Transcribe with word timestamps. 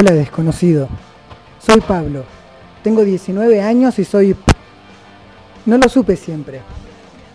Hola 0.00 0.14
desconocido. 0.14 0.88
Soy 1.58 1.82
Pablo. 1.82 2.24
Tengo 2.82 3.04
19 3.04 3.60
años 3.60 3.98
y 3.98 4.06
soy... 4.06 4.34
No 5.66 5.76
lo 5.76 5.90
supe 5.90 6.16
siempre. 6.16 6.62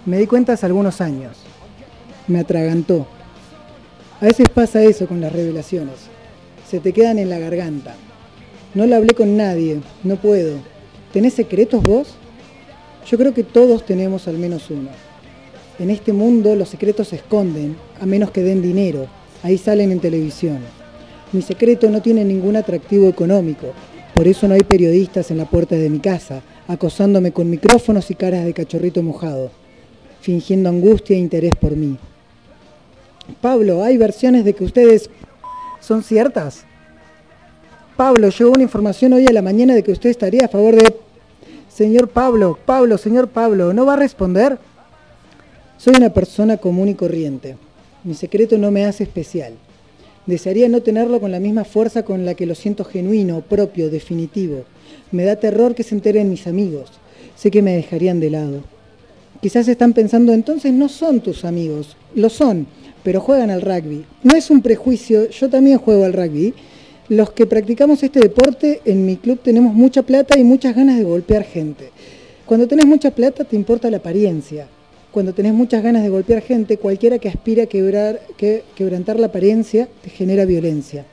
Me 0.07 0.17
di 0.17 0.25
cuenta 0.25 0.53
hace 0.53 0.65
algunos 0.65 0.99
años. 0.99 1.37
Me 2.27 2.39
atragantó. 2.39 3.05
A 4.19 4.25
veces 4.25 4.49
pasa 4.49 4.81
eso 4.81 5.05
con 5.05 5.21
las 5.21 5.31
revelaciones. 5.31 6.07
Se 6.67 6.79
te 6.79 6.91
quedan 6.91 7.19
en 7.19 7.29
la 7.29 7.37
garganta. 7.37 7.93
No 8.73 8.87
lo 8.87 8.95
hablé 8.95 9.13
con 9.13 9.37
nadie. 9.37 9.81
No 10.03 10.15
puedo. 10.15 10.57
¿Tenés 11.13 11.35
secretos 11.35 11.83
vos? 11.83 12.15
Yo 13.05 13.19
creo 13.19 13.35
que 13.35 13.43
todos 13.43 13.85
tenemos 13.85 14.27
al 14.27 14.39
menos 14.39 14.71
uno. 14.71 14.89
En 15.77 15.91
este 15.91 16.13
mundo 16.13 16.55
los 16.55 16.69
secretos 16.69 17.09
se 17.09 17.17
esconden, 17.17 17.77
a 18.01 18.07
menos 18.07 18.31
que 18.31 18.41
den 18.41 18.63
dinero. 18.63 19.05
Ahí 19.43 19.59
salen 19.59 19.91
en 19.91 19.99
televisión. 19.99 20.84
Mi 21.31 21.41
secreto 21.41 21.89
no 21.89 22.01
tiene 22.01 22.23
ningún 22.23 22.55
atractivo 22.55 23.07
económico. 23.07 23.73
Por 24.13 24.27
eso 24.27 24.47
no 24.47 24.53
hay 24.53 24.61
periodistas 24.61 25.31
en 25.31 25.37
la 25.37 25.45
puerta 25.45 25.75
de 25.75 25.89
mi 25.89 25.99
casa, 25.99 26.41
acosándome 26.67 27.31
con 27.31 27.49
micrófonos 27.49 28.09
y 28.11 28.15
caras 28.15 28.45
de 28.45 28.53
cachorrito 28.53 29.03
mojado, 29.03 29.51
fingiendo 30.21 30.69
angustia 30.69 31.15
e 31.15 31.19
interés 31.19 31.55
por 31.55 31.75
mí. 31.75 31.97
Pablo, 33.41 33.83
¿hay 33.83 33.97
versiones 33.97 34.45
de 34.45 34.53
que 34.53 34.63
ustedes 34.63 35.09
son 35.81 36.03
ciertas? 36.03 36.63
Pablo, 37.97 38.29
llegó 38.29 38.51
una 38.51 38.63
información 38.63 39.13
hoy 39.13 39.25
a 39.27 39.33
la 39.33 39.41
mañana 39.41 39.73
de 39.73 39.83
que 39.83 39.91
usted 39.91 40.09
estaría 40.09 40.45
a 40.45 40.49
favor 40.49 40.75
de... 40.75 40.95
Señor 41.69 42.07
Pablo, 42.07 42.57
Pablo, 42.65 42.97
señor 42.97 43.27
Pablo, 43.27 43.73
¿no 43.73 43.85
va 43.85 43.93
a 43.93 43.97
responder? 43.97 44.57
Soy 45.77 45.95
una 45.97 46.09
persona 46.09 46.55
común 46.55 46.87
y 46.87 46.95
corriente. 46.95 47.57
Mi 48.05 48.13
secreto 48.13 48.57
no 48.57 48.71
me 48.71 48.85
hace 48.85 49.03
especial. 49.03 49.55
Desearía 50.25 50.67
no 50.69 50.81
tenerlo 50.81 51.19
con 51.19 51.31
la 51.31 51.39
misma 51.39 51.65
fuerza 51.65 52.03
con 52.03 52.25
la 52.25 52.33
que 52.33 52.47
lo 52.47 52.55
siento 52.55 52.83
genuino, 52.83 53.41
propio, 53.41 53.91
definitivo. 53.91 54.63
Me 55.11 55.23
da 55.23 55.35
terror 55.35 55.75
que 55.75 55.83
se 55.83 55.93
enteren 55.93 56.29
mis 56.29 56.47
amigos. 56.47 56.89
Sé 57.35 57.51
que 57.51 57.61
me 57.61 57.75
dejarían 57.75 58.19
de 58.19 58.31
lado. 58.31 58.63
Quizás 59.41 59.67
están 59.67 59.93
pensando, 59.93 60.33
entonces 60.33 60.73
no 60.73 60.89
son 60.89 61.19
tus 61.19 61.45
amigos. 61.45 61.95
Lo 62.15 62.29
son, 62.29 62.65
pero 63.03 63.21
juegan 63.21 63.51
al 63.51 63.61
rugby. 63.61 64.03
No 64.23 64.35
es 64.35 64.49
un 64.49 64.63
prejuicio, 64.63 65.29
yo 65.29 65.49
también 65.49 65.77
juego 65.77 66.05
al 66.05 66.13
rugby. 66.13 66.55
Los 67.07 67.31
que 67.31 67.45
practicamos 67.45 68.01
este 68.01 68.19
deporte 68.19 68.81
en 68.85 69.05
mi 69.05 69.17
club 69.17 69.39
tenemos 69.43 69.75
mucha 69.75 70.01
plata 70.01 70.39
y 70.39 70.43
muchas 70.43 70.75
ganas 70.75 70.97
de 70.97 71.03
golpear 71.03 71.43
gente. 71.43 71.91
Cuando 72.47 72.67
tenés 72.67 72.87
mucha 72.87 73.11
plata 73.11 73.43
te 73.43 73.55
importa 73.55 73.91
la 73.91 73.97
apariencia 73.97 74.67
cuando 75.15 75.33
tenés 75.33 75.53
muchas 75.53 75.81
ganas 75.81 76.03
de 76.03 76.09
golpear 76.09 76.41
gente, 76.41 76.75
cualquiera 76.75 77.19
que 77.19 77.29
aspira 77.29 77.63
a 77.63 77.67
quebrar, 77.67 78.19
que, 78.35 78.65
quebrantar 78.75 79.17
la 79.17 79.27
apariencia 79.27 79.87
te 80.03 80.09
genera 80.09 80.43
violencia. 80.43 81.05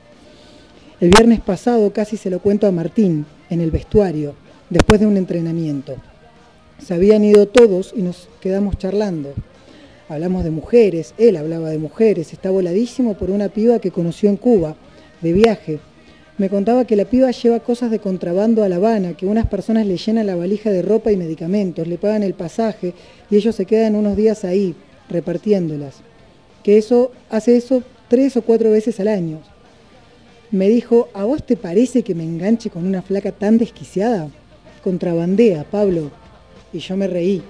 El 0.99 1.09
viernes 1.09 1.39
pasado 1.39 1.93
casi 1.93 2.17
se 2.17 2.29
lo 2.29 2.39
cuento 2.39 2.67
a 2.67 2.73
Martín 2.73 3.25
en 3.49 3.61
el 3.61 3.71
vestuario, 3.71 4.35
después 4.69 4.99
de 4.99 5.07
un 5.07 5.15
entrenamiento. 5.15 5.95
Se 6.85 6.93
habían 6.93 7.23
ido 7.23 7.47
todos 7.47 7.93
y 7.95 8.01
nos 8.01 8.27
quedamos 8.41 8.77
charlando. 8.77 9.31
Hablamos 10.09 10.43
de 10.43 10.51
mujeres, 10.51 11.13
él 11.17 11.37
hablaba 11.37 11.69
de 11.69 11.77
mujeres, 11.77 12.33
está 12.33 12.49
voladísimo 12.49 13.13
por 13.13 13.31
una 13.31 13.47
piba 13.47 13.79
que 13.79 13.91
conoció 13.91 14.27
en 14.29 14.35
Cuba, 14.35 14.75
de 15.21 15.31
viaje, 15.31 15.79
me 16.37 16.49
contaba 16.49 16.85
que 16.85 16.95
la 16.95 17.05
piba 17.05 17.29
lleva 17.29 17.59
cosas 17.59 17.91
de 17.91 17.99
contrabando 17.99 18.63
a 18.63 18.69
La 18.69 18.77
Habana, 18.77 19.15
que 19.15 19.27
unas 19.27 19.45
personas 19.45 19.85
le 19.85 19.97
llenan 19.97 20.25
la 20.25 20.35
valija 20.35 20.71
de 20.71 20.81
ropa 20.81 21.11
y 21.11 21.17
medicamentos, 21.17 21.87
le 21.87 21.99
pagan 21.99 22.23
el 22.23 22.33
pasaje 22.33 22.93
y 23.29 23.35
ellos 23.35 23.55
se 23.55 23.65
quedan 23.65 23.95
unos 23.95 24.15
días 24.15 24.43
ahí, 24.43 24.73
repartiéndolas. 25.09 25.97
Que 26.63 26.77
eso 26.77 27.11
hace 27.29 27.55
eso 27.55 27.83
tres 28.07 28.35
o 28.35 28.41
cuatro 28.41 28.71
veces 28.71 28.99
al 28.99 29.09
año. 29.09 29.41
Me 30.49 30.69
dijo, 30.69 31.09
¿a 31.13 31.23
vos 31.23 31.45
te 31.45 31.55
parece 31.55 32.01
que 32.01 32.15
me 32.15 32.23
enganche 32.23 32.71
con 32.71 32.87
una 32.87 33.03
flaca 33.03 33.31
tan 33.31 33.59
desquiciada? 33.59 34.29
Contrabandea, 34.83 35.65
Pablo. 35.65 36.09
Y 36.71 36.79
yo 36.79 36.97
me 36.97 37.07
reí 37.07 37.43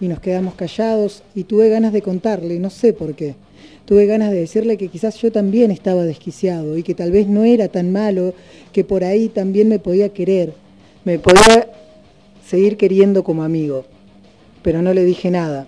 y 0.00 0.08
nos 0.08 0.20
quedamos 0.20 0.54
callados 0.54 1.22
y 1.34 1.44
tuve 1.44 1.68
ganas 1.68 1.92
de 1.92 2.00
contarle, 2.00 2.58
no 2.58 2.70
sé 2.70 2.94
por 2.94 3.14
qué 3.14 3.34
tuve 3.84 4.06
ganas 4.06 4.30
de 4.30 4.40
decirle 4.40 4.76
que 4.76 4.88
quizás 4.88 5.16
yo 5.16 5.32
también 5.32 5.70
estaba 5.70 6.04
desquiciado 6.04 6.78
y 6.78 6.82
que 6.82 6.94
tal 6.94 7.10
vez 7.10 7.28
no 7.28 7.44
era 7.44 7.68
tan 7.68 7.92
malo, 7.92 8.34
que 8.72 8.84
por 8.84 9.04
ahí 9.04 9.28
también 9.28 9.68
me 9.68 9.78
podía 9.78 10.10
querer, 10.10 10.54
me 11.04 11.18
podía 11.18 11.68
seguir 12.46 12.76
queriendo 12.76 13.24
como 13.24 13.42
amigo. 13.42 13.84
Pero 14.62 14.82
no 14.82 14.94
le 14.94 15.04
dije 15.04 15.30
nada, 15.30 15.66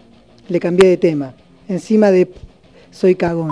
le 0.48 0.60
cambié 0.60 0.88
de 0.88 0.96
tema, 0.96 1.34
encima 1.68 2.10
de 2.10 2.28
soy 2.90 3.14
cagón. 3.14 3.50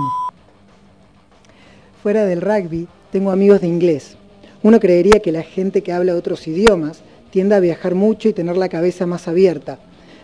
Fuera 2.03 2.25
del 2.25 2.41
rugby, 2.41 2.87
tengo 3.11 3.31
amigos 3.31 3.61
de 3.61 3.69
inglés. 3.69 4.17
Uno 4.63 4.79
creería 4.79 5.21
que 5.21 5.33
la 5.33 5.43
gente 5.43 5.83
que 5.83 5.93
habla 5.93 6.15
otros 6.15 6.47
idiomas 6.47 7.01
tiende 7.31 7.55
a 7.55 7.61
viajar 7.61 7.95
mucho 7.95 8.29
y 8.29 8.33
tener 8.33 8.57
la 8.57 8.69
cabeza 8.69 9.07
más 9.07 9.27
abierta, 9.27 9.79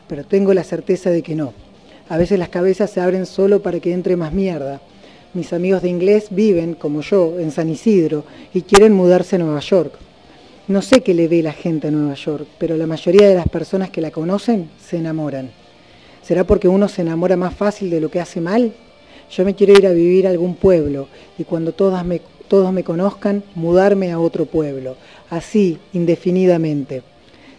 pero 0.09 0.25
tengo 0.25 0.55
la 0.55 0.63
certeza 0.63 1.11
de 1.11 1.23
que 1.23 1.35
no. 1.35 1.53
A 2.09 2.17
veces 2.17 2.39
las 2.39 2.49
cabezas 2.49 2.91
se 2.91 3.01
abren 3.01 3.27
solo 3.27 3.61
para 3.61 3.81
que 3.81 3.93
entre 3.93 4.17
más 4.17 4.33
mierda. 4.33 4.81
Mis 5.35 5.53
amigos 5.53 5.83
de 5.83 5.91
inglés 5.91 6.29
viven, 6.31 6.75
como 6.75 7.03
yo, 7.03 7.39
en 7.39 7.51
San 7.51 7.69
Isidro 7.69 8.25
y 8.55 8.63
quieren 8.63 8.95
mudarse 8.95 9.37
a 9.37 9.39
Nueva 9.39 9.61
York. 9.61 9.93
No 10.69 10.81
sé 10.81 11.03
qué 11.03 11.13
le 11.13 11.29
ve 11.29 11.43
la 11.43 11.53
gente 11.53 11.89
a 11.89 11.91
Nueva 11.91 12.15
York, 12.15 12.47
pero 12.59 12.77
la 12.77 12.87
mayoría 12.87 13.29
de 13.29 13.35
las 13.35 13.49
personas 13.49 13.91
que 13.91 14.01
la 14.01 14.11
conocen 14.11 14.71
se 14.83 14.97
enamoran. 14.97 15.51
¿Será 16.23 16.45
porque 16.45 16.69
uno 16.69 16.89
se 16.89 17.03
enamora 17.03 17.37
más 17.37 17.55
fácil 17.55 17.91
de 17.91 18.01
lo 18.01 18.11
que 18.11 18.21
hace 18.21 18.41
mal? 18.41 18.73
Yo 19.31 19.45
me 19.45 19.55
quiero 19.55 19.75
ir 19.75 19.87
a 19.87 19.93
vivir 19.93 20.27
a 20.27 20.31
algún 20.31 20.55
pueblo 20.55 21.09
y 21.39 21.45
cuando 21.45 21.73
todas 21.73 22.07
me, 22.07 22.23
todos 22.49 22.73
me 22.73 22.85
conozcan, 22.85 23.43
mudarme 23.55 24.13
a 24.13 24.19
otro 24.19 24.47
pueblo, 24.47 24.97
así, 25.29 25.79
indefinidamente. 25.93 27.03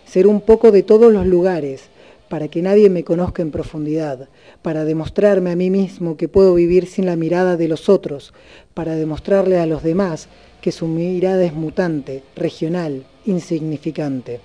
Ser 0.05 0.25
un 0.25 0.41
poco 0.41 0.71
de 0.71 0.81
todos 0.81 1.13
los 1.13 1.27
lugares, 1.27 1.88
para 2.29 2.47
que 2.47 2.61
nadie 2.61 2.89
me 2.89 3.03
conozca 3.03 3.41
en 3.41 3.51
profundidad, 3.51 4.29
para 4.61 4.85
demostrarme 4.85 5.51
a 5.51 5.55
mí 5.55 5.69
mismo 5.69 6.15
que 6.15 6.27
puedo 6.27 6.53
vivir 6.53 6.85
sin 6.85 7.05
la 7.05 7.15
mirada 7.15 7.57
de 7.57 7.67
los 7.67 7.89
otros, 7.89 8.33
para 8.73 8.95
demostrarle 8.95 9.57
a 9.59 9.65
los 9.65 9.83
demás 9.83 10.29
que 10.61 10.71
su 10.71 10.87
mirada 10.87 11.43
es 11.43 11.53
mutante, 11.53 12.23
regional, 12.35 13.03
insignificante. 13.25 14.39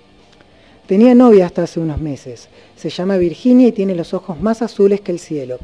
Tenía 0.87 1.15
novia 1.15 1.47
hasta 1.47 1.63
hace 1.63 1.81
unos 1.81 2.01
meses. 2.01 2.49
Se 2.77 2.91
llama 2.91 3.17
Virginia 3.17 3.69
y 3.69 3.73
tiene 3.73 3.95
los 3.95 4.13
ojos 4.13 4.41
más 4.41 4.63
azules 4.63 5.01
que 5.01 5.13
el 5.13 5.19
cielo. 5.19 5.59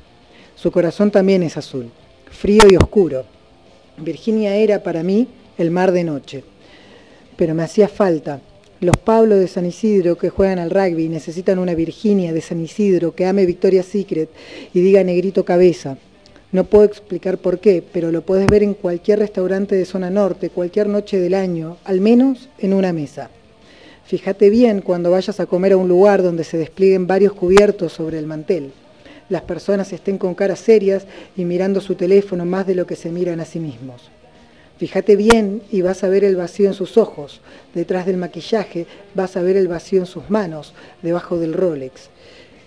Su 0.54 0.70
corazón 0.70 1.10
también 1.10 1.42
es 1.42 1.56
azul, 1.56 1.90
frío 2.30 2.64
y 2.70 2.76
oscuro. 2.76 3.24
Virginia 3.98 4.56
era 4.56 4.82
para 4.82 5.02
mí 5.02 5.28
el 5.58 5.70
mar 5.70 5.92
de 5.92 6.04
noche. 6.04 6.44
Pero 7.36 7.54
me 7.54 7.62
hacía 7.62 7.88
falta, 7.88 8.40
los 8.80 8.96
Pablo 8.96 9.36
de 9.36 9.46
San 9.46 9.66
Isidro 9.66 10.16
que 10.16 10.30
juegan 10.30 10.58
al 10.58 10.70
rugby 10.70 11.10
necesitan 11.10 11.58
una 11.58 11.74
Virginia 11.74 12.32
de 12.32 12.40
San 12.40 12.60
Isidro 12.62 13.14
que 13.14 13.26
ame 13.26 13.44
Victoria's 13.44 13.84
Secret 13.84 14.30
y 14.72 14.80
diga 14.80 15.04
negrito 15.04 15.44
cabeza. 15.44 15.98
No 16.50 16.64
puedo 16.64 16.84
explicar 16.84 17.36
por 17.36 17.60
qué, 17.60 17.84
pero 17.92 18.10
lo 18.10 18.22
puedes 18.22 18.46
ver 18.46 18.62
en 18.62 18.72
cualquier 18.72 19.18
restaurante 19.18 19.76
de 19.76 19.84
zona 19.84 20.08
norte, 20.08 20.48
cualquier 20.48 20.88
noche 20.88 21.20
del 21.20 21.34
año, 21.34 21.76
al 21.84 22.00
menos 22.00 22.48
en 22.58 22.72
una 22.72 22.94
mesa. 22.94 23.28
Fíjate 24.06 24.48
bien 24.48 24.80
cuando 24.80 25.10
vayas 25.10 25.38
a 25.40 25.46
comer 25.46 25.72
a 25.72 25.76
un 25.76 25.86
lugar 25.86 26.22
donde 26.22 26.42
se 26.42 26.56
desplieguen 26.56 27.06
varios 27.06 27.34
cubiertos 27.34 27.92
sobre 27.92 28.18
el 28.18 28.26
mantel. 28.26 28.72
Las 29.28 29.42
personas 29.42 29.92
estén 29.92 30.16
con 30.16 30.34
caras 30.34 30.58
serias 30.58 31.04
y 31.36 31.44
mirando 31.44 31.82
su 31.82 31.96
teléfono 31.96 32.46
más 32.46 32.66
de 32.66 32.74
lo 32.74 32.86
que 32.86 32.96
se 32.96 33.12
miran 33.12 33.40
a 33.40 33.44
sí 33.44 33.60
mismos. 33.60 34.10
Fíjate 34.80 35.14
bien 35.14 35.60
y 35.70 35.82
vas 35.82 36.04
a 36.04 36.08
ver 36.08 36.24
el 36.24 36.36
vacío 36.36 36.66
en 36.66 36.72
sus 36.72 36.96
ojos. 36.96 37.42
Detrás 37.74 38.06
del 38.06 38.16
maquillaje 38.16 38.86
vas 39.14 39.36
a 39.36 39.42
ver 39.42 39.58
el 39.58 39.68
vacío 39.68 40.00
en 40.00 40.06
sus 40.06 40.30
manos, 40.30 40.72
debajo 41.02 41.36
del 41.36 41.52
Rolex. 41.52 42.08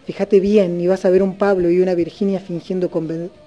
Fíjate 0.05 0.39
bien 0.39 0.79
y 0.79 0.85
vas 0.85 1.05
a 1.05 1.09
ver 1.09 1.23
un 1.23 1.39
Pablo 1.39 1.71
y 1.71 1.81
una 1.81 1.95
Virginia 1.95 2.39
fingiendo 2.39 2.91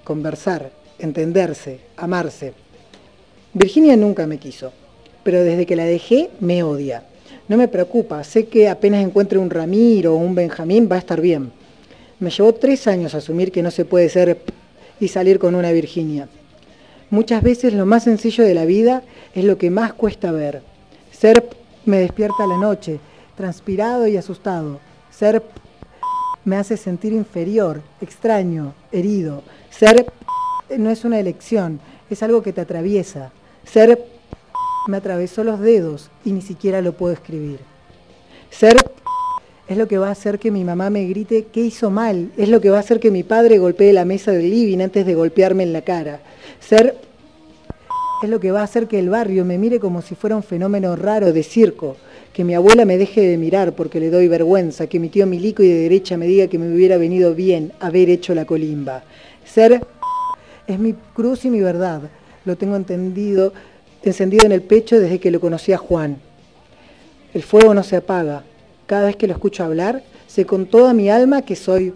conversar, 0.02 0.72
entenderse, 0.98 1.78
amarse. 1.96 2.54
Virginia 3.54 3.96
nunca 3.96 4.26
me 4.26 4.38
quiso, 4.38 4.72
pero 5.22 5.44
desde 5.44 5.64
que 5.64 5.76
la 5.76 5.84
dejé 5.84 6.30
me 6.40 6.64
odia. 6.64 7.04
No 7.46 7.56
me 7.56 7.68
preocupa, 7.68 8.24
sé 8.24 8.46
que 8.46 8.68
apenas 8.68 9.00
encuentre 9.04 9.38
un 9.38 9.48
Ramiro 9.48 10.14
o 10.14 10.18
un 10.18 10.34
Benjamín 10.34 10.88
va 10.90 10.96
a 10.96 10.98
estar 10.98 11.20
bien. 11.20 11.52
Me 12.18 12.30
llevó 12.30 12.52
tres 12.52 12.88
años 12.88 13.14
asumir 13.14 13.52
que 13.52 13.62
no 13.62 13.70
se 13.70 13.84
puede 13.84 14.08
ser 14.08 14.38
y 14.98 15.06
salir 15.06 15.38
con 15.38 15.54
una 15.54 15.70
Virginia. 15.70 16.28
Muchas 17.10 17.42
veces 17.42 17.72
lo 17.72 17.86
más 17.86 18.04
sencillo 18.04 18.42
de 18.42 18.54
la 18.54 18.64
vida 18.64 19.02
es 19.34 19.44
lo 19.44 19.58
que 19.58 19.70
más 19.70 19.92
cuesta 19.92 20.32
ver. 20.32 20.62
Ser 21.12 21.48
me 21.84 21.98
despierta 21.98 22.44
a 22.44 22.48
la 22.48 22.56
noche, 22.56 22.98
transpirado 23.36 24.08
y 24.08 24.16
asustado. 24.16 24.80
Ser 25.10 25.42
me 26.44 26.56
hace 26.56 26.76
sentir 26.76 27.12
inferior, 27.12 27.82
extraño, 28.00 28.74
herido. 28.90 29.44
Ser 29.70 30.06
no 30.76 30.90
es 30.90 31.04
una 31.04 31.20
elección, 31.20 31.78
es 32.10 32.24
algo 32.24 32.42
que 32.42 32.52
te 32.52 32.60
atraviesa. 32.60 33.30
Ser 33.64 34.04
me 34.88 34.96
atravesó 34.96 35.44
los 35.44 35.60
dedos 35.60 36.10
y 36.24 36.32
ni 36.32 36.42
siquiera 36.42 36.80
lo 36.80 36.92
puedo 36.92 37.12
escribir. 37.12 37.60
Ser 38.50 38.84
es 39.68 39.76
lo 39.76 39.86
que 39.86 39.98
va 39.98 40.08
a 40.08 40.12
hacer 40.12 40.40
que 40.40 40.50
mi 40.50 40.64
mamá 40.64 40.90
me 40.90 41.06
grite 41.06 41.46
qué 41.52 41.60
hizo 41.60 41.90
mal, 41.90 42.30
es 42.36 42.48
lo 42.48 42.60
que 42.60 42.70
va 42.70 42.78
a 42.78 42.80
hacer 42.80 43.00
que 43.00 43.10
mi 43.10 43.22
padre 43.22 43.58
golpee 43.58 43.92
la 43.92 44.04
mesa 44.04 44.32
del 44.32 44.50
living 44.50 44.80
antes 44.80 45.06
de 45.06 45.14
golpearme 45.14 45.62
en 45.62 45.72
la 45.72 45.82
cara. 45.82 46.20
Ser 46.68 46.96
es 48.24 48.28
lo 48.28 48.40
que 48.40 48.50
va 48.50 48.60
a 48.60 48.64
hacer 48.64 48.88
que 48.88 48.98
el 48.98 49.08
barrio 49.08 49.44
me 49.44 49.56
mire 49.56 49.78
como 49.78 50.02
si 50.02 50.16
fuera 50.16 50.34
un 50.34 50.42
fenómeno 50.42 50.96
raro 50.96 51.32
de 51.32 51.44
circo, 51.44 51.96
que 52.32 52.42
mi 52.42 52.54
abuela 52.54 52.84
me 52.84 52.98
deje 52.98 53.20
de 53.20 53.36
mirar 53.36 53.74
porque 53.74 54.00
le 54.00 54.10
doy 54.10 54.26
vergüenza, 54.26 54.88
que 54.88 54.98
mi 54.98 55.08
tío 55.08 55.26
Milico 55.26 55.62
y 55.62 55.68
de 55.68 55.82
derecha 55.82 56.16
me 56.16 56.26
diga 56.26 56.48
que 56.48 56.58
me 56.58 56.74
hubiera 56.74 56.96
venido 56.96 57.36
bien 57.36 57.72
haber 57.78 58.10
hecho 58.10 58.34
la 58.34 58.46
colimba. 58.46 59.04
Ser 59.44 59.86
es 60.66 60.78
mi 60.80 60.94
cruz 61.14 61.44
y 61.44 61.50
mi 61.50 61.60
verdad. 61.60 62.02
Lo 62.44 62.56
tengo 62.56 62.74
entendido, 62.74 63.52
encendido 64.02 64.44
en 64.44 64.52
el 64.52 64.62
pecho 64.62 64.98
desde 64.98 65.20
que 65.20 65.30
lo 65.30 65.40
conocí 65.40 65.72
a 65.72 65.78
Juan. 65.78 66.16
El 67.32 67.44
fuego 67.44 67.74
no 67.74 67.84
se 67.84 67.94
apaga. 67.94 68.42
Cada 68.86 69.06
vez 69.06 69.14
que 69.14 69.28
lo 69.28 69.34
escucho 69.34 69.62
hablar, 69.62 70.02
sé 70.26 70.46
con 70.46 70.66
toda 70.66 70.94
mi 70.94 71.10
alma 71.10 71.42
que 71.42 71.54
soy... 71.54 71.94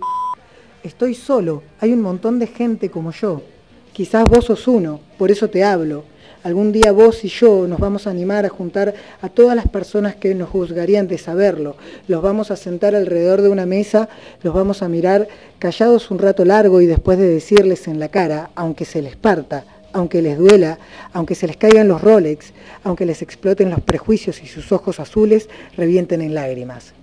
Estoy 0.84 1.14
solo. 1.14 1.64
Hay 1.80 1.92
un 1.92 2.02
montón 2.02 2.38
de 2.38 2.46
gente 2.46 2.88
como 2.88 3.10
yo. 3.10 3.42
Quizás 3.92 4.28
vos 4.28 4.46
sos 4.46 4.68
uno, 4.68 5.00
por 5.18 5.30
eso 5.30 5.50
te 5.50 5.64
hablo. 5.64 6.04
Algún 6.42 6.72
día 6.72 6.90
vos 6.90 7.22
y 7.24 7.28
yo 7.28 7.66
nos 7.68 7.78
vamos 7.78 8.06
a 8.06 8.10
animar 8.10 8.46
a 8.46 8.48
juntar 8.48 8.94
a 9.20 9.28
todas 9.28 9.54
las 9.54 9.68
personas 9.68 10.16
que 10.16 10.34
nos 10.34 10.48
juzgarían 10.48 11.06
de 11.06 11.18
saberlo. 11.18 11.76
Los 12.08 12.22
vamos 12.22 12.50
a 12.50 12.56
sentar 12.56 12.94
alrededor 12.94 13.42
de 13.42 13.50
una 13.50 13.66
mesa, 13.66 14.08
los 14.42 14.54
vamos 14.54 14.82
a 14.82 14.88
mirar 14.88 15.28
callados 15.58 16.10
un 16.10 16.18
rato 16.18 16.46
largo 16.46 16.80
y 16.80 16.86
después 16.86 17.18
de 17.18 17.28
decirles 17.28 17.88
en 17.88 18.00
la 18.00 18.08
cara, 18.08 18.50
aunque 18.54 18.86
se 18.86 19.02
les 19.02 19.16
parta, 19.16 19.64
aunque 19.92 20.22
les 20.22 20.38
duela, 20.38 20.78
aunque 21.12 21.34
se 21.34 21.46
les 21.46 21.58
caigan 21.58 21.88
los 21.88 22.00
Rolex, 22.00 22.54
aunque 22.84 23.04
les 23.04 23.20
exploten 23.20 23.68
los 23.68 23.80
prejuicios 23.80 24.42
y 24.42 24.46
sus 24.46 24.72
ojos 24.72 24.98
azules 24.98 25.50
revienten 25.76 26.22
en 26.22 26.34
lágrimas. 26.34 26.94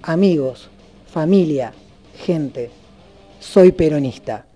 Amigos, 0.00 0.70
familia, 1.12 1.74
gente, 2.16 2.70
soy 3.38 3.72
peronista. 3.72 4.47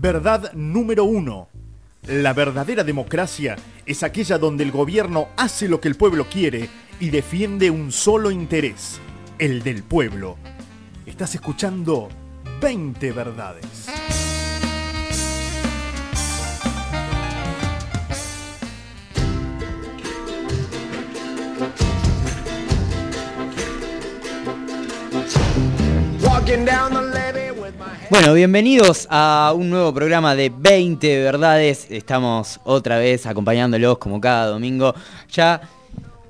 Verdad 0.00 0.52
número 0.52 1.02
uno. 1.02 1.48
La 2.06 2.32
verdadera 2.32 2.84
democracia 2.84 3.56
es 3.84 4.04
aquella 4.04 4.38
donde 4.38 4.62
el 4.62 4.70
gobierno 4.70 5.26
hace 5.36 5.66
lo 5.66 5.80
que 5.80 5.88
el 5.88 5.96
pueblo 5.96 6.26
quiere 6.26 6.68
y 7.00 7.10
defiende 7.10 7.68
un 7.72 7.90
solo 7.90 8.30
interés, 8.30 9.00
el 9.40 9.64
del 9.64 9.82
pueblo. 9.82 10.36
Estás 11.04 11.34
escuchando 11.34 12.10
20 12.60 13.10
verdades. 13.10 13.88
Bueno, 28.10 28.34
bienvenidos 28.34 29.06
a 29.10 29.52
un 29.54 29.68
nuevo 29.70 29.92
programa 29.92 30.34
de 30.34 30.50
20 30.50 31.22
verdades. 31.22 31.86
Estamos 31.90 32.60
otra 32.64 32.98
vez 32.98 33.26
acompañándolos 33.26 33.98
como 33.98 34.20
cada 34.20 34.46
domingo. 34.46 34.94
Ya 35.30 35.60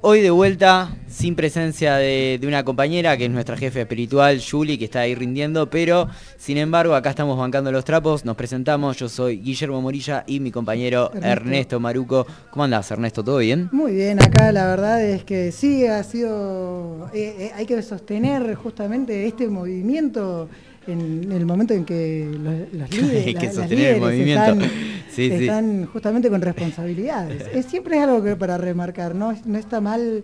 hoy 0.00 0.20
de 0.20 0.30
vuelta, 0.30 0.96
sin 1.08 1.36
presencia 1.36 1.96
de, 1.96 2.38
de 2.40 2.46
una 2.46 2.64
compañera 2.64 3.16
que 3.16 3.26
es 3.26 3.30
nuestra 3.30 3.56
jefe 3.56 3.82
espiritual, 3.82 4.40
Julie, 4.40 4.78
que 4.78 4.86
está 4.86 5.00
ahí 5.00 5.14
rindiendo, 5.14 5.70
pero 5.70 6.08
sin 6.36 6.56
embargo 6.56 6.94
acá 6.94 7.10
estamos 7.10 7.38
bancando 7.38 7.70
los 7.70 7.84
trapos. 7.84 8.24
Nos 8.24 8.36
presentamos, 8.36 8.96
yo 8.96 9.08
soy 9.08 9.38
Guillermo 9.38 9.80
Morilla 9.80 10.24
y 10.26 10.40
mi 10.40 10.50
compañero 10.50 11.10
Ernesto. 11.12 11.28
Ernesto, 11.28 11.80
Maruco. 11.80 12.26
¿Cómo 12.50 12.64
andás, 12.64 12.90
Ernesto? 12.90 13.22
¿Todo 13.22 13.38
bien? 13.38 13.68
Muy 13.70 13.92
bien, 13.92 14.20
acá 14.20 14.50
la 14.50 14.66
verdad 14.66 15.04
es 15.04 15.24
que 15.24 15.52
sí, 15.52 15.86
ha 15.86 16.02
sido, 16.02 17.10
eh, 17.14 17.34
eh, 17.38 17.52
hay 17.54 17.66
que 17.66 17.80
sostener 17.82 18.54
justamente 18.56 19.26
este 19.26 19.48
movimiento 19.48 20.48
en 20.88 21.30
el 21.32 21.44
momento 21.46 21.74
en 21.74 21.84
que 21.84 22.28
los, 22.30 22.80
los 22.80 22.90
líderes, 22.96 23.26
Hay 23.26 23.34
que 23.34 23.46
la- 23.46 23.52
las 23.52 23.70
el 23.70 23.76
líderes 23.78 24.00
movimiento. 24.00 24.44
están, 24.44 24.60
Sí, 25.10 25.28
sí. 25.30 25.44
están 25.46 25.86
justamente 25.86 26.30
con 26.30 26.40
responsabilidades. 26.40 27.46
Es, 27.52 27.66
siempre 27.66 27.96
es 27.96 28.04
algo 28.04 28.22
que 28.22 28.36
para 28.36 28.56
remarcar, 28.56 29.14
¿no? 29.14 29.34
no 29.44 29.58
está 29.58 29.80
mal 29.80 30.22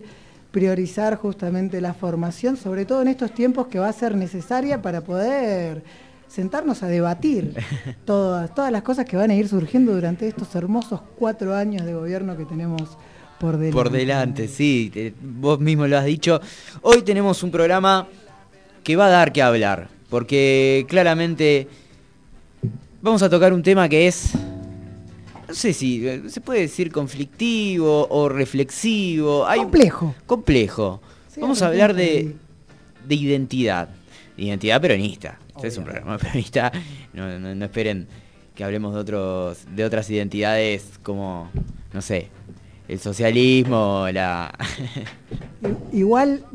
priorizar 0.51 1.15
justamente 1.17 1.81
la 1.81 1.93
formación, 1.93 2.55
sobre 2.55 2.85
todo 2.85 3.01
en 3.01 3.09
estos 3.09 3.33
tiempos 3.33 3.67
que 3.67 3.77
va 3.79 3.89
a 3.89 3.93
ser 3.93 4.15
necesaria 4.15 4.81
para 4.81 5.01
poder 5.01 5.83
sentarnos 6.29 6.81
a 6.81 6.87
debatir 6.87 7.53
todas, 8.05 8.53
todas 8.55 8.71
las 8.71 8.81
cosas 8.83 9.05
que 9.05 9.17
van 9.17 9.31
a 9.31 9.35
ir 9.35 9.47
surgiendo 9.49 9.93
durante 9.93 10.27
estos 10.27 10.55
hermosos 10.55 11.01
cuatro 11.17 11.53
años 11.55 11.85
de 11.85 11.93
gobierno 11.93 12.37
que 12.37 12.45
tenemos 12.45 12.97
por 13.39 13.57
delante. 13.57 13.73
Por 13.73 13.89
delante, 13.91 14.47
sí, 14.47 14.89
te- 14.93 15.13
vos 15.21 15.59
mismo 15.59 15.85
lo 15.87 15.97
has 15.97 16.05
dicho. 16.05 16.39
Hoy 16.81 17.01
tenemos 17.01 17.43
un 17.43 17.51
programa 17.51 18.07
que 18.81 18.95
va 18.95 19.07
a 19.07 19.09
dar 19.09 19.33
que 19.33 19.41
hablar, 19.41 19.89
porque 20.09 20.85
claramente 20.87 21.67
vamos 23.01 23.21
a 23.21 23.29
tocar 23.29 23.53
un 23.53 23.61
tema 23.63 23.87
que 23.89 24.07
es, 24.07 24.31
no 25.47 25.53
sé 25.53 25.73
si 25.73 26.07
eh, 26.07 26.23
se 26.27 26.41
puede 26.41 26.61
decir 26.61 26.91
conflictivo 26.91 28.07
o 28.09 28.29
reflexivo. 28.29 29.45
Hay- 29.47 29.59
Complejo. 29.59 30.15
Complejo. 30.25 31.01
Sí, 31.29 31.41
vamos 31.41 31.61
a 31.61 31.67
hablar 31.67 31.93
de, 31.93 32.35
de 33.07 33.15
identidad, 33.15 33.89
identidad 34.37 34.81
peronista. 34.81 35.37
Este 35.55 35.67
es 35.67 35.77
un 35.77 35.85
programa 35.85 36.17
peronista, 36.19 36.71
no, 37.13 37.39
no- 37.39 37.55
no 37.55 37.65
esperen 37.65 38.07
que 38.55 38.63
hablemos 38.63 38.93
de, 38.93 38.99
otros, 39.01 39.59
de 39.75 39.83
otras 39.83 40.09
identidades 40.09 40.91
como, 41.03 41.49
no 41.91 42.01
sé, 42.01 42.29
el 42.87 42.99
socialismo, 42.99 44.07
la... 44.13 44.53
Igual 45.91 46.45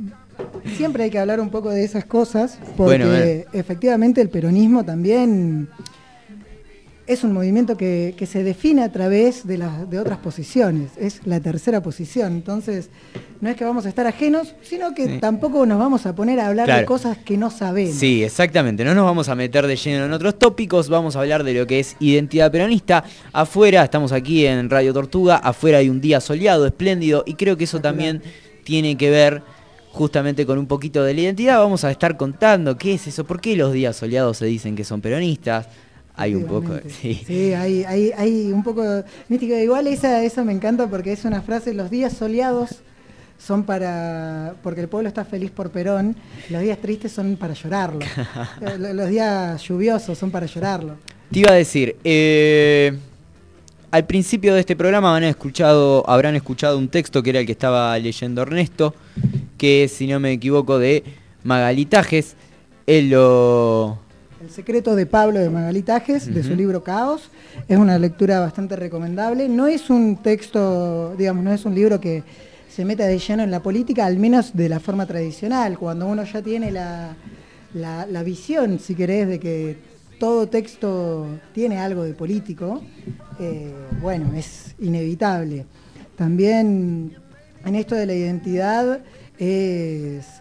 siempre 0.77 1.05
hay 1.05 1.11
que 1.11 1.19
hablar 1.19 1.41
un 1.41 1.51
poco 1.51 1.71
de 1.71 1.85
esas 1.85 2.05
cosas, 2.05 2.59
porque 2.77 2.97
Bueno, 3.07 3.15
efectivamente 3.53 4.21
el 4.21 4.29
peronismo 4.31 4.85
también 4.85 5.69
es 7.07 7.25
un 7.25 7.33
movimiento 7.33 7.77
que, 7.77 8.15
que 8.17 8.25
se 8.25 8.45
define 8.45 8.85
a 8.85 8.93
través 8.93 9.45
de, 9.45 9.59
las 9.59 9.91
de 9.91 9.99
otras 9.99 10.19
posiciones, 10.19 10.93
es 10.97 11.21
la 11.27 11.41
tercera 11.41 11.83
posición, 11.83 12.35
entonces 12.35 12.89
no 13.41 13.49
es 13.51 13.57
que 13.57 13.65
vamos 13.65 13.85
a 13.85 13.89
estar 13.89 14.07
ajenos, 14.07 14.55
sino 14.63 14.95
que 14.95 15.07
Sí. 15.07 15.19
tampoco 15.19 15.67
nos 15.67 15.81
vamos 15.81 16.07
a 16.07 16.15
poner 16.15 16.39
a 16.39 16.47
hablar 16.47 16.73
de 16.73 16.85
cosas 16.85 17.19
que 17.19 17.37
no 17.37 17.51
sabemos. 17.51 17.97
Sí, 17.97 18.23
exactamente. 18.23 18.85
No 18.85 18.95
nos 18.95 19.05
vamos 19.07 19.29
a 19.29 19.35
meter 19.35 19.67
de 19.67 19.75
lleno 19.75 20.05
en 20.05 20.13
otros 20.13 20.39
tópicos, 20.39 20.89
vamos 20.89 21.17
a 21.17 21.21
hablar 21.23 21.43
de 21.43 21.55
lo 21.55 21.67
que 21.67 21.81
es 21.81 21.97
identidad 21.99 22.53
peronista. 22.53 23.03
Afuera, 23.33 23.83
estamos 23.83 24.13
aquí 24.13 24.47
en 24.47 24.71
Radio 24.71 24.93
Tortuga, 24.93 25.37
afuera 25.37 25.79
hay 25.79 25.89
un 25.89 26.01
día 26.01 26.21
soleado, 26.21 26.65
espléndido, 26.65 27.25
y 27.27 27.35
creo 27.35 27.57
que 27.57 27.65
eso 27.65 27.81
también 27.81 28.23
tiene 28.63 28.97
que 28.97 29.11
ver 29.11 29.43
justamente 29.93 30.47
con 30.47 30.59
un 30.59 30.67
poquito 30.67 31.03
de 31.05 31.15
la 31.15 31.21
identidad. 31.23 31.59
Vamos 31.59 31.85
a 31.85 31.91
estar 31.91 32.17
contando 32.17 32.77
qué 32.77 32.95
es 32.95 33.07
eso, 33.07 33.25
por 33.25 33.41
qué 33.41 33.57
los 33.57 33.73
días 33.73 33.97
soleados 33.97 34.39
se 34.39 34.47
dicen 34.47 34.77
que 34.77 34.85
son 34.85 35.01
peronistas. 35.01 35.69
Hay 36.17 36.35
un 36.35 36.45
poco, 36.45 36.75
Efectivamente. 36.75 37.25
sí. 37.27 37.53
hay, 37.55 37.85
hay, 37.85 38.13
hay 38.17 38.53
un 38.53 38.63
poco 38.63 38.83
de 38.83 39.05
mística. 39.29 39.59
Igual 39.61 39.87
esa, 39.87 40.23
esa 40.23 40.45
me 40.45 40.53
encanta 40.53 40.87
porque 40.89 41.13
es 41.13 41.25
una 41.25 41.41
frase, 41.41 41.73
los 41.73 41.91
días 41.91 42.13
soleados 42.13 42.81
son 43.39 43.63
para, 43.65 44.55
porque 44.63 44.83
el 44.83 44.89
pueblo 44.89 45.09
está 45.09 45.25
feliz 45.25 45.51
por 45.51 45.71
Perón, 45.71 46.15
los 46.51 46.61
días 46.61 46.77
tristes 46.79 47.13
son 47.13 47.37
para 47.37 47.55
llorarlo. 47.55 48.01
Eh, 48.61 48.77
lo- 48.79 48.93
los 48.93 49.09
días 49.09 49.63
lluviosos 49.63 50.19
son 50.19 50.31
para 50.31 50.45
llorarlo. 50.45 50.97
Te 51.31 51.39
iba 51.39 51.51
a 51.53 51.55
decir, 51.55 51.97
eh, 52.05 52.99
al 53.91 54.05
principio 54.07 54.53
de 54.53 54.61
este 54.61 54.77
programa 54.77 55.17
han 55.17 55.25
escuchado, 55.25 56.05
habrán 56.07 56.37
escuchado 56.37 56.77
un 56.77 56.89
texto 56.89 57.23
que 57.23 57.31
era 57.31 57.41
el 57.41 57.47
que 57.47 57.53
estaba 57.53 57.99
leyendo 57.99 58.43
Ernesto, 58.43 58.95
que 59.61 59.85
es, 59.85 59.93
si 59.93 60.07
no 60.07 60.19
me 60.19 60.33
equivoco, 60.33 60.79
de 60.79 61.05
Magalitajes. 61.45 62.35
Él 62.87 63.11
lo... 63.11 63.99
El 64.43 64.49
secreto 64.51 64.97
de 64.97 65.05
Pablo 65.05 65.39
de 65.39 65.51
Magalitajes, 65.51 66.33
de 66.35 66.43
su 66.43 66.57
libro 66.57 66.83
Caos, 66.83 67.31
es 67.69 67.77
una 67.77 67.99
lectura 67.99 68.41
bastante 68.41 68.75
recomendable. 68.75 69.51
No 69.51 69.67
es 69.67 69.91
un 69.91 70.17
texto, 70.17 71.15
digamos, 71.19 71.45
no 71.45 71.53
es 71.53 71.67
un 71.67 71.75
libro 71.75 72.01
que 72.01 72.23
se 72.71 72.87
meta 72.87 73.07
de 73.07 73.19
lleno 73.19 73.43
en 73.43 73.51
la 73.51 73.61
política, 73.63 74.07
al 74.07 74.17
menos 74.17 74.57
de 74.57 74.71
la 74.71 74.81
forma 74.81 75.05
tradicional, 75.05 75.79
cuando 75.79 76.07
uno 76.07 76.25
ya 76.25 76.41
tiene 76.41 76.71
la, 76.71 77.15
la- 77.75 78.07
la 78.07 78.23
visión, 78.23 78.79
si 78.79 78.95
querés, 78.95 79.29
de 79.29 79.39
que 79.39 79.77
todo 80.19 80.47
texto 80.47 81.27
tiene 81.53 81.79
algo 81.79 82.03
de 82.05 82.15
político, 82.15 82.81
eh, 83.39 83.71
bueno, 84.01 84.33
es 84.35 84.75
inevitable. 84.81 85.67
También 86.17 87.13
en 87.67 87.75
esto 87.75 87.95
de 87.95 88.07
la 88.07 88.15
identidad 88.15 89.01
es 89.41 90.41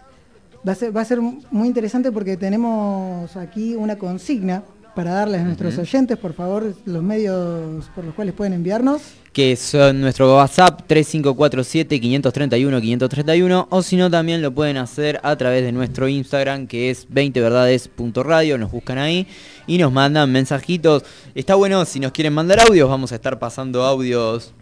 Va 0.66 0.72
a, 0.72 0.74
ser, 0.74 0.94
va 0.94 1.00
a 1.00 1.04
ser 1.06 1.22
muy 1.22 1.68
interesante 1.68 2.12
porque 2.12 2.36
tenemos 2.36 3.34
aquí 3.34 3.74
una 3.74 3.96
consigna 3.96 4.62
para 4.94 5.14
darles 5.14 5.40
a 5.40 5.44
nuestros 5.44 5.78
oyentes, 5.78 6.18
por 6.18 6.34
favor, 6.34 6.74
los 6.84 7.02
medios 7.02 7.88
por 7.94 8.04
los 8.04 8.14
cuales 8.14 8.34
pueden 8.34 8.52
enviarnos. 8.52 9.00
que 9.32 9.56
son 9.56 10.02
nuestro 10.02 10.36
WhatsApp 10.36 10.82
3547-531-531 10.86 13.68
o 13.70 13.82
si 13.82 13.96
no 13.96 14.10
también 14.10 14.42
lo 14.42 14.52
pueden 14.52 14.76
hacer 14.76 15.18
a 15.22 15.34
través 15.36 15.62
de 15.62 15.72
nuestro 15.72 16.08
Instagram 16.08 16.66
que 16.66 16.90
es 16.90 17.08
20verdades.radio, 17.08 18.58
nos 18.58 18.70
buscan 18.70 18.98
ahí 18.98 19.26
y 19.66 19.78
nos 19.78 19.90
mandan 19.92 20.30
mensajitos. 20.30 21.04
Está 21.34 21.54
bueno, 21.54 21.86
si 21.86 22.00
nos 22.00 22.12
quieren 22.12 22.34
mandar 22.34 22.60
audios, 22.60 22.90
vamos 22.90 23.12
a 23.12 23.14
estar 23.14 23.38
pasando 23.38 23.82
audios 23.84 24.52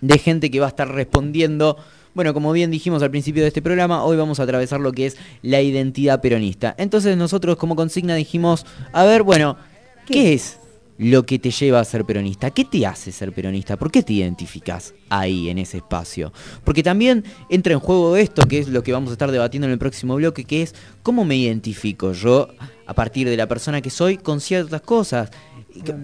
de 0.00 0.18
gente 0.18 0.52
que 0.52 0.60
va 0.60 0.66
a 0.66 0.68
estar 0.68 0.88
respondiendo 0.88 1.76
Bueno, 2.16 2.32
como 2.32 2.50
bien 2.50 2.70
dijimos 2.70 3.02
al 3.02 3.10
principio 3.10 3.42
de 3.42 3.48
este 3.48 3.60
programa, 3.60 4.02
hoy 4.02 4.16
vamos 4.16 4.40
a 4.40 4.44
atravesar 4.44 4.80
lo 4.80 4.90
que 4.90 5.04
es 5.04 5.18
la 5.42 5.60
identidad 5.60 6.22
peronista. 6.22 6.74
Entonces 6.78 7.14
nosotros 7.14 7.58
como 7.58 7.76
consigna 7.76 8.14
dijimos, 8.14 8.64
a 8.94 9.04
ver, 9.04 9.22
bueno, 9.22 9.58
¿qué, 10.06 10.32
es 10.32 10.58
lo 10.96 11.26
que 11.26 11.38
te 11.38 11.50
lleva 11.50 11.78
a 11.78 11.84
ser 11.84 12.06
peronista? 12.06 12.50
¿Qué 12.52 12.64
te 12.64 12.86
hace 12.86 13.12
ser 13.12 13.32
peronista? 13.32 13.76
¿Por 13.76 13.90
qué 13.90 14.02
te 14.02 14.14
identificas 14.14 14.94
ahí 15.10 15.50
en 15.50 15.58
ese 15.58 15.76
espacio? 15.76 16.32
Porque 16.64 16.82
también 16.82 17.22
entra 17.50 17.74
en 17.74 17.80
juego 17.80 18.16
esto, 18.16 18.48
que 18.48 18.60
es 18.60 18.68
lo 18.68 18.82
que 18.82 18.92
vamos 18.92 19.10
a 19.10 19.12
estar 19.12 19.30
debatiendo 19.30 19.66
en 19.66 19.72
el 19.72 19.78
próximo 19.78 20.14
bloque, 20.14 20.44
que 20.44 20.62
es 20.62 20.74
cómo 21.02 21.26
me 21.26 21.36
identifico 21.36 22.12
yo 22.12 22.48
a 22.86 22.94
partir 22.94 23.28
de 23.28 23.36
la 23.36 23.46
persona 23.46 23.82
que 23.82 23.90
soy 23.90 24.16
con 24.16 24.40
ciertas 24.40 24.80
cosas. 24.80 25.28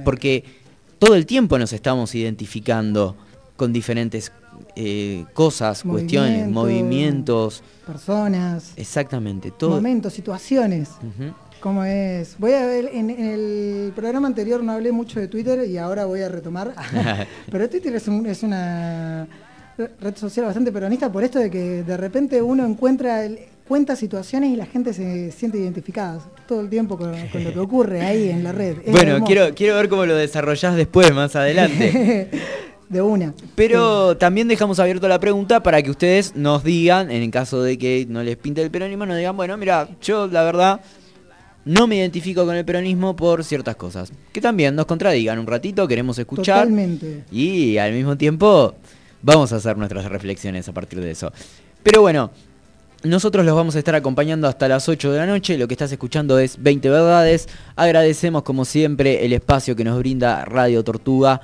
Porque 0.05 0.45
todo 0.99 1.15
el 1.15 1.25
tiempo 1.25 1.59
nos 1.59 1.73
estamos 1.73 2.15
identificando 2.15 3.17
con 3.57 3.73
diferentes 3.73 4.31
eh, 4.77 5.25
cosas, 5.35 5.83
cuestiones, 5.83 6.49
movimientos. 6.49 7.63
Personas. 7.87 8.73
Exactamente, 8.77 9.51
todo. 9.51 9.71
Momentos, 9.71 10.13
situaciones. 10.13 10.91
¿Cómo 11.61 11.85
es? 11.85 12.37
Voy 12.39 12.55
a 12.55 12.67
ver, 12.67 12.91
en, 12.93 13.09
el 13.09 13.93
programa 13.95 14.27
anterior 14.27 14.65
no 14.65 14.73
hablé 14.73 14.91
mucho 14.91 15.21
de 15.21 15.29
Twitter 15.29 15.65
y 15.69 15.79
ahora 15.79 16.07
voy 16.07 16.21
a 16.21 16.29
retomar. 16.29 16.75
Pero 17.51 17.71
Twitter 17.71 17.95
es, 17.95 18.09
una 18.43 19.29
red 19.79 20.17
social 20.17 20.47
bastante 20.47 20.73
peronista 20.73 21.11
por 21.11 21.23
esto 21.23 21.39
de 21.39 21.51
que 21.51 21.83
de 21.83 21.97
repente 21.97 22.43
uno 22.43 22.67
encuentra, 22.67 23.23
cuenta 23.69 23.95
situaciones 23.95 24.51
y 24.51 24.57
la 24.57 24.67
gente 24.67 24.93
se 24.93 25.31
siente 25.31 25.59
identificada 25.59 26.19
todo 26.49 26.63
el 26.63 26.69
tiempo 26.69 26.99
con, 26.99 27.13
lo 27.13 27.53
que 27.53 27.59
ocurre 27.61 28.01
ahí 28.01 28.31
en 28.31 28.43
la 28.43 28.53
red. 28.53 28.79
bueno, 28.91 29.23
quiero, 29.25 29.55
quiero 29.55 29.77
ver 29.77 29.89
cómo 29.89 30.05
lo 30.05 30.17
desarrollás 30.17 30.75
después, 30.75 31.15
más 31.15 31.37
adelante. 31.37 32.29
De 32.93 33.03
una. 33.03 33.35
Pero 33.55 34.17
también 34.17 34.47
dejamos 34.47 34.79
abierto 34.79 35.09
la 35.09 35.19
pregunta 35.19 35.63
para 35.63 35.83
que 35.83 35.91
ustedes 35.91 36.37
nos 36.37 36.63
digan, 36.63 37.11
en 37.11 37.23
el 37.23 37.31
caso 37.31 37.63
de 37.63 37.79
que 37.79 38.07
no 38.09 38.23
les 38.23 38.37
pinte 38.37 38.63
el 38.63 38.71
peronismo, 38.71 39.07
nos 39.07 39.17
digan, 39.17 39.37
bueno, 39.37 39.57
mira, 39.57 39.89
yo 40.01 40.27
la 40.27 40.45
verdad 40.45 40.81
no 41.65 41.87
me 41.87 41.97
identifico 41.97 42.45
con 42.45 42.55
el 42.55 42.65
peronismo 42.65 43.17
por 43.17 43.45
ciertas 43.45 43.77
cosas. 43.77 44.13
Que 44.33 44.41
también 44.41 44.75
nos 44.77 44.87
contradigan 44.87 45.39
un 45.39 45.47
ratito, 45.47 45.89
queremos 45.89 46.19
escuchar. 46.19 46.65
Totalmente. 46.65 47.25
Y 47.33 47.79
al 47.79 47.93
mismo 47.93 48.17
tiempo 48.17 48.75
vamos 49.23 49.53
a 49.53 49.57
hacer 49.57 49.77
nuestras 49.79 50.05
reflexiones 50.05 50.69
a 50.69 50.73
partir 50.73 51.01
de 51.01 51.13
eso. 51.13 51.33
Pero 51.83 52.03
bueno, 52.03 52.31
nosotros 53.05 53.45
los 53.45 53.55
vamos 53.55 53.75
a 53.75 53.79
estar 53.79 53.95
acompañando 53.95 54.47
hasta 54.47 54.69
las 54.69 54.89
8 54.89 55.13
de 55.13 55.19
la 55.19 55.27
noche. 55.27 55.59
Lo 55.59 55.67
que 55.67 55.75
estás 55.75 55.91
escuchando 55.91 56.39
es 56.39 56.63
20 56.63 56.89
verdades. 56.89 57.49
Agradecemos 57.75 58.43
como 58.43 58.65
siempre 58.65 59.25
el 59.25 59.33
espacio 59.33 59.75
que 59.75 59.85
nos 59.85 59.99
brinda 59.99 60.45
Radio 60.45 60.85
Tortuga, 60.85 61.41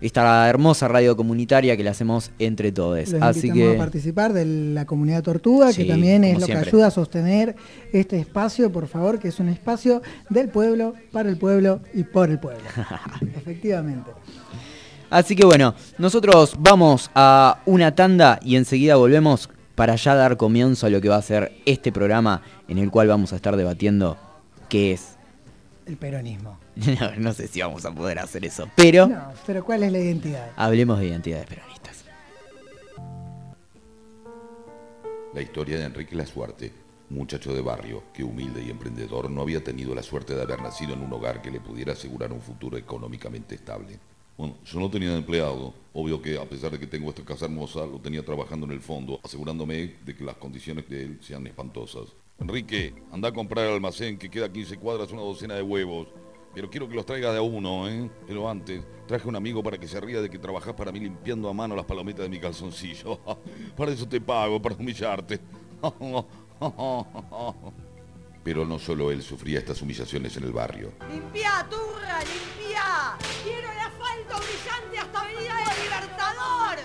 esta 0.00 0.48
hermosa 0.48 0.88
radio 0.88 1.16
comunitaria 1.16 1.76
que 1.76 1.84
la 1.84 1.92
hacemos 1.92 2.30
entre 2.38 2.72
todos. 2.72 3.14
Así 3.20 3.50
que 3.50 3.74
a 3.74 3.78
participar 3.78 4.32
de 4.32 4.44
la 4.44 4.84
comunidad 4.84 5.22
Tortuga, 5.22 5.72
que 5.72 5.84
también 5.84 6.24
es 6.24 6.40
lo 6.40 6.46
que 6.46 6.56
ayuda 6.56 6.88
a 6.88 6.90
sostener 6.90 7.56
este 7.92 8.18
espacio, 8.18 8.70
por 8.70 8.86
favor, 8.86 9.18
que 9.18 9.28
es 9.28 9.40
un 9.40 9.48
espacio 9.48 10.02
del 10.28 10.48
pueblo, 10.48 10.94
para 11.12 11.28
el 11.28 11.38
pueblo 11.38 11.80
y 11.94 12.02
por 12.02 12.30
el 12.30 12.38
pueblo. 12.38 12.64
Efectivamente. 13.36 14.10
Así 15.10 15.34
que 15.34 15.46
bueno, 15.46 15.74
nosotros 15.96 16.54
vamos 16.58 17.10
a 17.14 17.60
una 17.64 17.94
tanda 17.94 18.38
y 18.42 18.56
enseguida 18.56 18.96
volvemos 18.96 19.48
para 19.78 19.94
ya 19.94 20.16
dar 20.16 20.36
comienzo 20.36 20.86
a 20.86 20.90
lo 20.90 21.00
que 21.00 21.08
va 21.08 21.14
a 21.14 21.22
ser 21.22 21.52
este 21.64 21.92
programa 21.92 22.42
en 22.66 22.78
el 22.78 22.90
cual 22.90 23.06
vamos 23.06 23.32
a 23.32 23.36
estar 23.36 23.56
debatiendo 23.56 24.18
qué 24.68 24.90
es 24.90 25.16
el 25.86 25.96
peronismo. 25.96 26.58
No, 27.18 27.32
sé 27.32 27.46
si 27.46 27.60
vamos 27.60 27.84
a 27.84 27.92
poder 27.92 28.18
hacer 28.18 28.44
eso, 28.44 28.68
pero... 28.74 29.06
No, 29.06 29.32
pero 29.46 29.64
¿cuál 29.64 29.84
es 29.84 29.92
la 29.92 30.00
identidad? 30.00 30.50
Hablemos 30.56 30.98
de 30.98 31.06
identidades 31.06 31.46
peronistas. 31.46 32.04
La 35.32 35.40
historia 35.40 35.78
de 35.78 35.84
Enrique 35.84 36.16
Lasuarte, 36.16 36.72
muchacho 37.10 37.54
de 37.54 37.60
barrio 37.60 38.02
que 38.12 38.24
humilde 38.24 38.60
y 38.64 38.70
emprendedor 38.70 39.30
no 39.30 39.42
había 39.42 39.62
tenido 39.62 39.94
la 39.94 40.02
suerte 40.02 40.34
de 40.34 40.42
haber 40.42 40.60
nacido 40.60 40.94
en 40.94 41.02
un 41.02 41.12
hogar 41.12 41.40
que 41.40 41.52
le 41.52 41.60
pudiera 41.60 41.92
asegurar 41.92 42.32
un 42.32 42.40
futuro 42.40 42.76
económicamente 42.76 43.54
estable. 43.54 44.00
Bueno, 44.38 44.54
yo 44.64 44.78
no 44.78 44.88
tenía 44.88 45.16
empleado. 45.16 45.74
Obvio 45.92 46.22
que 46.22 46.38
a 46.38 46.48
pesar 46.48 46.70
de 46.70 46.78
que 46.78 46.86
tengo 46.86 47.08
esta 47.08 47.24
casa 47.24 47.46
hermosa, 47.46 47.84
lo 47.84 47.98
tenía 47.98 48.24
trabajando 48.24 48.66
en 48.66 48.72
el 48.72 48.80
fondo, 48.80 49.18
asegurándome 49.24 49.96
de 50.04 50.14
que 50.14 50.22
las 50.22 50.36
condiciones 50.36 50.88
de 50.88 51.02
él 51.02 51.18
sean 51.20 51.44
espantosas. 51.48 52.04
Enrique, 52.38 52.94
anda 53.10 53.30
a 53.30 53.32
comprar 53.32 53.66
al 53.66 53.74
almacén 53.74 54.16
que 54.16 54.30
queda 54.30 54.46
a 54.46 54.52
15 54.52 54.78
cuadras 54.78 55.10
una 55.10 55.22
docena 55.22 55.56
de 55.56 55.62
huevos. 55.62 56.06
Pero 56.54 56.70
quiero 56.70 56.88
que 56.88 56.94
los 56.94 57.04
traigas 57.04 57.32
de 57.32 57.38
a 57.38 57.42
uno, 57.42 57.88
¿eh? 57.88 58.08
Pero 58.28 58.48
antes, 58.48 58.80
traje 59.08 59.28
un 59.28 59.34
amigo 59.34 59.60
para 59.60 59.76
que 59.76 59.88
se 59.88 60.00
ría 60.00 60.20
de 60.20 60.30
que 60.30 60.38
trabajás 60.38 60.74
para 60.74 60.92
mí 60.92 61.00
limpiando 61.00 61.48
a 61.48 61.52
mano 61.52 61.74
las 61.74 61.84
palomitas 61.84 62.22
de 62.22 62.28
mi 62.28 62.38
calzoncillo. 62.38 63.18
para 63.76 63.90
eso 63.90 64.08
te 64.08 64.20
pago, 64.20 64.62
para 64.62 64.76
humillarte. 64.76 65.40
Pero 68.48 68.64
no 68.64 68.78
solo 68.78 69.10
él 69.10 69.22
sufría 69.22 69.58
estas 69.58 69.82
humillaciones 69.82 70.34
en 70.38 70.44
el 70.44 70.52
barrio. 70.52 70.92
¡Limpia, 71.12 71.66
turra, 71.68 72.20
limpia! 72.20 73.14
¡Quiero 73.44 73.70
el 73.70 73.78
asfalto 73.78 74.42
brillante 74.42 74.98
hasta 74.98 75.20
Avenida 75.20 75.54
del 75.58 75.84
Libertador! 75.84 76.78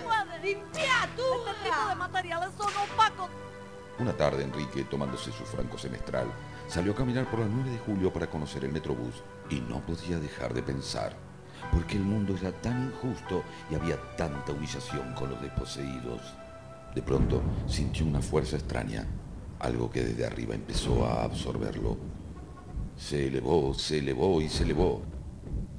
¡Limpia, 0.44 1.08
turra! 1.16 1.52
Este 1.52 1.70
tipo 1.70 1.88
de 1.88 1.94
materiales 1.94 2.50
son 2.58 2.68
opacos. 2.68 3.30
Una 3.98 4.12
tarde, 4.12 4.44
Enrique, 4.44 4.84
tomándose 4.84 5.32
su 5.32 5.42
franco 5.46 5.78
semestral, 5.78 6.26
salió 6.68 6.92
a 6.92 6.96
caminar 6.96 7.30
por 7.30 7.40
la 7.40 7.46
9 7.46 7.70
de 7.70 7.78
julio 7.78 8.12
para 8.12 8.26
conocer 8.26 8.66
el 8.66 8.72
Metrobús 8.72 9.22
y 9.48 9.62
no 9.62 9.80
podía 9.86 10.18
dejar 10.18 10.52
de 10.52 10.62
pensar, 10.62 11.16
porque 11.72 11.96
el 11.96 12.02
mundo 12.02 12.36
era 12.38 12.52
tan 12.52 12.92
injusto 12.92 13.42
y 13.70 13.74
había 13.74 13.96
tanta 14.18 14.52
humillación 14.52 15.14
con 15.14 15.30
los 15.30 15.40
desposeídos. 15.40 16.20
De 16.94 17.00
pronto 17.00 17.40
sintió 17.66 18.04
una 18.04 18.20
fuerza 18.20 18.56
extraña 18.56 19.06
algo 19.64 19.90
que 19.90 20.02
desde 20.02 20.26
arriba 20.26 20.54
empezó 20.54 21.06
a 21.06 21.24
absorberlo. 21.24 21.96
Se 22.96 23.26
elevó, 23.26 23.74
se 23.74 23.98
elevó 23.98 24.40
y 24.40 24.48
se 24.48 24.64
elevó. 24.64 25.02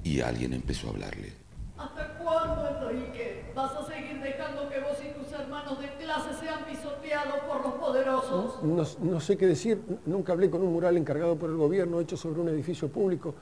Y 0.04 0.22
alguien 0.22 0.54
empezó 0.54 0.88
a 0.88 0.92
hablarle. 0.92 1.34
¿Hasta 1.78 2.18
cuándo, 2.18 2.68
Enrique? 2.68 3.52
¿Vas 3.56 3.72
a 3.74 3.86
seguir 3.86 4.22
dejando 4.22 4.70
que 4.70 4.80
vos 4.80 4.98
y 5.04 5.20
tus 5.20 5.32
hermanos 5.34 5.80
de 5.80 5.88
clase 5.96 6.34
sean 6.40 6.66
pisoteados 6.66 7.40
por 7.48 7.62
los 7.62 7.74
poderosos? 7.76 8.64
No, 8.64 8.84
no, 9.02 9.20
sé 9.20 9.38
qué 9.38 9.48
decir. 9.48 9.82
Nunca 10.06 10.34
hablé 10.34 10.50
con 10.50 10.62
un 10.62 10.74
mural 10.74 10.98
encargado 10.98 11.36
por 11.36 11.50
el 11.50 11.56
gobierno 11.56 12.00
hecho 12.00 12.18
sobre 12.18 12.42
un 12.42 12.50
edificio 12.50 12.90
público. 12.90 13.34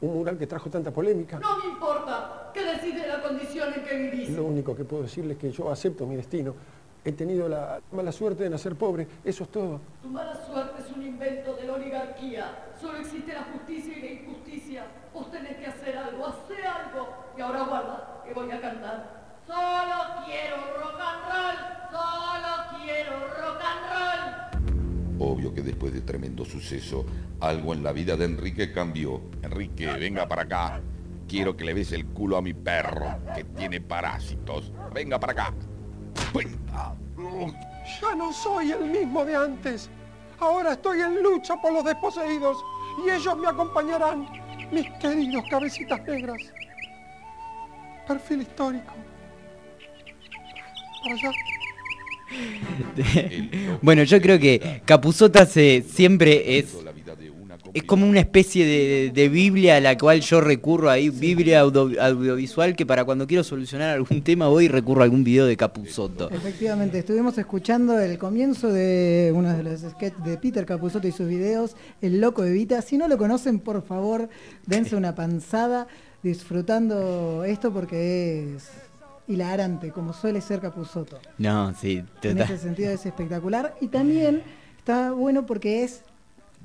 Un 0.00 0.14
mural 0.14 0.38
que 0.38 0.46
trajo 0.46 0.70
tanta 0.70 0.92
polémica. 0.92 1.40
No 1.40 1.58
me 1.58 1.70
importa. 1.70 2.50
¿Qué 2.54 2.64
decís 2.64 2.94
de 2.94 3.08
la 3.08 3.20
condición 3.20 3.74
en 3.74 3.84
que 3.84 3.96
vivís? 3.96 4.30
Lo 4.30 4.44
único 4.44 4.76
que 4.76 4.84
puedo 4.84 5.02
decirle 5.02 5.32
es 5.32 5.38
que 5.38 5.50
yo 5.50 5.70
acepto 5.70 6.06
mi 6.06 6.16
destino 6.16 6.54
he 7.08 7.12
tenido 7.12 7.48
la 7.48 7.80
mala 7.92 8.12
suerte 8.12 8.44
de 8.44 8.50
nacer 8.50 8.76
pobre, 8.76 9.06
eso 9.24 9.44
es 9.44 9.50
todo. 9.50 9.80
Tu 10.02 10.08
mala 10.08 10.34
suerte 10.46 10.82
es 10.82 10.94
un 10.94 11.02
invento 11.02 11.54
de 11.54 11.64
la 11.64 11.72
oligarquía. 11.74 12.70
Solo 12.80 12.98
existe 12.98 13.32
la 13.32 13.44
justicia 13.44 13.96
y 13.96 14.00
la 14.00 14.12
injusticia. 14.22 14.86
Vos 15.14 15.30
tenés 15.30 15.56
que 15.56 15.66
hacer 15.66 15.96
algo, 15.96 16.26
hacer 16.26 16.66
algo. 16.66 17.08
Y 17.36 17.40
ahora 17.40 17.62
guarda, 17.64 18.22
que 18.26 18.34
voy 18.34 18.50
a 18.50 18.60
cantar. 18.60 19.38
Solo 19.46 20.26
quiero 20.26 20.56
rock 20.78 21.00
and 21.00 21.24
roll, 21.32 21.56
solo 21.90 22.82
quiero 22.82 23.12
rock 23.28 23.62
and 23.64 24.58
roll. 25.18 25.30
Obvio 25.30 25.54
que 25.54 25.62
después 25.62 25.94
de 25.94 26.02
tremendo 26.02 26.44
suceso, 26.44 27.06
algo 27.40 27.72
en 27.72 27.82
la 27.82 27.92
vida 27.92 28.16
de 28.16 28.26
Enrique 28.26 28.70
cambió. 28.70 29.22
Enrique, 29.42 29.86
venga 29.94 30.28
para 30.28 30.42
acá. 30.42 30.80
Quiero 31.26 31.56
que 31.56 31.64
le 31.64 31.74
des 31.74 31.92
el 31.92 32.06
culo 32.06 32.36
a 32.36 32.42
mi 32.42 32.52
perro, 32.52 33.18
que 33.34 33.44
tiene 33.44 33.80
parásitos. 33.80 34.72
Venga 34.94 35.18
para 35.18 35.32
acá. 35.32 35.54
Ya 38.00 38.14
no 38.14 38.32
soy 38.32 38.72
el 38.72 38.84
mismo 38.84 39.24
de 39.24 39.36
antes. 39.36 39.88
Ahora 40.38 40.72
estoy 40.72 41.00
en 41.00 41.22
lucha 41.22 41.56
por 41.60 41.72
los 41.72 41.84
desposeídos 41.84 42.58
y 43.04 43.10
ellos 43.10 43.36
me 43.38 43.48
acompañarán, 43.48 44.28
mis 44.70 44.88
queridos 45.00 45.44
cabecitas 45.50 46.00
negras. 46.06 46.38
Perfil 48.06 48.42
histórico. 48.42 48.92
Para 51.02 51.14
allá. 51.14 51.30
bueno, 53.82 54.02
yo 54.02 54.20
creo 54.20 54.38
que 54.38 54.82
Capuzota 54.84 55.46
se, 55.46 55.82
siempre 55.82 56.58
es 56.58 56.76
es 57.78 57.84
como 57.84 58.06
una 58.06 58.20
especie 58.20 59.10
de, 59.10 59.28
Biblia 59.28 59.76
a 59.76 59.80
la 59.80 59.96
cual 59.98 60.20
yo 60.20 60.40
recurro 60.40 60.90
ahí, 60.90 61.10
Biblia 61.10 61.60
audiovisual, 61.60 62.74
que 62.76 62.86
para 62.86 63.04
cuando 63.04 63.26
quiero 63.26 63.44
solucionar 63.44 63.90
algún 63.90 64.22
tema 64.22 64.48
voy 64.48 64.66
y 64.66 64.68
recurro 64.68 65.02
a 65.02 65.04
algún 65.04 65.24
video 65.24 65.46
de 65.46 65.56
Capuzotto. 65.56 66.30
Efectivamente, 66.30 66.98
estuvimos 66.98 67.36
escuchando 67.38 67.98
el 67.98 68.18
comienzo 68.18 68.72
de 68.72 69.32
uno 69.34 69.56
de 69.56 69.62
los 69.62 69.80
sketches 69.80 70.24
de 70.24 70.38
Peter 70.38 70.64
Capuzotto 70.66 71.06
y 71.08 71.12
sus 71.12 71.28
videos, 71.28 71.76
El 72.00 72.20
Loco 72.20 72.42
de 72.42 72.52
Vita. 72.52 72.82
Si 72.82 72.98
no 72.98 73.08
lo 73.08 73.18
conocen, 73.18 73.60
por 73.60 73.82
favor, 73.82 74.28
dense 74.66 74.96
una 74.96 75.14
panzada 75.14 75.86
disfrutando 76.22 77.44
esto 77.44 77.72
porque 77.72 78.54
es 78.56 78.70
hilarante, 79.28 79.90
como 79.90 80.12
suele 80.12 80.40
ser 80.40 80.60
Capuzotto. 80.60 81.18
No, 81.36 81.74
sí. 81.74 82.02
En 82.22 82.38
ese 82.38 82.58
sentido 82.58 82.90
es 82.90 83.04
espectacular. 83.06 83.74
Y 83.80 83.88
también 83.88 84.42
está 84.78 85.12
bueno 85.12 85.46
porque 85.46 85.84
es 85.84 86.02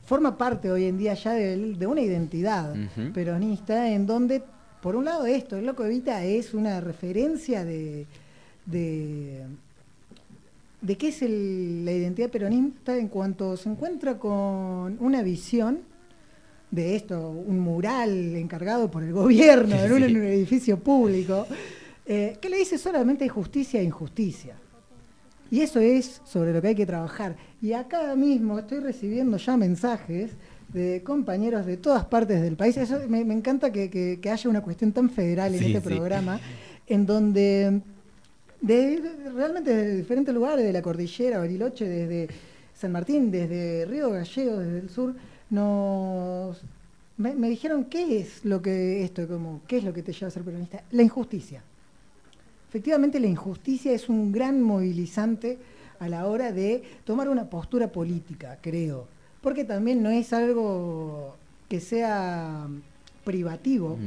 forma 0.06 0.38
parte 0.38 0.72
hoy 0.72 0.86
en 0.86 0.98
día 0.98 1.14
ya 1.14 1.32
de, 1.34 1.88
una 1.88 2.02
identidad 2.02 2.74
peronista 3.14 3.90
en 3.90 4.06
donde, 4.06 4.44
por 4.82 4.96
un 4.96 5.06
lado 5.06 5.26
esto, 5.26 5.56
el 5.58 5.66
Loco 5.66 5.86
Evita 5.86 6.24
es 6.26 6.54
una 6.54 6.82
referencia 6.82 7.64
de, 7.66 8.06
de 10.82 10.98
qué 10.98 11.08
es 11.08 11.22
el- 11.22 11.86
la 11.86 11.92
identidad 11.94 12.30
peronista 12.30 12.98
en 12.98 13.08
cuanto 13.08 13.56
se 13.56 13.70
encuentra 13.70 14.18
con 14.18 14.98
una 15.00 15.22
visión 15.22 15.80
de 16.72 16.96
esto, 16.96 17.30
un 17.30 17.60
mural 17.60 18.36
encargado 18.36 18.90
por 18.92 19.04
el 19.04 19.14
gobierno 19.14 19.76
en, 19.84 19.92
un, 19.94 20.00
Sí. 20.00 20.04
en 20.06 20.18
un 20.18 20.24
edificio 20.24 20.80
público, 20.80 21.46
eh, 22.06 22.38
que 22.42 22.50
le 22.50 22.58
dice 22.58 22.78
solamente 22.78 23.30
justicia 23.30 23.80
e 23.80 23.84
injusticia. 23.84 24.56
Y 25.54 25.62
eso 25.62 25.80
es 25.80 26.20
sobre 26.26 26.52
lo 26.52 26.60
que 26.64 26.70
hay 26.70 26.76
que 26.76 26.88
trabajar. 26.88 27.36
Y 27.62 27.74
acá 27.74 28.16
mismo 28.16 28.58
estoy 28.58 28.80
recibiendo 28.80 29.38
ya 29.38 29.56
mensajes 29.56 30.32
de 30.70 31.04
compañeros 31.04 31.68
de 31.68 31.78
todas 31.78 32.06
partes 32.06 32.42
del 32.42 32.56
país. 32.56 32.76
Eso 32.76 33.00
me, 33.08 33.24
me 33.24 33.36
encanta 33.36 33.72
que, 33.72 33.88
que- 33.92 34.18
que 34.20 34.30
haya 34.32 34.50
una 34.50 34.62
cuestión 34.62 34.92
tan 34.92 35.12
federal 35.12 35.54
en 35.54 35.60
Sí, 35.60 35.76
este 35.76 35.88
sí. 35.90 35.96
programa, 35.96 36.40
en 36.88 37.06
donde 37.06 37.82
de, 38.62 39.00
de- 39.00 39.30
realmente 39.30 39.76
de 39.76 39.96
diferentes 39.98 40.34
lugares 40.34 40.66
de 40.66 40.74
la 40.74 40.82
cordillera, 40.82 41.38
Bariloche, 41.38 41.88
desde 41.88 42.34
San 42.74 42.92
Martín, 42.92 43.30
desde 43.30 43.86
Río 43.86 44.10
Gallegos, 44.10 44.58
desde 44.58 44.80
el 44.80 44.90
sur, 44.90 45.14
nos 45.52 46.60
me, 47.18 47.36
me 47.36 47.48
dijeron 47.48 47.84
qué 47.86 48.22
es 48.22 48.44
lo 48.44 48.60
que 48.60 49.04
esto, 49.04 49.28
como 49.28 49.62
qué 49.68 49.78
es 49.78 49.84
lo 49.84 49.94
que 49.94 50.02
te 50.02 50.14
lleva 50.14 50.30
a 50.30 50.32
ser 50.32 50.42
peronista, 50.42 50.84
la 50.90 51.04
injusticia. 51.04 51.62
Efectivamente, 52.74 53.20
la 53.20 53.28
injusticia 53.28 53.92
es 53.92 54.10
un 54.10 54.32
gran 54.32 54.60
movilizante 54.60 55.60
a 56.00 56.10
la 56.10 56.26
hora 56.26 56.52
de 56.52 56.82
tomar 57.06 57.30
una 57.30 57.48
postura 57.48 57.92
política, 57.92 58.58
creo. 58.62 59.06
Porque 59.42 59.64
también 59.64 60.02
no 60.02 60.10
es 60.10 60.34
algo 60.34 61.36
que 61.70 61.80
sea 61.80 62.66
privativo. 63.24 64.00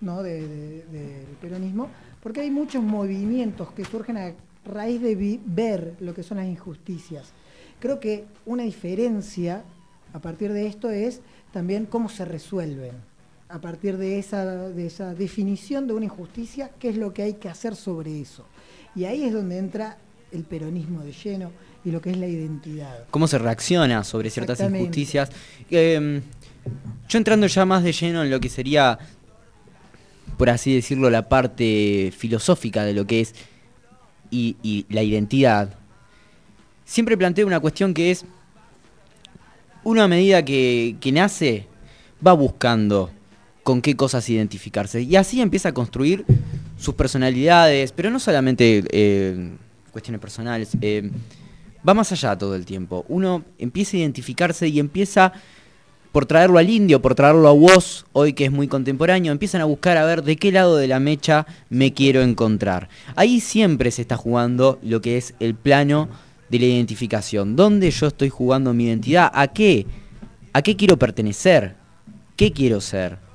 ¿no? 0.00 0.22
de- 0.22 0.46
de- 0.46 0.84
del 0.92 1.26
peronismo, 1.40 1.88
porque 2.22 2.42
hay 2.42 2.50
muchos 2.52 2.80
movimientos 2.80 3.72
que 3.72 3.84
surgen 3.84 4.16
a 4.16 4.32
raíz 4.64 5.02
de 5.02 5.40
ver 5.44 5.94
lo 5.98 6.14
que 6.14 6.22
son 6.22 6.36
las 6.38 6.46
injusticias. 6.46 7.32
Creo 7.80 7.98
que 7.98 8.24
una 8.46 8.62
diferencia 8.62 9.64
a 10.12 10.20
partir 10.20 10.52
de 10.52 10.68
esto 10.68 10.90
es 10.90 11.20
también 11.52 11.86
cómo 11.86 12.08
se 12.08 12.24
resuelven. 12.24 12.92
A 13.52 13.60
partir 13.60 13.98
de 13.98 14.18
esa, 14.18 14.44
de 14.70 14.86
esa 14.86 15.14
definición 15.14 15.86
de 15.86 15.92
una 15.92 16.06
injusticia, 16.06 16.70
qué 16.78 16.88
es 16.88 16.96
lo 16.96 17.12
que 17.12 17.22
hay 17.22 17.34
que 17.34 17.50
hacer 17.50 17.76
sobre 17.76 18.20
eso. 18.20 18.46
Y 18.96 19.04
ahí 19.04 19.24
es 19.24 19.32
donde 19.32 19.58
entra 19.58 19.98
el 20.32 20.44
peronismo 20.44 21.02
de 21.02 21.12
lleno 21.12 21.52
y 21.84 21.90
lo 21.90 22.00
que 22.00 22.10
es 22.10 22.16
la 22.16 22.26
identidad. 22.26 23.04
cómo 23.10 23.28
se 23.28 23.38
reacciona 23.38 24.04
sobre 24.04 24.30
ciertas 24.30 24.58
injusticias. 24.60 25.30
Eh, 25.70 26.22
yo 27.08 27.18
entrando 27.18 27.46
ya 27.46 27.66
más 27.66 27.82
de 27.82 27.92
lleno 27.92 28.22
en 28.22 28.30
lo 28.30 28.40
que 28.40 28.48
sería, 28.48 28.98
por 30.38 30.48
así 30.48 30.74
decirlo, 30.74 31.10
la 31.10 31.28
parte 31.28 32.12
filosófica 32.16 32.84
de 32.84 32.94
lo 32.94 33.06
que 33.06 33.20
es 33.20 33.34
y, 34.30 34.56
y 34.62 34.86
la 34.88 35.02
identidad, 35.02 35.74
siempre 36.86 37.18
planteo 37.18 37.46
una 37.46 37.60
cuestión 37.60 37.92
que 37.92 38.10
es, 38.10 38.24
uno 39.84 40.02
a 40.02 40.08
medida 40.08 40.44
que, 40.44 40.96
que 41.00 41.12
nace, 41.12 41.66
va 42.24 42.32
buscando 42.32 43.10
con 43.62 43.80
qué 43.80 43.96
cosas 43.96 44.28
identificarse. 44.28 45.02
Y 45.02 45.16
así 45.16 45.40
empieza 45.40 45.70
a 45.70 45.72
construir 45.72 46.24
sus 46.78 46.94
personalidades, 46.94 47.92
pero 47.92 48.10
no 48.10 48.18
solamente 48.18 48.84
eh, 48.90 49.52
cuestiones 49.92 50.20
personales, 50.20 50.70
eh, 50.80 51.10
va 51.86 51.94
más 51.94 52.10
allá 52.12 52.36
todo 52.36 52.54
el 52.54 52.64
tiempo. 52.64 53.04
Uno 53.08 53.44
empieza 53.58 53.96
a 53.96 54.00
identificarse 54.00 54.68
y 54.68 54.78
empieza 54.80 55.32
por 56.10 56.26
traerlo 56.26 56.58
al 56.58 56.68
indio, 56.68 57.00
por 57.00 57.14
traerlo 57.14 57.48
a 57.48 57.52
vos, 57.52 58.04
hoy 58.12 58.34
que 58.34 58.44
es 58.44 58.52
muy 58.52 58.68
contemporáneo, 58.68 59.32
empiezan 59.32 59.62
a 59.62 59.64
buscar 59.64 59.96
a 59.96 60.04
ver 60.04 60.22
de 60.22 60.36
qué 60.36 60.52
lado 60.52 60.76
de 60.76 60.86
la 60.86 61.00
mecha 61.00 61.46
me 61.70 61.94
quiero 61.94 62.20
encontrar. 62.20 62.90
Ahí 63.16 63.40
siempre 63.40 63.90
se 63.90 64.02
está 64.02 64.16
jugando 64.16 64.78
lo 64.82 65.00
que 65.00 65.16
es 65.16 65.34
el 65.40 65.54
plano 65.54 66.10
de 66.50 66.58
la 66.58 66.66
identificación. 66.66 67.56
¿Dónde 67.56 67.90
yo 67.90 68.08
estoy 68.08 68.28
jugando 68.28 68.74
mi 68.74 68.84
identidad? 68.84 69.30
¿A 69.32 69.48
qué? 69.48 69.86
¿A 70.52 70.60
qué 70.60 70.76
quiero 70.76 70.98
pertenecer? 70.98 71.76
¿Qué 72.36 72.52
quiero 72.52 72.82
ser? 72.82 73.31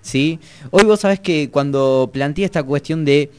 ¿Sí? 0.00 0.38
Hoy 0.70 0.84
vos 0.84 1.00
sabés 1.00 1.20
que 1.20 1.50
cuando 1.50 2.10
planteé 2.12 2.44
esta 2.44 2.62
cuestión 2.62 3.04
de... 3.04 3.30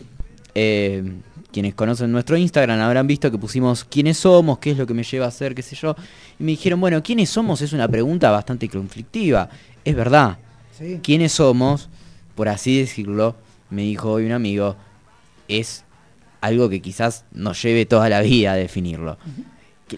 eh, 0.56 1.04
quienes 1.52 1.74
conocen 1.74 2.12
nuestro 2.12 2.38
Instagram 2.38 2.80
habrán 2.80 3.08
visto 3.08 3.32
que 3.32 3.38
pusimos 3.39 3.84
quiénes 3.84 4.17
somos, 4.17 4.60
qué 4.60 4.69
es 4.72 4.78
lo 4.78 4.86
que 4.86 4.93
me 4.93 5.02
lleva 5.04 5.26
a 5.26 5.32
ser, 5.32 5.56
qué 5.56 5.63
sé 5.63 5.76
yo. 5.76 5.95
Y 6.39 6.43
me 6.43 6.52
dijeron, 6.52 6.80
bueno, 6.80 7.02
¿quiénes 7.02 7.30
somos? 7.30 7.62
Es 7.62 7.74
una 7.74 7.88
pregunta 7.88 8.30
bastante 8.30 8.69
conflictiva. 8.69 9.50
Es 9.84 9.95
verdad. 9.95 10.38
Sí. 10.78 11.00
¿Quiénes 11.02 11.32
somos? 11.32 11.89
Por 12.36 12.50
así 12.50 12.80
decirlo, 12.80 13.36
me 13.72 13.82
dijo 13.82 14.12
hoy 14.12 14.26
un 14.26 14.32
amigo, 14.32 14.76
es 15.48 15.84
algo 16.39 16.69
que 16.69 16.82
quizás 16.82 17.26
nos 17.32 17.62
lleve 17.62 17.86
toda 17.86 18.10
la 18.10 18.22
vida 18.22 18.52
a 18.52 18.56
definirlo. 18.56 19.17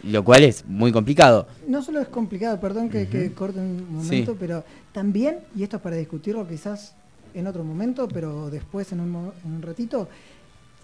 Lo 0.04 0.24
cual 0.24 0.44
es 0.44 0.66
muy 0.66 0.92
complicado. 0.92 1.48
No 1.68 1.82
solo 1.84 2.00
es 2.00 2.08
complicado, 2.08 2.60
perdón 2.60 2.90
que, 2.90 3.08
que 3.08 3.32
corte 3.34 3.60
un 3.60 3.94
momento, 3.94 4.32
Sí. 4.32 4.38
pero 4.40 4.64
también, 4.94 5.40
y 5.56 5.64
esto 5.64 5.78
es 5.78 5.82
para 5.82 5.96
discutirlo 5.96 6.48
quizás 6.48 6.96
en 7.34 7.48
otro 7.48 7.64
momento, 7.64 8.08
pero 8.08 8.50
después 8.50 8.92
en 8.92 9.00
un, 9.02 9.32
en 9.46 9.52
un 9.52 9.62
ratito, 9.62 10.08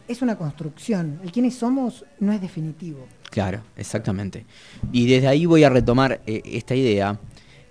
es 0.08 0.22
una 0.22 0.38
construcción. 0.38 1.20
El 1.24 1.32
quiénes 1.32 1.56
somos 1.56 2.06
no 2.20 2.32
es 2.32 2.40
definitivo. 2.42 3.06
Claro, 3.30 3.62
exactamente. 3.76 4.46
Y 4.94 5.06
desde 5.08 5.28
ahí 5.28 5.46
voy 5.46 5.64
a 5.66 5.70
retomar 5.70 6.22
eh, 6.26 6.42
esta 6.46 6.76
idea, 6.76 7.20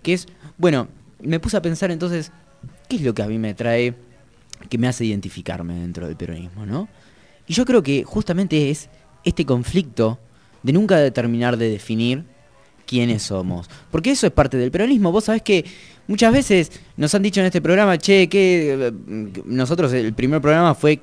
que 0.02 0.12
es, 0.12 0.26
bueno, 0.58 0.88
me 1.22 1.40
puse 1.40 1.56
a 1.56 1.62
pensar 1.62 1.90
entonces, 1.90 2.30
¿qué 2.88 2.96
es 2.96 3.02
lo 3.02 3.14
que 3.14 3.22
a 3.22 3.26
mí 3.26 3.38
me 3.38 3.54
trae, 3.54 3.94
que 4.68 4.76
me 4.78 4.86
hace 4.86 5.04
identificarme 5.06 5.74
dentro 5.80 6.06
del 6.06 6.16
peronismo, 6.16 6.66
¿no? 6.66 6.88
Y 7.46 7.54
yo 7.54 7.64
creo 7.64 7.82
que 7.82 8.04
justamente 8.04 8.70
es 8.70 8.90
este 9.24 9.46
conflicto 9.46 10.18
de 10.66 10.72
nunca 10.72 10.96
determinar 10.98 11.56
de 11.56 11.70
definir 11.70 12.24
quiénes 12.86 13.22
somos. 13.22 13.70
Porque 13.90 14.10
eso 14.10 14.26
es 14.26 14.32
parte 14.32 14.56
del 14.56 14.70
peronismo. 14.72 15.12
Vos 15.12 15.24
sabés 15.24 15.42
que 15.42 15.64
muchas 16.08 16.32
veces 16.32 16.72
nos 16.96 17.14
han 17.14 17.22
dicho 17.22 17.38
en 17.40 17.46
este 17.46 17.60
programa, 17.62 17.96
che, 17.98 18.28
que 18.28 18.92
nosotros 19.44 19.92
el 19.92 20.12
primer 20.12 20.40
programa 20.40 20.74
fue 20.74 21.00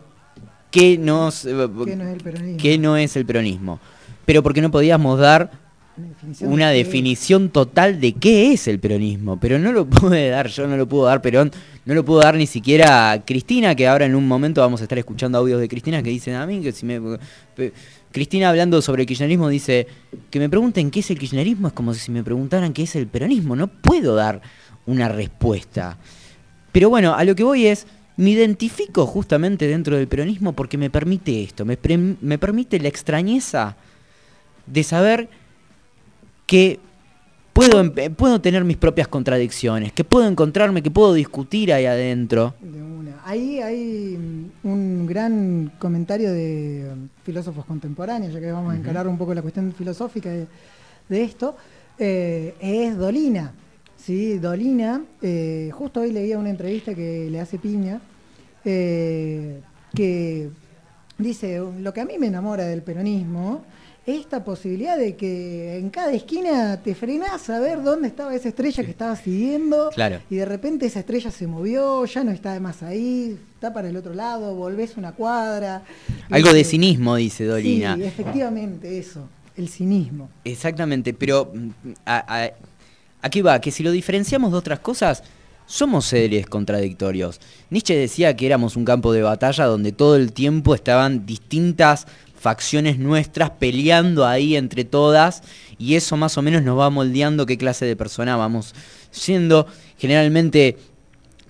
que 0.69 0.97
nos... 0.97 1.45
eh, 1.45 1.69
¿Qué 1.85 1.95
no 1.95 2.03
es 2.07 2.13
el 2.13 2.21
peronismo? 2.21 2.57
qué 2.57 2.77
no 2.77 2.97
es 2.97 3.15
el 3.15 3.25
peronismo. 3.25 3.79
Pero 4.25 4.43
porque 4.43 4.61
no 4.61 4.69
podíamos 4.71 5.17
dar 5.19 5.51
Una 5.95 6.07
definición 6.09 6.51
una 6.51 6.69
de 6.69 6.75
qué 6.81 6.81
es. 6.81 6.87
definición 6.87 7.49
total 7.49 7.99
de 8.01 8.13
qué 8.13 8.53
es 8.53 8.67
el 8.67 8.79
peronismo. 8.79 9.39
Pero 9.39 9.59
no 9.59 9.71
lo 9.71 9.85
pude 9.89 10.29
dar, 10.29 10.47
yo 10.47 10.67
no 10.67 10.75
lo 10.77 10.87
puedo 10.87 11.05
dar 11.05 11.21
Perón, 11.21 11.51
no 11.85 11.93
lo 11.93 12.03
pudo 12.03 12.19
dar 12.21 12.35
ni 12.35 12.47
siquiera 12.47 13.21
Cristina, 13.25 13.75
que 13.75 13.87
ahora 13.87 14.05
en 14.05 14.15
un 14.15 14.27
momento 14.27 14.61
vamos 14.61 14.81
a 14.81 14.85
estar 14.85 14.97
escuchando 14.97 15.37
audios 15.37 15.59
de 15.59 15.67
Cristina 15.67 16.01
que 16.01 16.09
dicen 16.09 16.35
a 16.35 16.45
mí 16.47 16.61
que 16.61 16.71
si 16.71 16.85
me... 16.85 16.99
Cristina 18.13 18.47
hablando 18.49 18.81
sobre 18.81 19.01
el 19.01 19.07
kirchnerismo 19.07 19.49
dice 19.49 19.87
que 20.29 20.39
me 20.39 20.47
pregunten 20.47 20.91
qué 20.91 21.01
es 21.01 21.09
el 21.11 21.17
kirchnerismo 21.17 21.67
es 21.67 21.73
como 21.73 21.93
si 21.93 22.11
me 22.11 22.23
preguntaran 22.23 22.71
qué 22.71 22.83
es 22.83 22.95
el 22.95 23.07
peronismo. 23.07 23.55
No 23.55 23.67
puedo 23.67 24.15
dar 24.15 24.41
una 24.85 25.09
respuesta. 25.09 25.97
Pero 26.71 26.89
bueno, 26.89 27.15
a 27.15 27.23
lo 27.25 27.35
que 27.35 27.43
voy 27.43 27.65
es, 27.65 27.87
me 28.15 28.29
identifico 28.29 29.07
justamente 29.07 29.67
dentro 29.67 29.97
del 29.97 30.07
peronismo 30.07 30.53
porque 30.53 30.77
me 30.77 30.91
permite 30.91 31.43
esto, 31.43 31.65
me 31.65 32.37
permite 32.37 32.79
la 32.79 32.87
extrañeza 32.87 33.75
de 34.67 34.83
saber 34.83 35.29
que 36.45 36.79
puedo, 37.53 37.79
em- 37.79 37.93
eh, 37.97 38.09
puedo 38.09 38.41
tener 38.41 38.63
mis 38.63 38.77
propias 38.77 39.07
contradicciones, 39.07 39.93
que 39.93 40.03
puedo 40.03 40.27
encontrarme, 40.27 40.81
que 40.81 40.91
puedo 40.91 41.13
discutir 41.13 41.71
ahí 41.71 41.85
adentro. 41.85 42.55
De 42.59 42.81
una. 42.81 43.21
Ahí 43.25 43.59
hay 43.61 44.17
mm, 44.17 44.67
un 44.67 45.05
gran 45.05 45.71
comentario 45.79 46.31
de 46.33 46.91
mm, 46.95 47.23
filósofos 47.23 47.65
contemporáneos, 47.65 48.33
ya 48.33 48.39
que 48.39 48.51
vamos 48.51 48.73
a 48.73 48.77
encarar 48.77 49.07
un 49.07 49.17
poco 49.17 49.33
la 49.33 49.41
cuestión 49.41 49.71
filosófica 49.73 50.29
de, 50.29 50.47
de 51.09 51.23
esto, 51.23 51.55
eh, 51.97 52.55
es 52.59 52.97
Dolina. 52.97 53.53
¿sí? 53.97 54.39
Dolina, 54.39 55.01
eh, 55.21 55.69
justo 55.71 56.01
hoy 56.01 56.11
leía 56.11 56.37
una 56.37 56.49
entrevista 56.49 56.93
que 56.93 57.29
le 57.29 57.39
hace 57.39 57.57
Piña, 57.59 58.01
eh, 58.65 59.61
que 59.93 60.49
dice, 61.17 61.61
lo 61.79 61.93
que 61.93 62.01
a 62.01 62.05
mí 62.05 62.15
me 62.19 62.27
enamora 62.27 62.65
del 62.65 62.81
peronismo 62.81 63.63
esta 64.05 64.43
posibilidad 64.43 64.97
de 64.97 65.15
que 65.15 65.77
en 65.77 65.89
cada 65.89 66.11
esquina 66.11 66.81
te 66.83 66.93
frenás 66.93 67.49
a 67.49 67.59
ver 67.59 67.81
dónde 67.81 68.09
estaba 68.09 68.35
esa 68.35 68.49
estrella 68.49 68.83
que 68.83 68.91
estabas 68.91 69.21
siguiendo 69.21 69.89
Claro. 69.95 70.19
y 70.29 70.35
de 70.35 70.45
repente 70.45 70.85
esa 70.87 70.99
estrella 70.99 71.31
se 71.31 71.47
movió, 71.47 72.03
ya 72.05 72.23
no 72.23 72.31
está 72.31 72.59
más 72.59 72.83
ahí, 72.83 73.37
está 73.53 73.71
para 73.73 73.87
el 73.87 73.95
otro 73.95 74.13
lado, 74.13 74.55
volvés 74.55 74.97
una 74.97 75.13
cuadra. 75.13 75.83
Algo 76.29 76.51
de 76.51 76.65
cinismo, 76.65 77.15
dice 77.15 77.45
Dolina. 77.45 77.95
Sí, 77.95 78.03
efectivamente, 78.03 78.97
eso, 78.99 79.29
el 79.55 79.69
cinismo. 79.69 80.29
Exactamente, 80.43 81.13
pero 81.13 81.49
mm, 81.53 81.69
a- 82.05 82.43
a- 82.43 82.51
aquí 83.21 83.41
va, 83.41 83.61
que 83.61 83.71
si 83.71 83.83
lo 83.83 83.91
diferenciamos 83.91 84.51
de 84.51 84.57
otras 84.57 84.79
cosas, 84.79 85.23
somos 85.65 86.03
seres 86.07 86.45
contradictorios. 86.45 87.39
Nietzsche 87.69 87.95
decía 87.95 88.35
que 88.35 88.45
éramos 88.45 88.75
un 88.75 88.83
campo 88.83 89.13
de 89.13 89.21
batalla 89.21 89.63
donde 89.63 89.93
todo 89.93 90.17
el 90.17 90.33
tiempo 90.33 90.75
estaban 90.75 91.25
distintas 91.25 92.05
facciones 92.43 92.99
nuestras 92.99 93.51
peleando 93.51 94.25
ahí 94.27 94.57
entre 94.57 94.83
todas 94.83 95.43
y 95.79 95.95
eso 95.95 96.17
más 96.17 96.37
o 96.37 96.41
menos 96.41 96.61
nos 96.61 96.77
va 96.77 96.89
moldeando 96.89 97.45
qué 97.45 97.57
clase 97.57 97.85
de 97.85 97.95
persona 97.95 98.35
vamos 98.35 98.75
siendo. 99.11 99.65
Generalmente, 99.97 100.77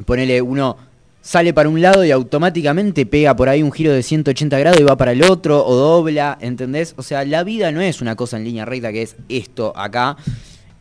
ponele 0.05 0.39
uno 0.43 0.77
sale 1.19 1.51
para 1.51 1.69
un 1.69 1.81
lado 1.81 2.05
y 2.05 2.11
automáticamente 2.11 3.07
pega 3.07 3.35
por 3.35 3.49
ahí 3.49 3.63
un 3.63 3.71
giro 3.71 3.91
de 3.91 4.03
180 4.03 4.59
grados 4.59 4.79
y 4.79 4.83
va 4.83 4.95
para 4.95 5.13
el 5.13 5.23
otro 5.23 5.65
o 5.65 5.75
dobla, 5.75 6.37
¿entendés? 6.41 6.93
O 6.97 7.01
sea, 7.01 7.25
la 7.25 7.43
vida 7.43 7.71
no 7.71 7.81
es 7.81 8.01
una 8.01 8.15
cosa 8.15 8.37
en 8.37 8.43
línea 8.43 8.65
recta 8.65 8.91
que 8.91 9.01
es 9.01 9.15
esto 9.29 9.73
acá, 9.75 10.15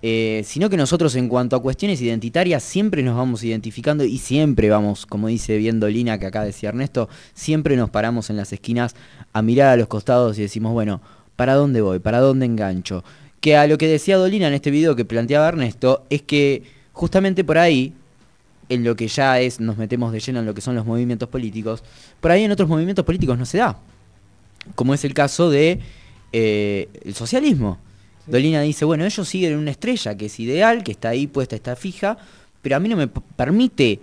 eh, 0.05 0.43
sino 0.45 0.69
que 0.69 0.77
nosotros 0.77 1.15
en 1.15 1.29
cuanto 1.29 1.55
a 1.55 1.63
cuestiones 1.63 2.01
identitarias 2.01 2.65
siempre 2.65 3.05
nos 3.05 3.17
vamos 3.17 3.45
identificando 3.45 4.03
y 4.05 4.19
siempre 4.19 4.69
vamos, 4.69 5.07
como 5.07 5.29
dice 5.29 5.57
bien 5.59 5.79
Dolina 5.79 6.19
que 6.19 6.27
acá 6.27 6.43
decía 6.43 6.71
Ernesto, 6.71 7.09
siempre 7.35 7.77
nos 7.77 7.89
paramos 7.89 8.29
en 8.29 8.37
las 8.37 8.53
esquinas 8.53 8.97
a 9.33 9.43
mirar 9.43 9.69
a 9.69 9.77
los 9.77 9.87
costados 9.87 10.37
y 10.39 10.43
decimos, 10.43 10.73
bueno, 10.73 11.01
¿para 11.37 11.55
dónde 11.55 11.83
voy? 11.83 12.01
¿Para 12.01 12.19
dónde 12.19 12.47
engancho? 12.47 13.05
Que 13.41 13.57
a 13.57 13.69
lo 13.69 13.79
que 13.79 13.87
decía 13.87 14.17
Dolina 14.17 14.49
en 14.49 14.55
este 14.55 14.73
video 14.73 14.97
que 14.97 15.05
planteaba 15.05 15.47
Ernesto 15.47 16.05
es 16.11 16.23
que 16.23 16.65
justamente 16.93 17.45
por 17.45 17.59
ahí 17.59 17.93
en 18.69 18.83
lo 18.83 18.97
que 18.97 19.07
ya 19.07 19.39
es, 19.39 19.61
nos 19.61 19.77
metemos 19.77 20.13
de 20.13 20.19
lleno 20.19 20.41
en 20.41 20.47
lo 20.47 20.55
que 20.55 20.63
son 20.63 20.75
los 20.75 20.85
movimientos 20.85 21.29
políticos, 21.29 21.85
por 22.21 22.33
ahí 22.33 22.43
en 22.43 22.51
otros 22.51 22.69
movimientos 22.69 23.05
políticos 23.05 23.39
no 23.39 23.47
se 23.47 23.59
da. 23.59 23.79
Como 24.75 24.95
es 24.95 25.05
el 25.05 25.15
caso 25.15 25.49
de 25.49 25.79
eh, 26.33 26.89
socialismo. 27.15 27.79
Dolina 28.27 28.61
dice, 28.63 28.85
bueno, 28.85 29.05
ellos 29.05 29.29
siguen 29.29 29.57
una 29.59 29.71
estrella 29.71 30.17
que 30.17 30.27
es 30.27 30.41
ideal, 30.41 30.85
que 30.85 30.93
está 30.93 31.11
ahí 31.11 31.27
puesta, 31.27 31.57
está 31.57 31.77
fija, 31.77 32.17
pero 32.61 32.77
a 32.77 32.81
mí 32.81 32.89
no 32.89 32.97
me 32.97 33.09
permite 33.09 34.01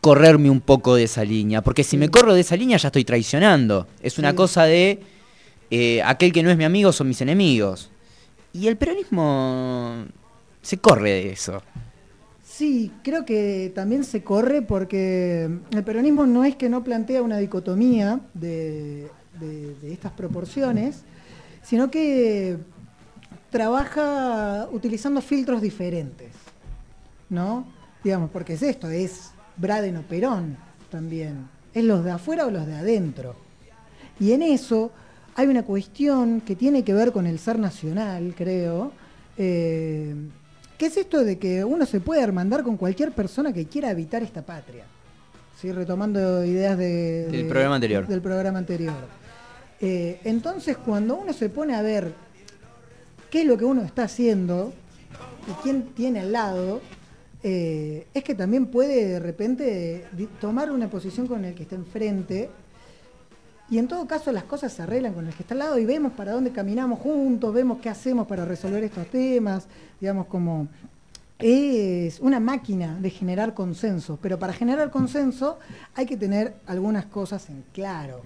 correrme 0.00 0.50
un 0.50 0.60
poco 0.60 0.94
de 0.94 1.04
esa 1.04 1.24
línea, 1.24 1.62
porque 1.62 1.82
si 1.82 1.96
me 1.96 2.08
corro 2.08 2.34
de 2.34 2.40
esa 2.40 2.56
línea 2.56 2.76
ya 2.76 2.88
estoy 2.88 3.04
traicionando. 3.04 3.86
Es 4.02 4.18
una 4.18 4.34
cosa 4.34 4.64
de 4.64 5.00
eh, 5.70 6.02
aquel 6.02 6.32
que 6.32 6.42
no 6.42 6.50
es 6.50 6.56
mi 6.56 6.64
amigo 6.64 6.92
son 6.92 7.08
mis 7.08 7.20
enemigos. 7.20 7.90
Y 8.52 8.68
el 8.68 8.76
peronismo 8.76 10.06
se 10.62 10.78
corre 10.78 11.10
de 11.10 11.32
eso. 11.32 11.62
Sí, 12.44 12.90
creo 13.04 13.24
que 13.24 13.70
también 13.74 14.02
se 14.02 14.24
corre 14.24 14.62
porque 14.62 15.48
el 15.70 15.84
peronismo 15.84 16.26
no 16.26 16.44
es 16.44 16.56
que 16.56 16.68
no 16.68 16.82
plantea 16.82 17.22
una 17.22 17.38
dicotomía 17.38 18.20
de, 18.34 19.08
estas 19.84 20.10
proporciones, 20.12 21.02
sino 21.62 21.90
que 21.90 22.56
trabaja 23.50 24.68
utilizando 24.70 25.20
filtros 25.20 25.62
diferentes, 25.62 26.32
¿no? 27.28 27.66
Digamos, 28.02 28.30
porque 28.30 28.54
es 28.54 28.62
esto, 28.62 28.88
es 28.88 29.30
Braden 29.56 29.96
o 29.96 30.02
Perón 30.02 30.56
también, 30.90 31.48
es 31.74 31.84
los 31.84 32.04
de 32.04 32.12
afuera 32.12 32.46
o 32.46 32.50
los 32.50 32.66
de 32.66 32.74
adentro. 32.74 33.34
Y 34.20 34.32
en 34.32 34.42
eso 34.42 34.90
hay 35.34 35.46
una 35.46 35.62
cuestión 35.62 36.40
que 36.40 36.56
tiene 36.56 36.84
que 36.84 36.94
ver 36.94 37.12
con 37.12 37.26
el 37.26 37.38
ser 37.38 37.58
nacional, 37.58 38.34
creo, 38.36 38.92
eh, 39.36 40.14
¿Qué 40.78 40.86
es 40.86 40.96
esto 40.96 41.24
de 41.24 41.38
que 41.38 41.64
uno 41.64 41.86
se 41.86 41.98
puede 41.98 42.22
hermandar 42.22 42.62
con 42.62 42.76
cualquier 42.76 43.10
persona 43.10 43.52
que 43.52 43.66
quiera 43.66 43.90
habitar 43.90 44.22
esta 44.22 44.42
patria? 44.42 44.84
¿Sí? 45.60 45.72
Retomando 45.72 46.44
ideas 46.44 46.78
del 46.78 47.46
programa 47.48 47.74
anterior. 47.74 48.06
Del 48.06 48.20
programa 48.20 48.58
anterior. 48.60 48.94
Eh, 49.80 50.20
entonces, 50.22 50.76
cuando 50.76 51.16
uno 51.16 51.32
se 51.32 51.48
pone 51.48 51.74
a 51.74 51.82
ver 51.82 52.14
qué 53.30 53.42
es 53.42 53.46
lo 53.46 53.56
que 53.56 53.64
uno 53.64 53.82
está 53.82 54.04
haciendo 54.04 54.72
y 55.48 55.52
quién 55.62 55.82
tiene 55.94 56.20
al 56.20 56.32
lado, 56.32 56.80
eh, 57.42 58.06
es 58.14 58.24
que 58.24 58.34
también 58.34 58.66
puede 58.66 59.06
de 59.06 59.20
repente 59.20 60.04
tomar 60.40 60.70
una 60.70 60.90
posición 60.90 61.26
con 61.26 61.44
el 61.44 61.54
que 61.54 61.62
está 61.62 61.76
enfrente 61.76 62.50
y 63.70 63.78
en 63.78 63.86
todo 63.86 64.06
caso 64.06 64.32
las 64.32 64.44
cosas 64.44 64.72
se 64.72 64.82
arreglan 64.82 65.12
con 65.12 65.26
el 65.26 65.34
que 65.34 65.42
está 65.42 65.54
al 65.54 65.60
lado 65.60 65.78
y 65.78 65.84
vemos 65.84 66.12
para 66.12 66.32
dónde 66.32 66.50
caminamos 66.52 66.98
juntos, 67.00 67.52
vemos 67.52 67.78
qué 67.80 67.90
hacemos 67.90 68.26
para 68.26 68.44
resolver 68.44 68.82
estos 68.82 69.06
temas, 69.08 69.66
digamos 70.00 70.26
como 70.26 70.68
es 71.38 72.18
una 72.18 72.40
máquina 72.40 72.98
de 72.98 73.10
generar 73.10 73.54
consenso, 73.54 74.18
pero 74.20 74.38
para 74.38 74.52
generar 74.52 74.90
consenso 74.90 75.58
hay 75.94 76.06
que 76.06 76.16
tener 76.16 76.56
algunas 76.66 77.06
cosas 77.06 77.48
en 77.48 77.62
claro, 77.72 78.22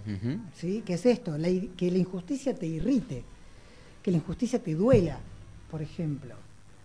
¿sí? 0.54 0.82
¿Qué 0.86 0.94
es 0.94 1.04
esto? 1.04 1.36
que 1.76 1.90
la 1.90 1.98
injusticia 1.98 2.54
te 2.54 2.66
irrite, 2.66 3.24
que 4.02 4.10
la 4.10 4.18
injusticia 4.18 4.58
te 4.58 4.74
duela, 4.74 5.18
por 5.70 5.82
ejemplo, 5.82 6.34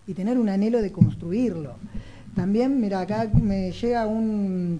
y 0.05 0.13
tener 0.13 0.37
un 0.37 0.49
anhelo 0.49 0.81
de 0.81 0.91
construirlo. 0.91 1.75
También, 2.35 2.79
mira, 2.79 3.01
acá 3.01 3.29
me 3.33 3.71
llega 3.71 4.05
un 4.05 4.79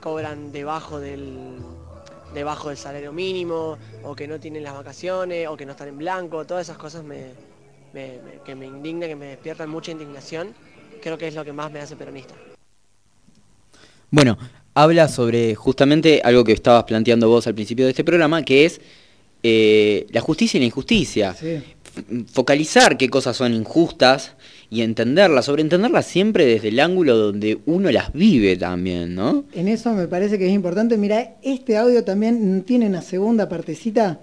cobran 0.00 0.52
debajo 0.52 1.00
del, 1.00 1.58
salario 2.76 3.12
mínimo, 3.12 3.76
o 4.04 4.14
que 4.14 4.28
no 4.28 4.38
tienen 4.38 4.62
las 4.62 4.74
vacaciones, 4.74 5.48
o 5.48 5.56
que 5.56 5.66
no 5.66 5.72
están 5.72 5.88
en 5.88 5.98
blanco, 5.98 6.46
todas 6.46 6.68
esas 6.68 6.78
cosas 6.78 7.02
que 7.92 8.54
me 8.54 8.66
indignan, 8.66 9.08
que 9.08 9.16
me 9.16 9.26
despiertan 9.26 9.68
mucha 9.68 9.90
indignación, 9.90 10.54
creo 11.00 11.18
que 11.18 11.28
es 11.28 11.34
lo 11.34 11.44
que 11.44 11.52
más 11.52 11.70
me 11.70 11.80
hace 11.80 11.96
peronista. 11.96 12.34
Bueno, 14.10 14.38
habla 14.74 15.08
sobre 15.08 15.54
justamente 15.54 16.20
algo 16.24 16.44
que 16.44 16.52
estabas 16.52 16.84
planteando 16.84 17.28
vos 17.28 17.46
al 17.46 17.54
principio 17.54 17.84
de 17.84 17.90
este 17.90 18.04
programa, 18.04 18.42
que 18.42 18.64
es 18.64 18.80
eh, 19.42 20.06
la 20.10 20.20
justicia 20.20 20.58
y 20.58 20.60
la 20.60 20.66
injusticia. 20.66 21.36
Focalizar 22.32 22.96
qué 22.96 23.08
cosas 23.08 23.36
son 23.36 23.52
injustas 23.52 24.34
y 24.68 24.82
entenderlas, 24.82 25.46
sobreentenderlas 25.46 26.06
siempre 26.06 26.46
desde 26.46 26.68
el 26.68 26.78
ángulo 26.78 27.16
donde 27.16 27.58
uno 27.66 27.90
las 27.90 28.12
vive 28.12 28.56
también, 28.56 29.14
¿no? 29.14 29.44
En 29.52 29.66
eso 29.66 29.92
me 29.92 30.06
parece 30.06 30.38
que 30.38 30.46
es 30.46 30.52
importante. 30.52 30.96
Mira, 30.96 31.36
este 31.42 31.76
audio 31.76 32.04
también 32.04 32.62
tiene 32.62 32.86
una 32.86 33.02
segunda 33.02 33.48
partecita. 33.48 34.20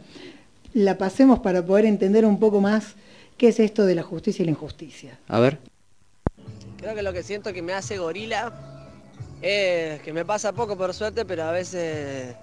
La 0.74 0.98
pasemos 0.98 1.40
para 1.40 1.66
poder 1.66 1.86
entender 1.86 2.26
un 2.26 2.40
poco 2.40 2.62
más 2.62 2.96
qué 3.38 3.50
es 3.50 3.60
esto 3.60 3.86
de 3.86 3.96
la 3.96 4.04
justicia 4.04 4.44
y 4.44 4.46
la 4.46 4.52
injusticia. 4.52 5.20
A 5.28 5.40
ver. 5.40 5.60
Creo 6.78 6.96
que 6.96 7.02
lo 7.02 7.12
que 7.14 7.24
siento 7.24 7.54
que 7.54 7.62
me 7.62 7.74
hace 7.74 7.98
gorila 7.98 8.54
es 9.42 10.02
que 10.02 10.14
me 10.14 10.26
pasa 10.26 10.54
poco 10.54 10.78
por 10.78 10.94
suerte, 10.94 11.26
pero 11.26 11.44
a 11.44 11.52
veces 11.52 12.36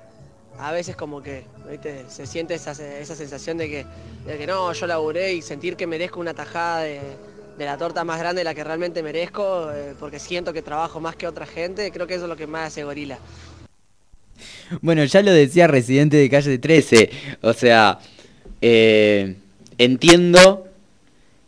a 0.58 0.72
veces 0.72 0.94
como 0.96 1.22
que 1.22 1.44
¿viste? 1.68 2.04
se 2.08 2.26
siente 2.26 2.54
esa, 2.54 2.72
esa 2.72 3.16
sensación 3.16 3.58
de 3.58 3.68
que, 3.68 3.86
de 4.26 4.38
que 4.38 4.46
no, 4.46 4.72
yo 4.72 4.86
laburé 4.86 5.34
y 5.34 5.42
sentir 5.42 5.76
que 5.76 5.86
merezco 5.86 6.20
una 6.20 6.32
tajada 6.32 6.82
de, 6.82 7.00
de 7.58 7.64
la 7.64 7.76
torta 7.76 8.04
más 8.04 8.18
grande 8.18 8.40
de 8.40 8.44
la 8.44 8.54
que 8.54 8.64
realmente 8.64 9.02
merezco, 9.02 9.70
eh, 9.72 9.94
porque 9.98 10.18
siento 10.18 10.52
que 10.52 10.62
trabajo 10.62 11.00
más 11.00 11.16
que 11.16 11.26
otra 11.26 11.46
gente, 11.46 11.90
creo 11.90 12.06
que 12.06 12.14
eso 12.14 12.24
es 12.24 12.28
lo 12.28 12.36
que 12.36 12.46
más 12.46 12.68
hace 12.68 12.84
gorila. 12.84 13.18
Bueno, 14.80 15.04
ya 15.04 15.22
lo 15.22 15.32
decía 15.32 15.66
Residente 15.66 16.16
de 16.16 16.28
Calle 16.30 16.58
13, 16.58 17.10
o 17.42 17.52
sea, 17.52 17.98
eh, 18.60 19.36
entiendo 19.78 20.63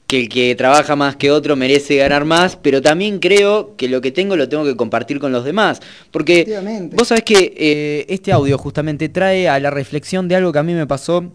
que 0.06 0.20
el 0.20 0.28
que 0.28 0.54
trabaja 0.54 0.94
más 0.94 1.16
que 1.16 1.30
otro 1.32 1.56
merece 1.56 1.96
ganar 1.96 2.24
más, 2.24 2.54
pero 2.56 2.80
también 2.80 3.18
creo 3.18 3.74
que 3.76 3.88
lo 3.88 4.00
que 4.00 4.12
tengo 4.12 4.36
lo 4.36 4.48
tengo 4.48 4.64
que 4.64 4.76
compartir 4.76 5.18
con 5.18 5.32
los 5.32 5.44
demás. 5.44 5.80
Porque 6.12 6.46
vos 6.94 7.08
sabés 7.08 7.24
que 7.24 7.54
eh, 7.56 8.06
este 8.08 8.30
audio 8.32 8.56
justamente 8.56 9.08
trae 9.08 9.48
a 9.48 9.58
la 9.58 9.70
reflexión 9.70 10.28
de 10.28 10.36
algo 10.36 10.52
que 10.52 10.58
a 10.60 10.62
mí 10.62 10.74
me 10.74 10.86
pasó 10.86 11.32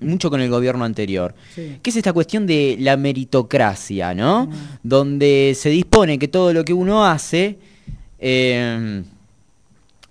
mucho 0.00 0.30
con 0.30 0.40
el 0.40 0.50
gobierno 0.50 0.84
anterior, 0.84 1.34
Sí. 1.54 1.78
que 1.82 1.90
es 1.90 1.96
esta 1.96 2.12
cuestión 2.12 2.46
de 2.46 2.76
la 2.80 2.96
meritocracia, 2.96 4.14
¿no? 4.14 4.50
Donde 4.82 5.54
se 5.56 5.68
dispone 5.70 6.18
que 6.18 6.28
todo 6.28 6.52
lo 6.52 6.64
que 6.64 6.72
uno 6.74 7.04
hace 7.06 7.58
eh, 8.18 9.02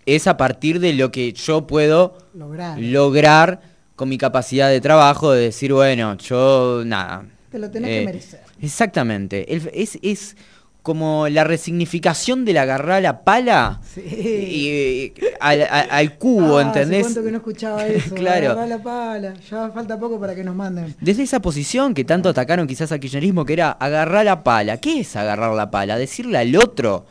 es 0.06 0.28
a 0.28 0.38
partir 0.38 0.80
de 0.80 0.94
lo 0.94 1.12
que 1.12 1.34
yo 1.34 1.66
puedo 1.66 2.18
Lograr. 2.36 2.80
lograr 2.80 3.62
con 3.96 4.10
mi 4.10 4.18
capacidad 4.18 4.70
de 4.70 4.82
trabajo, 4.82 5.32
de 5.32 5.42
decir, 5.46 5.74
bueno, 5.74 6.16
yo 6.18 6.84
nada. 6.86 7.26
Te 7.56 7.60
lo 7.60 7.72
tenés 7.72 7.90
eh, 7.90 8.00
que 8.02 8.06
merecer. 8.06 8.40
Exactamente. 8.62 9.54
El- 9.56 9.72
es, 9.74 9.98
es 10.02 10.36
como 10.82 11.30
la 11.30 11.46
resignificación 11.46 12.44
del 12.44 12.58
agarrar 12.58 13.02
la 13.02 13.24
pala 13.24 13.80
Sí. 13.94 14.02
y, 14.02 14.68
eh, 14.70 15.14
al, 15.40 16.18
cubo, 16.18 16.58
Ah, 16.58 16.64
¿entendés? 16.64 17.04
cuánto 17.04 17.24
que 17.24 17.32
no 17.32 17.38
escuchaba 17.38 17.88
eso? 17.88 18.14
Claro. 18.14 18.52
Agarrá 18.52 18.68
la 18.68 18.84
pala. 18.84 19.34
Ya 19.50 19.70
falta 19.70 19.98
poco 19.98 20.20
para 20.20 20.36
que 20.36 20.44
nos 20.44 20.54
manden. 20.54 20.94
Desde 21.00 21.24
esa 21.24 21.40
posición 21.42 21.94
que 21.94 22.04
tanto 22.04 22.28
atacaron 22.28 22.68
quizás 22.68 22.92
al 22.92 23.00
kirchnerismo, 23.00 23.46
que 23.46 23.54
era 23.54 23.72
agarrar 23.72 24.26
la 24.26 24.44
pala. 24.44 24.78
¿Qué 24.78 25.00
es 25.00 25.16
agarrar 25.16 25.54
la 25.56 25.72
pala? 25.72 25.98
Decirle 25.98 26.38
al 26.38 26.54
otro 26.58 27.06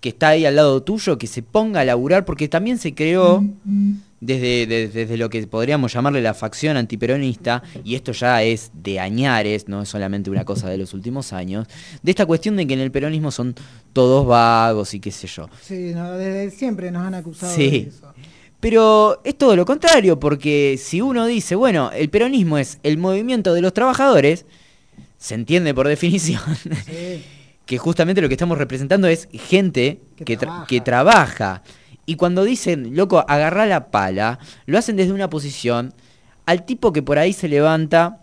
que 0.00 0.08
está 0.10 0.28
ahí 0.28 0.46
al 0.46 0.56
lado 0.56 0.82
tuyo 0.82 1.18
que 1.18 1.26
se 1.26 1.42
ponga 1.42 1.80
a 1.80 1.84
laburar, 1.84 2.24
porque 2.24 2.48
también 2.48 2.78
se 2.78 2.94
creó 2.94 3.44
desde, 4.20 4.66
de- 4.66 4.88
desde 4.88 5.16
lo 5.16 5.28
que 5.30 5.46
podríamos 5.46 5.92
llamarle 5.92 6.22
la 6.22 6.34
facción 6.34 6.76
antiperonista, 6.76 7.62
y 7.84 7.94
esto 7.94 8.12
ya 8.12 8.42
es 8.42 8.70
de 8.74 8.98
añares, 9.00 9.68
no 9.68 9.82
es 9.82 9.88
solamente 9.88 10.30
una 10.30 10.44
cosa 10.44 10.68
de 10.70 10.78
los 10.78 10.94
últimos 10.94 11.32
años, 11.32 11.66
de 12.02 12.10
esta 12.10 12.24
cuestión 12.26 12.56
de 12.56 12.66
que 12.66 12.74
en 12.74 12.80
el 12.80 12.90
peronismo 12.90 13.30
son 13.30 13.54
todos 13.92 14.26
vagos 14.26 14.94
y 14.94 15.00
qué 15.00 15.10
sé 15.10 15.26
yo. 15.26 15.48
Sí, 15.62 15.92
no, 15.94 16.12
desde 16.12 16.50
siempre 16.50 16.90
nos 16.90 17.06
han 17.06 17.14
acusado 17.14 17.54
Sí. 17.54 17.70
de 17.70 17.76
eso. 17.88 18.12
Pero 18.58 19.22
es 19.24 19.36
todo 19.38 19.56
lo 19.56 19.64
contrario, 19.64 20.20
porque 20.20 20.78
si 20.78 21.00
uno 21.00 21.24
dice, 21.26 21.54
bueno, 21.54 21.90
el 21.92 22.10
peronismo 22.10 22.58
es 22.58 22.78
el 22.82 22.98
movimiento 22.98 23.54
de 23.54 23.62
los 23.62 23.72
trabajadores, 23.72 24.44
se 25.18 25.34
entiende 25.34 25.72
por 25.74 25.88
definición 25.88 26.40
Sí. 26.86 27.22
que 27.70 27.78
justamente 27.78 28.20
lo 28.20 28.26
que 28.26 28.34
estamos 28.34 28.58
representando 28.58 29.06
es 29.06 29.28
gente 29.32 30.00
Que 30.16 30.24
que, 30.24 30.34
tra- 30.36 30.40
trabaja. 30.40 30.66
que 30.66 30.80
trabaja. 30.80 31.62
Y 32.04 32.16
cuando 32.16 32.42
dicen, 32.42 32.96
loco, 32.96 33.24
agarra 33.28 33.64
la 33.64 33.92
pala, 33.92 34.40
lo 34.66 34.76
hacen 34.76 34.96
desde 34.96 35.12
una 35.12 35.30
posición 35.30 35.94
al 36.46 36.66
tipo 36.66 36.92
que 36.92 37.00
por 37.04 37.18
ahí 37.20 37.32
se 37.32 37.46
levanta 37.46 38.18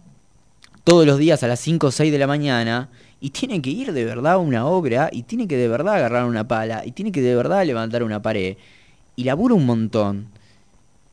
todos 0.83 1.05
los 1.05 1.17
días 1.17 1.43
a 1.43 1.47
las 1.47 1.61
5 1.61 1.87
o 1.87 1.91
6 1.91 2.11
de 2.11 2.17
la 2.17 2.27
mañana 2.27 2.89
y 3.21 3.29
tiene 3.29 3.61
que 3.61 3.69
ir 3.69 3.93
de 3.93 4.03
verdad 4.03 4.33
a 4.33 4.37
una 4.37 4.65
obra 4.65 5.09
y 5.13 5.23
tiene 5.23 5.47
que 5.47 5.55
de 5.55 5.69
verdad 5.69 5.95
agarrar 5.95 6.25
una 6.25 6.45
pala 6.45 6.83
y 6.85 6.91
tiene 6.91 7.13
que 7.13 7.21
de 7.21 7.33
verdad 7.33 7.65
levantar 7.65 8.03
una 8.03 8.21
pared 8.21 8.57
y 9.15 9.23
labura 9.23 9.55
un 9.55 9.65
montón 9.65 10.27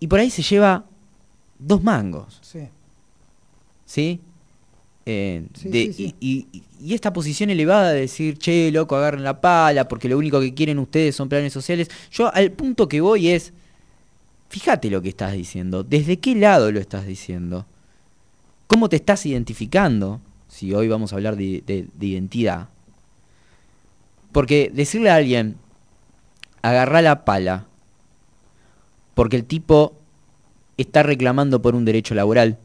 y 0.01 0.09
por 0.09 0.19
ahí 0.19 0.31
se 0.31 0.43
lleva 0.43 0.85
dos 1.61 1.85
mangos. 1.85 2.41
Sí. 2.43 2.69
¿sí? 3.87 4.21
Eh, 5.07 5.47
Sí, 5.55 5.69
de- 5.69 5.85
sí, 5.87 5.93
sí. 5.93 6.15
Y, 6.19 6.47
y- 6.53 6.63
y 6.85 6.95
esta 6.95 7.13
posición 7.13 7.49
elevada 7.51 7.93
de 7.93 8.01
decir, 8.01 8.37
che, 8.39 8.71
loco, 8.71 8.95
agarren 8.97 9.25
la 9.25 9.41
pala, 9.41 9.89
porque 9.89 10.09
lo 10.09 10.19
único 10.19 10.39
que 10.41 10.53
quieren 10.53 10.79
ustedes 10.79 11.17
son 11.17 11.29
planes 11.31 11.53
sociales. 11.53 11.89
Yo 12.13 12.33
al 12.35 12.53
punto 12.53 12.89
que 12.89 13.01
voy 13.01 13.31
es, 13.31 13.53
fíjate 14.51 14.91
lo 14.91 15.01
que 15.01 15.09
estás 15.09 15.33
diciendo, 15.33 15.83
¿desde 15.83 16.19
qué 16.19 16.35
lado 16.35 16.71
lo 16.71 16.79
estás 16.81 17.07
diciendo? 17.07 17.65
¿Cómo 18.67 18.89
te 18.89 18.97
estás 18.97 19.25
identificando? 19.25 20.21
Si 20.49 20.75
hoy 20.75 20.89
vamos 20.89 21.13
a 21.13 21.17
hablar 21.17 21.37
de, 21.37 21.63
de- 21.67 21.87
de 21.95 22.07
identidad. 22.07 22.69
Porque 24.33 24.71
decirle 24.73 25.11
a 25.11 25.17
alguien, 25.17 25.57
agarrá 26.63 27.01
la 27.03 27.25
pala, 27.25 27.67
porque 29.15 29.37
el 29.37 29.45
tipo 29.45 29.95
está 30.77 31.03
reclamando 31.03 31.63
por 31.63 31.75
un 31.75 31.85
derecho 31.85 32.15
laboral, 32.15 32.59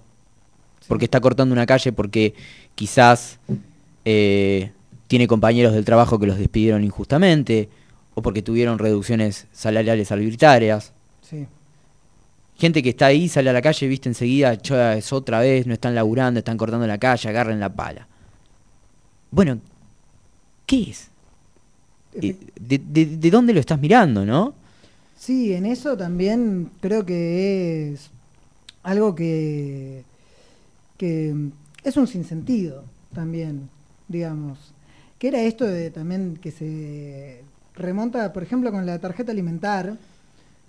porque 0.88 1.06
está 1.06 1.22
cortando 1.22 1.54
una 1.54 1.66
calle, 1.68 1.92
porque 1.92 2.34
quizás 2.76 3.40
eh, 4.06 4.72
tiene 5.08 5.28
compañeros 5.28 5.74
del 5.74 5.86
trabajo 5.86 6.20
que 6.20 6.28
los 6.28 6.38
despidieron 6.38 6.84
injustamente, 6.84 7.70
o 8.16 8.22
porque 8.22 8.42
tuvieron 8.42 8.80
reducciones 8.80 9.48
salariales 9.52 10.12
arbitrarias. 10.12 10.92
Sí. 11.22 11.46
Gente 12.58 12.84
que 12.84 12.90
está 12.90 13.06
ahí, 13.08 13.30
sale 13.30 13.50
a 13.50 13.54
la 13.54 13.62
calle, 13.62 13.88
viste 13.88 14.10
enseguida, 14.10 14.58
"Cho, 14.58 14.80
es 14.92 15.14
otra 15.14 15.40
vez, 15.40 15.66
no 15.66 15.74
están 15.74 15.96
laburando, 15.96 16.40
están 16.40 16.58
cortando 16.58 16.86
la 16.88 16.98
calle, 16.98 17.30
agarren 17.30 17.60
la 17.60 17.70
pala. 17.74 18.08
Bueno, 19.32 19.60
¿qué 20.66 20.90
es? 20.90 21.08
Eh, 22.16 22.36
¿De, 22.60 22.78
de- 22.80 23.06
de 23.18 23.32
dónde 23.32 23.54
lo 23.54 23.60
estás 23.60 23.80
mirando, 23.80 24.26
no? 24.26 24.54
Sí, 25.18 25.54
en 25.54 25.66
eso 25.66 25.96
también 25.96 26.72
creo 26.82 27.06
que 27.06 27.94
es 27.94 28.10
algo 28.84 29.14
que, 29.16 30.04
que 30.98 31.34
es 31.84 31.98
un 31.98 32.08
sinsentido 32.08 32.84
también, 33.14 33.70
digamos. 34.10 34.58
Que 35.18 35.30
era 35.30 35.42
esto 35.42 35.66
de 35.66 35.90
también 35.92 36.38
que 36.42 36.52
se 36.52 37.42
remonta, 37.76 38.34
por 38.34 38.44
ejemplo, 38.44 38.72
con 38.72 38.86
la 38.86 39.00
tarjeta 39.00 39.32
alimentar, 39.32 39.96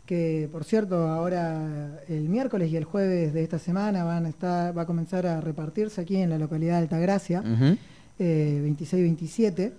que 0.06 0.48
por 0.50 0.64
cierto 0.64 1.08
ahora 1.08 2.00
el 2.08 2.28
miércoles 2.28 2.70
y 2.70 2.76
el 2.76 2.84
jueves 2.84 3.32
de 3.32 3.42
esta 3.42 3.58
semana 3.58 4.04
van 4.04 4.26
a 4.26 4.28
estar, 4.28 4.76
va 4.76 4.82
a 4.82 4.86
comenzar 4.86 5.26
a 5.26 5.40
repartirse 5.40 6.00
aquí 6.00 6.16
en 6.16 6.30
la 6.30 6.38
localidad 6.38 6.76
de 6.76 6.82
Altagracia 6.82 7.40
Ujú. 7.40 7.76
eh, 8.18 8.60
26-27, 8.78 9.72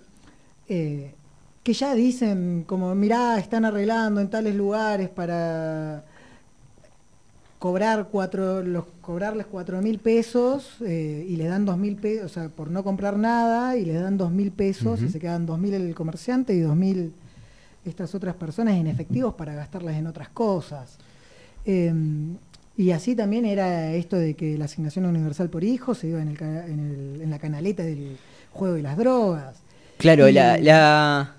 eh, 0.68 1.12
que 1.62 1.72
ya 1.74 1.94
dicen 1.94 2.64
como, 2.66 2.94
mirá, 2.94 3.38
están 3.38 3.64
arreglando 3.66 4.20
en 4.20 4.28
tales 4.28 4.54
lugares 4.54 5.10
para 5.10 6.02
cobrar 7.62 8.08
cuatro, 8.10 8.60
los, 8.64 8.84
cobrarles 9.00 9.46
cuatro 9.46 9.80
mil 9.80 10.00
pesos 10.00 10.78
eh, 10.84 11.24
y 11.28 11.36
les 11.36 11.48
dan 11.48 11.64
dos 11.64 11.78
mil 11.78 11.94
pesos, 11.94 12.24
o 12.26 12.28
sea, 12.34 12.48
por 12.48 12.68
no 12.72 12.82
comprar 12.82 13.16
nada 13.16 13.76
y 13.76 13.84
les 13.84 14.02
dan 14.02 14.18
dos 14.18 14.32
mil 14.32 14.50
pesos 14.50 15.00
y 15.00 15.08
se 15.08 15.20
quedan 15.20 15.46
dos 15.46 15.60
mil 15.60 15.72
el 15.72 15.94
comerciante 15.94 16.54
y 16.54 16.60
dos 16.60 16.74
mil 16.74 17.12
estas 17.84 18.16
otras 18.16 18.34
personas 18.34 18.74
en 18.74 18.88
efectivos 18.88 19.34
para 19.34 19.54
gastarlas 19.54 19.94
en 19.94 20.08
otras 20.08 20.28
cosas. 20.30 20.98
Eh, 21.64 21.94
y 22.76 22.90
así 22.90 23.14
también 23.14 23.44
era 23.44 23.92
esto 23.92 24.16
de 24.16 24.34
que 24.34 24.58
la 24.58 24.64
asignación 24.64 25.06
universal 25.06 25.48
por 25.48 25.62
hijo 25.62 25.94
se 25.94 26.08
iba 26.08 26.20
en, 26.20 26.28
el 26.30 26.42
en, 26.42 26.80
el- 26.80 27.20
en 27.22 27.30
la 27.30 27.38
canaleta 27.38 27.84
del 27.84 28.16
juego 28.50 28.74
de 28.74 28.82
las 28.82 28.96
drogas. 28.96 29.54
Claro, 29.98 30.28
Y- 30.28 30.32
la, 30.32 30.58
la- 30.58 31.36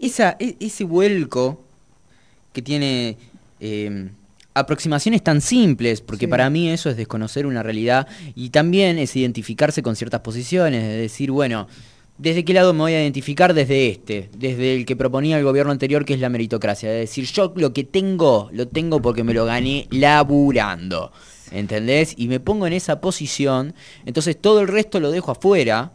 esa, 0.00 0.34
e- 0.40 0.56
ese 0.58 0.82
vuelco 0.82 1.60
que 2.52 2.62
tiene 2.62 3.16
eh, 3.60 4.10
aproximaciones 4.54 5.22
tan 5.22 5.40
simples, 5.40 6.00
porque 6.00 6.26
Sí. 6.26 6.30
para 6.30 6.50
mí 6.50 6.68
eso 6.70 6.90
es 6.90 6.96
desconocer 6.96 7.46
una 7.46 7.62
realidad 7.62 8.06
y 8.34 8.50
también 8.50 8.98
es 8.98 9.16
identificarse 9.16 9.82
con 9.82 9.96
ciertas 9.96 10.20
posiciones, 10.20 10.82
de 10.82 10.96
decir, 10.96 11.30
bueno, 11.30 11.68
¿desde 12.18 12.44
qué 12.44 12.52
lado 12.52 12.72
me 12.72 12.80
voy 12.80 12.92
a 12.92 13.00
identificar? 13.02 13.54
Desde 13.54 13.88
este, 13.88 14.28
desde 14.36 14.76
el 14.76 14.84
que 14.86 14.94
proponía 14.96 15.38
el 15.38 15.44
gobierno 15.44 15.72
anterior, 15.72 16.04
que 16.04 16.14
es 16.14 16.20
la 16.20 16.28
meritocracia, 16.28 16.90
de 16.90 16.98
decir, 16.98 17.24
yo 17.26 17.52
lo 17.56 17.72
que 17.72 17.84
tengo, 17.84 18.50
lo 18.52 18.68
tengo 18.68 19.00
porque 19.00 19.24
me 19.24 19.32
lo 19.34 19.44
gané 19.46 19.86
laburando, 19.90 21.12
¿entendés? 21.50 22.14
Y 22.16 22.28
me 22.28 22.38
pongo 22.38 22.66
en 22.66 22.74
esa 22.74 23.00
posición, 23.00 23.74
entonces 24.04 24.36
todo 24.40 24.60
el 24.60 24.68
resto 24.68 25.00
lo 25.00 25.10
dejo 25.10 25.30
afuera, 25.32 25.92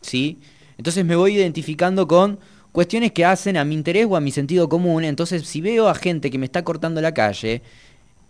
¿sí? 0.00 0.38
Entonces 0.76 1.04
me 1.04 1.14
voy 1.16 1.36
identificando 1.36 2.08
con 2.08 2.38
cuestiones 2.72 3.12
que 3.12 3.24
hacen 3.24 3.56
a 3.56 3.64
mi 3.64 3.74
interés 3.74 4.06
o 4.08 4.16
a 4.16 4.20
mi 4.20 4.30
sentido 4.30 4.68
común. 4.68 5.04
Entonces, 5.04 5.46
si 5.46 5.60
veo 5.60 5.88
a 5.88 5.94
gente 5.94 6.30
que 6.30 6.38
me 6.38 6.46
está 6.46 6.62
cortando 6.62 7.00
la 7.00 7.12
calle, 7.12 7.62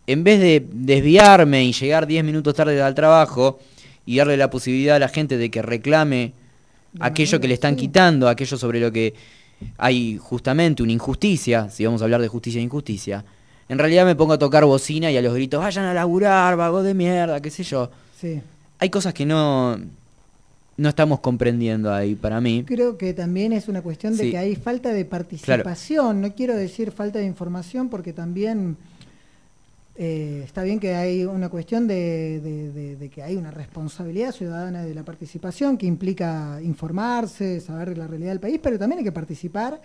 en 0.07 0.25
vez 0.25 0.41
de 0.41 0.67
desviarme 0.73 1.65
y 1.65 1.73
llegar 1.73 2.07
10 2.07 2.25
minutos 2.25 2.55
tarde 2.55 2.81
al 2.83 2.95
trabajo 2.95 3.61
y 4.07 4.17
darle 4.17 4.37
la 4.37 4.51
posibilidad 4.51 4.97
a 4.97 4.99
la 4.99 5.09
gente 5.09 5.37
de 5.37 5.51
que 5.51 5.63
reclame 5.63 6.33
De 6.93 7.05
aquello 7.05 7.33
manera, 7.33 7.41
que 7.41 7.49
le 7.49 7.55
están 7.55 7.75
sí. 7.75 7.81
quitando, 7.81 8.29
aquello 8.29 8.57
sobre 8.57 8.81
lo 8.81 8.91
que 8.91 9.15
hay 9.77 10.19
justamente 10.19 10.83
una 10.83 10.93
injusticia, 10.93 11.69
si 11.69 11.85
vamos 11.85 12.01
a 12.01 12.05
hablar 12.05 12.23
de 12.23 12.29
justicia 12.29 12.59
e 12.61 12.65
injusticia, 12.65 13.25
en 13.69 13.79
realidad 13.79 14.05
me 14.05 14.17
pongo 14.17 14.33
a 14.33 14.39
tocar 14.39 14.65
bocina 14.65 15.11
y 15.11 15.17
a 15.17 15.23
los 15.23 15.35
gritos, 15.35 15.61
vayan 15.61 15.85
a 15.85 15.95
laburar, 15.95 16.57
vago 16.57 16.83
de 16.83 16.95
mierda, 16.95 17.41
qué 17.41 17.51
sé 17.51 17.63
yo. 17.63 17.91
Sí. 18.19 18.41
Hay 18.79 18.91
cosas 18.91 19.15
que 19.15 19.27
no, 19.27 19.79
no 20.81 20.89
estamos 20.89 21.21
comprendiendo 21.21 21.93
ahí 21.93 22.15
para 22.15 22.41
mí. 22.41 22.65
Creo 22.67 22.97
que 22.97 23.13
también 23.13 23.53
es 23.53 23.69
una 23.69 23.83
cuestión 23.83 24.17
de 24.17 24.25
Sí. 24.25 24.31
que 24.31 24.39
hay 24.39 24.57
falta 24.57 24.93
de 24.93 25.05
participación. 25.05 26.21
No 26.21 26.35
quiero 26.35 26.57
decir 26.57 26.91
falta 26.91 27.19
de 27.19 27.27
información 27.27 27.89
porque 27.89 28.13
también 28.13 28.77
Eh, 30.03 30.43
está 30.47 30.63
bien 30.63 30.81
que 30.81 30.95
hay 30.95 31.25
una 31.27 31.51
cuestión 31.51 31.87
de, 31.87 32.41
de- 32.43 32.73
de- 32.73 32.97
de 32.97 33.09
que 33.11 33.23
hay 33.23 33.37
una 33.37 33.51
responsabilidad 33.51 34.33
ciudadana 34.33 34.83
de 34.83 34.95
la 34.95 35.03
participación 35.03 35.77
que 35.77 35.85
implica 35.85 36.59
informarse, 36.63 37.61
saber 37.61 37.99
la 37.99 38.07
realidad 38.07 38.31
del 38.31 38.41
país, 38.41 38.59
pero 38.63 38.79
también 38.79 39.01
hay 39.01 39.05
que 39.05 39.13
participar, 39.13 39.79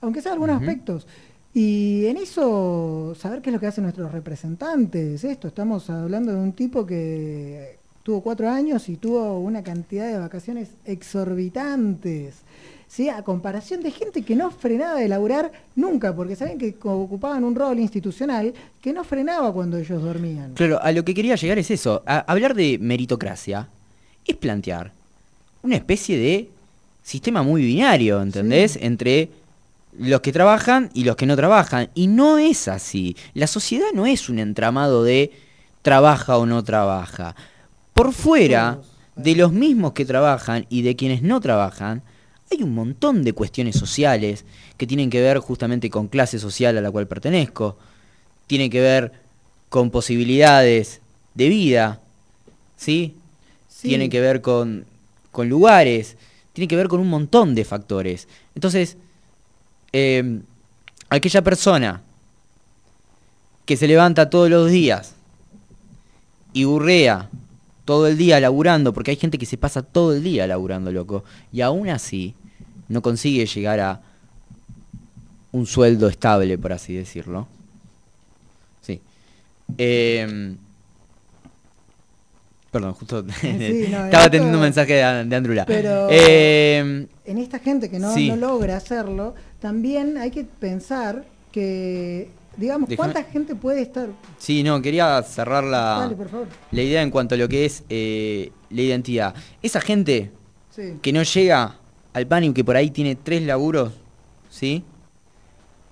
aunque 0.00 0.22
sea 0.22 0.30
en 0.32 0.34
algunos 0.34 0.62
aspectos. 0.62 1.06
Y 1.52 2.06
en 2.06 2.16
eso, 2.16 3.14
saber 3.18 3.42
qué 3.42 3.50
es 3.50 3.54
lo 3.54 3.60
que 3.60 3.66
hacen 3.66 3.84
nuestros 3.84 4.10
representantes. 4.12 5.24
Esto, 5.24 5.48
estamos 5.48 5.90
hablando 5.90 6.32
de 6.32 6.38
un 6.38 6.52
tipo 6.52 6.86
que 6.86 7.76
tuvo 8.10 8.22
cuatro 8.22 8.50
años 8.50 8.88
y 8.88 8.96
tuvo 8.96 9.38
una 9.38 9.62
cantidad 9.62 10.10
de 10.10 10.18
vacaciones 10.18 10.70
exorbitantes. 10.84 12.34
¿sí? 12.88 13.08
A 13.08 13.22
comparación 13.22 13.82
de 13.84 13.92
gente 13.92 14.22
que 14.22 14.34
no 14.34 14.50
frenaba 14.50 14.98
de 14.98 15.06
laburar 15.06 15.52
nunca, 15.76 16.12
porque 16.14 16.34
saben 16.34 16.58
que 16.58 16.74
ocupaban 16.82 17.44
un 17.44 17.54
rol 17.54 17.78
institucional 17.78 18.52
que 18.80 18.92
no 18.92 19.04
frenaba 19.04 19.52
cuando 19.52 19.76
ellos 19.78 20.02
dormían. 20.02 20.54
Claro, 20.54 20.82
a 20.82 20.90
lo 20.90 21.04
que 21.04 21.14
quería 21.14 21.36
llegar 21.36 21.58
es 21.60 21.70
eso. 21.70 22.02
A- 22.04 22.18
hablar 22.32 22.54
de 22.56 22.78
meritocracia 22.80 23.68
es 24.26 24.34
plantear 24.36 24.90
una 25.62 25.76
especie 25.76 26.18
de 26.18 26.48
sistema 27.04 27.44
muy 27.44 27.62
binario, 27.62 28.20
¿entendés? 28.20 28.76
Entre 28.80 29.28
los 30.00 30.20
que 30.20 30.32
trabajan 30.32 30.90
y 30.94 31.04
los 31.04 31.14
que 31.14 31.26
no 31.26 31.36
trabajan. 31.36 31.90
Y 31.94 32.08
no 32.08 32.38
es 32.38 32.66
así. 32.66 33.16
La 33.34 33.46
sociedad 33.46 33.86
no 33.94 34.04
es 34.04 34.28
un 34.28 34.40
entramado 34.40 35.04
de 35.04 35.30
trabaja 35.82 36.38
o 36.38 36.44
no 36.46 36.64
trabaja. 36.64 37.36
Por 38.00 38.14
fuera 38.14 38.80
de 39.14 39.34
los 39.34 39.52
mismos 39.52 39.92
que 39.92 40.06
trabajan 40.06 40.64
y 40.70 40.80
de 40.80 40.96
quienes 40.96 41.20
no 41.20 41.38
trabajan, 41.38 42.02
hay 42.50 42.62
un 42.62 42.74
montón 42.74 43.24
de 43.24 43.34
cuestiones 43.34 43.76
sociales 43.76 44.46
que 44.78 44.86
tienen 44.86 45.10
que 45.10 45.20
ver 45.20 45.36
justamente 45.36 45.90
con 45.90 46.08
clase 46.08 46.38
social 46.38 46.78
a 46.78 46.80
la 46.80 46.90
cual 46.90 47.06
pertenezco, 47.06 47.76
tienen 48.46 48.70
que 48.70 48.80
ver 48.80 49.12
con 49.68 49.90
posibilidades 49.90 51.02
de 51.34 51.50
vida, 51.50 52.00
¿sí? 52.78 53.16
Sí. 53.68 53.88
Tienen 53.88 54.08
que 54.08 54.22
ver 54.22 54.40
con, 54.40 54.86
con 55.30 55.50
lugares, 55.50 56.16
tiene 56.54 56.68
que 56.68 56.76
ver 56.76 56.88
con 56.88 57.00
un 57.00 57.08
montón 57.10 57.54
de 57.54 57.66
factores. 57.66 58.28
Entonces, 58.54 58.96
eh, 59.92 60.40
aquella 61.10 61.44
persona 61.44 62.00
que 63.66 63.76
se 63.76 63.86
levanta 63.86 64.30
todos 64.30 64.48
los 64.48 64.70
días 64.70 65.12
y 66.54 66.64
burrea 66.64 67.28
todo 67.90 68.06
el 68.06 68.16
día 68.16 68.38
laburando, 68.38 68.92
porque 68.92 69.10
hay 69.10 69.16
gente 69.16 69.36
que 69.36 69.46
se 69.46 69.56
pasa 69.58 69.82
todo 69.82 70.12
el 70.14 70.22
día 70.22 70.46
laburando, 70.46 70.92
loco, 70.92 71.24
y 71.52 71.60
aún 71.60 71.88
así 71.88 72.34
no 72.88 73.02
consigue 73.02 73.44
llegar 73.46 73.80
a 73.80 74.00
un 75.50 75.66
sueldo 75.66 76.06
estable, 76.06 76.56
por 76.56 76.72
así 76.72 76.94
decirlo. 76.94 77.48
Sí. 78.82 79.00
Eh, 79.76 80.54
perdón, 82.70 82.92
justo 82.94 83.22
no, 83.26 83.28
estaba 83.32 84.04
esto- 84.06 84.18
atendiendo 84.18 84.58
un 84.58 84.62
mensaje 84.62 84.92
de, 84.92 85.24
de 85.24 85.34
Andrula. 85.36 85.66
Pero- 85.66 86.06
Eh, 86.10 87.06
en 87.24 87.38
esta 87.38 87.58
gente 87.58 87.90
que 87.90 87.98
no, 87.98 88.14
Sí. 88.14 88.28
no 88.28 88.36
logra 88.36 88.76
hacerlo, 88.76 89.34
también 89.60 90.16
hay 90.16 90.30
que 90.30 90.44
pensar 90.44 91.24
que, 91.50 92.28
digamos, 92.56 92.88
Déjame- 92.88 92.96
¿cuánta 93.12 93.30
gente 93.30 93.54
puede 93.54 93.82
estar? 93.82 94.08
sí, 94.38 94.62
no, 94.62 94.80
quería 94.82 95.22
cerrar 95.22 95.64
la, 95.64 96.00
Dale, 96.00 96.16
por 96.16 96.28
favor. 96.28 96.48
la 96.72 96.82
idea 96.82 97.02
en 97.02 97.10
cuanto 97.10 97.34
a 97.34 97.38
lo 97.38 97.48
que 97.48 97.64
es 97.64 97.84
eh, 97.88 98.52
la 98.70 98.82
identidad. 98.82 99.34
Esa 99.62 99.80
gente 99.80 100.30
Sí. 100.74 100.94
que 101.02 101.12
no 101.12 101.22
llega 101.22 101.76
al 102.12 102.26
pan 102.26 102.44
y 102.44 102.52
que 102.52 102.64
por 102.64 102.76
ahí 102.76 102.90
tiene 102.90 103.14
tres 103.16 103.42
laburos, 103.42 103.92
¿sí? 104.50 104.84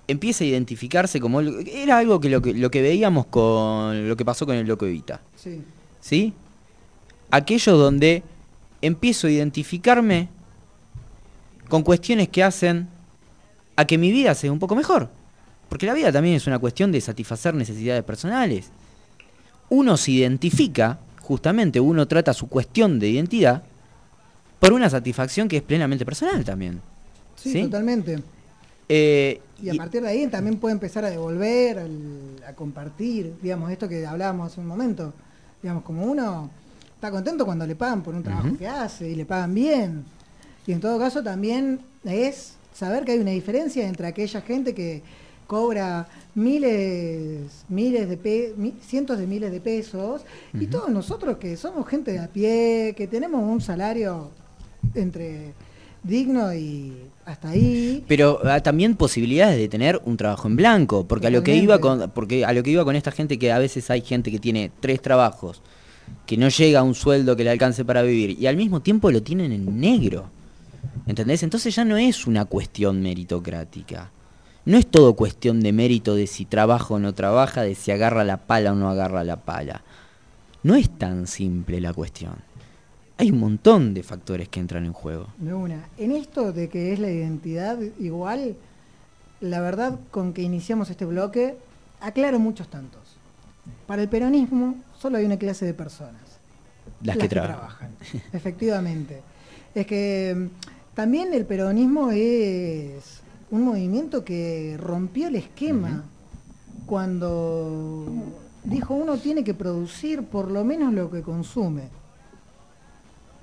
Empieza 0.06 0.42
a 0.44 0.46
identificarse 0.46 1.20
como... 1.20 1.40
el- 1.40 1.68
Era 1.68 1.98
algo 1.98 2.18
que 2.20 2.28
lo, 2.30 2.40
que 2.40 2.54
lo 2.54 2.70
que 2.70 2.80
veíamos 2.82 3.26
con 3.26 4.08
lo 4.08 4.16
que 4.16 4.24
pasó 4.24 4.46
con 4.46 4.54
el 4.56 4.66
Loco 4.66 4.86
Evita, 4.86 5.20
Sí. 5.36 5.62
¿sí? 6.00 6.32
Aquello 7.30 7.76
donde 7.76 8.22
empiezo 8.80 9.26
a 9.26 9.30
identificarme 9.30 10.28
con 11.68 11.82
cuestiones 11.82 12.28
que 12.28 12.42
hacen 12.42 12.88
a 13.76 13.84
que 13.84 13.98
mi 13.98 14.10
vida 14.10 14.34
sea 14.34 14.50
un 14.50 14.58
poco 14.58 14.74
mejor. 14.74 15.10
Porque 15.68 15.86
la 15.86 15.94
vida 15.94 16.10
también 16.12 16.36
es 16.36 16.46
una 16.46 16.58
cuestión 16.58 16.90
de 16.92 17.00
satisfacer 17.00 17.54
necesidades 17.54 18.02
personales. 18.04 18.70
Uno 19.68 19.96
se 19.96 20.12
identifica, 20.12 20.98
justamente 21.20 21.78
uno 21.80 22.06
trata 22.08 22.32
su 22.32 22.48
cuestión 22.48 22.98
de 22.98 23.08
identidad 23.10 23.62
por 24.60 24.72
una 24.72 24.88
satisfacción 24.88 25.46
que 25.48 25.58
es 25.58 25.62
plenamente 25.62 26.04
personal 26.04 26.44
también. 26.44 26.80
Sí, 27.36 27.52
¿Sí? 27.52 27.62
totalmente. 27.62 28.18
Eh, 28.88 29.40
Y 29.62 29.68
a 29.68 29.74
partir 29.74 30.00
de 30.02 30.08
ahí 30.08 30.26
también 30.28 30.56
puede 30.58 30.72
empezar 30.72 31.04
a 31.04 31.10
devolver, 31.10 31.78
al- 31.80 32.42
a 32.46 32.52
compartir, 32.54 33.34
digamos, 33.42 33.70
esto 33.70 33.88
que 33.88 34.06
hablábamos 34.06 34.50
hace 34.52 34.60
un 34.60 34.66
momento. 34.66 35.12
Digamos, 35.62 35.82
como 35.84 36.04
uno 36.04 36.48
está 36.94 37.10
contento 37.10 37.44
cuando 37.44 37.66
le 37.66 37.76
pagan 37.76 38.02
por 38.02 38.14
un 38.14 38.22
trabajo 38.22 38.56
que 38.56 38.66
hace 38.66 39.08
y 39.10 39.14
le 39.14 39.26
pagan 39.26 39.54
bien. 39.54 40.04
Y 40.66 40.72
en 40.72 40.80
todo 40.80 40.98
caso 40.98 41.22
también 41.22 41.80
es 42.04 42.54
saber 42.74 43.04
que 43.04 43.12
hay 43.12 43.18
una 43.18 43.32
diferencia 43.32 43.86
entre 43.86 44.06
aquella 44.06 44.40
gente 44.40 44.74
que 44.74 45.02
cobra 45.48 46.06
miles, 46.34 47.64
miles 47.68 48.08
de 48.08 48.16
pe- 48.16 48.54
cientos 48.86 49.18
de 49.18 49.26
miles 49.26 49.50
de 49.50 49.60
pesos 49.60 50.22
y 50.54 50.66
todos 50.66 50.90
nosotros 50.90 51.38
que 51.38 51.56
somos 51.56 51.88
gente 51.88 52.12
de 52.12 52.18
a 52.20 52.28
pie, 52.28 52.94
que 52.96 53.06
tenemos 53.08 53.42
un 53.42 53.60
salario 53.60 54.30
entre 54.94 55.52
digno 56.02 56.54
y 56.54 56.92
hasta 57.24 57.48
ahí. 57.48 58.04
Pero 58.06 58.40
ah, 58.44 58.60
también 58.62 58.94
posibilidades 58.94 59.58
de 59.58 59.68
tener 59.68 60.00
un 60.04 60.16
trabajo 60.16 60.48
en 60.48 60.56
blanco, 60.56 61.06
porque 61.08 61.26
a 61.26 61.30
lo 61.30 61.42
que 61.42 61.56
iba 61.56 61.80
con, 61.80 62.10
porque 62.10 62.44
a 62.44 62.52
lo 62.52 62.62
que 62.62 62.70
iba 62.70 62.84
con 62.84 62.94
esta 62.94 63.10
gente 63.10 63.38
que 63.38 63.50
a 63.50 63.58
veces 63.58 63.90
hay 63.90 64.02
gente 64.02 64.30
que 64.30 64.38
tiene 64.38 64.70
tres 64.80 65.00
trabajos, 65.02 65.60
que 66.26 66.36
no 66.36 66.48
llega 66.48 66.80
a 66.80 66.82
un 66.82 66.94
sueldo 66.94 67.36
que 67.36 67.44
le 67.44 67.50
alcance 67.50 67.84
para 67.84 68.02
vivir 68.02 68.38
y 68.40 68.46
al 68.46 68.56
mismo 68.56 68.80
tiempo 68.80 69.10
lo 69.10 69.22
tienen 69.22 69.52
en 69.52 69.80
negro. 69.80 70.30
¿Entendés? 71.06 71.42
Entonces 71.42 71.74
ya 71.74 71.84
no 71.86 71.96
es 71.96 72.26
una 72.26 72.44
cuestión 72.44 73.00
meritocrática. 73.00 74.10
No 74.68 74.76
es 74.76 74.86
todo 74.86 75.14
cuestión 75.14 75.60
de 75.60 75.72
mérito 75.72 76.14
de 76.14 76.26
si 76.26 76.44
trabaja 76.44 76.92
o 76.92 76.98
no 76.98 77.14
trabaja, 77.14 77.62
de 77.62 77.74
si 77.74 77.90
agarra 77.90 78.22
la 78.22 78.36
pala 78.36 78.72
o 78.72 78.74
no 78.74 78.90
agarra 78.90 79.24
la 79.24 79.36
pala. 79.38 79.80
No 80.62 80.74
es 80.74 80.90
tan 80.90 81.26
simple 81.26 81.80
la 81.80 81.94
cuestión. 81.94 82.34
Hay 83.16 83.30
un 83.30 83.40
montón 83.40 83.94
de 83.94 84.02
factores 84.02 84.50
que 84.50 84.60
entran 84.60 84.84
en 84.84 84.92
juego. 84.92 85.28
De 85.38 85.54
una. 85.54 85.88
En 85.96 86.12
esto 86.12 86.52
de 86.52 86.68
que 86.68 86.92
es 86.92 86.98
la 86.98 87.10
identidad 87.10 87.78
igual, 87.98 88.56
la 89.40 89.62
verdad 89.62 89.98
con 90.10 90.34
que 90.34 90.42
iniciamos 90.42 90.90
este 90.90 91.06
bloque, 91.06 91.56
aclaro 92.02 92.38
muchos 92.38 92.68
tantos. 92.68 93.16
Para 93.86 94.02
el 94.02 94.10
peronismo 94.10 94.74
solo 94.98 95.16
hay 95.16 95.24
una 95.24 95.38
clase 95.38 95.64
de 95.64 95.72
personas. 95.72 96.20
Las, 97.02 97.16
que, 97.16 97.26
trabajan. 97.26 97.92
Efectivamente. 98.34 99.22
Es 99.74 99.86
que 99.86 100.34
mm, 100.36 100.94
también 100.94 101.32
el 101.32 101.46
peronismo 101.46 102.10
es 102.10 103.17
un 103.50 103.64
movimiento 103.64 104.24
que 104.24 104.76
rompió 104.78 105.28
el 105.28 105.36
esquema 105.36 106.04
cuando 106.86 108.06
dijo 108.64 108.94
uno 108.94 109.16
tiene 109.18 109.44
que 109.44 109.54
producir 109.54 110.24
por 110.24 110.50
lo 110.50 110.64
menos 110.64 110.92
lo 110.92 111.10
que 111.10 111.22
consume. 111.22 111.88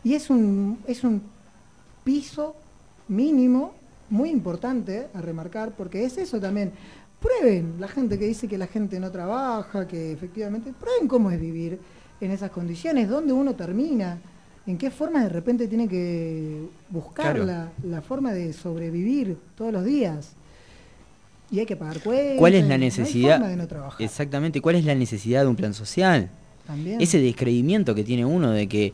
Y 0.04 0.14
es 0.14 0.30
un, 0.30 0.80
es 0.88 1.04
un 1.04 1.22
piso 2.04 2.56
mínimo 3.08 3.74
muy 4.10 4.30
importante 4.30 5.08
a 5.14 5.22
remarcar, 5.22 5.72
porque 5.72 6.06
es 6.06 6.18
eso 6.18 6.40
también. 6.40 6.72
Prueben, 7.20 7.76
la 7.80 7.88
gente 7.88 8.20
que 8.20 8.26
dice 8.26 8.48
que 8.48 8.58
la 8.58 8.68
gente 8.68 9.00
no 9.00 9.12
trabaja, 9.12 9.88
que 9.88 10.12
efectivamente, 10.12 10.74
prueben 10.80 11.08
cómo 11.08 11.32
es 11.32 11.40
vivir 11.40 11.80
en 12.22 12.32
esas 12.32 12.52
condiciones, 12.52 13.10
dónde 13.10 13.34
uno 13.34 13.56
termina, 13.56 14.20
en 14.68 14.78
qué 14.78 14.90
forma 14.92 15.22
de 15.24 15.30
repente 15.30 15.68
tiene 15.68 15.88
que 15.88 16.62
buscar 16.90 17.36
Claro. 17.36 17.46
la, 17.46 17.72
la 17.84 18.02
forma 18.02 18.34
de 18.34 18.52
sobrevivir 18.54 19.38
todos 19.58 19.72
los 19.72 19.86
días. 19.86 20.32
Y 21.52 21.60
hay 21.60 21.66
que 21.68 21.76
pagar 21.76 22.00
cuentas. 22.02 22.38
¿Cuál 22.40 22.54
es 22.56 22.60
y 22.60 22.64
no 22.64 22.70
la 22.70 22.74
hay 22.76 22.80
necesidad? 22.82 23.36
forma 23.38 23.50
de 23.50 23.56
no 23.56 23.68
trabajar. 23.68 24.02
Exactamente, 24.02 24.62
¿cuál 24.62 24.76
es 24.76 24.86
la 24.86 24.96
necesidad 24.96 25.42
de 25.44 25.48
un 25.48 25.56
plan 25.56 25.74
social? 25.74 26.30
También. 26.66 27.00
Ese 27.00 27.20
descreimiento 27.20 27.94
que 27.94 28.04
tiene 28.04 28.26
uno 28.26 28.50
de 28.52 28.68
que. 28.68 28.94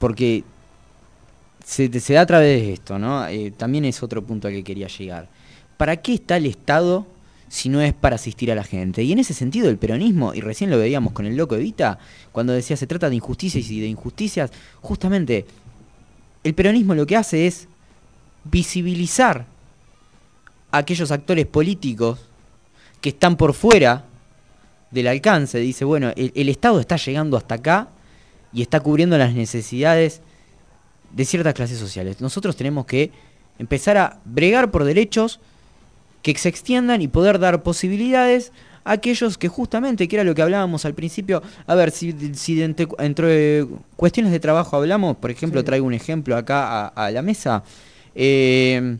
Porque 0.00 0.42
se, 1.64 2.00
se 2.00 2.14
da 2.14 2.22
a 2.22 2.26
través 2.26 2.60
de 2.62 2.72
esto, 2.72 2.98
¿no? 2.98 3.26
Eh, 3.28 3.52
también 3.56 3.84
es 3.84 4.02
otro 4.02 4.22
punto 4.24 4.48
al 4.48 4.54
que 4.54 4.64
quería 4.64 4.88
llegar. 4.88 5.28
¿Para 5.76 5.96
qué 5.96 6.14
está 6.14 6.36
el 6.38 6.46
Estado 6.46 7.06
si 7.50 7.68
no 7.68 7.80
es 7.80 7.92
para 7.92 8.14
asistir 8.14 8.50
a 8.52 8.54
la 8.54 8.62
gente? 8.62 9.02
Y 9.02 9.12
en 9.12 9.18
ese 9.18 9.34
sentido, 9.34 9.68
el 9.68 9.76
peronismo, 9.76 10.32
y 10.32 10.40
recién 10.40 10.70
lo 10.70 10.78
veíamos 10.78 11.12
con 11.12 11.26
el 11.26 11.36
loco 11.36 11.56
Evita, 11.56 11.98
cuando 12.32 12.52
decía 12.52 12.76
se 12.76 12.86
trata 12.86 13.10
de 13.10 13.16
injusticias 13.16 13.68
y 13.70 13.80
de 13.80 13.88
injusticias, 13.88 14.52
justamente 14.80 15.44
el 16.44 16.54
peronismo 16.54 16.94
lo 16.94 17.06
que 17.06 17.16
hace 17.16 17.48
es 17.48 17.66
visibilizar 18.44 19.44
a 20.70 20.78
aquellos 20.78 21.10
actores 21.10 21.44
políticos 21.46 22.20
que 23.00 23.08
están 23.10 23.36
por 23.36 23.52
fuera 23.52 24.04
del 24.92 25.08
alcance. 25.08 25.58
Dice, 25.58 25.84
bueno, 25.84 26.12
el, 26.14 26.32
el 26.36 26.48
Estado 26.48 26.78
está 26.78 26.96
llegando 26.96 27.36
hasta 27.36 27.56
acá 27.56 27.88
y 28.52 28.62
está 28.62 28.78
cubriendo 28.78 29.18
las 29.18 29.34
necesidades 29.34 30.22
de 31.12 31.24
ciertas 31.24 31.54
clases 31.54 31.78
sociales. 31.78 32.20
Nosotros 32.20 32.54
tenemos 32.54 32.86
que 32.86 33.10
empezar 33.58 33.96
a 33.96 34.20
bregar 34.24 34.70
por 34.70 34.84
derechos 34.84 35.40
que 36.22 36.36
se 36.36 36.48
extiendan 36.48 37.00
y 37.02 37.08
poder 37.08 37.38
dar 37.38 37.62
posibilidades 37.62 38.52
aquellos 38.84 39.36
que 39.38 39.48
justamente, 39.48 40.08
que 40.08 40.16
era 40.16 40.24
lo 40.24 40.34
que 40.34 40.42
hablábamos 40.42 40.84
al 40.84 40.94
principio, 40.94 41.42
a 41.66 41.74
ver, 41.74 41.90
si, 41.90 42.14
si 42.34 42.62
entre, 42.62 42.88
entre 42.98 43.66
cuestiones 43.96 44.32
de 44.32 44.40
trabajo 44.40 44.76
hablamos, 44.76 45.16
por 45.16 45.30
ejemplo, 45.30 45.60
Sí. 45.60 45.66
traigo 45.66 45.86
un 45.86 45.94
ejemplo 45.94 46.36
acá 46.36 46.86
a, 46.86 47.06
a 47.06 47.10
la 47.10 47.22
mesa, 47.22 47.62
eh, 48.14 48.96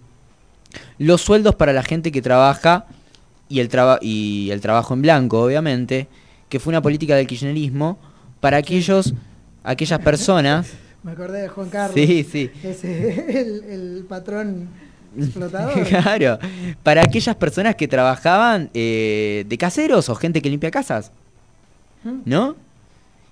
los 0.99 1.21
sueldos 1.23 1.55
para 1.57 1.73
la 1.73 1.83
gente 1.83 2.13
que 2.13 2.23
trabaja 2.23 2.87
y 3.49 3.61
el, 3.61 3.69
traba- 3.69 3.99
y 4.01 4.51
el 4.51 4.61
trabajo 4.61 4.95
en 4.95 5.03
blanco, 5.03 5.43
obviamente, 5.43 6.09
que 6.49 6.61
fue 6.61 6.71
una 6.71 6.83
política 6.83 7.17
del 7.17 7.27
kirchnerismo 7.27 7.99
para 8.41 8.59
aquellos, 8.59 9.15
aquellas 9.65 9.99
personas, 10.01 10.69
Me 11.03 11.13
acordé 11.13 11.41
de 11.41 11.49
Juan 11.49 11.71
Carlos. 11.71 11.95
sí, 11.95 12.27
sí, 12.31 12.51
Ese, 12.63 13.41
el, 13.41 13.65
el 13.65 14.05
patrón 14.07 14.69
explotador. 15.19 15.85
claro, 15.89 16.39
para 16.83 17.03
aquellas 17.03 17.37
personas 17.37 17.75
que 17.77 17.89
trabajaban 17.89 18.71
eh, 18.75 19.45
de 19.49 19.59
caseros 19.59 20.09
o 20.09 20.15
gente 20.15 20.41
que 20.43 20.51
limpia 20.51 20.71
casas. 20.71 21.11
¿no? 22.25 22.57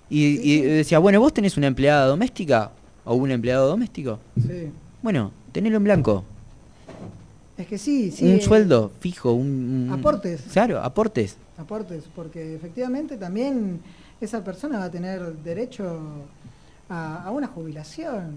Y, 0.09 0.37
Sí, 0.37 0.39
y 0.43 0.57
sí. 0.57 0.61
decía, 0.63 0.99
bueno, 0.99 1.19
vos 1.19 1.33
tenés 1.33 1.57
una 1.57 1.67
empleada 1.67 2.05
doméstica 2.07 2.71
o 3.05 3.15
un 3.15 3.31
empleado 3.31 3.67
doméstico. 3.67 4.19
Sí. 4.35 4.69
Bueno, 5.01 5.31
tenelo 5.51 5.77
en 5.77 5.83
blanco. 5.83 6.23
Es 7.57 7.67
que 7.67 7.77
sí, 7.77 8.11
sí. 8.11 8.25
un 8.25 8.31
eh, 8.37 8.41
sueldo 8.41 8.91
fijo, 8.99 9.33
un, 9.33 9.87
un- 9.89 9.91
Aportes. 9.91 10.41
Claro, 10.53 10.81
aportes. 10.81 11.35
aportes, 11.57 12.03
porque 12.15 12.55
efectivamente 12.55 13.17
también 13.17 13.81
esa 14.21 14.43
persona 14.43 14.79
va 14.79 14.85
a 14.85 14.91
tener 14.91 15.21
derecho 15.43 15.99
a, 16.89 17.23
a 17.23 17.31
una 17.31 17.47
jubilación. 17.47 18.35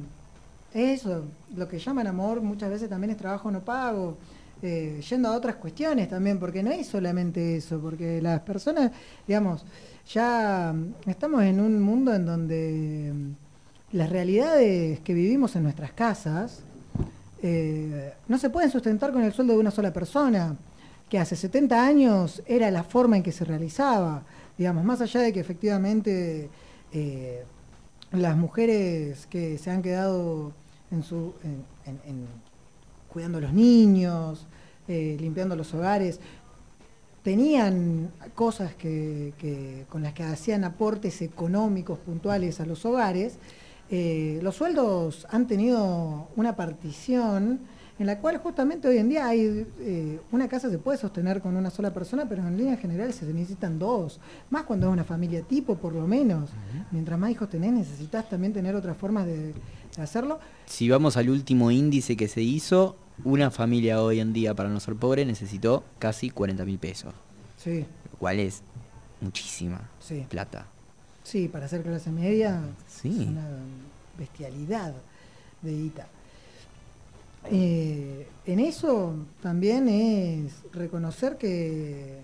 Eso, 0.74 1.24
lo 1.54 1.68
que 1.68 1.78
llaman 1.78 2.06
amor 2.06 2.40
muchas 2.40 2.70
veces 2.70 2.88
también 2.88 3.10
es 3.10 3.16
trabajo 3.16 3.50
no 3.50 3.60
pago, 3.60 4.16
eh, 4.62 5.00
yendo 5.08 5.28
a 5.28 5.32
otras 5.32 5.56
cuestiones 5.56 6.08
también, 6.08 6.38
porque 6.38 6.62
no 6.62 6.70
es 6.70 6.86
solamente 6.86 7.56
eso, 7.56 7.78
porque 7.80 8.22
las 8.22 8.40
personas, 8.40 8.92
digamos, 9.26 9.64
ya 10.08 10.74
estamos 11.06 11.42
en 11.42 11.60
un 11.60 11.80
mundo 11.80 12.14
en 12.14 12.24
donde 12.24 13.12
mm, 13.12 13.96
las 13.96 14.08
realidades 14.08 15.00
que 15.00 15.14
vivimos 15.14 15.56
en 15.56 15.64
nuestras 15.64 15.92
casas 15.92 16.60
eh, 17.42 18.14
no 18.28 18.38
se 18.38 18.50
pueden 18.50 18.70
sustentar 18.70 19.12
con 19.12 19.22
el 19.22 19.32
sueldo 19.32 19.54
de 19.54 19.58
una 19.58 19.72
sola 19.72 19.92
persona 19.92 20.56
que 21.10 21.18
hace 21.18 21.36
70 21.36 21.84
años 21.84 22.42
era 22.46 22.70
la 22.70 22.84
forma 22.84 23.16
en 23.16 23.22
que 23.22 23.32
se 23.32 23.44
realizaba, 23.44 24.22
digamos, 24.56 24.84
más 24.84 25.00
allá 25.00 25.20
de 25.20 25.32
que 25.32 25.40
efectivamente 25.40 26.48
eh, 26.92 27.42
las 28.12 28.36
mujeres 28.36 29.26
que 29.26 29.58
se 29.58 29.70
han 29.70 29.82
quedado 29.82 30.52
en 30.92 31.02
su, 31.02 31.32
en- 31.42 31.64
en- 31.86 32.00
en- 32.08 32.26
cuidando 33.12 33.38
a 33.38 33.40
los 33.40 33.52
niños, 33.52 34.46
eh, 34.88 35.16
limpiando 35.20 35.56
los 35.56 35.74
hogares, 35.74 36.20
tenían 37.22 38.10
cosas 38.34 38.74
que, 38.74 39.32
que- 39.38 39.86
con 39.88 40.02
las 40.02 40.12
que 40.12 40.24
hacían 40.24 40.64
aportes 40.64 41.22
económicos 41.22 41.98
puntuales 41.98 42.60
a 42.60 42.66
los 42.66 42.84
hogares, 42.84 43.36
eh, 43.90 44.40
los 44.42 44.56
sueldos 44.56 45.26
han 45.30 45.46
tenido 45.46 46.28
una 46.36 46.56
partición 46.56 47.60
en 47.98 48.06
la 48.06 48.18
cual 48.18 48.38
justamente 48.38 48.88
hoy 48.88 48.96
en 48.98 49.08
día 49.10 49.26
hay 49.28 49.66
eh, 49.80 50.18
una 50.32 50.48
casa 50.48 50.70
se 50.70 50.78
puede 50.78 50.98
sostener 50.98 51.40
con 51.40 51.56
una 51.56 51.70
sola 51.70 51.92
persona, 51.94 52.26
pero 52.28 52.42
en 52.44 52.56
línea 52.56 52.76
general 52.76 53.12
se 53.12 53.26
necesitan 53.32 53.78
dos, 53.78 54.18
más 54.50 54.64
cuando 54.64 54.88
es 54.88 54.92
una 54.92 55.04
familia 55.04 55.42
tipo 55.42 55.76
por 55.76 55.92
lo 55.94 56.06
menos. 56.08 56.50
Mientras 56.90 57.18
más 57.18 57.30
hijos 57.30 57.48
tenés, 57.50 57.72
necesitas 57.72 58.28
también 58.28 58.52
tener 58.52 58.74
otras 58.74 58.96
formas 58.96 59.26
de 59.26 59.52
hacerlo. 59.98 60.38
Si 60.66 60.88
vamos 60.88 61.16
al 61.16 61.28
último 61.30 61.70
índice 61.70 62.16
que 62.16 62.28
se 62.28 62.40
hizo, 62.42 62.96
una 63.24 63.50
familia 63.50 64.02
hoy 64.02 64.20
en 64.20 64.32
día 64.32 64.54
para 64.54 64.68
no 64.68 64.80
ser 64.80 64.94
pobre 64.96 65.24
necesitó 65.24 65.84
casi 65.98 66.30
40 66.30 66.64
mil 66.64 66.78
pesos, 66.78 67.12
Sí, 67.62 67.84
lo 68.10 68.18
cual 68.18 68.40
es 68.40 68.62
muchísima 69.20 69.88
sí, 70.00 70.24
plata. 70.28 70.66
sí, 71.22 71.48
para 71.48 71.66
hacer 71.66 71.82
clase 71.82 72.10
media 72.10 72.60
Sí. 72.88 73.22
es 73.22 73.28
una 73.28 73.46
bestialidad 74.18 74.94
de 75.62 75.72
guita. 75.72 76.06
Eh, 77.50 78.26
en 78.46 78.60
eso 78.60 79.14
también 79.42 79.88
es 79.88 80.52
reconocer 80.72 81.36
que, 81.38 82.20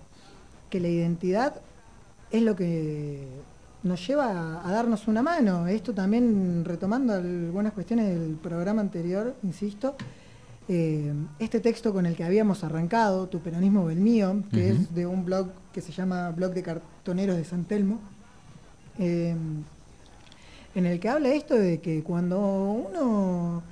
que 0.69 0.79
la 0.79 0.87
identidad 0.87 1.55
es 2.31 2.41
lo 2.41 2.55
que 2.55 3.27
nos 3.83 4.05
lleva 4.05 4.25
a, 4.25 4.67
a 4.67 4.71
darnos 4.71 5.07
una 5.07 5.21
mano. 5.21 5.67
Esto 5.67 5.93
también 5.93 6.63
retomando 6.65 7.13
algunas 7.13 7.73
cuestiones 7.73 8.19
del 8.19 8.35
programa 8.35 8.81
anterior, 8.81 9.35
insisto, 9.43 9.95
eh, 10.71 11.11
este 11.39 11.59
texto 11.59 11.91
con 11.91 12.05
el 12.05 12.15
que 12.15 12.23
habíamos 12.23 12.63
arrancado, 12.63 13.27
Tu 13.27 13.39
peronismo 13.39 13.85
o 13.85 13.89
el 13.89 13.99
mío, 13.99 14.43
que 14.51 14.69
es 14.69 14.93
de 14.93 15.07
un 15.07 15.25
blog 15.25 15.49
que 15.73 15.81
se 15.81 15.91
llama 15.91 16.29
Blog 16.29 16.53
de 16.53 16.61
Cartoneros 16.61 17.37
de 17.37 17.43
San 17.43 17.65
Telmo, 17.65 17.99
eh, 18.99 19.35
en 20.75 20.85
el 20.85 20.99
que 20.99 21.09
habla 21.09 21.29
esto 21.29 21.55
de 21.55 21.79
que 21.79 22.03
cuando 22.03 22.39
uno, 22.39 23.63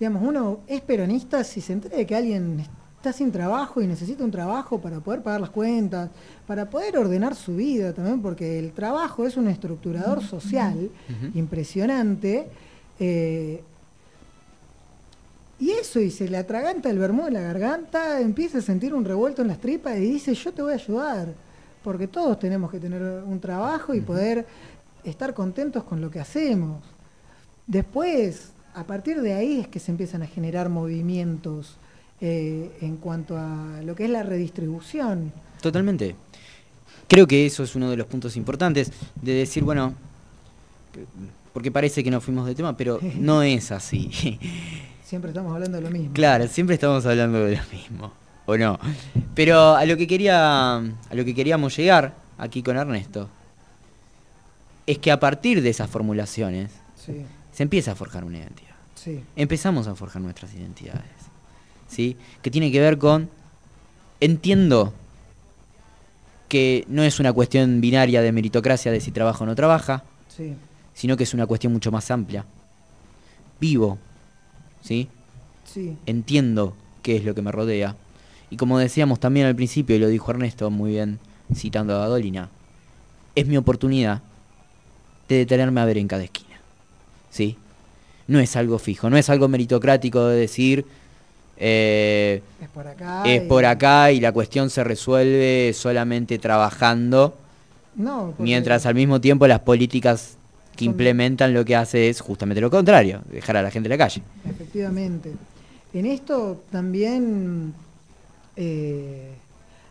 digamos, 0.00 0.22
uno 0.26 0.58
es 0.66 0.80
peronista, 0.80 1.44
si 1.44 1.60
se 1.60 1.74
entera 1.74 1.96
de 1.96 2.04
que 2.04 2.16
alguien 2.16 2.66
está 3.00 3.14
sin 3.14 3.32
trabajo 3.32 3.80
y 3.80 3.86
necesita 3.86 4.22
un 4.22 4.30
trabajo 4.30 4.78
para 4.78 5.00
poder 5.00 5.22
pagar 5.22 5.40
las 5.40 5.48
cuentas, 5.48 6.10
para 6.46 6.68
poder 6.68 6.98
ordenar 6.98 7.34
su 7.34 7.56
vida 7.56 7.94
también, 7.94 8.20
porque 8.20 8.58
el 8.58 8.72
trabajo 8.72 9.24
es 9.26 9.38
un 9.38 9.48
estructurador 9.48 10.22
social 10.22 10.90
impresionante. 11.34 12.46
eh, 12.98 13.62
y 15.58 15.70
eso, 15.72 16.00
y 16.00 16.10
se 16.10 16.28
le 16.28 16.38
atraganta 16.38 16.88
el 16.90 16.98
vermú 16.98 17.26
en 17.26 17.34
la 17.34 17.40
garganta, 17.40 18.20
empieza 18.20 18.58
a 18.58 18.62
sentir 18.62 18.94
un 18.94 19.04
revuelto 19.04 19.42
en 19.42 19.48
las 19.48 19.58
tripas 19.58 19.96
y 19.96 20.00
dice, 20.00 20.34
yo 20.34 20.52
te 20.52 20.62
voy 20.62 20.72
a 20.72 20.76
ayudar, 20.76 21.34
porque 21.82 22.06
todos 22.06 22.38
tenemos 22.38 22.70
que 22.70 22.80
tener 22.80 23.02
un 23.02 23.40
trabajo 23.40 23.94
y 23.94 24.00
poder 24.00 24.46
estar 25.04 25.32
contentos 25.32 25.84
con 25.84 26.00
lo 26.02 26.10
que 26.10 26.20
hacemos. 26.20 26.82
Después, 27.66 28.52
a 28.74 28.84
partir 28.84 29.20
de 29.20 29.34
ahí 29.34 29.60
es 29.60 29.68
que 29.68 29.80
se 29.80 29.90
empiezan 29.90 30.22
a 30.22 30.26
generar 30.26 30.68
movimientos 30.70 31.76
eh, 32.20 32.70
en 32.80 32.96
cuanto 32.96 33.36
a 33.36 33.80
lo 33.84 33.94
que 33.94 34.04
es 34.04 34.10
la 34.10 34.22
redistribución. 34.22 35.32
Totalmente. 35.60 36.14
Creo 37.08 37.26
que 37.26 37.46
eso 37.46 37.62
es 37.64 37.74
uno 37.74 37.90
de 37.90 37.96
los 37.96 38.06
puntos 38.06 38.36
importantes 38.36 38.92
de 39.20 39.32
decir, 39.34 39.64
bueno, 39.64 39.94
que- 40.92 41.04
porque 41.52 41.70
parece 41.72 42.04
que 42.04 42.10
nos 42.10 42.22
fuimos 42.22 42.46
de 42.46 42.54
tema, 42.54 42.76
pero 42.76 43.00
no 43.18 43.42
es 43.42 43.72
así. 43.72 44.10
Siempre 45.04 45.30
estamos 45.30 45.52
hablando 45.52 45.78
de 45.78 45.82
lo 45.82 45.90
mismo. 45.90 46.12
Claro, 46.14 46.46
siempre 46.46 46.74
estamos 46.74 47.04
hablando 47.04 47.44
de 47.44 47.56
lo 47.56 47.62
mismo, 47.72 48.12
¿o 48.46 48.56
no? 48.56 48.78
Pero 49.34 49.74
a 49.74 49.84
lo 49.84 49.96
que 49.96 50.06
quería, 50.06 50.76
a 50.76 51.14
lo 51.14 51.24
que 51.24 51.34
queríamos 51.34 51.76
llegar 51.76 52.14
aquí 52.38 52.62
con 52.62 52.76
Ernesto 52.76 53.28
es 54.86 54.98
que 54.98 55.10
a 55.10 55.18
partir 55.18 55.62
de 55.62 55.70
esas 55.70 55.90
formulaciones 55.90 56.70
Sí, 56.94 57.24
se 57.52 57.62
empieza 57.64 57.90
a 57.92 57.94
forjar 57.96 58.22
una 58.24 58.38
identidad. 58.38 58.74
sí, 58.94 59.20
Empezamos 59.34 59.88
a 59.88 59.96
forjar 59.96 60.22
nuestras 60.22 60.54
identidades, 60.54 61.02
¿sí? 61.90 62.16
Que 62.40 62.50
tiene 62.50 62.72
que 62.72 62.80
ver 62.80 62.96
con 62.96 63.28
entiendo 64.20 64.94
que 66.48 66.84
no 66.88 67.02
es 67.02 67.20
una 67.20 67.32
cuestión 67.32 67.80
binaria 67.80 68.22
de 68.22 68.32
meritocracia 68.32 68.90
de 68.92 69.00
si 69.00 69.10
trabaja 69.10 69.44
o 69.44 69.46
no 69.46 69.54
trabaja, 69.54 70.04
sí, 70.28 70.54
sino 70.94 71.16
que 71.16 71.24
es 71.24 71.34
una 71.34 71.46
cuestión 71.46 71.72
mucho 71.72 71.92
más 71.92 72.10
amplia. 72.10 72.44
Vivo, 73.60 73.98
¿sí? 74.82 75.08
sí, 75.64 75.96
entiendo 76.06 76.74
qué 77.02 77.16
es 77.16 77.24
lo 77.24 77.34
que 77.34 77.42
me 77.42 77.52
rodea. 77.52 77.94
Y 78.50 78.56
como 78.56 78.78
decíamos 78.78 79.20
también 79.20 79.46
al 79.46 79.54
principio, 79.54 79.96
y 79.96 80.00
lo 80.00 80.08
dijo 80.08 80.30
Ernesto 80.30 80.70
muy 80.70 80.92
bien, 80.92 81.20
citando 81.54 82.00
a 82.00 82.06
Dolina, 82.06 82.48
es 83.34 83.46
mi 83.46 83.56
oportunidad 83.56 84.22
de 85.28 85.36
detenerme 85.36 85.80
a 85.80 85.84
ver 85.84 85.98
en 85.98 86.08
cada 86.08 86.24
esquina. 86.24 86.60
¿Sí? 87.30 87.56
No 88.26 88.40
es 88.40 88.56
algo 88.56 88.78
fijo, 88.78 89.08
no 89.08 89.16
es 89.16 89.30
algo 89.30 89.46
meritocrático 89.46 90.26
de 90.26 90.40
decir 90.40 90.84
eh, 91.60 92.42
es 92.60 92.68
por 92.70 92.86
acá. 92.88 93.22
es 93.26 93.42
y- 93.42 93.46
por 93.46 93.64
acá 93.66 94.10
y 94.12 94.18
la 94.20 94.32
cuestión 94.32 94.70
se 94.70 94.82
resuelve 94.82 95.72
solamente 95.74 96.38
trabajando, 96.38 97.34
No, 97.94 98.34
mientras 98.38 98.86
al 98.86 98.94
mismo 98.94 99.20
tiempo 99.20 99.46
las 99.46 99.60
políticas 99.60 100.36
que 100.72 100.86
Son- 100.86 100.92
implementan 100.92 101.52
lo 101.52 101.64
que 101.64 101.76
hace 101.76 102.08
es 102.08 102.20
justamente 102.20 102.60
lo 102.62 102.70
contrario, 102.70 103.20
dejar 103.30 103.58
a 103.58 103.62
la 103.62 103.70
gente 103.70 103.88
en 103.88 103.90
la 103.90 103.98
calle. 103.98 104.22
Efectivamente. 104.48 105.32
En 105.92 106.06
esto 106.06 106.62
también 106.70 107.74
eh, 108.56 109.30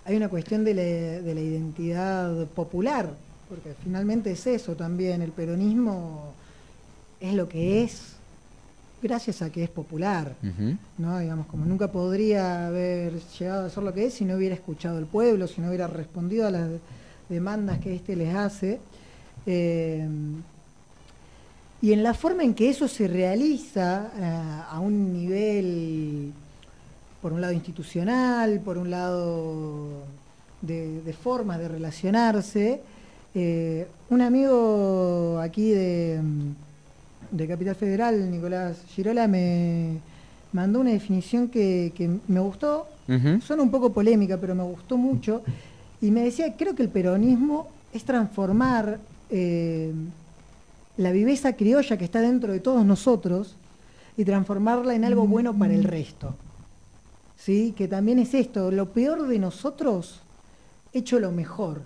hay 0.05 0.15
una 0.15 0.29
cuestión 0.29 0.63
de 0.63 0.73
la, 0.73 0.81
de 0.81 1.35
la 1.35 1.41
identidad 1.41 2.45
popular, 2.47 3.09
porque 3.47 3.73
finalmente 3.83 4.31
es 4.31 4.47
eso 4.47 4.73
también, 4.75 5.21
el 5.21 5.31
peronismo 5.31 6.33
es 7.19 7.33
lo 7.33 7.47
que 7.49 7.83
es 7.83 8.15
gracias 9.01 9.41
a 9.41 9.51
que 9.51 9.63
es 9.63 9.69
popular. 9.69 10.35
¿no? 10.97 11.19
Digamos, 11.19 11.47
como 11.47 11.65
nunca 11.65 11.91
podría 11.91 12.67
haber 12.67 13.19
llegado 13.39 13.65
a 13.65 13.69
ser 13.69 13.83
lo 13.83 13.93
que 13.93 14.05
es 14.05 14.13
si 14.13 14.25
no 14.25 14.35
hubiera 14.35 14.55
escuchado 14.55 14.97
al 14.97 15.05
pueblo, 15.05 15.47
si 15.47 15.61
no 15.61 15.67
hubiera 15.67 15.87
respondido 15.87 16.47
a 16.47 16.51
las 16.51 16.69
demandas 17.29 17.79
que 17.79 17.95
éste 17.95 18.15
les 18.15 18.33
hace. 18.35 18.79
Eh, 19.45 20.07
y 21.81 21.93
en 21.93 22.03
la 22.03 22.13
forma 22.13 22.43
en 22.43 22.53
que 22.53 22.69
eso 22.69 22.87
se 22.87 23.07
realiza 23.07 24.11
eh, 24.17 24.61
a 24.69 24.79
un 24.79 25.13
nivel, 25.13 26.33
por 27.21 27.31
un 27.31 27.39
lado 27.39 27.53
institucional, 27.53 28.59
por 28.59 28.77
un 28.77 28.91
lado 28.91 30.03
de, 30.61 31.01
de 31.01 31.13
formas 31.13 31.59
de 31.59 31.67
relacionarse. 31.69 32.81
Eh, 33.35 33.87
un 34.09 34.21
amigo 34.21 35.39
aquí 35.39 35.69
de, 35.69 36.19
de 37.31 37.47
Capital 37.47 37.75
Federal, 37.75 38.31
Nicolás 38.31 38.77
Girola, 38.89 39.27
me 39.27 39.97
mandó 40.51 40.79
una 40.79 40.91
definición 40.91 41.47
que, 41.47 41.91
que 41.95 42.09
me 42.27 42.39
gustó, 42.39 42.87
Ujú. 43.07 43.41
suena 43.41 43.63
un 43.63 43.71
poco 43.71 43.91
polémica, 43.91 44.37
pero 44.37 44.55
me 44.55 44.63
gustó 44.63 44.97
mucho, 44.97 45.41
y 46.01 46.11
me 46.11 46.21
decía, 46.21 46.55
creo 46.57 46.75
que 46.75 46.83
el 46.83 46.89
peronismo 46.89 47.67
es 47.93 48.03
transformar 48.03 48.99
eh, 49.29 49.93
la 50.97 51.11
viveza 51.11 51.53
criolla 51.53 51.97
que 51.97 52.05
está 52.05 52.21
dentro 52.21 52.51
de 52.51 52.59
todos 52.59 52.85
nosotros 52.85 53.55
y 54.17 54.25
transformarla 54.25 54.95
en 54.95 55.05
algo 55.05 55.27
bueno 55.27 55.53
para 55.57 55.73
el 55.73 55.83
resto. 55.83 56.35
¿Sí? 57.37 57.73
Que 57.77 57.87
también 57.87 58.19
es 58.19 58.33
esto, 58.33 58.69
lo 58.69 58.89
peor 58.89 59.27
de 59.27 59.39
nosotros 59.39 60.19
hecho 60.93 61.19
lo 61.19 61.31
mejor. 61.31 61.81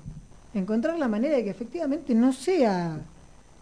Encontrar 0.54 0.98
la 0.98 1.08
manera 1.08 1.36
de 1.38 1.44
que 1.44 1.52
efectivamente 1.52 2.16
no 2.16 2.34
sea 2.34 2.98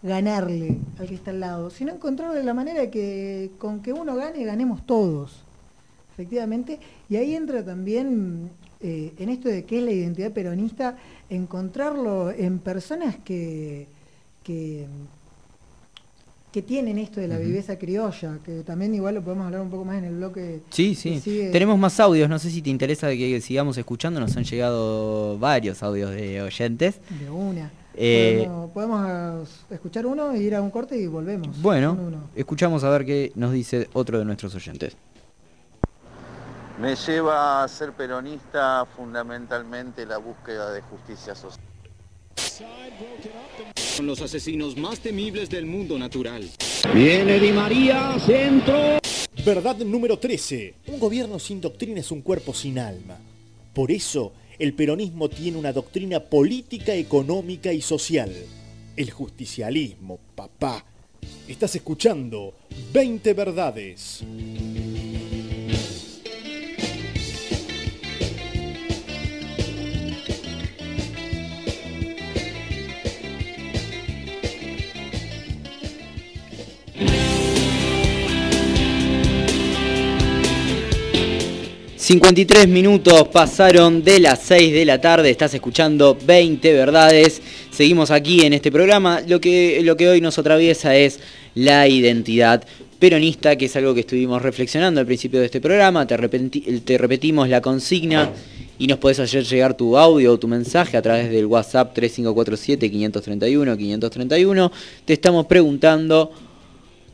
ganarle 0.02 0.78
al 0.98 1.08
que 1.08 1.14
está 1.14 1.30
al 1.30 1.40
lado, 1.40 1.70
sino 1.70 1.92
encontrarle 1.92 2.42
la 2.42 2.54
manera 2.54 2.90
que 2.90 3.50
con 3.58 3.80
que 3.80 3.92
uno 3.92 4.16
gane, 4.16 4.44
ganemos 4.44 4.84
todos. 4.84 5.44
Efectivamente. 6.12 6.78
Y 7.08 7.16
ahí 7.16 7.34
entra 7.34 7.64
también 7.64 8.50
eh, 8.80 9.12
en 9.18 9.28
esto 9.28 9.48
de 9.48 9.64
qué 9.64 9.78
es 9.78 9.84
la 9.84 9.92
identidad 9.92 10.32
peronista, 10.32 10.96
encontrarlo 11.30 12.30
en 12.30 12.58
personas 12.58 13.16
que, 13.24 13.86
que, 14.42 14.86
que 16.52 16.62
tienen 16.62 16.98
esto 16.98 17.20
de 17.20 17.28
la 17.28 17.38
viveza 17.38 17.78
criolla, 17.78 18.40
que 18.44 18.62
también 18.62 18.94
igual 18.94 19.14
lo 19.14 19.22
podemos 19.22 19.46
hablar 19.46 19.62
un 19.62 19.70
poco 19.70 19.84
más 19.84 19.98
en 19.98 20.04
el 20.04 20.16
bloque. 20.16 20.60
Sí, 20.68 20.94
sí. 20.94 21.22
Tenemos 21.50 21.78
más 21.78 21.98
audios, 22.00 22.28
no 22.28 22.38
sé 22.38 22.50
si 22.50 22.60
te 22.60 22.70
interesa 22.70 23.08
que 23.10 23.40
sigamos 23.40 23.78
escuchando, 23.78 24.20
nos 24.20 24.36
han 24.36 24.44
llegado 24.44 25.38
varios 25.38 25.82
audios 25.82 26.10
de 26.10 26.42
oyentes. 26.42 27.00
De 27.20 27.30
una. 27.30 27.70
Eh, 27.94 28.44
podemos, 28.46 28.70
podemos, 28.72 29.48
escuchar 29.70 30.06
uno, 30.06 30.34
ir 30.36 30.54
a 30.54 30.62
un 30.62 30.70
corte 30.70 30.96
y 30.96 31.06
volvemos. 31.06 31.60
Bueno, 31.60 31.92
Uno, 31.92 32.02
uno. 32.04 32.18
escuchamos 32.34 32.84
a 32.84 32.90
ver 32.90 33.04
qué 33.04 33.32
nos 33.34 33.52
dice 33.52 33.88
otro 33.92 34.18
de 34.18 34.24
nuestros 34.24 34.54
oyentes. 34.54 34.96
Me 36.80 36.96
lleva 36.96 37.62
a 37.62 37.68
ser 37.68 37.92
peronista 37.92 38.86
fundamentalmente 38.96 40.06
la 40.06 40.18
búsqueda 40.18 40.72
de 40.72 40.80
justicia 40.82 41.34
social. 41.34 41.60
Son 43.76 44.06
los 44.06 44.20
asesinos 44.22 44.76
más 44.76 45.00
temibles 45.00 45.50
del 45.50 45.66
mundo 45.66 45.98
natural. 45.98 46.48
Viene 46.94 47.38
Di 47.38 47.52
María, 47.52 48.16
centro. 48.18 48.98
Verdad 49.44 49.76
número 49.78 50.18
13. 50.18 50.74
Un 50.88 50.98
gobierno 50.98 51.38
sin 51.38 51.60
doctrina 51.60 52.00
es 52.00 52.10
un 52.10 52.22
cuerpo 52.22 52.54
sin 52.54 52.78
alma. 52.78 53.16
Por 53.74 53.90
eso, 53.90 54.32
el 54.62 54.74
peronismo 54.74 55.28
tiene 55.28 55.58
una 55.58 55.72
doctrina 55.72 56.20
política, 56.20 56.94
económica 56.94 57.72
y 57.72 57.82
social. 57.82 58.32
El 58.96 59.10
justicialismo, 59.10 60.20
papá. 60.36 60.84
Estás 61.48 61.74
escuchando 61.74 62.54
20 62.92 63.34
verdades. 63.34 64.22
53 82.12 82.68
minutos 82.68 83.28
pasaron 83.28 84.04
de 84.04 84.20
las 84.20 84.42
6 84.42 84.74
de 84.74 84.84
la 84.84 85.00
tarde, 85.00 85.30
estás 85.30 85.54
escuchando 85.54 86.14
20 86.26 86.70
verdades. 86.74 87.40
Seguimos 87.70 88.10
aquí 88.10 88.44
en 88.44 88.52
este 88.52 88.70
programa. 88.70 89.22
Lo 89.26 89.40
que, 89.40 89.80
lo 89.82 89.96
que 89.96 90.10
hoy 90.10 90.20
nos 90.20 90.38
atraviesa 90.38 90.94
es 90.94 91.20
la 91.54 91.88
identidad 91.88 92.66
peronista, 92.98 93.56
que 93.56 93.64
es 93.64 93.74
algo 93.76 93.94
que 93.94 94.00
estuvimos 94.00 94.42
reflexionando 94.42 95.00
al 95.00 95.06
principio 95.06 95.40
de 95.40 95.46
este 95.46 95.62
programa. 95.62 96.06
Te, 96.06 96.18
te 96.84 96.98
repetimos 96.98 97.48
la 97.48 97.62
consigna 97.62 98.30
y 98.78 98.88
nos 98.88 98.98
podés 98.98 99.18
hacer 99.18 99.44
llegar 99.44 99.74
tu 99.74 99.96
audio 99.96 100.34
o 100.34 100.38
tu 100.38 100.48
mensaje 100.48 100.98
a 100.98 101.02
través 101.02 101.30
del 101.30 101.46
WhatsApp 101.46 101.96
3547-531-531. 101.96 104.70
Te 105.06 105.14
estamos 105.14 105.46
preguntando 105.46 106.30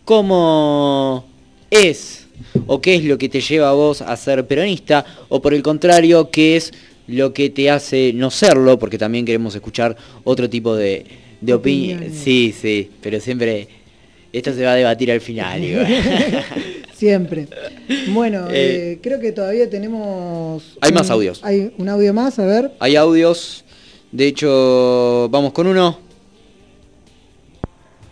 cómo 0.05 1.25
es 1.71 2.28
o 2.67 2.81
qué 2.81 2.97
es 2.97 3.05
lo 3.05 3.19
que 3.19 3.29
te 3.29 3.41
lleva 3.41 3.71
a 3.71 3.73
vos 3.73 4.03
a 4.03 4.17
ser 4.17 4.47
peronista 4.47 5.05
o 5.29 5.41
por 5.43 5.55
el 5.55 5.63
contrario, 5.63 6.31
qué 6.31 6.57
es 6.57 6.73
lo 7.07 7.33
que 7.33 7.51
te 7.51 7.71
hace 7.71 8.13
no 8.15 8.31
serlo, 8.31 8.79
porque 8.79 8.99
también 8.99 9.25
queremos 9.25 9.55
escuchar 9.55 9.97
otro 10.25 10.49
tipo 10.49 10.77
de, 10.77 11.07
de 11.41 11.55
opinión. 11.55 12.05
Sí, 12.13 12.55
sí, 12.59 12.91
pero 13.01 13.19
siempre 13.21 13.69
esto 14.33 14.53
se 14.53 14.65
va 14.65 14.73
a 14.73 14.77
debatir 14.77 15.11
al 15.11 15.21
final. 15.21 15.63
igual. 15.65 15.87
Siempre. 16.95 17.47
Bueno, 18.09 18.49
Eh, 18.51 18.93
eh, 18.95 18.99
creo 19.01 19.21
que 19.21 19.31
todavía 19.31 19.71
tenemos... 19.71 20.77
Hay 20.81 20.93
más 20.93 21.09
audios. 21.11 21.39
Hay 21.45 21.73
un 21.79 21.89
audio 21.89 22.13
más, 22.13 22.41
a 22.41 22.45
ver. 22.45 22.73
Hay 22.81 22.97
audios, 22.97 23.65
de 24.11 24.27
hecho, 24.27 25.29
vamos 25.31 25.53
con 25.53 25.69
uno. 25.69 25.97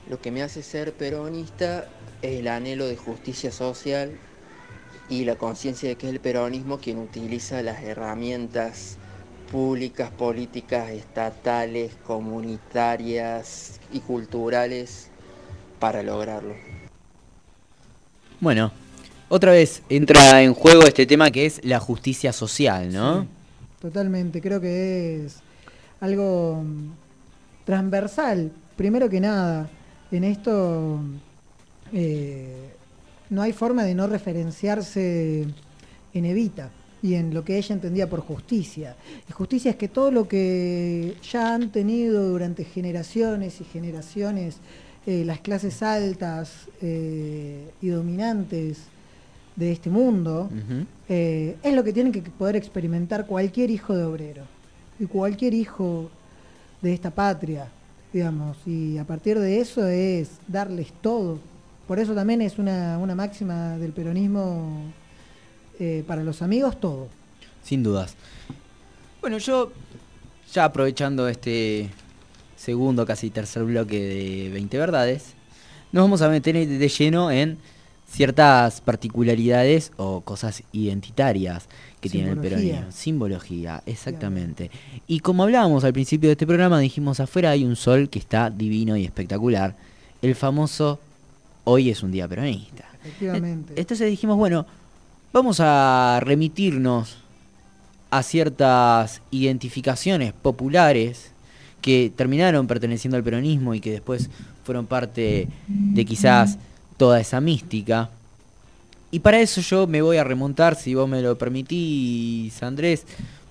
Lo 0.09 0.21
que 0.21 0.31
me 0.31 0.41
hace 0.43 0.63
ser 0.63 0.93
peronista 0.93 1.89
el 2.33 2.49
anhelo 2.49 2.87
de 2.87 2.97
justicia 2.97 3.53
social 3.53 4.13
y 5.09 5.25
la 5.25 5.37
conciencia 5.37 5.89
de 5.89 5.97
que 5.97 6.07
es 6.07 6.13
el 6.13 6.21
peronismo 6.21 6.79
quien 6.79 6.99
utiliza 6.99 7.63
las 7.63 7.83
herramientas 7.83 8.99
públicas, 9.51 10.11
políticas, 10.11 10.91
estatales, 10.91 11.93
comunitarias 12.07 13.81
y 13.93 14.01
culturales 14.01 15.09
para 15.79 16.03
lograrlo. 16.03 16.55
Bueno, 18.41 18.73
otra 19.29 19.53
vez 19.53 19.83
entra 19.89 20.43
en 20.43 20.55
juego 20.55 20.83
este 20.83 21.07
tema 21.07 21.31
que 21.31 21.47
es 21.47 21.65
la 21.65 21.81
justicia 21.81 22.33
social, 22.33 22.93
¿no? 22.93 23.23
Sí, 23.23 23.29
totalmente, 23.81 24.41
creo 24.41 24.61
que 24.61 25.25
es 25.25 25.37
algo 26.01 26.63
mm, 26.65 26.91
transversal. 27.65 28.53
Primero 28.77 29.09
que 29.09 29.21
nada, 29.21 29.69
en 30.11 30.25
esto 30.25 31.01
eh, 31.93 32.71
no 33.31 33.43
hay 33.43 33.53
forma 33.53 33.85
de 33.85 33.95
no 33.95 34.07
referenciarse 34.07 35.47
en 36.15 36.25
Evita 36.25 36.71
y 37.03 37.15
en 37.15 37.35
lo 37.35 37.45
que 37.45 37.59
ella 37.59 37.75
entendía 37.75 38.09
por 38.09 38.21
justicia. 38.21 38.97
Y 39.29 39.33
justicia 39.33 39.71
es 39.71 39.77
que 39.77 39.89
todo 39.89 40.11
lo 40.11 40.29
que 40.29 41.17
ya 41.31 41.55
han 41.55 41.71
tenido 41.71 42.29
durante 42.29 42.65
generaciones 42.65 43.61
y 43.61 43.65
generaciones 43.65 44.59
eh, 45.07 45.25
las 45.25 45.39
clases 45.39 45.85
altas 45.85 46.67
eh, 46.83 47.71
y 47.81 47.89
dominantes 47.89 48.79
de 49.55 49.71
este 49.71 49.89
mundo, 49.89 50.51
eh, 51.09 51.57
es 51.63 51.75
lo 51.75 51.85
que 51.85 51.93
tiene 51.93 52.11
que 52.11 52.23
poder 52.23 52.57
experimentar 52.57 53.25
cualquier 53.25 53.71
hijo 53.71 53.97
de 53.97 54.03
obrero 54.03 54.43
y 54.99 55.07
cualquier 55.07 55.55
hijo 55.55 56.11
de 56.83 56.93
esta 56.93 57.11
patria, 57.13 57.69
digamos, 58.13 58.57
y 58.67 58.99
a 58.99 59.05
partir 59.05 59.39
de 59.39 59.61
eso 59.61 59.87
es 59.87 60.29
darles 60.49 60.93
todo. 61.01 61.39
Por 61.87 61.99
eso 61.99 62.15
también 62.15 62.43
es 62.43 62.59
una, 62.59 62.99
una 62.99 63.15
máxima 63.15 63.79
del 63.79 63.93
peronismo 63.93 64.83
eh, 65.79 66.05
para 66.07 66.25
los 66.25 66.43
amigos, 66.43 66.81
todo. 66.81 67.09
Sin 67.63 67.83
dudas. 67.83 68.15
Bueno, 69.21 69.39
yo 69.39 69.73
ya 70.53 70.65
aprovechando 70.65 71.29
este 71.29 71.91
segundo, 72.57 73.07
casi 73.07 73.31
tercer 73.31 73.65
bloque 73.65 74.01
de 74.01 74.51
20 74.53 74.79
verdades, 74.79 75.35
nos 75.93 76.05
vamos 76.05 76.23
a 76.23 76.29
meter 76.29 76.67
de 76.67 76.89
lleno 76.89 77.31
en 77.31 77.59
ciertas 78.09 78.81
particularidades 78.81 79.93
o 79.97 80.21
cosas 80.23 80.63
identitarias 80.73 81.69
que 82.01 82.09
tiene 82.09 82.31
el 82.31 82.39
peronismo. 82.39 82.91
Simbología, 82.91 83.83
exactamente. 83.87 84.71
Y 85.07 85.21
como 85.21 85.43
hablábamos 85.43 85.85
al 85.85 85.93
principio 85.93 86.29
de 86.29 86.33
este 86.33 86.47
programa, 86.47 86.79
dijimos 86.79 87.21
afuera 87.21 87.51
hay 87.51 87.65
un 87.65 87.77
sol 87.77 88.09
que 88.09 88.19
está 88.19 88.51
divino 88.51 88.97
y 88.97 89.05
espectacular. 89.05 89.77
El 90.23 90.35
famoso 90.35 91.01
hoy 91.69 91.91
es 91.91 92.03
un 92.03 92.13
día 92.13 92.29
peronista. 92.29 92.85
Efectivamente. 93.01 93.75
Entonces 93.77 94.09
dijimos, 94.09 94.37
bueno, 94.37 94.67
vamos 95.33 95.59
a 95.61 96.21
remitirnos 96.23 97.17
a 98.11 98.23
ciertas 98.23 99.21
identificaciones 99.31 100.33
populares 100.33 101.33
que 101.83 102.11
terminaron 102.15 102.67
perteneciendo 102.67 103.17
al 103.17 103.25
peronismo 103.25 103.75
y 103.75 103.81
que 103.81 103.91
después 103.91 104.31
fueron 104.65 104.87
parte 104.87 105.49
de 105.67 106.05
quizás 106.05 106.59
toda 106.97 107.21
esa 107.21 107.41
mística. 107.41 108.11
Y 109.11 109.21
para 109.21 109.41
eso 109.41 109.61
yo 109.61 109.87
me 109.87 110.03
voy 110.03 110.17
a 110.17 110.25
remontar, 110.25 110.77
si 110.77 110.95
vos 110.95 111.09
me 111.09 111.21
lo 111.21 111.37
permitís, 111.37 112.63
Andrés, 112.63 113.05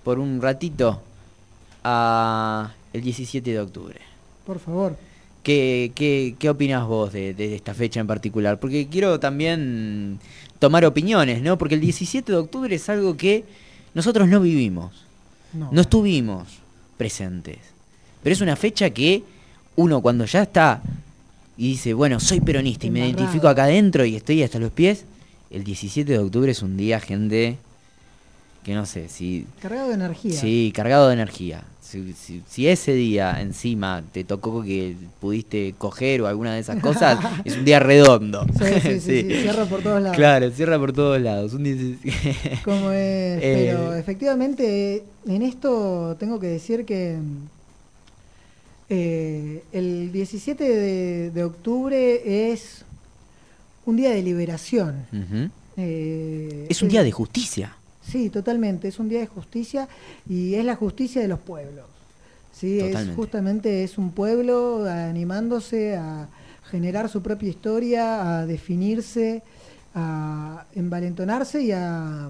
por 0.04 0.20
un 0.20 0.42
ratito 0.42 1.02
a 1.84 2.72
el 2.94 3.02
17 3.02 3.52
de 3.52 3.60
octubre. 3.60 4.00
Por 4.46 4.60
favor. 4.60 4.98
¿Qué, 5.46 5.92
qué, 5.94 6.34
qué 6.40 6.50
opinás 6.50 6.88
vos 6.88 7.14
de, 7.14 7.36
de 7.36 7.56
esta 7.56 7.76
fecha 7.76 8.00
en 8.00 8.08
particular? 8.08 8.60
Porque 8.60 8.88
quiero 8.88 9.20
también 9.20 10.18
tomar 10.58 10.84
opiniones, 10.86 11.44
¿no? 11.44 11.56
Porque 11.60 11.76
el 11.76 11.82
17 11.82 12.32
de 12.32 12.38
octubre 12.40 12.76
es 12.76 12.90
algo 12.90 13.16
que 13.16 13.44
nosotros 13.94 14.28
no 14.28 14.42
vivimos. 14.42 15.06
No. 15.54 15.70
no 15.72 15.82
estuvimos 15.82 16.48
presentes. 16.98 17.60
Pero 18.24 18.34
es 18.34 18.42
una 18.42 18.56
fecha 18.56 18.90
que 18.90 19.22
uno 19.76 20.02
cuando 20.02 20.26
ya 20.26 20.42
está 20.42 20.82
y 21.58 21.70
dice, 21.70 21.94
bueno, 21.94 22.20
soy 22.20 22.42
peronista 22.42 22.88
y 22.88 22.90
me 22.90 23.08
identifico 23.08 23.48
acá 23.48 23.66
adentro 23.66 24.04
y 24.04 24.16
estoy 24.16 24.42
hasta 24.42 24.58
los 24.58 24.72
pies, 24.72 25.06
el 25.52 25.64
17 25.64 26.12
de 26.12 26.18
octubre 26.18 26.52
es 26.52 26.64
un 26.64 26.76
día, 26.76 27.00
gente, 27.00 27.58
que 28.64 28.74
no 28.74 28.88
sé, 28.88 29.10
si... 29.10 29.46
Cargado 29.62 29.90
de 29.90 29.94
energía. 29.94 30.42
Sí, 30.42 30.74
cargado 30.76 31.08
de 31.10 31.14
energía. 31.14 31.64
Si, 31.86 32.14
si- 32.14 32.42
si 32.50 32.68
ese 32.68 32.94
día 32.94 33.40
encima 33.42 34.04
te 34.12 34.24
tocó 34.24 34.64
que 34.64 34.96
pudiste 35.22 35.76
coger 35.78 36.24
o 36.24 36.28
alguna 36.28 36.54
de 36.56 36.60
esas 36.62 36.82
cosas, 36.82 37.20
es 37.46 37.56
un 37.58 37.64
día 37.64 37.80
redondo. 37.80 38.46
Sí, 38.58 38.66
sí, 38.82 39.00
sí, 39.00 39.22
sí, 39.22 39.42
cierra 39.42 39.66
por 39.66 39.82
todos 39.84 40.02
lados. 40.02 40.18
Claro, 40.18 40.50
cierra 40.52 40.80
por 40.80 40.92
todos 40.94 41.22
lados. 41.22 41.54
Un 41.54 41.64
17 41.64 42.60
Como 42.66 42.90
es, 42.92 43.42
Eh, 43.44 43.68
pero 43.70 43.94
efectivamente 43.94 45.04
en 45.28 45.42
esto 45.44 46.16
tengo 46.20 46.40
que 46.40 46.48
decir 46.48 46.86
que 46.86 47.18
eh, 48.90 49.64
el 49.72 50.12
17 50.12 50.64
de, 50.64 51.32
de 51.32 51.44
octubre 51.44 52.52
es 52.52 52.84
un 53.86 53.96
día 53.98 54.10
de 54.12 54.22
liberación. 54.22 55.06
Eh, 55.78 56.68
Es 56.70 56.82
un 56.82 56.90
día 56.90 57.04
de 57.04 57.12
justicia. 57.12 57.76
Sí, 58.08 58.30
totalmente, 58.30 58.88
es 58.88 59.00
un 59.00 59.10
día 59.10 59.20
de 59.20 59.28
justicia 59.28 59.88
y 60.30 60.56
es 60.56 60.64
la 60.64 60.76
justicia 60.76 61.22
de 61.22 61.28
los 61.28 61.40
pueblos. 61.40 61.86
Sí, 62.54 62.80
es 62.80 63.10
justamente 63.16 63.84
es 63.84 63.98
un 63.98 64.12
pueblo 64.12 64.86
animándose 64.90 65.98
a 65.98 66.28
generar 66.70 67.10
su 67.10 67.22
propia 67.22 67.50
historia, 67.50 68.40
a 68.40 68.46
definirse, 68.46 69.44
a 69.94 70.66
envalentonarse 70.74 71.62
y 71.62 71.72
a 71.72 72.30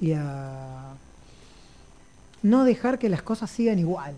y 0.00 0.12
a 0.12 0.94
no 2.42 2.64
dejar 2.64 2.98
que 2.98 3.08
las 3.08 3.22
cosas 3.22 3.50
sigan 3.50 3.78
igual. 3.78 4.14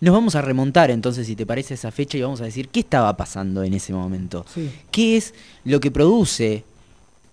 Nos 0.00 0.14
vamos 0.14 0.34
a 0.34 0.42
remontar 0.42 0.90
entonces, 0.90 1.26
si 1.26 1.36
te 1.36 1.44
parece, 1.44 1.74
esa 1.74 1.90
fecha 1.90 2.16
y 2.16 2.22
vamos 2.22 2.40
a 2.40 2.44
decir 2.44 2.68
qué 2.68 2.80
estaba 2.80 3.16
pasando 3.16 3.62
en 3.62 3.74
ese 3.74 3.92
momento. 3.92 4.46
Sí. 4.52 4.70
¿Qué 4.90 5.16
es 5.16 5.34
lo 5.64 5.78
que 5.78 5.90
produce 5.90 6.64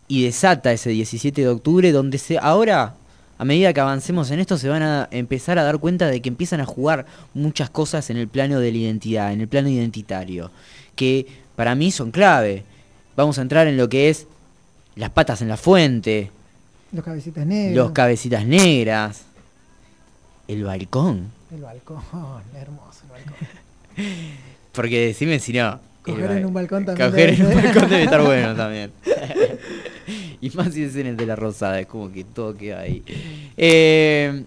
y 0.08 0.24
desata 0.24 0.72
ese 0.72 0.90
17 0.92 1.42
de 1.42 1.48
octubre 1.48 1.92
donde 1.92 2.18
se 2.18 2.38
ahora 2.38 2.96
a 3.40 3.46
medida 3.46 3.72
que 3.74 3.80
avancemos 3.80 4.32
en 4.32 4.40
esto 4.40 4.58
se 4.58 4.68
van 4.68 4.82
a 4.82 5.08
empezar 5.12 5.60
a 5.60 5.64
dar 5.64 5.78
cuenta 5.78 6.08
de 6.08 6.22
que 6.22 6.30
empiezan 6.30 6.60
a 6.60 6.66
jugar 6.66 7.06
muchas 7.36 7.70
cosas 7.70 8.10
en 8.10 8.18
el 8.18 8.28
plano 8.28 8.60
de 8.60 8.72
la 8.72 8.78
identidad, 8.78 9.32
en 9.32 9.42
el 9.42 9.48
plano 9.48 9.70
identitario, 9.70 10.50
que 10.96 11.28
para 11.56 11.76
mí 11.76 11.92
son 11.92 12.10
clave. 12.10 12.64
Vamos 13.16 13.38
a 13.38 13.44
entrar 13.44 13.68
en 13.68 13.78
lo 13.78 13.90
que 13.90 14.10
es 14.10 14.26
las 14.96 15.12
patas 15.12 15.42
en 15.44 15.50
la 15.50 15.58
fuente, 15.58 16.32
Los 16.92 17.04
cabecitas 17.06 17.46
negras. 17.46 17.76
los 17.76 17.92
cabecitas 17.92 18.46
negras, 18.46 19.22
el 20.48 20.64
balcón. 20.64 21.32
El 21.54 21.62
balcón, 21.62 22.02
hermoso 22.56 23.02
el 23.04 23.10
balcón. 23.12 23.48
Porque 24.72 25.08
decime 25.08 25.38
si 25.40 25.54
no. 25.54 25.80
Coger 26.02 26.32
en 26.32 26.46
un 26.46 26.54
balcón 26.54 26.86
también 26.86 27.10
Coger 27.10 27.30
en 27.32 27.46
un 27.46 27.54
balcón 27.54 27.90
debe 27.90 28.04
estar 28.04 28.22
bueno 28.26 28.56
también. 28.56 28.92
y 30.42 30.50
más 30.52 30.74
si 30.74 30.84
es 30.84 30.96
en 30.96 31.08
el 31.08 31.18
de 31.18 31.26
la 31.26 31.36
rosada, 31.36 31.80
es 31.80 31.88
como 31.88 32.12
que 32.12 32.24
todo 32.24 32.56
queda 32.56 32.82
ahí. 32.82 33.04
Eh, 33.58 34.44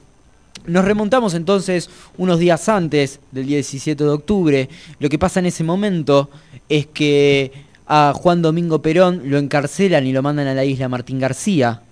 nos 0.67 0.85
remontamos 0.85 1.35
entonces 1.35 1.89
unos 2.19 2.39
días 2.39 2.69
antes 2.69 3.21
del 3.33 3.47
día 3.47 3.57
17 3.57 4.05
de 4.05 4.11
octubre. 4.11 4.69
Lo 4.99 5.09
que 5.09 5.19
pasa 5.19 5.41
en 5.41 5.47
ese 5.47 5.65
momento 5.65 6.31
es 6.69 6.87
que 6.87 7.53
a 7.87 8.13
Juan 8.15 8.43
Domingo 8.43 8.83
Perón 8.83 9.23
lo 9.25 9.39
encarcelan 9.39 10.07
y 10.07 10.13
lo 10.13 10.23
mandan 10.23 10.47
a 10.47 10.55
la 10.55 10.65
isla 10.65 10.89
Martín 10.89 11.19
García. 11.19 11.83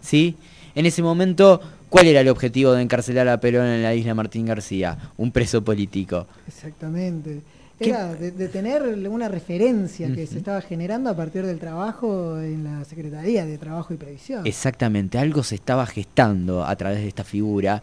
¿Sí? 0.00 0.36
En 0.74 0.86
ese 0.86 1.02
momento, 1.02 1.60
¿cuál 1.88 2.06
era 2.06 2.20
el 2.20 2.28
objetivo 2.28 2.72
de 2.72 2.82
encarcelar 2.82 3.28
a 3.28 3.38
Perón 3.40 3.66
en 3.66 3.82
la 3.82 3.94
isla 3.94 4.14
Martín 4.14 4.46
García? 4.46 4.96
Un 5.16 5.30
preso 5.30 5.62
político. 5.62 6.26
Exactamente. 6.48 7.42
¿Qué- 7.82 7.90
Era 7.90 8.14
de, 8.14 8.30
de 8.30 8.48
tener 8.48 8.82
una 9.08 9.28
referencia 9.28 10.12
que 10.14 10.26
se 10.26 10.38
estaba 10.38 10.60
generando 10.62 11.10
a 11.10 11.16
partir 11.16 11.44
del 11.44 11.58
trabajo 11.58 12.38
en 12.40 12.64
la 12.64 12.84
Secretaría 12.84 13.44
de 13.44 13.58
Trabajo 13.58 13.92
y 13.92 13.96
Previsión. 13.96 14.46
Exactamente, 14.46 15.18
algo 15.18 15.42
se 15.42 15.56
estaba 15.56 15.84
gestando 15.86 16.64
a 16.64 16.74
través 16.76 17.00
de 17.00 17.08
esta 17.08 17.24
figura, 17.24 17.82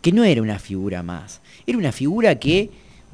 que 0.00 0.12
no 0.12 0.24
era 0.24 0.40
una 0.40 0.58
figura 0.58 1.02
más, 1.02 1.40
era 1.66 1.76
una 1.76 1.92
figura 1.92 2.36
que 2.36 2.70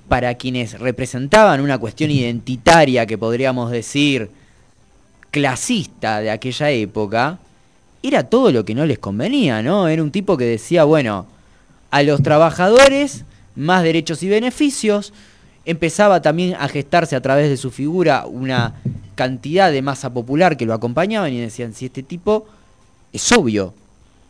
para 0.08 0.34
quienes 0.36 0.78
representaban 0.78 1.60
una 1.60 1.78
cuestión 1.78 2.12
identitaria 2.12 3.06
que 3.06 3.18
podríamos 3.18 3.72
decir 3.72 4.30
clasista 5.30 6.20
de 6.20 6.30
aquella 6.30 6.70
época, 6.70 7.38
era 8.02 8.22
todo 8.24 8.52
lo 8.52 8.64
que 8.64 8.74
no 8.74 8.86
les 8.86 8.98
convenía, 8.98 9.62
¿no? 9.62 9.88
Era 9.88 10.02
un 10.02 10.10
tipo 10.10 10.36
que 10.36 10.44
decía, 10.44 10.84
bueno, 10.84 11.26
a 11.90 12.02
los 12.02 12.22
trabajadores 12.22 13.24
más 13.56 13.82
derechos 13.82 14.22
y 14.22 14.28
beneficios, 14.28 15.12
empezaba 15.66 16.22
también 16.22 16.54
a 16.58 16.68
gestarse 16.68 17.14
a 17.16 17.20
través 17.20 17.48
de 17.50 17.56
su 17.58 17.70
figura 17.70 18.24
una 18.26 18.74
cantidad 19.14 19.70
de 19.70 19.82
masa 19.82 20.10
popular 20.12 20.56
que 20.56 20.64
lo 20.66 20.72
acompañaban 20.74 21.32
y 21.32 21.40
decían, 21.40 21.74
si 21.74 21.86
este 21.86 22.02
tipo 22.02 22.46
es 23.12 23.30
obvio 23.32 23.74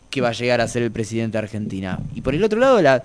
que 0.09 0.21
va 0.21 0.29
a 0.29 0.33
llegar 0.33 0.61
a 0.61 0.67
ser 0.67 0.83
el 0.83 0.91
presidente 0.91 1.37
de 1.37 1.43
Argentina. 1.43 1.99
Y 2.15 2.21
por 2.21 2.33
el 2.33 2.43
otro 2.43 2.59
lado, 2.59 2.81
la, 2.81 3.03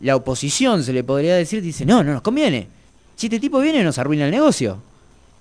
la 0.00 0.16
oposición, 0.16 0.82
se 0.84 0.92
le 0.92 1.02
podría 1.04 1.36
decir, 1.36 1.62
dice, 1.62 1.86
no, 1.86 2.02
no 2.04 2.12
nos 2.12 2.22
conviene. 2.22 2.66
Si 3.16 3.26
este 3.26 3.38
tipo 3.40 3.60
viene 3.60 3.82
nos 3.84 3.98
arruina 3.98 4.24
el 4.24 4.30
negocio. 4.30 4.78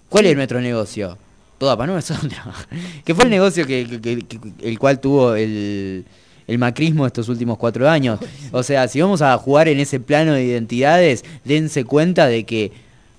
¿Cuál 0.09 0.25
es 0.27 0.35
nuestro 0.35 0.61
negocio? 0.61 1.17
Toda 1.57 1.75
para 1.77 1.93
nosotros. 1.93 2.31
que 3.05 3.15
fue 3.15 3.25
el 3.25 3.29
negocio 3.31 3.65
que, 3.65 3.87
que- 3.87 3.99
que- 4.01 4.25
que- 4.27 4.69
el 4.69 4.77
cual 4.79 4.99
tuvo 4.99 5.33
el, 5.35 6.05
el 6.49 6.57
macrismo 6.57 7.05
estos 7.05 7.29
últimos 7.29 7.57
cuatro 7.57 7.89
años. 7.89 8.19
O 8.51 8.63
sea, 8.63 8.87
si 8.87 8.99
vamos 9.01 9.21
a 9.21 9.37
jugar 9.37 9.67
en 9.67 9.79
ese 9.79 9.99
plano 9.99 10.33
de 10.33 10.43
identidades, 10.43 11.23
dense 11.45 11.83
cuenta 11.85 12.27
de 12.27 12.43
que 12.45 12.71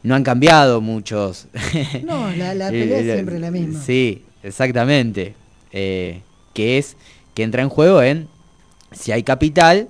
no 0.03 0.15
han 0.15 0.25
cambiado 0.25 0.81
muchos. 0.81 1.47
No, 2.05 2.31
la, 2.33 2.55
la 2.55 2.69
pelea 2.71 2.99
es 3.01 3.05
siempre 3.15 3.39
la 3.39 3.51
misma. 3.51 3.81
Sí, 3.81 4.23
exactamente. 4.43 5.35
Eh, 5.73 6.21
que 6.55 6.79
es 6.79 6.97
que 7.35 7.43
entra 7.45 7.63
en 7.63 7.69
juego 7.69 8.03
en 8.03 8.27
si 8.93 9.13
hay 9.13 9.23
capital, 9.23 9.89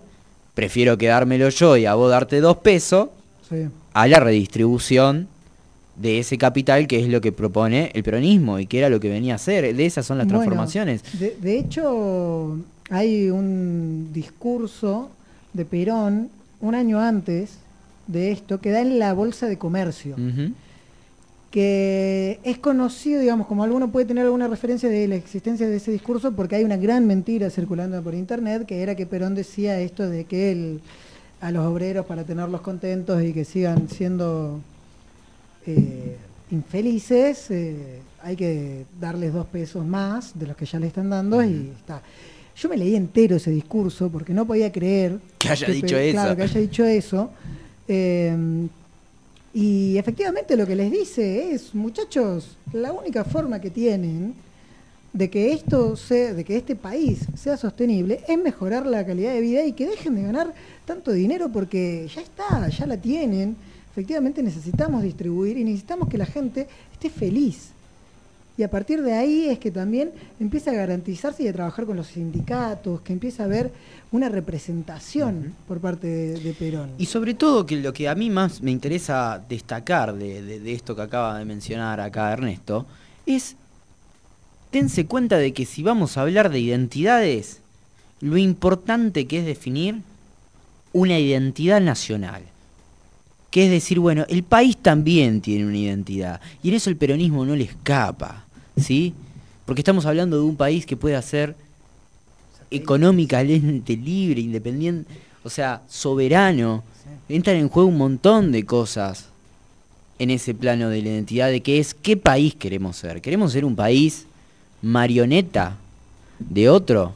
prefiero 0.55 0.99
quedármelo 0.99 1.49
yo 1.49 1.77
y 1.79 1.87
a 1.87 1.95
vos 1.95 2.11
darte 2.11 2.41
dos 2.41 2.59
pesos 2.59 3.09
Sí. 3.49 3.67
a 3.95 4.07
la 4.07 4.21
redistribución 4.21 5.27
de 5.97 6.19
ese 6.21 6.39
capital 6.39 6.87
que 6.87 7.01
es 7.01 7.09
lo 7.09 7.21
que 7.21 7.33
propone 7.33 7.91
el 7.95 8.03
peronismo 8.05 8.59
y 8.59 8.67
que 8.67 8.79
era 8.79 8.89
lo 8.89 9.01
que 9.01 9.09
venía 9.09 9.33
a 9.33 9.37
hacer. 9.37 9.75
De 9.75 9.87
esas 9.87 10.07
son 10.07 10.19
las 10.19 10.27
Bueno, 10.27 10.39
transformaciones. 10.41 11.03
de, 11.19 11.37
de 11.41 11.59
hecho, 11.59 12.59
hay 12.91 13.31
un 13.31 14.11
discurso 14.13 15.11
de 15.53 15.65
Perón 15.65 16.29
un 16.61 16.75
año 16.75 17.01
antes 17.01 17.59
de 18.09 18.33
esto 18.33 18.61
que 18.61 18.71
da 18.71 18.81
en 18.81 18.99
la 18.99 19.15
Bolsa 19.15 19.47
de 19.47 19.57
Comercio. 19.57 20.17
Que 21.51 22.39
es 22.45 22.59
conocido, 22.59 23.21
digamos, 23.21 23.47
como 23.47 23.65
alguno 23.65 23.91
puede 23.91 24.07
tener 24.07 24.25
alguna 24.25 24.47
referencia 24.47 24.89
de 24.89 25.09
la 25.09 25.17
existencia 25.17 25.69
de 25.69 25.77
ese 25.77 25.91
discurso, 25.91 26.33
porque 26.33 26.57
hay 26.57 26.65
una 26.65 26.77
gran 26.77 27.07
mentira 27.07 27.51
circulando 27.51 28.01
por 28.03 28.15
internet, 28.15 28.67
que 28.67 28.83
era 28.83 28.95
que 28.95 29.07
Perón 29.07 29.35
decía 29.35 29.81
esto 29.81 30.09
de 30.09 30.25
que 30.25 30.53
él, 30.53 30.81
a 31.41 31.51
los 31.51 31.67
obreros 31.67 32.07
para 32.07 32.25
tenerlos 32.25 32.61
contentos 32.61 33.23
y 33.23 33.33
que 33.33 33.45
sigan 33.45 33.89
siendo 33.89 34.61
eh, 35.67 36.17
infelices, 36.51 37.51
eh, 37.51 38.01
hay 38.23 38.37
que 38.37 38.85
darles 39.01 39.33
dos 39.33 39.47
pesos 39.47 39.85
más 39.85 40.39
de 40.39 40.47
los 40.49 40.57
que 40.57 40.67
ya 40.67 40.79
le 40.79 40.89
están 40.89 41.11
dando 41.11 41.43
y 41.43 41.73
está. 41.79 42.03
Yo 42.61 42.69
me 42.69 42.77
leí 42.77 42.95
entero 42.95 43.37
ese 43.37 43.51
discurso 43.51 44.11
porque 44.11 44.35
no 44.35 44.47
podía 44.47 44.71
creer 44.71 45.19
Que 45.39 45.49
haya 45.49 45.67
dicho 45.69 45.97
eso. 45.97 46.13
Claro, 46.13 46.37
que 46.37 46.43
haya 46.43 46.61
dicho 46.61 46.85
eso. 46.85 47.31
Eh, 47.89 48.69
y 49.55 49.97
efectivamente 49.97 50.57
lo 50.57 50.67
que 50.67 50.77
les 50.77 50.91
dice 50.93 51.53
es, 51.53 51.75
muchachos, 51.75 52.57
la 52.73 52.93
única 52.93 53.25
forma 53.25 53.61
que 53.61 53.71
tienen 53.71 54.35
de 55.13 55.31
que 55.31 55.53
esto 55.53 55.97
sea, 55.97 56.35
de 56.35 56.45
que 56.45 56.57
este 56.57 56.77
país 56.77 57.21
sea 57.35 57.57
sostenible 57.57 58.21
es 58.29 58.39
mejorar 58.39 58.87
la 58.87 59.05
calidad 59.05 59.33
de 59.33 59.41
vida 59.41 59.65
y 59.65 59.73
que 59.73 59.89
dejen 59.89 60.15
de 60.15 60.23
ganar 60.23 60.55
tanto 60.85 61.11
dinero 61.13 61.51
porque 61.51 62.09
ya 62.15 62.21
está, 62.21 62.69
ya 62.69 62.87
la 62.87 62.97
tienen. 62.97 63.57
Efectivamente 63.91 64.43
necesitamos 64.43 65.03
distribuir 65.03 65.57
y 65.57 65.65
necesitamos 65.65 66.09
que 66.09 66.19
la 66.19 66.27
gente 66.27 66.69
esté 66.93 67.09
feliz. 67.11 67.71
Y 68.59 68.63
a 68.63 68.71
partir 68.71 69.01
de 69.03 69.15
ahí 69.15 69.49
es 69.49 69.59
que 69.59 69.71
también 69.71 70.11
empieza 70.39 70.71
a 70.71 70.75
garantizarse 70.75 71.43
y 71.45 71.49
a 71.49 71.53
trabajar 71.53 71.87
con 71.87 71.97
los 71.97 72.09
sindicatos, 72.09 73.01
que 73.01 73.13
empieza 73.15 73.45
a 73.45 73.47
haber 73.47 73.71
una 74.13 74.29
representación 74.29 75.55
por 75.67 75.81
parte 75.81 76.07
de, 76.07 76.41
de 76.41 76.53
Perón. 76.53 76.91
Y 76.99 77.07
sobre 77.07 77.33
todo 77.35 77.65
que 77.65 77.77
lo 77.77 77.93
que 77.93 78.09
a 78.09 78.15
mí 78.15 78.29
más 78.29 78.61
me 78.61 78.71
interesa 78.71 79.43
destacar 79.49 80.15
de, 80.15 80.43
de- 80.43 80.61
de 80.61 80.73
esto 80.75 80.95
que 80.95 81.03
acaba 81.03 81.39
de 81.39 81.45
mencionar 81.47 82.01
acá 82.01 82.33
Ernesto, 82.33 82.85
es 83.25 83.57
dense 84.73 85.07
cuenta 85.07 85.39
de 85.39 85.53
que 85.53 85.65
si 85.65 85.83
vamos 85.83 86.17
a 86.17 86.23
hablar 86.23 86.51
de 86.51 86.61
identidades, 86.61 87.61
lo 88.21 88.37
importante 88.37 89.27
que 89.27 89.39
es 89.39 89.47
definir 89.47 90.03
una 90.93 91.19
identidad 91.19 91.81
nacional. 91.81 92.43
Que 93.51 93.65
es 93.65 93.71
decir, 93.71 93.99
bueno, 93.99 94.25
el 94.29 94.43
país 94.45 94.77
también 94.77 95.41
tiene 95.41 95.67
una 95.67 95.77
identidad. 95.77 96.41
Y 96.63 96.69
en 96.69 96.75
eso 96.75 96.89
el 96.91 96.97
peronismo 96.97 97.45
no 97.45 97.57
le 97.57 97.65
escapa. 97.65 98.45
¿Sí? 98.81 99.13
Porque 99.67 99.81
estamos 99.81 100.07
hablando 100.07 100.37
de 100.37 100.43
un 100.43 100.57
país 100.57 100.87
que 100.87 100.97
puede 100.97 101.17
hacer 101.17 101.55
económicamente 102.71 103.97
libre, 103.97 104.41
independiente, 104.41 105.11
o 105.43 105.51
sea, 105.51 105.83
soberano. 105.89 106.83
Entran 107.29 107.57
en 107.57 107.69
juego 107.69 107.89
un 107.89 107.99
montón 107.99 108.53
de 108.53 108.65
cosas 108.65 109.27
en 110.19 110.31
ese 110.31 110.55
plano 110.55 110.89
de 110.89 111.03
la 111.03 111.09
identidad, 111.09 111.49
de 111.51 111.61
que 111.61 111.79
es 111.79 111.95
qué 111.95 112.17
país 112.17 112.55
queremos 112.55 112.97
ser. 112.97 113.21
¿Queremos 113.21 113.53
ser 113.53 113.65
un 113.65 113.75
país 113.75 114.27
marioneta 114.83 115.77
de 116.39 116.69
otro? 116.69 117.15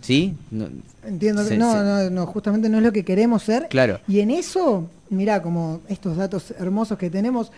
¿Sí? 0.00 0.34
No- 0.50 0.68
Entiendo, 1.06 1.44
se- 1.44 1.56
no, 1.56 1.82
no, 1.82 2.10
no, 2.10 2.26
justamente 2.26 2.68
no 2.68 2.78
es 2.78 2.84
lo 2.84 2.92
que 2.92 3.04
queremos 3.04 3.42
ser. 3.42 3.68
Claro. 3.68 4.00
Y 4.08 4.20
en 4.20 4.30
eso, 4.30 4.88
mira, 5.10 5.42
como 5.42 5.80
estos 5.88 6.16
datos 6.16 6.52
hermosos 6.58 6.98
que 6.98 7.10
tenemos, 7.10 7.52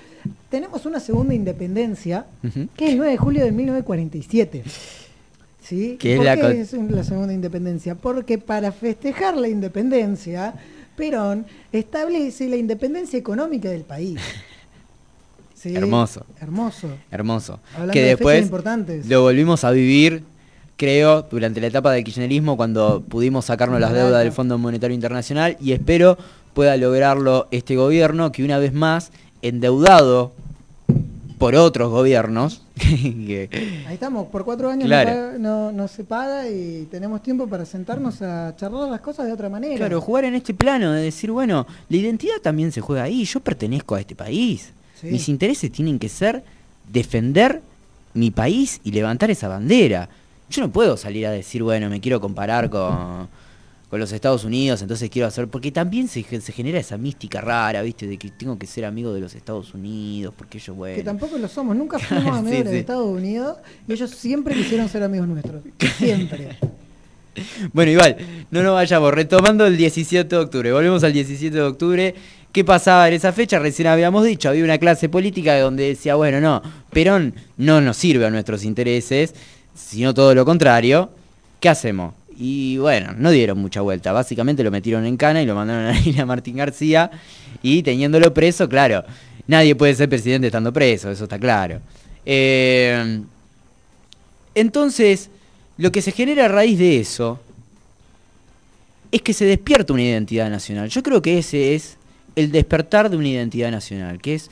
tenemos 0.51 0.85
una 0.87 1.01
segunda 1.01 1.35
independencia, 1.35 2.27
que 2.77 2.87
es 2.87 2.91
el 2.93 2.99
9 2.99 3.13
de 3.13 3.19
julio 3.19 3.45
de 3.45 3.53
1947. 3.53 4.65
¿Sí? 5.63 5.99
Es 6.03 6.17
¿Por 6.17 6.25
la 6.25 6.37
qué 6.37 6.61
es 6.63 6.73
la 6.73 7.05
segunda 7.05 7.33
independencia? 7.35 7.95
Porque 7.95 8.39
para 8.39 8.73
festejar 8.73 9.37
la 9.37 9.49
independencia, 9.49 10.55
Perón 10.97 11.45
establece 11.73 12.49
la 12.49 12.57
independencia 12.57 13.19
económica 13.19 13.69
del 13.69 13.83
país. 13.83 14.19
¿Sí? 15.55 15.75
Hermoso. 15.75 16.25
Hermoso. 16.41 16.89
Hermoso. 17.11 17.61
Hablando 17.75 17.93
que 17.93 18.01
de 18.03 18.09
después 18.11 18.43
importantes. 18.43 19.07
lo 19.09 19.23
volvimos 19.23 19.65
a 19.65 19.73
vivir, 19.73 20.23
creo, 20.79 21.23
durante 21.31 21.61
la 21.61 21.67
etapa 21.67 21.93
del 21.93 22.05
kirchnerismo, 22.05 22.57
cuando 22.57 23.03
pudimos 23.07 23.45
sacarnos 23.47 23.79
las 23.81 23.93
deudas 23.93 24.23
del 24.23 24.33
Fondo 24.33 24.57
Monetario 24.57 24.95
Internacional 24.95 25.57
y 25.61 25.73
espero 25.73 26.17
pueda 26.55 26.77
lograrlo 26.79 27.49
este 27.51 27.77
gobierno 27.77 28.33
que 28.33 28.43
una 28.45 28.59
vez 28.59 28.73
más, 28.73 29.11
endeudado 29.43 30.33
por 31.39 31.55
otros 31.55 31.91
gobiernos, 31.91 32.63
que- 32.79 33.49
Ahí 33.87 33.95
estamos, 33.95 34.27
por 34.29 34.45
cuatro 34.45 34.71
años 34.71 34.87
Claro. 34.87 35.39
no, 35.39 35.71
no 35.73 35.87
se 35.89 36.05
paga 36.05 36.49
y 36.49 36.87
tenemos 36.91 37.23
tiempo 37.23 37.47
para 37.49 37.65
sentarnos 37.65 38.23
a 38.23 38.55
charlar 38.57 38.89
las 38.89 39.01
cosas 39.01 39.27
de 39.27 39.33
otra 39.33 39.49
manera. 39.49 39.77
Claro, 39.77 40.01
jugar 40.01 40.25
en 40.25 40.35
este 40.35 40.55
plano 40.55 40.93
de 40.93 41.03
decir, 41.03 41.31
bueno, 41.31 41.67
la 41.89 41.97
identidad 41.97 42.37
también 42.43 42.73
se 42.73 42.81
juega 42.81 43.03
ahí, 43.05 43.25
yo 43.25 43.41
pertenezco 43.41 43.95
a 43.95 44.01
este 44.01 44.15
país. 44.17 44.71
Sí. 45.01 45.09
Mis 45.09 45.29
intereses 45.29 45.71
tienen 45.71 45.99
que 45.99 46.09
ser 46.09 46.43
defender 46.91 47.61
mi 48.15 48.31
país 48.33 48.81
y 48.85 48.91
levantar 48.93 49.31
esa 49.31 49.47
bandera. 49.49 50.09
Yo 50.51 50.63
no 50.63 50.71
puedo 50.71 50.97
salir 50.97 51.27
a 51.27 51.31
decir, 51.31 51.63
bueno, 51.63 51.89
me 51.91 52.01
quiero 52.01 52.21
comparar 52.21 52.71
con, 52.71 53.29
con 53.91 54.01
los 54.01 54.13
Estados 54.13 54.45
Unidos, 54.45 54.83
entonces 54.83 55.09
quiero 55.11 55.29
hacer, 55.29 55.49
porque 55.49 55.73
también 55.73 56.09
se, 56.09 56.23
se 56.23 56.53
genera 56.53 56.79
esa 56.79 56.99
mística 56.99 57.41
rara, 57.41 57.83
¿viste? 57.83 58.07
De 58.07 58.19
que 58.19 58.31
tengo 58.31 58.59
que 58.59 58.67
ser 58.67 58.85
amigo 58.85 59.13
de 59.13 59.21
los 59.21 59.35
Estados 59.35 59.73
Unidos, 59.75 60.35
porque 60.37 60.59
ellos, 60.59 60.77
bueno... 60.77 60.97
Que 60.97 61.03
tampoco 61.03 61.39
lo 61.39 61.49
somos, 61.49 61.77
nunca 61.77 61.99
fuimos 61.99 62.25
Sí, 62.35 62.39
amigos 62.39 62.51
de 62.51 62.65
los 62.65 62.73
sí. 62.73 62.79
Estados 62.79 63.07
Unidos 63.07 63.57
y 63.87 63.93
ellos 63.93 64.11
siempre 64.11 64.55
quisieron 64.55 64.89
ser 64.89 65.03
amigos 65.03 65.29
nuestros. 65.29 65.63
Siempre. 65.97 66.57
Bueno, 67.73 67.93
igual, 67.93 68.17
no 68.51 68.63
nos 68.65 68.75
vayamos. 68.75 69.15
Retomando 69.15 69.65
el 69.67 69.77
17 69.77 70.29
de 70.29 70.43
octubre, 70.43 70.73
volvemos 70.73 71.05
al 71.05 71.13
17 71.13 71.55
de 71.55 71.63
octubre. 71.63 72.15
¿Qué 72.53 72.65
pasaba 72.65 73.07
en 73.07 73.15
esa 73.15 73.33
fecha? 73.33 73.59
Recién 73.59 73.89
habíamos 73.89 74.25
dicho, 74.25 74.49
había 74.49 74.65
una 74.65 74.79
clase 74.79 75.09
política 75.09 75.59
donde 75.61 75.89
decía, 75.89 76.15
bueno, 76.15 76.41
no, 76.41 76.63
Perón 76.91 77.35
no 77.57 77.81
nos 77.81 77.97
sirve 77.97 78.27
a 78.27 78.31
nuestros 78.31 78.65
intereses, 78.65 79.35
sino 79.79 80.13
todo 80.13 80.35
lo 80.35 80.45
contrario. 80.45 81.11
¿Qué 81.61 81.69
hacemos? 81.69 82.15
Y 82.37 82.79
bueno, 82.79 83.15
no 83.17 83.31
dieron 83.31 83.59
mucha 83.59 83.81
vuelta. 83.81 84.13
Básicamente 84.13 84.63
lo 84.63 84.71
metieron 84.71 85.07
en 85.07 85.17
cana 85.17 85.43
y 85.43 85.47
lo 85.47 85.55
mandaron 85.55 85.87
a 85.87 85.93
la 85.93 85.99
isla 85.99 86.27
Martín 86.27 86.57
García. 86.57 87.11
Y 87.63 87.83
teniéndolo 87.83 88.33
preso, 88.35 88.69
claro, 88.69 89.05
nadie 89.47 89.75
puede 89.75 89.95
ser 89.95 90.09
presidente 90.09 90.47
estando 90.49 90.73
preso, 90.73 91.11
eso 91.11 91.25
está 91.25 91.39
claro. 91.39 91.81
Eh, 92.25 93.23
entonces, 94.55 95.31
lo 95.79 95.91
que 95.91 96.03
se 96.03 96.13
genera 96.13 96.45
a 96.45 96.49
raíz 96.49 96.79
de 96.79 97.01
eso 97.01 97.41
es 99.11 99.23
que 99.23 99.33
se 99.33 99.47
despierta 99.47 99.93
una 99.93 100.03
identidad 100.03 100.51
nacional. 100.51 100.89
Yo 100.91 101.03
creo 101.03 101.23
que 101.23 101.39
ese 101.39 101.75
es 101.75 101.97
el 102.37 102.53
despertar 102.53 103.11
de 103.11 103.17
una 103.17 103.29
identidad 103.29 103.71
nacional, 103.71 104.21
que 104.21 104.35
es 104.35 104.51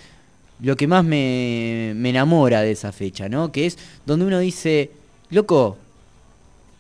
lo 0.61 0.77
que 0.77 0.87
más 0.87 1.05
me, 1.05 1.93
me 1.95 2.11
enamora 2.11 2.63
de 2.63 2.73
esa 2.73 2.91
fecha, 2.91 3.29
¿no? 3.29 3.53
Que 3.53 3.67
es 3.67 3.79
donde 4.07 4.25
uno 4.25 4.39
dice, 4.39 4.91
loco, 5.31 5.77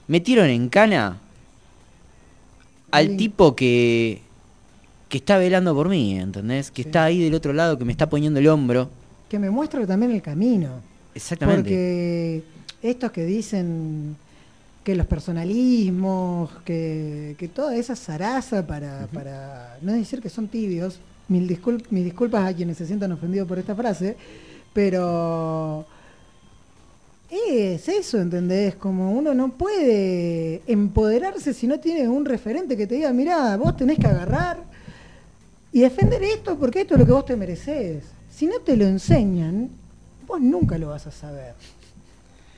metieron 0.08 0.48
en 0.48 0.68
cana 0.68 1.18
al 2.90 3.08
Sí. 3.08 3.16
tipo 3.16 3.54
que, 3.56 4.22
que 5.08 5.18
está 5.18 5.38
velando 5.38 5.74
por 5.74 5.88
mí, 5.88 6.18
¿entendés? 6.18 6.70
Que 6.70 6.82
está 6.82 7.04
ahí 7.04 7.22
del 7.22 7.34
otro 7.34 7.52
lado, 7.52 7.78
que 7.78 7.84
me 7.84 7.92
está 7.92 8.08
poniendo 8.08 8.38
el 8.40 8.48
hombro. 8.48 8.88
Que 9.28 9.38
me 9.38 9.50
muestra 9.50 9.86
también 9.86 10.12
el 10.12 10.22
camino. 10.22 10.68
Exactamente. 11.14 11.62
Porque 11.62 12.42
estos 12.82 13.10
que 13.10 13.24
dicen 13.24 14.16
que 14.84 14.94
los 14.94 15.06
personalismos, 15.06 16.50
que, 16.64 17.34
que 17.38 17.48
toda 17.48 17.74
esa 17.74 17.96
zaraza 17.96 18.64
para, 18.66 19.08
para 19.12 19.78
no 19.82 19.92
decir 19.92 20.22
que 20.22 20.28
son 20.28 20.46
tibios, 20.46 21.00
mil 21.28 21.48
discul- 21.48 21.84
mis 21.90 22.04
disculpas 22.04 22.48
a 22.48 22.54
quienes 22.54 22.76
se 22.76 22.86
sientan 22.86 23.10
ofendidos 23.10 23.48
por 23.48 23.58
esta 23.58 23.74
frase, 23.74 24.16
pero 24.72 25.84
es 27.30 27.88
eso, 27.88 28.18
¿entendés? 28.20 28.74
Como 28.76 29.12
uno 29.12 29.34
no 29.34 29.52
puede 29.52 30.62
empoderarse 30.66 31.52
si 31.54 31.66
no 31.66 31.80
tiene 31.80 32.08
un 32.08 32.24
referente 32.24 32.76
que 32.76 32.86
te 32.86 32.94
diga, 32.96 33.12
mirá, 33.12 33.56
vos 33.56 33.76
tenés 33.76 33.98
que 33.98 34.06
agarrar 34.06 34.58
y 35.72 35.80
defender 35.80 36.22
esto 36.22 36.56
porque 36.56 36.82
esto 36.82 36.94
es 36.94 37.00
lo 37.00 37.06
que 37.06 37.12
vos 37.12 37.26
te 37.26 37.36
mereces. 37.36 38.04
Si 38.32 38.46
no 38.46 38.60
te 38.60 38.76
lo 38.76 38.84
enseñan, 38.86 39.70
vos 40.26 40.40
nunca 40.40 40.78
lo 40.78 40.90
vas 40.90 41.06
a 41.06 41.10
saber. 41.10 41.54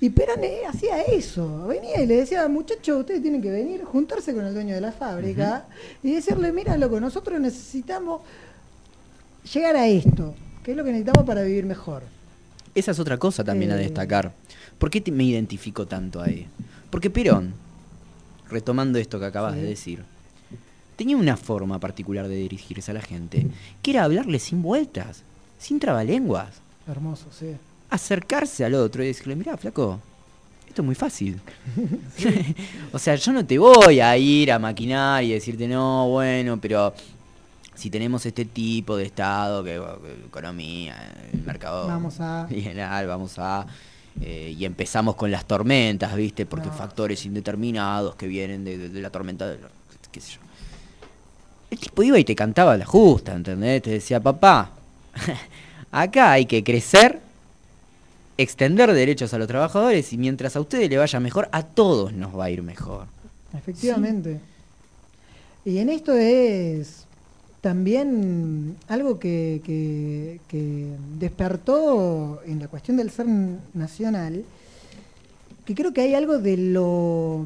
Y 0.01 0.11
Perón 0.11 0.41
hacía 0.69 1.03
eso, 1.03 1.67
venía 1.67 2.01
y 2.01 2.07
le 2.07 2.19
decía, 2.19 2.47
muchachos, 2.47 3.01
ustedes 3.01 3.21
tienen 3.23 3.43
que 3.43 3.51
venir, 3.51 3.83
juntarse 3.85 4.33
con 4.33 4.45
el 4.45 4.55
dueño 4.55 4.75
de 4.75 4.81
la 4.81 4.93
fábrica 4.93 5.65
y 6.05 6.13
decirle, 6.13 6.53
mira, 6.53 6.77
loco, 6.77 7.01
nosotros 7.01 7.41
necesitamos 7.41 8.21
llegar 9.53 9.75
a 9.77 9.89
esto, 9.89 10.35
que 10.63 10.71
es 10.73 10.77
lo 10.77 10.85
que 10.85 10.91
necesitamos 10.93 11.27
para 11.27 11.43
vivir 11.43 11.65
mejor. 11.67 12.03
Esa 12.77 12.93
es 12.93 13.01
otra 13.01 13.17
cosa 13.19 13.43
también 13.43 13.73
a 13.73 13.75
Eh. 13.77 13.85
destacar. 13.85 14.33
¿Por 14.79 14.91
qué 14.91 15.01
te- 15.01 15.11
me 15.13 15.25
identifico 15.25 15.87
tanto 15.87 16.21
ahí? 16.21 16.47
Porque 16.91 17.11
Perón, 17.11 17.55
retomando 18.49 18.99
esto 18.99 19.19
que 19.19 19.27
acabas 19.27 19.55
Sí. 19.55 19.61
de 19.61 19.67
decir, 19.67 20.05
tenía 20.97 21.17
una 21.17 21.37
forma 21.37 21.79
particular 21.79 22.29
de 22.29 22.37
dirigirse 22.37 22.91
a 22.91 22.95
la 22.95 23.03
gente, 23.03 23.47
que 23.83 23.91
era 23.91 24.05
hablarle 24.05 24.39
sin 24.39 24.63
vueltas, 24.63 25.23
sin 25.59 25.79
trabalenguas, 25.81 26.49
Hermoso, 26.87 27.27
sí. 27.37 27.57
acercarse 27.91 28.65
al 28.65 28.75
otro 28.75 29.03
y 29.03 29.09
decirle, 29.09 29.37
mira, 29.37 29.57
flaco, 29.57 30.01
esto 30.67 30.83
es 30.83 30.87
muy 30.87 30.95
fácil. 30.95 31.41
o 32.93 32.99
sea, 32.99 33.15
yo 33.17 33.33
no 33.33 33.45
te 33.45 33.59
voy 33.59 34.01
a 34.01 34.17
ir 34.17 34.51
a 34.53 34.59
maquinar 34.59 35.23
y 35.25 35.33
decirte, 35.33 35.67
no, 35.69 36.09
bueno, 36.09 36.59
pero 36.61 36.95
si 37.75 37.91
tenemos 37.91 38.25
este 38.27 38.45
tipo 38.45 38.97
de 38.97 39.05
estado, 39.05 39.63
que, 39.63 39.73
que 39.75 40.27
economía, 40.27 40.97
el 41.33 41.43
mercado 41.43 41.87
Vamos 41.87 42.19
a- 42.21 42.47
general, 42.51 43.07
vamos 43.07 43.39
a... 43.39 43.67
eh, 44.21 44.55
y 44.57 44.65
empezamos 44.65 45.15
con 45.17 45.31
las 45.31 45.45
tormentas, 45.45 46.15
¿viste? 46.17 46.47
Porque 46.47 46.69
No. 46.69 46.73
factores 46.75 47.25
indeterminados 47.27 48.15
que 48.17 48.27
vienen 48.27 48.65
de, 48.65 48.77
de- 48.79 48.89
de 48.89 49.01
la 49.01 49.11
tormenta, 49.11 49.47
de 49.49 49.59
qué 50.11 50.21
sé 50.21 50.33
yo. 50.33 50.41
El 51.71 51.79
tipo 51.79 52.03
iba 52.03 52.19
y 52.19 52.25
te 52.25 52.35
cantaba 52.35 52.77
la 52.77 52.85
justa, 52.87 53.35
¿entendés? 53.35 53.83
Te 53.83 53.91
decía, 53.91 54.21
papá, 54.21 54.71
acá 55.93 56.33
hay 56.33 56.47
que 56.47 56.65
crecer, 56.65 57.21
extender 58.39 58.93
derechos 58.93 59.35
a 59.35 59.39
los 59.39 59.47
trabajadores 59.49 60.13
y 60.13 60.19
mientras 60.19 60.57
a 60.57 60.61
ustedes 60.61 60.89
le 60.89 60.97
vaya 60.99 61.21
mejor, 61.21 61.49
a 61.53 61.63
todos 61.63 62.13
nos 62.13 62.37
va 62.37 62.45
a 62.47 62.51
ir 62.51 62.63
mejor. 62.63 63.07
Efectivamente. 63.57 64.41
Y 65.65 65.79
en 65.79 65.89
esto 65.91 66.13
es 66.15 67.05
también 67.61 68.77
algo 68.89 69.19
que, 69.19 69.61
que- 69.65 70.41
que 70.49 70.87
despertó 71.19 72.41
en 72.47 72.61
la 72.61 72.69
cuestión 72.69 72.97
del 72.97 73.11
ser 73.11 73.27
nacional, 73.75 74.45
que 75.65 75.75
creo 75.75 75.93
que 75.93 76.01
hay 76.03 76.15
algo 76.15 76.39
de 76.39 76.57
lo 76.57 77.45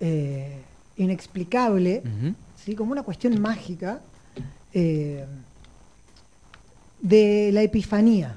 eh, 0.00 0.60
inexplicable, 0.96 2.02
¿sí? 2.64 2.74
como 2.74 2.92
una 2.92 3.02
cuestión 3.02 3.40
mágica, 3.40 4.00
eh, 4.74 5.24
de 7.00 7.50
la 7.52 7.62
epifanía, 7.62 8.36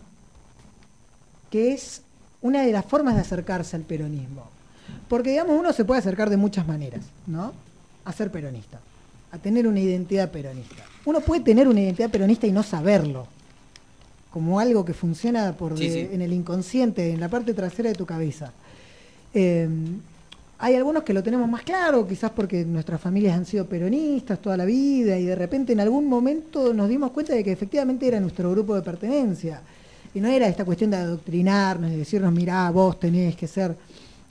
que 1.50 1.74
es 1.74 2.02
una 2.42 2.62
de 2.62 2.72
las 2.72 2.86
formas 2.86 3.16
de 3.16 3.22
acercarse 3.22 3.76
al 3.76 3.82
peronismo. 3.84 4.46
Porque, 5.08 5.32
digamos, 5.32 5.58
uno 5.60 5.74
se 5.74 5.86
puede 5.86 6.00
acercar 6.00 6.30
de 6.30 6.38
muchas 6.38 6.68
maneras, 6.68 7.02
¿no? 7.28 7.52
A 8.06 8.14
ser 8.14 8.32
peronista, 8.32 8.80
a 9.32 9.38
tener 9.38 9.68
una 9.68 9.80
identidad 9.80 10.32
peronista. 10.32 10.84
Uno 11.06 11.22
puede 11.22 11.42
tener 11.42 11.68
una 11.68 11.82
identidad 11.82 12.10
peronista 12.10 12.48
y 12.48 12.52
no 12.52 12.64
saberlo, 12.64 13.28
como 14.32 14.60
algo 14.60 14.86
que 14.86 14.94
funciona 14.94 15.54
por 15.54 15.78
Sí, 15.78 15.88
de- 15.90 15.94
sí. 16.08 16.10
en 16.14 16.22
el 16.22 16.34
inconsciente, 16.34 17.12
en 17.12 17.20
la 17.20 17.30
parte 17.30 17.54
trasera 17.54 17.90
de 17.90 17.96
tu 17.96 18.06
cabeza. 18.06 18.52
Eh, 19.34 19.68
hay 20.62 20.76
algunos 20.76 21.04
que 21.04 21.14
lo 21.14 21.24
tenemos 21.24 21.48
más 21.50 21.62
claro, 21.64 22.06
quizás 22.08 22.32
porque 22.32 22.66
nuestras 22.66 23.00
familias 23.00 23.38
han 23.38 23.46
sido 23.46 23.66
peronistas 23.66 24.40
toda 24.42 24.58
la 24.58 24.66
vida 24.66 25.18
y 25.18 25.24
de 25.26 25.36
repente 25.36 25.72
en 25.74 25.80
algún 25.80 26.08
momento 26.08 26.74
nos 26.74 26.90
dimos 26.90 27.12
cuenta 27.12 27.34
de 27.34 27.44
que 27.44 27.52
efectivamente 27.52 28.08
era 28.08 28.20
nuestro 28.20 28.52
grupo 28.52 28.76
de 28.76 28.82
pertenencia. 28.82 29.62
Y 30.14 30.20
no 30.20 30.28
era 30.28 30.48
esta 30.48 30.66
cuestión 30.66 30.90
de 30.92 30.98
adoctrinarnos, 30.98 31.92
de 31.92 31.98
decirnos, 31.98 32.34
mirá, 32.34 32.70
vos 32.72 33.00
tenés 33.00 33.36
que 33.36 33.48
ser. 33.48 33.76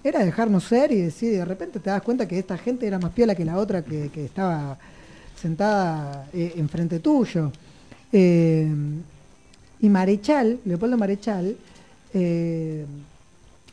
Era 0.09 0.25
dejarnos 0.25 0.65
ser 0.65 0.93
y 0.93 1.01
decir, 1.01 1.33
de 1.33 1.45
repente 1.45 1.81
te 1.81 1.91
das 1.91 2.03
cuenta 2.03 2.27
que 2.27 2.39
esta 2.39 2.59
gente 2.59 2.87
era 2.87 2.99
más 2.99 3.13
piola 3.13 3.35
que 3.35 3.45
la 3.45 3.59
otra 3.59 3.83
que, 3.83 4.09
que 4.09 4.25
estaba 4.25 4.79
sentada 5.41 6.27
eh, 6.33 6.55
enfrente 6.57 6.99
tuyo. 7.01 7.53
Eh, 8.13 8.69
y 9.81 9.89
Marechal, 9.89 10.59
Leopoldo 10.65 10.97
Marechal, 10.97 11.57
eh, 12.15 12.85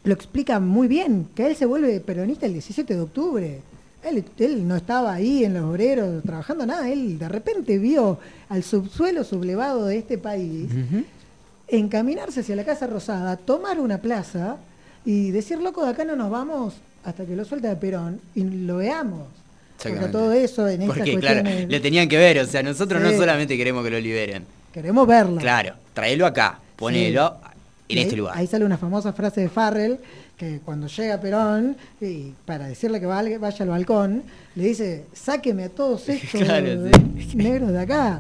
lo 0.04 0.14
explica 0.14 0.60
muy 0.60 0.88
bien, 0.88 1.28
que 1.34 1.48
él 1.48 1.56
se 1.56 1.66
vuelve 1.66 2.00
peronista 2.00 2.46
el 2.46 2.54
17 2.54 2.94
de 2.94 3.02
octubre. 3.02 3.62
Él, 4.04 4.24
él 4.38 4.68
no 4.68 4.76
estaba 4.76 5.14
ahí 5.14 5.44
en 5.44 5.56
los 5.56 5.64
obreros 5.64 6.22
trabajando 6.24 6.66
nada, 6.66 6.90
él 6.90 7.18
de 7.18 7.28
repente 7.28 7.80
vio 7.80 8.20
al 8.50 8.64
subsuelo 8.64 9.24
sublevado 9.24 9.86
de 9.86 9.98
este 9.98 10.20
país 10.20 10.70
encaminarse 11.68 12.42
hacia 12.42 12.56
la 12.56 12.64
Casa 12.64 12.86
Rosada, 12.86 13.36
tomar 13.36 13.80
una 13.80 13.98
plaza 13.98 14.58
y 15.06 15.32
decir, 15.32 15.60
loco, 15.60 15.84
de 15.84 15.92
acá 15.92 16.04
no 16.06 16.16
nos 16.16 16.30
vamos 16.30 16.74
hasta 17.04 17.26
que 17.26 17.36
lo 17.36 17.46
suelta 17.46 17.70
de 17.70 17.76
Perón 17.76 18.20
y 18.34 18.44
lo 18.44 18.78
veamos. 18.78 19.28
Porque 19.82 20.08
todo 20.08 20.34
eso 20.34 20.68
en 20.68 20.82
estas 20.84 20.96
Porque, 20.98 21.18
claro, 21.20 21.42
cuestiones- 21.42 21.70
le 21.70 21.80
tenían 21.80 22.08
que 22.10 22.18
ver, 22.18 22.40
o 22.40 22.46
sea, 22.48 22.64
nosotros 22.64 23.02
no 23.02 23.12
solamente 23.12 23.56
queremos 23.58 23.84
que 23.84 23.92
lo 23.92 24.00
liberen. 24.00 24.44
Queremos 24.74 25.06
verla. 25.08 25.40
Claro, 25.42 25.76
tráelo 25.94 26.26
acá, 26.26 26.60
ponelo 26.76 27.36
en 27.88 27.98
este 28.00 28.16
lugar. 28.16 28.36
Ahí 28.38 28.48
sale 28.48 28.66
una 28.66 28.78
famosa 28.78 29.14
frase 29.14 29.42
de 29.42 29.50
Farrell 29.50 29.98
que 30.38 30.60
cuando 30.66 30.88
llega 30.88 31.22
Perón, 31.22 31.78
y 32.02 32.32
para 32.46 32.68
decirle 32.68 33.00
que 33.00 33.06
vaya 33.06 33.38
vaya 33.38 33.64
al 33.64 33.70
balcón, 33.70 34.24
le 34.56 34.64
dice, 34.64 35.06
sáqueme 35.14 35.66
a 35.66 35.70
todos 35.70 36.10
estos 36.10 36.42
Claro, 36.42 36.68
negros 37.36 37.72
de 37.72 37.80
acá. 37.80 38.20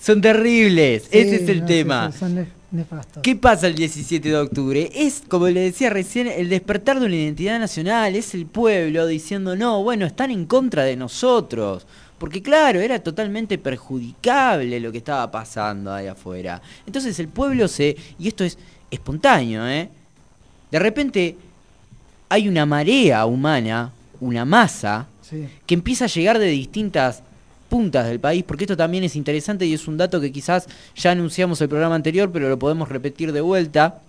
Son 0.00 0.20
terribles, 0.20 1.08
ese 1.10 1.36
es 1.36 1.48
el 1.48 1.60
no, 1.60 1.66
tema. 1.66 2.12
son 2.12 2.46
¿Qué 3.22 3.34
pasa 3.34 3.66
el 3.66 3.74
17 3.74 4.28
de 4.28 4.36
octubre? 4.36 4.90
Es, 4.94 5.22
como 5.26 5.48
le 5.48 5.60
decía 5.60 5.88
recién, 5.90 6.26
el 6.26 6.48
despertar 6.50 7.00
de 7.00 7.06
una 7.06 7.16
identidad 7.16 7.58
nacional, 7.58 8.14
es 8.14 8.34
el 8.34 8.44
pueblo 8.46 9.06
diciendo, 9.06 9.56
no, 9.56 9.82
bueno, 9.82 10.04
están 10.04 10.30
en 10.30 10.44
contra 10.44 10.84
de 10.84 10.96
nosotros. 10.96 11.86
Porque 12.18 12.42
claro, 12.42 12.80
era 12.80 12.98
totalmente 12.98 13.58
perjudicable 13.58 14.80
lo 14.80 14.92
que 14.92 14.98
estaba 14.98 15.30
pasando 15.30 15.92
ahí 15.92 16.08
afuera. 16.08 16.60
Entonces 16.86 17.18
el 17.20 17.28
pueblo 17.28 17.68
se... 17.68 17.96
Y 18.18 18.28
esto 18.28 18.44
es 18.44 18.58
espontáneo, 18.90 19.66
¿eh? 19.66 19.88
De 20.70 20.78
repente 20.78 21.36
hay 22.28 22.48
una 22.48 22.66
marea 22.66 23.24
humana, 23.24 23.92
una 24.20 24.44
masa, 24.44 25.06
Sí. 25.22 25.46
que 25.66 25.74
empieza 25.74 26.06
a 26.06 26.08
llegar 26.08 26.38
de 26.38 26.46
distintas 26.46 27.22
puntas 27.68 28.06
del 28.06 28.20
país, 28.20 28.44
porque 28.44 28.64
esto 28.64 28.76
también 28.76 29.04
es 29.04 29.16
interesante 29.16 29.66
y 29.66 29.74
es 29.74 29.86
un 29.86 29.96
dato 29.96 30.20
que 30.20 30.32
quizás 30.32 30.66
ya 30.96 31.10
anunciamos 31.10 31.60
el 31.60 31.68
programa 31.68 31.94
anterior, 31.94 32.30
pero 32.32 32.48
lo 32.48 32.58
podemos 32.58 32.88
repetir 32.88 33.32
de 33.32 33.40
vuelta, 33.40 34.00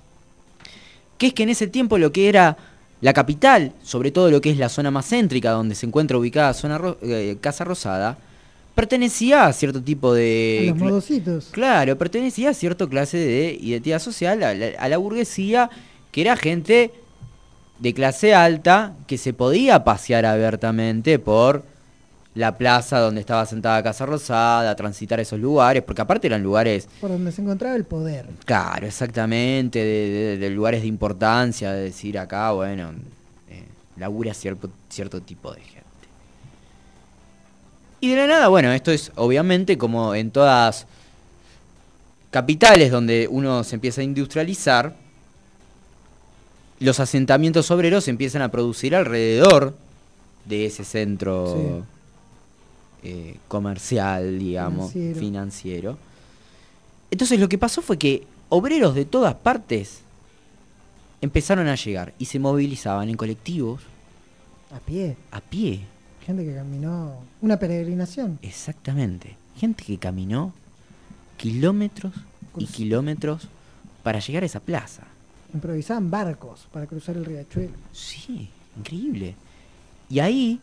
que 1.18 1.28
es 1.28 1.34
que 1.34 1.43
en 1.43 1.49
ese 1.49 1.68
tiempo 1.68 1.97
lo 1.97 2.12
que 2.12 2.30
era 2.30 2.57
la 3.01 3.14
capital, 3.14 3.74
sobre 3.84 4.12
todo 4.12 4.30
lo 4.30 4.41
que 4.41 4.51
es 4.51 4.57
la 4.57 4.70
zona 4.70 4.91
más 4.91 5.07
céntrica, 5.07 5.51
donde 5.51 5.76
se 5.76 5.86
encuentra 5.86 6.18
ubicada 6.18 6.53
zona 6.53 6.80
eh, 7.01 7.38
Casa 7.39 7.64
Rosada, 7.64 8.18
pertenecía 8.76 9.45
a 9.45 9.53
cierto 9.53 9.82
tipo 9.82 10.12
A 10.12 10.16
de... 10.16 10.66
los 10.70 10.78
modositos. 10.78 11.47
Claro, 11.51 11.97
pertenecía 11.97 12.51
a 12.51 12.53
cierta 12.53 12.88
clase 12.88 13.18
de 13.18 13.57
identidad 13.60 13.99
social, 13.99 14.43
a 14.43 14.53
la, 14.53 14.68
a 14.80 14.89
la 14.89 14.97
burguesía, 14.97 15.70
que 16.12 16.22
era 16.22 16.36
gente 16.38 16.91
de 17.80 17.93
clase 17.93 18.34
alta 18.34 18.93
que 19.07 19.18
se 19.18 19.34
podía 19.34 19.84
pasear 19.84 20.26
abiertamente 20.26 21.20
por 21.20 21.64
la 22.39 22.57
plaza 22.57 22.99
donde 22.99 23.19
estaba 23.21 23.45
sentada 23.45 23.83
Casa 23.83 24.05
Rosada, 24.05 24.75
transitar 24.75 25.19
esos 25.19 25.39
lugares, 25.39 25.83
porque 25.83 26.01
aparte 26.01 26.27
eran 26.27 26.41
lugares, 26.41 26.87
Por 27.01 27.09
donde 27.09 27.31
se 27.31 27.41
encontraba 27.41 27.75
el 27.75 27.83
poder. 27.83 28.25
claro, 28.45 28.87
exactamente, 28.87 29.79
de, 29.79 30.09
de- 30.09 30.37
de 30.37 30.49
lugares 30.49 30.81
de 30.81 30.87
importancia, 30.87 31.71
de 31.73 31.83
decir 31.83 32.17
acá, 32.17 32.51
bueno, 32.53 32.91
eh, 33.49 33.65
labura 33.97 34.33
cierto, 34.33 34.69
cierto 34.89 35.19
tipo 35.21 35.51
de 35.53 35.59
gente. 35.61 35.79
Y 37.99 38.09
de 38.11 38.15
la 38.15 38.27
nada, 38.27 38.47
bueno, 38.47 38.71
esto 38.71 38.91
es 38.91 39.11
obviamente 39.15 39.77
como 39.77 40.15
en 40.15 40.31
todas 40.31 40.85
capitales 42.31 42.91
donde 42.91 43.27
uno 43.29 43.63
se 43.65 43.75
empieza 43.75 43.99
a 43.99 44.05
industrializar, 44.05 44.95
los 46.79 47.01
asentamientos 47.01 47.69
obreros 47.71 48.05
se 48.05 48.11
empiezan 48.11 48.41
a 48.43 48.49
producir 48.49 48.95
alrededor 48.95 49.75
de 50.45 50.65
ese 50.67 50.85
centro 50.85 51.83
eh, 53.03 53.37
comercial, 53.47 54.37
digamos, 54.39 54.91
Financiero. 54.91 55.19
financiero. 55.19 55.97
Entonces 57.11 57.39
lo 57.39 57.49
que 57.49 57.57
pasó 57.57 57.81
fue 57.81 57.97
que 57.97 58.25
obreros 58.49 58.95
de 58.95 59.05
todas 59.05 59.33
partes 59.35 59.99
empezaron 61.21 61.67
a 61.67 61.75
llegar 61.75 62.13
y 62.19 62.25
se 62.25 62.39
movilizaban 62.39 63.09
en 63.09 63.17
colectivos, 63.17 63.81
A 64.73 64.79
pie. 64.79 65.17
a 65.31 65.41
pie, 65.41 65.81
Gente 66.25 66.45
que 66.45 66.53
caminó. 66.53 67.15
Una 67.41 67.57
peregrinación. 67.57 68.37
exactamente. 68.43 69.35
Gente 69.57 69.83
que 69.83 69.97
caminó 69.97 70.53
kilómetros 71.37 72.13
y 72.57 72.65
kilómetros 72.67 73.47
para 74.03 74.19
llegar 74.19 74.43
a 74.43 74.45
esa 74.45 74.59
plaza. 74.59 75.03
Improvisaban 75.53 76.11
barcos 76.11 76.67
para 76.71 76.85
cruzar 76.85 77.17
el 77.17 77.25
riachuelo. 77.25 77.71
Sí, 77.91 78.49
increíble. 78.77 79.35
Y 80.09 80.19
ahí, 80.19 80.59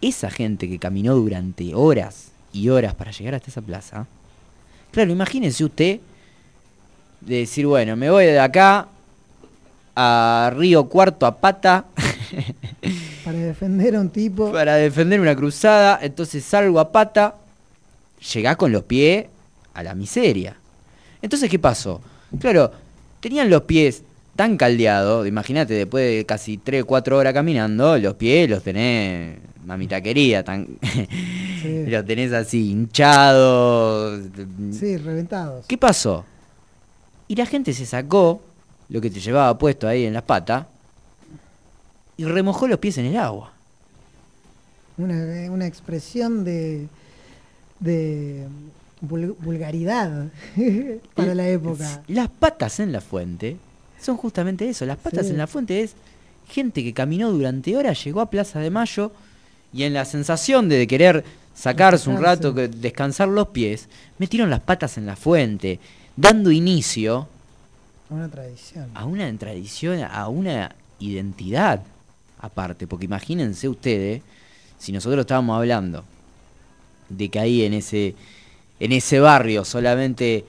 esa 0.00 0.30
gente 0.30 0.68
que 0.68 0.78
caminó 0.78 1.14
durante 1.14 1.74
horas 1.74 2.28
y 2.52 2.68
horas 2.68 2.94
para 2.94 3.10
llegar 3.10 3.34
hasta 3.34 3.50
esa 3.50 3.62
plaza, 3.62 4.06
claro, 4.90 5.10
imagínense 5.10 5.64
usted 5.64 6.00
de 7.20 7.36
decir, 7.36 7.66
bueno, 7.66 7.96
me 7.96 8.10
voy 8.10 8.24
de 8.24 8.40
acá 8.40 8.88
a 9.94 10.52
Río 10.56 10.88
Cuarto 10.88 11.26
a 11.26 11.36
pata 11.36 11.84
Para 13.24 13.38
defender 13.38 13.96
a 13.96 14.00
un 14.00 14.10
tipo. 14.10 14.50
para 14.52 14.76
defender 14.76 15.20
una 15.20 15.36
cruzada, 15.36 15.98
entonces 16.02 16.44
salgo 16.44 16.80
a 16.80 16.90
pata, 16.90 17.36
llegás 18.32 18.56
con 18.56 18.72
los 18.72 18.84
pies 18.84 19.26
a 19.74 19.82
la 19.82 19.94
miseria. 19.94 20.56
Entonces, 21.22 21.50
¿qué 21.50 21.58
pasó? 21.58 22.00
Claro, 22.40 22.72
tenían 23.20 23.50
los 23.50 23.62
pies 23.62 24.02
tan 24.36 24.56
caldeados, 24.56 25.26
imagínate, 25.26 25.74
después 25.74 26.04
de 26.18 26.24
casi 26.26 26.56
3 26.58 26.82
o 26.82 26.86
4 26.86 27.16
horas 27.18 27.34
caminando, 27.34 27.98
los 27.98 28.14
pies 28.14 28.48
los 28.48 28.62
tenés, 28.62 29.38
mamita 29.64 30.00
querida, 30.00 30.42
tan... 30.42 30.66
los 31.86 32.06
tenés 32.06 32.32
así 32.32 32.70
hinchados. 32.70 34.22
Sí, 34.72 34.96
reventados. 34.96 35.66
¿Qué 35.66 35.76
pasó? 35.76 36.24
Y 37.28 37.36
la 37.36 37.46
gente 37.46 37.72
se 37.74 37.84
sacó 37.86 38.40
lo 38.88 39.00
que 39.00 39.10
te 39.10 39.20
llevaba 39.20 39.56
puesto 39.58 39.86
ahí 39.86 40.04
en 40.04 40.14
las 40.14 40.22
patas 40.22 40.66
y 42.16 42.24
remojó 42.24 42.66
los 42.66 42.78
pies 42.78 42.98
en 42.98 43.06
el 43.06 43.16
agua. 43.16 43.52
Una, 44.98 45.14
una 45.50 45.66
expresión 45.66 46.44
de. 46.44 46.86
de 47.78 48.46
vul- 49.06 49.34
vulgaridad 49.38 50.26
para 51.14 51.34
la 51.34 51.48
época. 51.48 52.02
Las 52.08 52.28
patas 52.28 52.80
en 52.80 52.92
la 52.92 53.00
fuente 53.00 53.56
son 54.00 54.16
justamente 54.16 54.68
eso. 54.68 54.84
Las 54.86 54.98
patas 54.98 55.26
Sí. 55.26 55.32
en 55.32 55.38
la 55.38 55.46
fuente 55.46 55.80
es 55.82 55.94
gente 56.48 56.82
que 56.82 56.92
caminó 56.92 57.30
durante 57.30 57.76
horas, 57.76 58.02
llegó 58.04 58.20
a 58.20 58.30
Plaza 58.30 58.58
de 58.60 58.70
Mayo 58.70 59.12
y 59.72 59.84
en 59.84 59.94
la 59.94 60.04
sensación 60.04 60.68
de 60.68 60.86
querer 60.86 61.24
sacarse 61.54 62.08
un 62.10 62.20
rato, 62.20 62.52
descansar 62.52 63.28
los 63.28 63.48
pies, 63.48 63.88
metieron 64.18 64.50
las 64.50 64.60
patas 64.60 64.96
en 64.98 65.06
la 65.06 65.14
fuente, 65.16 65.78
dando 66.16 66.50
inicio 66.50 67.28
Una 68.08 68.28
tradición. 68.28 68.90
a 68.94 69.04
una 69.04 69.32
tradición, 69.36 70.02
a 70.02 70.28
una 70.28 70.74
identidad 70.98 71.82
aparte. 72.40 72.86
Porque 72.86 73.04
imagínense 73.04 73.68
ustedes, 73.68 74.22
si 74.78 74.90
nosotros 74.92 75.20
estábamos 75.20 75.56
hablando 75.56 76.04
de 77.08 77.28
que 77.28 77.38
ahí 77.38 77.62
en 77.64 77.74
ese, 77.74 78.14
en 78.80 78.92
ese 78.92 79.20
barrio 79.20 79.64
solamente 79.64 80.44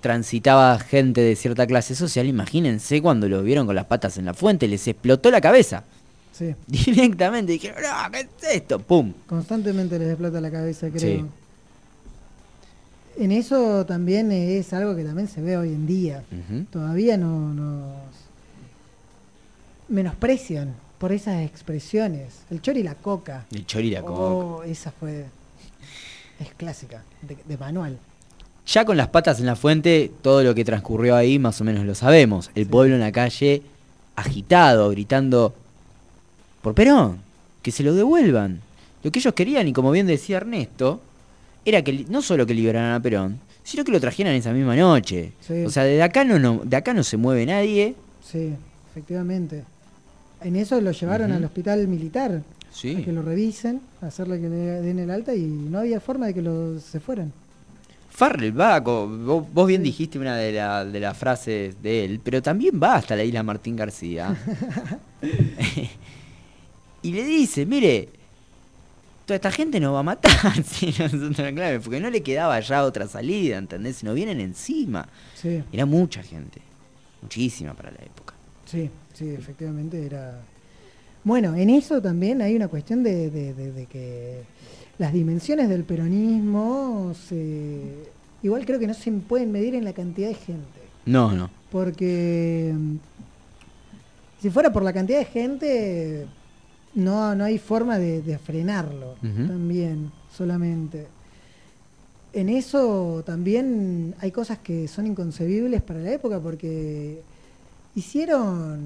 transitaba 0.00 0.78
gente 0.78 1.20
de 1.20 1.36
cierta 1.36 1.66
clase 1.66 1.94
social, 1.94 2.26
imagínense 2.26 3.02
cuando 3.02 3.28
lo 3.28 3.42
vieron 3.42 3.66
con 3.66 3.74
las 3.74 3.86
patas 3.86 4.18
en 4.18 4.24
la 4.24 4.34
fuente, 4.34 4.68
les 4.68 4.86
explotó 4.86 5.30
la 5.30 5.40
cabeza. 5.40 5.84
Sí. 6.32 6.54
Directamente 6.66 7.52
dijeron, 7.52 7.82
no, 7.82 8.10
¿qué 8.12 8.20
es 8.20 8.54
esto? 8.54 8.78
¡Pum! 8.78 9.12
Constantemente 9.26 9.98
les 9.98 10.08
explota 10.10 10.40
la 10.40 10.50
cabeza, 10.50 10.88
creo. 10.90 11.00
Sí. 11.00 11.24
En 13.18 13.32
eso 13.32 13.84
también 13.84 14.30
es 14.30 14.72
algo 14.72 14.94
que 14.94 15.02
también 15.02 15.26
se 15.26 15.42
ve 15.42 15.56
hoy 15.56 15.70
en 15.70 15.86
día. 15.88 16.22
Todavía 16.70 17.16
no 17.16 17.52
nos 17.52 17.92
menosprecian 19.88 20.72
por 20.98 21.10
esas 21.10 21.42
expresiones. 21.44 22.42
El 22.48 22.62
chori 22.62 22.80
y 22.80 22.82
la 22.84 22.94
coca. 22.94 23.44
El 23.50 23.66
chori 23.66 23.88
y 23.88 23.90
la 23.90 24.02
coca. 24.02 24.20
Oh, 24.20 24.62
esa 24.62 24.92
fue. 24.92 25.24
Es 26.38 26.54
clásica, 26.56 27.02
de, 27.22 27.36
de 27.44 27.58
manual. 27.58 27.98
Ya 28.70 28.84
con 28.84 28.96
las 28.98 29.08
patas 29.08 29.40
en 29.40 29.46
la 29.46 29.56
fuente, 29.56 30.10
todo 30.20 30.42
lo 30.44 30.54
que 30.54 30.64
transcurrió 30.64 31.16
ahí 31.16 31.38
más 31.38 31.58
o 31.60 31.64
menos 31.64 31.86
lo 31.86 31.94
sabemos. 31.94 32.50
El 32.54 32.66
pueblo 32.66 32.94
en 32.94 33.00
la 33.00 33.12
calle 33.12 33.62
agitado, 34.14 34.90
gritando 34.90 35.54
por 36.60 36.74
Perón, 36.74 37.18
que 37.62 37.70
se 37.72 37.82
lo 37.82 37.94
devuelvan. 37.94 38.60
Lo 39.02 39.10
que 39.10 39.20
ellos 39.20 39.32
querían, 39.32 39.68
y 39.68 39.72
como 39.72 39.90
bien 39.90 40.06
decía 40.06 40.36
Ernesto, 40.36 41.00
era 41.64 41.82
que 41.82 42.04
no 42.10 42.20
solo 42.20 42.44
que 42.46 42.52
liberaran 42.52 42.92
a 42.92 43.00
Perón, 43.00 43.38
sino 43.64 43.84
que 43.84 43.92
lo 43.92 44.00
trajeran 44.00 44.34
esa 44.34 44.52
misma 44.52 44.76
noche. 44.76 45.32
Sí. 45.46 45.64
O 45.64 45.70
sea, 45.70 45.84
de 45.84 46.02
acá 46.02 46.24
no, 46.24 46.38
no, 46.38 46.60
de 46.64 46.76
acá 46.76 46.92
no 46.92 47.02
se 47.04 47.16
mueve 47.16 47.46
nadie 47.46 47.94
Sí. 48.22 48.52
efectivamente. 48.90 49.64
En 50.42 50.56
eso 50.56 50.78
lo 50.80 50.90
llevaron 50.92 51.32
al 51.32 51.44
hospital 51.44 51.88
militar, 51.88 52.42
Sí. 52.70 52.96
a 52.96 53.04
que 53.04 53.12
lo 53.12 53.22
revisen, 53.22 53.80
a 54.02 54.06
hacerle 54.06 54.40
que 54.40 54.48
le 54.50 54.56
den 54.82 54.98
el 54.98 55.10
alta 55.10 55.34
y 55.34 55.40
no 55.40 55.78
había 55.78 56.00
forma 56.00 56.26
de 56.26 56.34
que 56.34 56.42
lo, 56.42 56.78
se 56.80 57.00
fueran. 57.00 57.32
Farrell 58.18 58.58
va, 58.58 58.80
vos, 58.80 59.46
vos 59.52 59.66
bien 59.68 59.82
dijiste 59.84 60.18
una 60.18 60.36
de, 60.36 60.50
la- 60.52 60.84
de 60.84 60.98
las 60.98 61.16
frases 61.16 61.80
de 61.80 62.04
él, 62.04 62.20
pero 62.22 62.42
también 62.42 62.80
va 62.82 62.96
hasta 62.96 63.14
la 63.14 63.22
isla 63.22 63.44
Martín 63.44 63.76
García. 63.76 64.36
y 67.02 67.12
le 67.12 67.24
dice, 67.24 67.64
mire, 67.64 68.08
toda 69.24 69.36
esta 69.36 69.52
gente 69.52 69.78
nos 69.78 69.94
va 69.94 70.00
a 70.00 70.02
matar, 70.02 70.62
si 70.64 70.86
nosotros 70.86 71.38
no 71.38 71.54
claro, 71.54 71.80
porque 71.80 72.00
no 72.00 72.10
le 72.10 72.22
quedaba 72.22 72.58
ya 72.60 72.84
otra 72.84 73.06
salida, 73.06 73.56
¿entendés? 73.56 74.02
Nos 74.02 74.14
vienen 74.14 74.40
encima. 74.40 75.06
Sí, 75.34 75.62
Era 75.72 75.86
mucha 75.86 76.22
gente, 76.22 76.60
muchísima 77.22 77.74
para 77.74 77.90
la 77.92 77.98
época. 77.98 78.34
sí, 78.66 78.90
sí, 79.14 79.28
efectivamente 79.30 80.04
era... 80.04 80.40
Bueno, 81.24 81.54
en 81.56 81.68
eso 81.70 82.00
también 82.00 82.40
hay 82.42 82.56
una 82.56 82.68
cuestión 82.68 83.02
de, 83.02 83.28
de- 83.30 83.52
de- 83.54 83.72
de 83.72 83.86
que 83.86 84.42
las 84.98 85.12
dimensiones 85.12 85.68
del 85.68 85.84
peronismo 85.84 87.14
se... 87.28 88.08
Igual 88.42 88.66
creo 88.66 88.78
que 88.78 88.86
no 88.86 88.94
se 88.94 89.10
pueden 89.12 89.50
medir 89.50 89.74
en 89.74 89.84
la 89.84 89.92
cantidad 89.92 90.28
de 90.28 90.34
gente. 90.34 90.80
No, 91.06 91.32
no. 91.32 91.50
Porque 91.70 92.72
mm, 92.76 92.96
si 94.40 94.50
fuera 94.50 94.72
por 94.72 94.82
la 94.82 94.92
cantidad 94.92 95.18
de 95.18 95.24
gente, 95.24 96.26
no, 96.94 97.34
no 97.34 97.44
hay 97.44 97.58
forma 97.58 97.98
de, 97.98 98.22
de 98.22 98.38
frenarlo 98.38 99.14
también, 99.20 100.12
solamente. 100.36 101.06
En 102.32 102.48
eso 102.48 103.22
también 103.24 104.14
hay 104.20 104.30
cosas 104.30 104.58
que 104.58 104.86
son 104.86 105.06
inconcebibles 105.06 105.82
para 105.82 106.00
la 106.00 106.12
época 106.12 106.38
porque 106.38 107.20
hicieron 107.94 108.80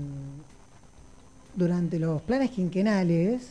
durante 1.55 1.99
los 1.99 2.23
planes 2.23 2.51
quinquenales 2.51 3.51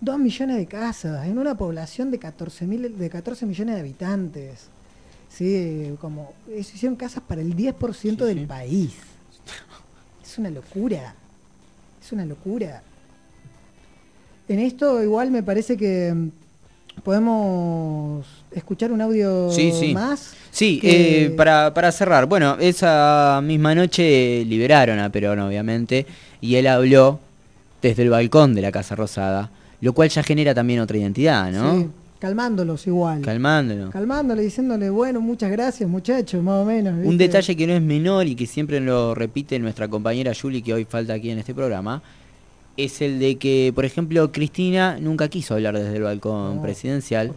dos 0.00 0.18
millones 0.18 0.56
de 0.56 0.66
casas 0.66 1.26
en 1.26 1.38
una 1.38 1.56
población 1.56 2.10
de 2.10 2.18
14, 2.18 2.66
mil- 2.66 2.96
de 2.98 3.10
14 3.10 3.46
millones 3.46 3.74
de 3.74 3.80
habitantes. 3.80 4.66
Sí, 5.30 5.94
como 6.00 6.32
eso, 6.54 6.70
hicieron 6.74 6.96
casas 6.96 7.22
para 7.26 7.40
el 7.40 7.54
10% 7.54 8.24
del 8.24 8.46
país. 8.46 8.92
Es 10.24 10.38
una 10.38 10.50
locura. 10.50 11.14
Es 12.04 12.12
una 12.12 12.24
locura. 12.24 12.82
En 14.48 14.58
esto 14.60 15.02
igual 15.02 15.30
me 15.30 15.42
parece 15.42 15.76
que 15.76 16.12
mm, 16.14 16.28
podemos 17.02 18.26
escuchar 18.50 18.92
un 18.92 19.00
audio 19.00 19.50
Sí, 19.52 19.72
sí. 19.72 19.92
más. 19.92 20.32
Sí, 20.50 20.78
que- 20.80 21.26
eh, 21.26 21.30
para, 21.30 21.74
para 21.74 21.92
cerrar, 21.92 22.26
bueno, 22.26 22.56
esa 22.58 23.40
misma 23.44 23.74
noche 23.74 24.44
liberaron 24.46 24.98
a 24.98 25.10
Perón, 25.10 25.38
obviamente, 25.40 26.06
y 26.40 26.54
él 26.56 26.66
habló 26.66 27.20
desde 27.82 28.02
el 28.04 28.10
balcón 28.10 28.54
de 28.54 28.62
la 28.62 28.72
Casa 28.72 28.96
Rosada, 28.96 29.50
lo 29.80 29.92
cual 29.92 30.08
ya 30.08 30.22
genera 30.22 30.54
también 30.54 30.80
otra 30.80 30.96
identidad, 30.98 31.50
¿no? 31.52 31.78
Sí, 31.78 31.86
calmándolos 32.18 32.86
igual. 32.86 33.22
Calmándolo. 33.22 33.90
Calmándole, 33.90 34.42
diciéndole, 34.42 34.90
bueno, 34.90 35.20
muchas 35.20 35.50
gracias 35.50 35.88
muchachos, 35.88 36.42
más 36.42 36.62
o 36.62 36.64
menos. 36.64 36.94
Un 37.04 37.16
detalle 37.18 37.56
que 37.56 37.66
no 37.66 37.72
es 37.74 37.82
menor 37.82 38.26
y 38.26 38.34
que 38.34 38.46
siempre 38.46 38.80
lo 38.80 39.14
repite 39.14 39.58
nuestra 39.58 39.88
compañera 39.88 40.32
Julie, 40.40 40.62
que 40.62 40.74
hoy 40.74 40.84
falta 40.84 41.14
aquí 41.14 41.30
en 41.30 41.38
este 41.38 41.54
programa, 41.54 42.02
es 42.76 43.02
el 43.02 43.18
de 43.18 43.36
que, 43.36 43.72
por 43.74 43.84
ejemplo, 43.84 44.30
Cristina 44.30 44.98
nunca 45.00 45.28
quiso 45.28 45.54
hablar 45.54 45.76
desde 45.76 45.96
el 45.96 46.02
balcón 46.04 46.56
No, 46.56 46.62
presidencial, 46.62 47.32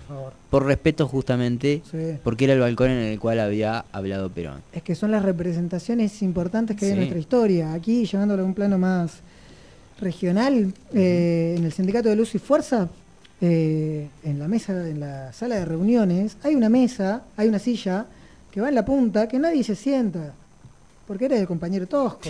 por 0.51 0.65
respeto 0.65 1.07
justamente, 1.07 1.81
Sí. 1.89 1.97
porque 2.23 2.43
era 2.45 2.53
el 2.53 2.59
balcón 2.59 2.91
en 2.91 2.99
el 2.99 3.19
cual 3.19 3.39
había 3.39 3.85
hablado 3.91 4.29
Perón. 4.29 4.61
Es 4.71 4.83
que 4.83 4.93
son 4.93 5.09
las 5.09 5.23
representaciones 5.23 6.21
importantes 6.21 6.77
que 6.77 6.85
hay 6.85 6.91
en 6.91 6.97
nuestra 6.97 7.17
historia. 7.19 7.73
Aquí, 7.73 8.05
llevándolo 8.05 8.43
a 8.43 8.45
un 8.45 8.53
plano 8.53 8.77
más 8.77 9.21
regional, 10.01 10.73
eh, 10.93 11.55
en 11.57 11.63
el 11.63 11.71
Sindicato 11.71 12.09
de 12.09 12.15
Luz 12.15 12.35
y 12.35 12.39
Fuerza, 12.39 12.89
eh, 13.39 14.09
en 14.23 14.39
la 14.39 14.47
mesa, 14.47 14.87
en 14.87 14.99
la 14.99 15.31
sala 15.31 15.55
de 15.55 15.65
reuniones, 15.65 16.37
hay 16.43 16.55
una 16.55 16.69
mesa, 16.69 17.23
hay 17.37 17.47
una 17.47 17.59
silla 17.59 18.05
que 18.51 18.59
va 18.59 18.69
en 18.69 18.75
la 18.75 18.83
punta 18.83 19.27
que 19.27 19.39
nadie 19.39 19.63
se 19.63 19.75
sienta, 19.75 20.33
porque 21.07 21.25
era 21.25 21.37
el 21.37 21.47
compañero 21.47 21.87
Tosco. 21.87 22.29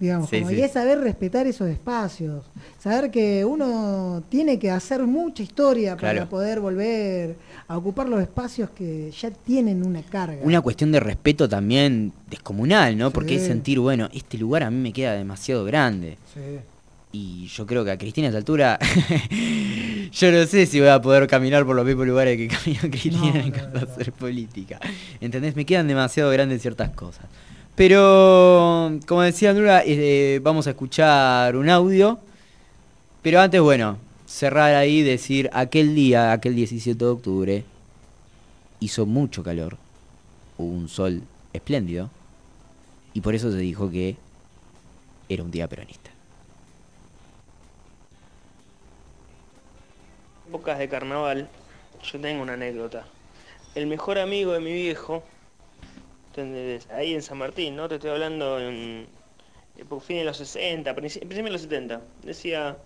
Digamos, 0.00 0.30
Sí, 0.30 0.38
como 0.38 0.50
sí. 0.50 0.56
y 0.56 0.60
es 0.62 0.72
saber 0.72 1.00
respetar 1.00 1.46
esos 1.48 1.68
espacios, 1.68 2.44
saber 2.78 3.10
que 3.10 3.44
uno 3.44 4.22
tiene 4.28 4.58
que 4.58 4.70
hacer 4.70 5.02
mucha 5.04 5.42
historia 5.42 5.96
para 5.96 6.28
poder 6.28 6.60
volver 6.60 7.34
a 7.66 7.76
ocupar 7.76 8.08
los 8.08 8.20
espacios 8.22 8.70
que 8.70 9.10
ya 9.10 9.30
tienen 9.30 9.84
una 9.84 10.02
carga. 10.02 10.38
Una 10.42 10.60
cuestión 10.60 10.92
de 10.92 11.00
respeto 11.00 11.48
también 11.48 12.12
descomunal, 12.30 12.96
¿no? 12.96 13.10
Porque 13.10 13.34
es 13.36 13.42
sentir, 13.46 13.80
bueno, 13.80 14.08
este 14.12 14.38
lugar 14.38 14.62
a 14.62 14.70
mí 14.70 14.76
me 14.78 14.92
queda 14.92 15.14
demasiado 15.14 15.64
grande. 15.64 16.16
Sí. 16.32 16.40
Y 17.10 17.46
yo 17.48 17.66
creo 17.66 17.84
que 17.84 17.90
a 17.90 17.98
Cristina 17.98 18.26
a 18.26 18.30
esta 18.30 18.38
altura, 18.38 18.78
yo 20.12 20.30
no 20.32 20.46
sé 20.46 20.66
si 20.66 20.78
voy 20.78 20.90
a 20.90 21.00
poder 21.00 21.26
caminar 21.26 21.64
por 21.66 21.74
los 21.74 21.84
mismos 21.84 22.06
lugares 22.06 22.36
que 22.36 22.48
caminó 22.56 22.80
Cristina 22.82 23.18
No, 23.18 23.40
en 23.40 23.50
no, 23.50 23.52
cuanto 23.58 23.74
no, 23.74 23.78
a 23.78 23.84
no. 23.86 23.92
hacer 23.92 24.12
política. 24.12 24.78
¿Entendés? 25.20 25.56
Me 25.56 25.64
quedan 25.64 25.88
demasiado 25.88 26.30
grandes 26.30 26.62
ciertas 26.62 26.90
cosas. 26.90 27.24
Pero, 27.78 28.98
como 29.06 29.22
decía 29.22 29.54
eh, 29.86 30.40
vamos 30.42 30.66
a 30.66 30.70
escuchar 30.70 31.54
un 31.54 31.70
audio. 31.70 32.18
Pero 33.22 33.40
antes, 33.40 33.60
bueno, 33.60 33.98
cerrar 34.26 34.74
ahí, 34.74 35.02
decir, 35.02 35.48
aquel 35.52 35.94
día, 35.94 36.32
aquel 36.32 36.56
17 36.56 36.98
de 36.98 37.10
octubre, 37.10 37.64
hizo 38.80 39.06
mucho 39.06 39.44
calor, 39.44 39.76
hubo 40.56 40.72
un 40.72 40.88
sol 40.88 41.22
espléndido, 41.52 42.10
y 43.14 43.20
por 43.20 43.36
eso 43.36 43.52
se 43.52 43.58
dijo 43.58 43.88
que 43.92 44.16
era 45.28 45.44
un 45.44 45.52
día 45.52 45.68
peronista. 45.68 46.10
épocas 50.48 50.78
de 50.78 50.88
carnaval, 50.88 51.48
yo 52.02 52.20
tengo 52.20 52.42
una 52.42 52.54
anécdota. 52.54 53.06
El 53.76 53.86
mejor 53.86 54.18
amigo 54.18 54.52
de 54.52 54.60
mi 54.60 54.72
viejo, 54.72 55.22
ahí 56.90 57.14
en 57.14 57.22
San 57.22 57.38
Martín, 57.38 57.76
¿no? 57.76 57.88
Te 57.88 57.96
estoy 57.96 58.10
hablando 58.10 58.60
en 58.60 59.06
época- 59.76 60.04
fin 60.04 60.18
de 60.18 60.24
los 60.24 60.36
60, 60.36 60.94
princi- 60.94 61.20
principio 61.20 61.44
de 61.44 61.50
los 61.50 61.62
70. 61.62 62.00
Decía, 62.22 62.76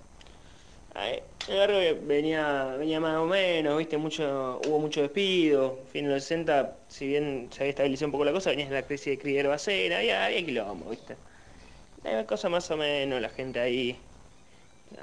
"Ay, 0.94 1.20
el 1.48 1.57
barrio 1.59 1.96
venía, 2.03 2.76
venía 2.78 3.00
más 3.00 3.16
o 3.18 3.26
menos, 3.26 3.78
viste, 3.78 3.96
mucho, 3.96 4.61
hubo 4.66 4.78
mucho 4.78 5.03
despido. 5.03 5.78
Fin 5.92 6.07
de 6.07 6.14
los 6.14 6.22
60, 6.22 6.76
si 6.88 7.07
bien 7.07 7.48
se 7.50 7.62
había 7.62 7.70
estabilizado 7.70 8.07
un 8.07 8.12
poco 8.12 8.24
la 8.24 8.32
cosa, 8.32 8.50
venía 8.50 8.68
la 8.70 8.82
crisis 8.82 9.07
de 9.07 9.18
cría 9.18 9.40
herbacera, 9.40 9.98
había, 9.98 10.24
había 10.26 10.44
quilombo, 10.44 10.90
viste. 10.90 11.16
Hay 12.05 12.24
cosa 12.24 12.48
más 12.48 12.70
o 12.70 12.76
menos, 12.76 13.20
la 13.20 13.28
gente 13.28 13.61
ahí 13.61 13.96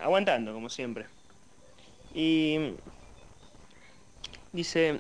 aguantando, 0.02 0.54
como 0.54 0.70
siempre. 0.70 1.06
Y 2.14 2.74
dice, 4.52 5.00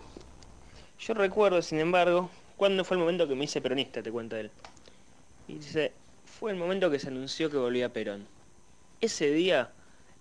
yo 0.99 1.13
recuerdo, 1.13 1.61
sin 1.61 1.79
embargo, 1.79 2.29
cuándo 2.59 2.83
fue 2.83 2.95
el 2.97 2.99
momento 2.99 3.25
que 3.25 3.35
me 3.35 3.45
hice 3.45 3.61
peronista, 3.61 4.03
te 4.03 4.11
cuenta 4.11 4.37
él. 4.37 4.51
Y 5.47 5.55
dice, 5.55 5.93
fue 6.25 6.51
el 6.51 6.57
momento 6.57 6.91
que 6.91 6.99
se 6.99 7.07
anunció 7.07 7.49
que 7.49 7.55
volvía 7.55 7.93
Perón. 7.93 8.27
Ese 8.99 9.31
día 9.31 9.71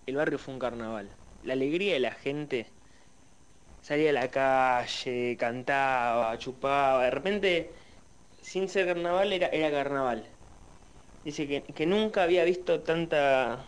el 0.07 0.15
barrio 0.15 0.39
fue 0.39 0.55
un 0.55 0.61
carnaval. 0.61 1.11
La 1.43 1.55
alegría 1.55 1.95
de 1.95 2.01
la 2.01 2.13
gente 2.13 2.67
salía 3.83 4.11
a 4.11 4.13
la 4.13 4.31
calle, 4.31 5.37
cantaba, 5.37 6.39
chupaba. 6.39 7.05
De 7.07 7.11
repente, 7.11 7.75
sin 8.41 8.69
ser 8.69 8.87
carnaval, 8.87 9.33
era, 9.33 9.49
era 9.49 9.71
carnaval. 9.73 10.25
Dice 11.25 11.49
que, 11.49 11.63
que 11.65 11.87
nunca 11.87 12.23
había 12.23 12.45
visto 12.45 12.81
tanta, 12.83 13.67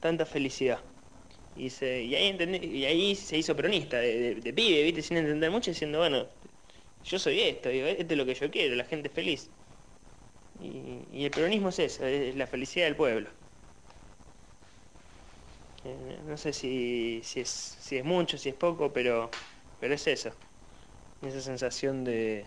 tanta 0.00 0.26
felicidad. 0.26 0.80
Y, 1.54 1.66
y, 1.68 2.14
ahí 2.16 2.32
entendí- 2.36 2.64
y 2.64 2.84
ahí 2.84 3.14
se 3.14 3.38
hizo 3.38 3.54
peronista, 3.54 3.98
de, 3.98 4.18
de- 4.18 4.34
de 4.40 4.52
pibe, 4.52 4.82
¿viste? 4.82 5.02
Sin 5.02 5.16
entender 5.16 5.50
mucho, 5.52 5.70
diciendo, 5.70 5.98
bueno, 5.98 6.26
yo 7.04 7.18
soy 7.18 7.40
esto, 7.40 7.68
digo, 7.70 7.86
esto 7.86 8.14
es 8.14 8.18
lo 8.18 8.26
que 8.26 8.34
yo 8.34 8.50
quiero, 8.50 8.74
la 8.76 8.84
gente 8.84 9.08
feliz. 9.08 9.50
Y, 10.60 11.06
y 11.12 11.24
el 11.24 11.30
peronismo 11.32 11.68
es 11.70 11.78
eso, 11.78 12.06
es 12.06 12.34
la 12.36 12.46
felicidad 12.46 12.86
del 12.86 12.96
pueblo. 12.96 13.30
Eh, 15.84 16.20
no 16.26 16.36
sé 16.36 16.52
si, 16.52 17.20
si, 17.24 17.40
es, 17.40 17.48
si 17.48 17.96
es 17.98 18.04
mucho, 18.04 18.36
si 18.38 18.48
es 18.48 18.54
poco, 18.54 18.92
pero, 18.92 19.30
pero 19.80 19.94
es 19.94 20.06
eso. 20.06 20.32
Esa 21.22 21.40
sensación 21.40 22.04
de, 22.04 22.46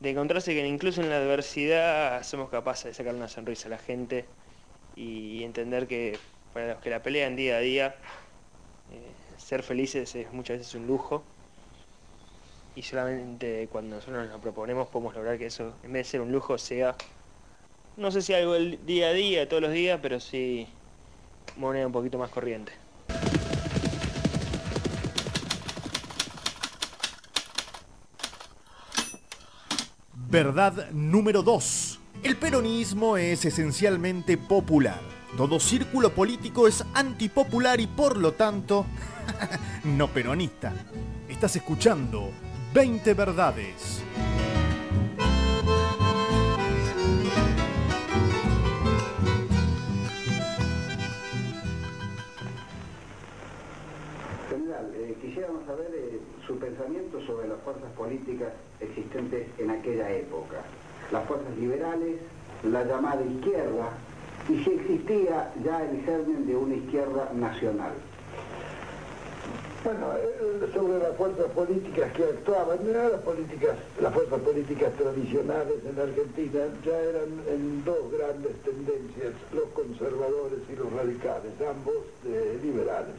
de 0.00 0.10
encontrarse 0.10 0.54
que 0.54 0.66
incluso 0.66 1.02
en 1.02 1.10
la 1.10 1.18
adversidad 1.18 2.22
somos 2.24 2.50
capaces 2.50 2.84
de 2.86 2.94
sacar 2.94 3.14
una 3.14 3.28
sonrisa 3.28 3.68
a 3.68 3.70
la 3.70 3.78
gente 3.78 4.26
y 4.96 5.44
entender 5.44 5.86
que 5.86 6.18
para 6.52 6.74
los 6.74 6.82
que 6.82 6.90
la 6.90 7.02
pelean 7.02 7.36
día 7.36 7.56
a 7.56 7.60
día, 7.60 7.96
ser 9.50 9.64
felices 9.64 10.14
es 10.14 10.32
muchas 10.32 10.58
veces 10.58 10.72
un 10.76 10.86
lujo 10.86 11.24
y 12.76 12.82
solamente 12.82 13.68
cuando 13.72 13.96
nosotros 13.96 14.28
nos 14.28 14.40
proponemos 14.40 14.86
podemos 14.86 15.12
lograr 15.12 15.38
que 15.38 15.46
eso, 15.46 15.74
en 15.82 15.92
vez 15.92 16.06
de 16.06 16.10
ser 16.12 16.20
un 16.20 16.30
lujo, 16.30 16.56
sea, 16.56 16.94
no 17.96 18.12
sé 18.12 18.22
si 18.22 18.32
algo 18.32 18.52
del 18.52 18.78
día 18.86 19.08
a 19.08 19.12
día, 19.12 19.48
todos 19.48 19.60
los 19.60 19.72
días, 19.72 19.98
pero 20.00 20.20
sí 20.20 20.68
moneda 21.56 21.84
un 21.84 21.92
poquito 21.92 22.16
más 22.16 22.30
corriente. 22.30 22.70
Verdad 30.14 30.92
número 30.92 31.42
2. 31.42 31.98
El 32.22 32.36
peronismo 32.36 33.16
es 33.16 33.44
esencialmente 33.44 34.38
popular. 34.38 35.00
Todo 35.36 35.58
círculo 35.58 36.14
político 36.14 36.68
es 36.68 36.84
antipopular 36.94 37.80
y 37.80 37.88
por 37.88 38.16
lo 38.16 38.34
tanto 38.34 38.86
no 39.84 40.08
peronista. 40.08 40.72
Estás 41.28 41.56
escuchando 41.56 42.30
20 42.74 43.14
verdades. 43.14 44.02
General, 54.48 54.90
eh, 54.94 55.16
quisiéramos 55.20 55.66
saber 55.66 55.90
eh, 55.94 56.20
su 56.46 56.58
pensamiento 56.58 57.24
sobre 57.26 57.48
las 57.48 57.58
fuerzas 57.60 57.90
políticas 57.96 58.52
existentes 58.80 59.46
en 59.58 59.70
aquella 59.70 60.10
época. 60.10 60.62
Las 61.12 61.26
fuerzas 61.26 61.56
liberales, 61.58 62.20
la 62.64 62.84
llamada 62.84 63.22
izquierda, 63.24 63.90
y 64.48 64.64
si 64.64 64.70
existía 64.70 65.52
ya 65.64 65.82
el 65.84 66.02
germen 66.04 66.46
de 66.46 66.56
una 66.56 66.74
izquierda 66.74 67.30
nacional. 67.34 67.92
Bueno, 69.82 70.12
eh, 70.12 70.70
sobre 70.74 70.98
las 70.98 71.16
fuerzas 71.16 71.46
políticas 71.52 72.12
que 72.12 72.24
actuaban, 72.24 72.78
no 72.84 73.08
las 73.08 73.22
políticas, 73.22 73.76
las 73.98 74.12
fuerzas 74.12 74.40
políticas 74.40 74.92
tradicionales 74.92 75.80
en 75.88 75.98
Argentina 75.98 76.60
ya 76.84 76.98
eran 77.00 77.32
en 77.48 77.82
dos 77.82 78.12
grandes 78.12 78.52
tendencias, 78.60 79.32
los 79.54 79.64
conservadores 79.72 80.60
y 80.68 80.76
los 80.76 80.92
radicales, 80.92 81.52
ambos 81.64 82.04
eh, 82.28 82.60
liberales, 82.62 83.16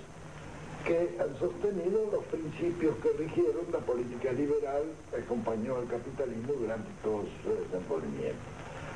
que 0.86 1.18
han 1.18 1.34
sostenido 1.40 2.06
los 2.14 2.24
principios 2.26 2.94
que 3.02 3.10
rigieron 3.18 3.66
la 3.74 3.80
política 3.80 4.32
liberal 4.32 4.84
acompañó 5.18 5.78
al 5.78 5.88
capitalismo 5.88 6.54
durante 6.62 6.92
todo 7.02 7.26
su 7.42 7.50
desenvolvimiento. 7.58 8.46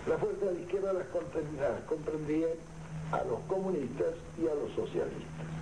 Las 0.07 0.19
fuerzas 0.19 0.53
de 0.53 0.61
izquierda 0.61 0.93
las 0.93 1.07
comprendían 1.09 2.57
a 3.11 3.23
los 3.25 3.39
comunistas 3.49 4.13
y 4.37 4.45
a 4.45 4.53
los 4.53 4.69
socialistas. 4.77 5.54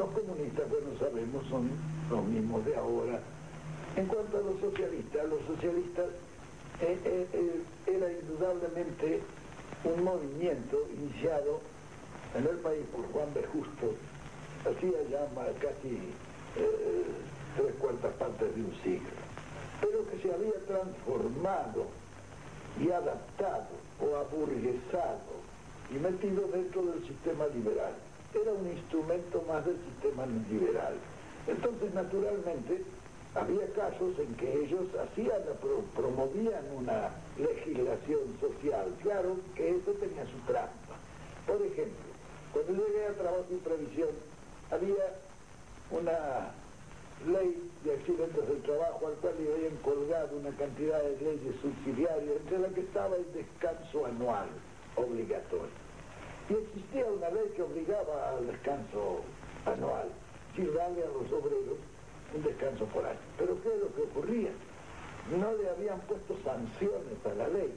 Los 0.00 0.08
comunistas, 0.12 0.66
bueno, 0.70 0.86
sabemos, 0.98 1.44
son 1.50 1.70
los 2.08 2.24
mismos 2.24 2.64
de 2.64 2.74
ahora. 2.74 3.20
En 3.96 4.06
cuanto 4.06 4.38
a 4.38 4.40
los 4.40 4.58
socialistas, 4.58 5.28
los 5.28 5.42
socialistas 5.44 6.06
eh, 6.80 6.98
eh, 7.04 7.28
eh, 7.34 7.62
era 7.86 8.10
indudablemente 8.10 9.20
un 9.84 10.02
movimiento 10.02 10.88
iniciado 10.96 11.60
en 12.34 12.46
el 12.46 12.56
país 12.64 12.80
por 12.96 13.12
Juan 13.12 13.28
B. 13.34 13.44
Justo, 13.52 13.92
hacía 14.64 15.02
ya 15.10 15.28
casi 15.60 16.00
tres 17.58 17.74
cuartas 17.78 18.14
partes 18.14 18.56
de 18.56 18.62
un 18.62 18.74
siglo, 18.82 19.10
pero 19.82 20.08
que 20.08 20.16
se 20.22 20.32
había 20.32 20.64
transformado 20.66 21.84
y 22.80 22.90
adaptado 22.90 23.68
o 24.00 24.16
aburguesado 24.16 25.44
y 25.90 25.98
metido 25.98 26.48
dentro 26.48 26.86
del 26.86 27.06
sistema 27.06 27.46
liberal. 27.48 27.92
Era 28.34 28.52
un 28.52 28.66
instrumento 28.70 29.42
más 29.48 29.64
del 29.66 29.76
sistema 29.76 30.24
liberal. 30.26 30.94
Entonces, 31.46 31.92
naturalmente, 31.94 32.84
había 33.34 33.66
casos 33.74 34.18
en 34.18 34.34
que 34.36 34.64
ellos 34.64 34.86
hacían, 34.94 35.42
pro- 35.60 35.84
promovían 35.96 36.64
una 36.76 37.10
legislación 37.38 38.20
social. 38.40 38.94
Claro 39.02 39.36
que 39.54 39.70
eso 39.70 39.92
tenía 39.92 40.24
su 40.26 40.38
trampa. 40.46 40.96
Por 41.46 41.60
ejemplo, 41.62 42.10
cuando 42.52 42.72
llegué 42.86 43.06
a 43.06 43.12
Trabajo 43.14 43.46
y 43.50 43.56
Previsión, 43.56 44.10
había 44.70 45.16
una 45.90 46.52
ley 47.26 47.70
de 47.84 47.94
accidentes 47.94 48.48
del 48.48 48.62
trabajo 48.62 49.08
al 49.08 49.14
cual 49.14 49.34
le 49.42 49.52
habían 49.52 49.76
colgado 49.76 50.36
una 50.36 50.50
cantidad 50.50 51.02
de 51.02 51.16
leyes 51.20 51.54
subsidiarias, 51.60 52.36
entre 52.42 52.58
las 52.60 52.72
que 52.72 52.80
estaba 52.82 53.16
el 53.16 53.26
descanso 53.32 54.06
anual 54.06 54.48
obligatorio. 54.96 55.89
Y 56.50 56.54
existía 56.54 57.06
una 57.06 57.30
ley 57.30 57.52
que 57.54 57.62
obligaba 57.62 58.30
al 58.30 58.46
descanso 58.46 59.22
anual, 59.64 60.08
sin 60.56 60.74
darle 60.74 61.04
a 61.04 61.06
los 61.06 61.30
obreros 61.30 61.78
un 62.34 62.42
descanso 62.42 62.86
por 62.86 63.06
año. 63.06 63.18
Pero 63.38 63.54
¿qué 63.62 63.68
es 63.72 63.80
lo 63.80 63.94
que 63.94 64.02
ocurría? 64.02 64.50
No 65.30 65.52
le 65.54 65.70
habían 65.70 66.00
puesto 66.00 66.34
sanciones 66.42 67.24
a 67.24 67.34
la 67.34 67.48
ley. 67.48 67.72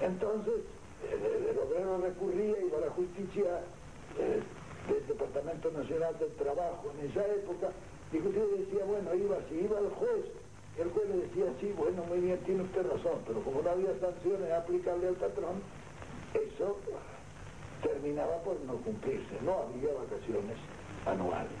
Entonces, 0.00 0.64
el, 1.04 1.58
obrero 1.58 1.98
recurría, 1.98 2.56
iba 2.64 2.78
a 2.78 2.80
la 2.80 2.90
justicia 2.92 3.60
eh, 4.18 4.40
del 4.88 5.06
Departamento 5.06 5.70
Nacional 5.70 6.18
del 6.18 6.32
Trabajo 6.36 6.90
en 6.96 7.10
esa 7.10 7.26
época, 7.26 7.68
y 8.10 8.16
usted 8.16 8.56
decía, 8.56 8.84
bueno, 8.86 9.14
iba 9.14 9.36
así, 9.36 9.54
iba 9.54 9.78
al 9.78 9.90
juez, 9.90 10.24
el 10.78 10.90
juez 10.90 11.08
le 11.10 11.16
decía, 11.28 11.44
sí, 11.60 11.74
bueno, 11.76 12.04
muy 12.04 12.20
bien, 12.20 12.38
tiene 12.38 12.62
usted 12.62 12.88
razón, 12.88 13.20
pero 13.26 13.40
como 13.42 13.60
no 13.60 13.70
había 13.70 13.92
sanciones 14.00 14.50
aplicables 14.50 15.10
al 15.10 15.16
patrón, 15.16 15.62
eso 16.32 16.76
terminaba 17.82 18.36
por 18.42 18.60
no 18.60 18.74
cumplirse, 18.76 19.36
no 19.42 19.64
había 19.64 19.92
vacaciones 19.94 20.56
anuales. 21.06 21.52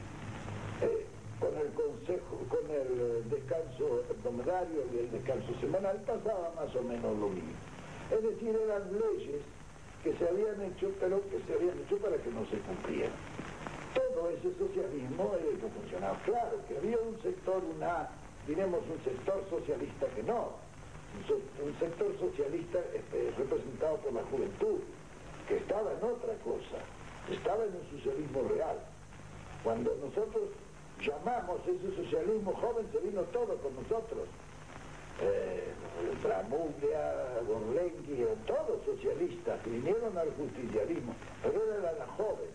Eh, 0.82 1.06
con 1.40 1.56
el 1.56 1.72
consejo, 1.72 2.36
con 2.48 2.64
el 2.70 3.00
eh, 3.00 3.22
descanso 3.30 4.04
hebdomadario 4.10 4.84
y 4.92 4.98
el 4.98 5.10
descanso 5.10 5.52
semanal 5.60 5.96
pasaba 6.06 6.52
más 6.54 6.74
o 6.76 6.82
menos 6.82 7.16
lo 7.18 7.28
mismo. 7.28 7.56
Es 8.10 8.22
decir, 8.22 8.56
eran 8.56 8.92
leyes 8.92 9.40
que 10.04 10.12
se 10.16 10.28
habían 10.28 10.60
hecho, 10.62 10.92
pero 11.00 11.20
que 11.28 11.40
se 11.46 11.54
habían 11.54 11.78
hecho 11.80 11.96
para 11.98 12.16
que 12.16 12.30
no 12.30 12.44
se 12.46 12.58
cumplieran. 12.58 13.12
Todo 13.94 14.30
ese 14.30 14.52
socialismo 14.58 15.32
era 15.34 15.58
que 15.58 15.68
funcionaba. 15.68 16.18
Claro 16.24 16.60
que 16.68 16.76
había 16.76 16.98
un 16.98 17.20
sector, 17.22 17.62
una, 17.76 18.08
diremos, 18.46 18.80
un 18.88 19.02
sector 19.04 19.44
socialista 19.48 20.06
que 20.14 20.22
no. 20.22 20.52
Un 21.64 21.74
sector 21.78 22.16
socialista 22.18 22.78
este, 22.94 23.32
representado 23.36 23.96
por 23.96 24.12
la 24.12 24.22
juventud, 24.30 24.78
estaba 25.56 25.92
en 25.92 26.04
otra 26.04 26.34
cosa, 26.44 26.78
estaba 27.30 27.64
en 27.64 27.74
un 27.74 27.98
socialismo 27.98 28.42
real. 28.48 28.78
Cuando 29.62 29.94
nosotros 29.96 30.48
llamamos 31.00 31.60
ese 31.66 31.94
socialismo 31.96 32.52
joven, 32.54 32.86
se 32.92 32.98
vino 32.98 33.22
todo 33.32 33.56
con 33.58 33.74
nosotros. 33.74 34.26
Eh, 35.22 35.64
Bramuglia, 36.22 37.40
Gorlenki, 37.46 38.22
eh, 38.22 38.34
todos 38.46 38.80
socialistas, 38.86 39.60
vinieron 39.64 40.16
al 40.16 40.30
justicialismo, 40.32 41.14
pero 41.42 41.62
era 41.78 41.92
la 41.92 42.06
joven. 42.16 42.48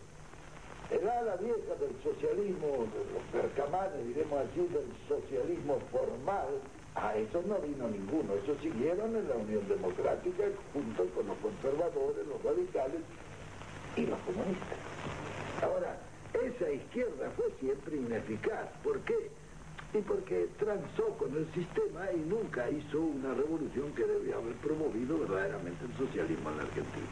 El 0.89 1.08
ala 1.08 1.36
vieja 1.38 1.76
del 1.80 1.96
socialismo, 2.04 2.68
de 2.93 3.02
los 3.14 3.24
percamanes, 3.32 4.06
diremos 4.08 4.39
así, 4.39 4.62
del 4.67 4.86
socialismo 5.08 5.80
formal, 5.92 6.62
a 6.96 7.16
eso 7.16 7.43
no 7.47 7.59
vino 7.59 7.88
ninguno. 7.89 8.34
Eso 8.36 8.55
siguieron 8.62 9.16
en 9.16 9.28
la 9.28 9.36
Unión 9.36 9.67
Democrática 9.67 10.43
junto 10.74 11.05
con 11.13 11.28
los 11.28 11.38
conservadores, 11.38 12.28
los 12.28 12.42
radicales 12.43 13.01
y 13.96 14.05
los 14.05 14.20
comunistas. 14.20 14.80
Ahora, 15.62 15.97
esa 16.34 16.72
izquierda 16.72 17.32
fue 17.36 17.46
siempre 17.59 17.97
ineficaz. 17.97 18.70
¿Por 18.84 19.00
qué? 19.01 19.30
Y 19.93 20.01
porque 20.01 20.50
transó 20.58 21.09
con 21.17 21.36
el 21.36 21.47
sistema 21.54 22.12
y 22.12 22.17
nunca 22.17 22.70
hizo 22.70 23.00
una 23.00 23.34
revolución 23.34 23.93
que 23.93 24.05
debía 24.05 24.36
haber 24.36 24.55
promovido 24.55 25.20
verdaderamente 25.20 25.86
el 25.86 25.97
socialismo 25.97 26.50
en 26.50 26.58
la 26.58 26.63
Argentina. 26.63 27.08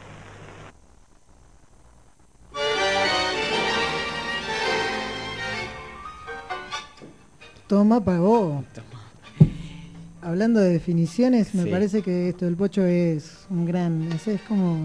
Toma, 7.66 8.04
pagó. 8.04 8.62
Hablando 10.24 10.60
de 10.60 10.70
definiciones, 10.70 11.54
me 11.54 11.64
Sí. 11.64 11.70
parece 11.70 12.00
que 12.02 12.30
esto 12.30 12.46
del 12.46 12.56
Pocho 12.56 12.84
es 12.84 13.44
un 13.50 13.66
gran, 13.66 14.10
es, 14.12 14.26
es 14.26 14.40
como, 14.42 14.78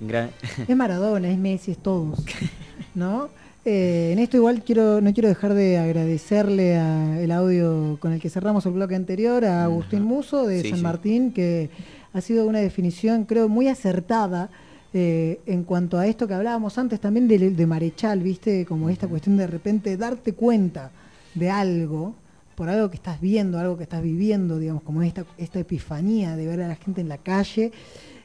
Gran- 0.00 0.30
es 0.68 0.76
Maradona, 0.76 1.30
es 1.30 1.38
Messi, 1.38 1.70
es 1.72 1.78
todos, 1.78 2.22
¿no? 2.94 3.28
Eh, 3.64 4.10
en 4.12 4.18
esto 4.18 4.36
igual 4.36 4.62
quiero, 4.64 5.00
no 5.00 5.12
quiero 5.14 5.28
dejar 5.28 5.54
de 5.54 5.78
agradecerle 5.78 6.76
a 6.76 7.20
el 7.20 7.30
audio 7.30 7.96
con 8.00 8.12
el 8.12 8.20
que 8.20 8.28
cerramos 8.28 8.66
el 8.66 8.72
bloque 8.72 8.94
anterior 8.94 9.44
a 9.44 9.64
Agustín 9.64 10.02
Muso 10.02 10.46
de 10.46 10.60
Sí, 10.62 10.68
San 10.70 10.78
sí. 10.78 10.82
Martín, 10.84 11.32
que 11.32 11.70
ha 12.12 12.20
sido 12.20 12.46
una 12.46 12.58
definición 12.58 13.24
creo 13.24 13.48
muy 13.48 13.68
acertada 13.68 14.50
eh, 14.92 15.40
en 15.46 15.62
cuanto 15.62 15.96
a 15.98 16.06
esto 16.06 16.26
que 16.28 16.34
hablábamos 16.34 16.76
antes 16.76 17.00
también 17.00 17.28
de, 17.28 17.38
de 17.50 17.66
Marechal, 17.66 18.20
¿viste? 18.20 18.66
Como 18.66 18.90
esta 18.90 19.06
cuestión 19.08 19.36
de 19.38 19.46
repente 19.46 19.96
darte 19.96 20.34
cuenta 20.34 20.90
de 21.34 21.48
algo, 21.48 22.14
por 22.54 22.68
algo 22.68 22.90
que 22.90 22.96
estás 22.96 23.20
viendo, 23.20 23.58
algo 23.58 23.76
que 23.76 23.82
estás 23.84 24.02
viviendo, 24.02 24.58
digamos, 24.58 24.82
como 24.82 25.02
esta, 25.02 25.24
esta 25.38 25.58
epifanía 25.58 26.36
de 26.36 26.46
ver 26.46 26.62
a 26.62 26.68
la 26.68 26.76
gente 26.76 27.00
en 27.00 27.08
la 27.08 27.18
calle, 27.18 27.72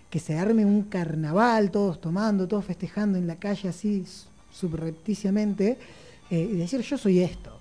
que 0.09 0.19
se 0.19 0.37
arme 0.37 0.65
un 0.65 0.83
carnaval, 0.83 1.69
todos 1.71 1.99
tomando, 1.99 2.47
todos 2.47 2.65
festejando 2.65 3.17
en 3.17 3.27
la 3.27 3.35
calle 3.37 3.69
así 3.69 4.05
subrepticiamente, 4.51 5.77
eh, 6.29 6.49
y 6.51 6.55
decir 6.57 6.81
yo 6.81 6.97
soy 6.97 7.19
esto. 7.19 7.57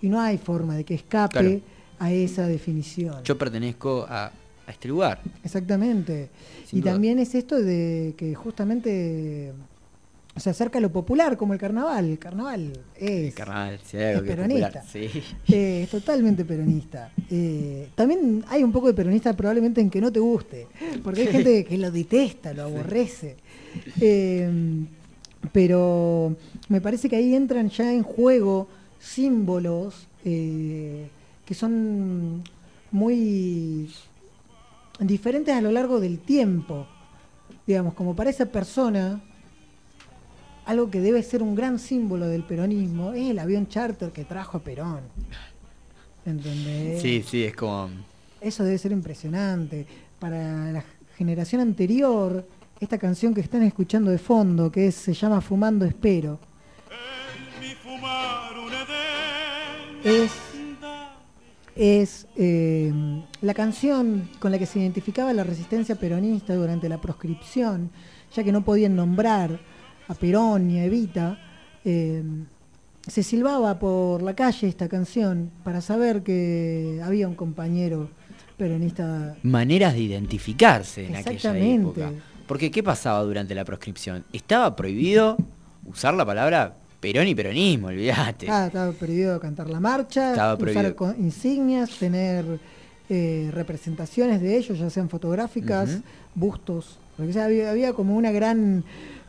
Y 0.00 0.08
no 0.08 0.20
hay 0.20 0.38
forma 0.38 0.76
de 0.76 0.84
que 0.84 0.94
escape 0.94 1.32
Claro. 1.32 1.60
a 1.98 2.12
esa 2.12 2.46
definición. 2.46 3.22
Yo 3.24 3.38
pertenezco 3.38 4.04
a, 4.08 4.26
a 4.66 4.70
este 4.70 4.88
lugar. 4.88 5.20
Exactamente. 5.42 6.30
Sin 6.66 6.78
y 6.78 6.82
duda. 6.82 6.92
también 6.92 7.18
es 7.18 7.34
esto 7.34 7.56
de 7.60 8.14
que 8.16 8.34
justamente 8.34 9.52
se 10.36 10.50
acerca 10.50 10.78
a 10.78 10.80
lo 10.80 10.90
popular, 10.90 11.36
como 11.36 11.52
el 11.52 11.60
carnaval. 11.60 12.10
El 12.10 12.18
carnaval 12.18 12.72
es, 12.96 13.34
Carnaval, 13.34 13.78
sí, 13.84 13.96
es 13.98 14.16
es 14.16 14.22
peronista. 14.22 14.66
popular, 14.68 14.84
sí. 14.90 15.22
Eh, 15.52 15.82
es 15.84 15.90
totalmente 15.90 16.44
peronista. 16.44 17.10
Eh, 17.30 17.88
también 17.94 18.44
hay 18.48 18.64
un 18.64 18.72
poco 18.72 18.88
de 18.88 18.94
peronista 18.94 19.32
probablemente 19.34 19.80
en 19.80 19.90
que 19.90 20.00
no 20.00 20.10
te 20.10 20.20
guste, 20.20 20.66
porque 21.02 21.22
hay 21.22 21.26
gente 21.28 21.64
que 21.64 21.78
lo 21.78 21.90
detesta, 21.90 22.52
lo 22.52 22.62
aborrece. 22.64 23.36
Eh, 24.00 24.48
pero 25.52 26.36
me 26.68 26.80
parece 26.80 27.08
que 27.08 27.16
ahí 27.16 27.34
entran 27.34 27.68
ya 27.68 27.92
en 27.92 28.02
juego 28.02 28.68
símbolos 28.98 30.06
que 30.24 31.54
son 31.54 32.42
muy 32.90 33.90
diferentes 34.98 35.54
a 35.54 35.60
lo 35.60 35.70
largo 35.70 36.00
del 36.00 36.18
tiempo. 36.18 36.86
Digamos, 37.66 37.94
como 37.94 38.16
para 38.16 38.30
esa 38.30 38.46
persona, 38.46 39.20
algo 40.66 40.90
que 40.90 41.00
debe 41.00 41.22
ser 41.22 41.42
un 41.42 41.54
gran 41.54 41.78
símbolo 41.78 42.26
del 42.26 42.42
peronismo 42.44 43.12
es 43.12 43.30
el 43.30 43.38
avión 43.38 43.68
charter 43.68 44.10
que 44.10 44.24
trajo 44.24 44.58
a 44.58 44.60
Perón. 44.60 45.00
¿Entendés? 46.26 47.02
Sí, 47.02 47.22
sí, 47.26 47.44
es 47.44 47.54
como. 47.54 47.90
Eso 48.40 48.64
debe 48.64 48.78
ser 48.78 48.92
impresionante. 48.92 49.86
Para 50.18 50.72
la 50.72 50.84
generación 51.16 51.60
anterior, 51.60 52.46
esta 52.80 52.98
canción 52.98 53.34
que 53.34 53.40
están 53.42 53.62
escuchando 53.62 54.10
de 54.10 54.18
fondo, 54.18 54.70
que 54.72 54.86
es- 54.88 54.94
se 54.94 55.12
llama 55.12 55.40
Fumando 55.40 55.84
Espero, 55.84 56.38
es, 60.02 60.30
es 61.76 62.26
eh, 62.36 62.92
la 63.40 63.54
canción 63.54 64.28
con 64.38 64.50
la 64.52 64.58
que 64.58 64.66
se 64.66 64.78
identificaba 64.80 65.32
la 65.32 65.44
resistencia 65.44 65.94
peronista 65.96 66.54
durante 66.54 66.88
la 66.88 66.98
proscripción, 67.00 67.90
ya 68.34 68.44
que 68.44 68.52
no 68.52 68.64
podían 68.64 68.96
nombrar 68.96 69.60
a 70.08 70.14
Perón 70.14 70.68
ni 70.68 70.78
a 70.80 70.84
Evita. 70.84 71.38
eh, 71.84 72.22
se 73.06 73.22
silbaba 73.22 73.78
por 73.78 74.22
la 74.22 74.34
calle 74.34 74.66
esta 74.68 74.88
canción 74.88 75.50
para 75.62 75.80
saber 75.80 76.22
que 76.22 77.00
había 77.04 77.28
un 77.28 77.34
compañero 77.34 78.08
peronista. 78.56 79.36
Maneras 79.42 79.94
de 79.94 80.00
identificarse 80.00 81.06
en 81.06 81.16
aquella 81.16 81.56
época. 81.58 82.12
Porque, 82.46 82.70
¿qué 82.70 82.82
pasaba 82.82 83.22
durante 83.22 83.54
la 83.54 83.64
proscripción? 83.64 84.24
Estaba 84.32 84.74
prohibido 84.76 85.36
usar 85.86 86.14
la 86.14 86.24
palabra 86.24 86.74
Perón 87.00 87.28
y 87.28 87.34
peronismo, 87.34 87.88
olvídate. 87.88 88.48
Ah, 88.48 88.66
estaba 88.66 88.92
prohibido 88.92 89.38
cantar 89.38 89.68
la 89.68 89.80
marcha, 89.80 90.30
Estaba 90.30 90.54
usar 90.54 90.94
insignias, 91.18 91.90
tener 91.98 92.58
eh, 93.10 93.50
representaciones 93.52 94.40
de 94.40 94.56
ellos, 94.56 94.78
ya 94.78 94.88
sean 94.88 95.10
fotográficas, 95.10 95.98
bustos. 96.34 96.98
Porque 97.16 97.38
había, 97.38 97.70
había 97.70 97.92
como 97.92 98.16
una 98.16 98.32
gran 98.32 98.82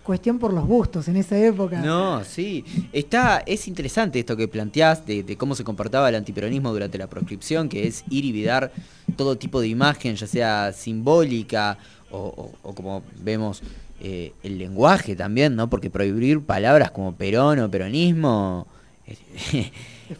cuestión 0.05 0.39
por 0.39 0.53
los 0.53 0.65
bustos 0.67 1.07
en 1.09 1.17
esa 1.17 1.37
época. 1.37 1.81
No, 1.81 2.23
sí. 2.23 2.63
Está, 2.93 3.43
es 3.45 3.67
interesante 3.67 4.19
esto 4.19 4.37
que 4.37 4.47
planteás 4.47 5.05
de, 5.05 5.23
de 5.23 5.35
cómo 5.35 5.55
se 5.55 5.63
comportaba 5.63 6.07
el 6.09 6.15
antiperonismo 6.15 6.71
durante 6.71 6.97
la 6.97 7.07
proscripción, 7.07 7.67
que 7.67 7.87
es 7.87 8.03
ir 8.09 8.23
y 8.23 8.31
vidar 8.31 8.71
todo 9.17 9.37
tipo 9.37 9.59
de 9.59 9.67
imagen, 9.67 10.15
ya 10.15 10.27
sea 10.27 10.71
simbólica 10.73 11.77
o, 12.11 12.17
o- 12.19 12.51
o 12.69 12.73
como 12.75 13.01
vemos 13.21 13.61
eh, 13.99 14.31
el 14.43 14.57
lenguaje 14.57 15.15
también, 15.15 15.55
¿no? 15.55 15.69
Porque 15.69 15.89
prohibir 15.89 16.41
palabras 16.41 16.91
como 16.91 17.15
perón 17.15 17.59
o 17.59 17.69
peronismo 17.71 18.67
es, 19.07 19.17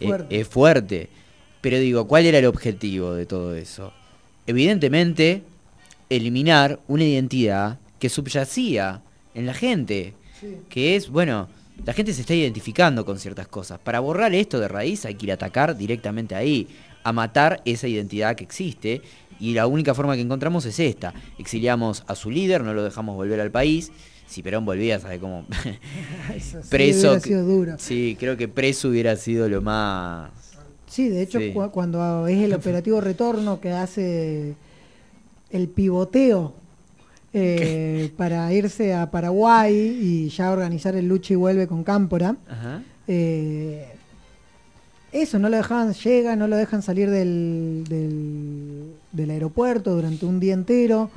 fuerte. 0.01 0.39
es 0.39 0.47
fuerte. 0.47 1.09
Pero 1.61 1.77
digo, 1.79 2.07
¿cuál 2.07 2.25
era 2.25 2.37
el 2.39 2.45
objetivo 2.45 3.13
de 3.13 3.25
todo 3.25 3.55
eso? 3.55 3.91
Evidentemente, 4.47 5.41
eliminar 6.09 6.79
una 6.87 7.03
identidad 7.03 7.79
que 7.99 8.09
subyacía 8.09 9.01
en 9.35 9.45
la 9.45 9.53
gente 9.53 10.13
que 10.69 10.95
es, 10.95 11.09
bueno, 11.09 11.47
la 11.85 11.93
gente 11.93 12.13
se 12.13 12.21
está 12.21 12.33
identificando 12.33 13.05
con 13.05 13.19
ciertas 13.19 13.47
cosas. 13.47 13.79
Para 13.79 13.99
borrar 13.99 14.33
esto 14.33 14.59
de 14.59 14.67
raíz 14.67 15.05
hay 15.05 15.15
que 15.15 15.25
ir 15.27 15.31
a 15.31 15.35
atacar 15.35 15.77
directamente 15.77 16.33
ahí, 16.35 16.67
a 17.03 17.11
matar 17.11 17.61
esa 17.65 17.87
identidad 17.87 18.35
que 18.35 18.43
existe. 18.43 19.01
Y 19.39 19.53
la 19.53 19.67
única 19.67 19.93
forma 19.93 20.15
que 20.15 20.21
encontramos 20.21 20.65
es 20.65 20.79
esta. 20.79 21.13
Exiliamos 21.37 22.03
a 22.07 22.15
su 22.15 22.31
líder, 22.31 22.63
no 22.63 22.73
lo 22.73 22.83
dejamos 22.83 23.15
volver 23.15 23.39
al 23.41 23.51
país. 23.51 23.91
Si 24.27 24.41
Perón 24.41 24.65
volvía, 24.65 24.99
¿sabe 24.99 25.19
cómo? 25.19 25.45
Eso 26.35 26.61
sí 26.63 26.67
preso. 26.69 27.09
hubiera 27.09 27.19
sido 27.19 27.43
duro. 27.45 27.75
Sí, 27.77 28.15
creo 28.19 28.37
que 28.37 28.47
preso 28.47 28.89
hubiera 28.89 29.15
sido 29.17 29.47
lo 29.49 29.61
más... 29.61 30.31
Sí, 30.87 31.09
de 31.09 31.21
hecho, 31.23 31.39
Sí. 31.39 31.51
cu- 31.51 31.69
cuando 31.71 32.25
es 32.27 32.37
el 32.41 32.53
operativo 32.53 33.01
retorno 33.01 33.59
que 33.59 33.71
hace 33.71 34.53
el 35.51 35.67
pivoteo 35.67 36.53
eh, 37.37 38.11
para 38.17 38.51
irse 38.53 38.93
a 38.93 39.11
Paraguay 39.11 39.73
y 39.75 40.29
ya 40.29 40.51
organizar 40.51 40.95
el 40.95 41.07
lucha 41.09 41.33
y 41.33 41.35
vuelve 41.35 41.67
con 41.67 41.83
Cámpora, 41.83 42.37
Ajá. 42.49 42.81
eh, 43.09 43.87
eso, 45.11 45.37
no 45.39 45.49
lo 45.49 45.57
dejaban, 45.57 45.93
llega, 45.93 46.35
no 46.35 46.47
lo 46.47 46.55
dejan 46.57 46.81
salir 46.81 47.09
del, 47.09 47.83
del, 47.89 48.93
del 49.11 49.29
aeropuerto 49.31 49.95
durante 49.95 50.25
un 50.25 50.39
día 50.39 50.53
entero. 50.53 51.09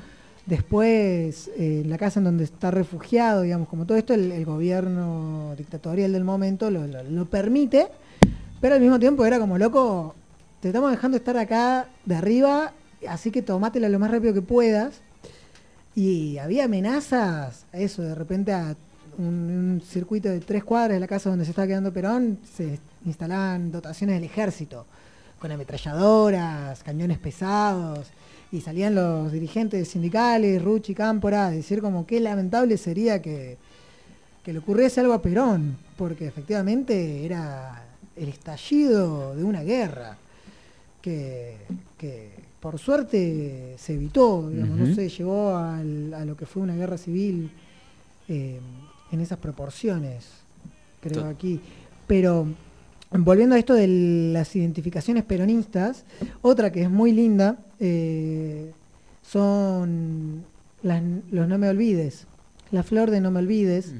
Después, 0.46 1.48
eh, 1.58 1.82
en 1.84 1.90
la 1.90 1.98
casa 1.98 2.20
en 2.20 2.24
donde 2.24 2.44
está 2.44 2.70
refugiado, 2.70 3.42
digamos, 3.42 3.68
como 3.68 3.84
todo 3.86 3.98
esto, 3.98 4.14
el, 4.14 4.32
el 4.32 4.44
gobierno 4.44 5.54
dictatorial 5.58 6.12
del 6.12 6.24
momento 6.24 6.70
lo, 6.70 6.86
lo- 6.86 7.02
lo 7.02 7.24
permite, 7.26 7.86
pero 8.60 8.74
al 8.76 8.80
mismo 8.80 8.98
tiempo 8.98 9.24
era 9.26 9.38
como, 9.38 9.58
loco, 9.58 10.14
te 10.60 10.68
estamos 10.68 10.90
dejando 10.90 11.16
estar 11.16 11.36
acá 11.36 11.86
de 12.06 12.14
arriba, 12.14 12.72
así 13.08 13.30
que 13.30 13.42
tomátela 13.42 13.88
lo 13.88 13.98
más 13.98 14.10
rápido 14.10 14.32
que 14.34 14.42
puedas. 14.42 15.00
Y 15.98 16.38
había 16.38 16.66
amenazas, 16.66 17.64
eso, 17.72 18.02
de 18.02 18.14
repente 18.14 18.52
a 18.52 18.76
un, 19.18 19.26
un 19.26 19.82
circuito 19.84 20.28
de 20.28 20.38
tres 20.38 20.62
cuadras 20.62 20.94
de 20.94 21.00
la 21.00 21.08
casa 21.08 21.28
donde 21.28 21.44
se 21.44 21.50
estaba 21.50 21.66
quedando 21.66 21.92
Perón, 21.92 22.38
se 22.56 22.78
instalaban 23.04 23.72
dotaciones 23.72 24.14
del 24.14 24.22
ejército, 24.22 24.86
con 25.40 25.50
ametralladoras, 25.50 26.84
cañones 26.84 27.18
pesados, 27.18 28.06
y 28.52 28.60
salían 28.60 28.94
los 28.94 29.32
dirigentes 29.32 29.88
sindicales, 29.88 30.62
Ruchi, 30.62 30.94
Cámpora, 30.94 31.48
a 31.48 31.50
decir 31.50 31.80
como 31.80 32.06
qué 32.06 32.20
lamentable 32.20 32.76
sería 32.76 33.20
que, 33.20 33.56
que 34.44 34.52
le 34.52 34.60
ocurriese 34.60 35.00
algo 35.00 35.14
a 35.14 35.20
Perón, 35.20 35.78
porque 35.96 36.28
efectivamente 36.28 37.24
era 37.24 37.82
el 38.14 38.28
estallido 38.28 39.34
de 39.34 39.42
una 39.42 39.64
guerra 39.64 40.16
que, 41.02 41.56
que 41.98 42.30
por 42.60 42.78
suerte 42.78 43.74
se 43.78 43.94
evitó, 43.94 44.48
digamos, 44.50 44.78
no 44.78 44.86
se 44.94 45.08
llegó 45.08 45.56
al- 45.56 46.14
a 46.14 46.24
lo 46.24 46.36
que 46.36 46.46
fue 46.46 46.62
una 46.62 46.74
guerra 46.74 46.96
civil 46.98 47.50
eh, 48.28 48.58
en 49.12 49.20
esas 49.20 49.38
proporciones, 49.38 50.24
creo 51.00 51.24
aquí. 51.26 51.60
Pero 52.06 52.46
volviendo 53.10 53.54
a 53.54 53.58
esto 53.58 53.74
de 53.74 53.86
las 54.32 54.54
identificaciones 54.56 55.24
peronistas, 55.24 56.04
otra 56.42 56.70
que 56.72 56.82
es 56.82 56.90
muy 56.90 57.12
linda 57.12 57.58
eh, 57.80 58.70
son 59.30 60.44
las- 60.82 61.02
los 61.30 61.48
no 61.48 61.58
me 61.58 61.68
olvides. 61.68 62.26
La 62.70 62.82
flor 62.82 63.10
de 63.10 63.20
no 63.20 63.30
me 63.30 63.40
olvides. 63.40 63.92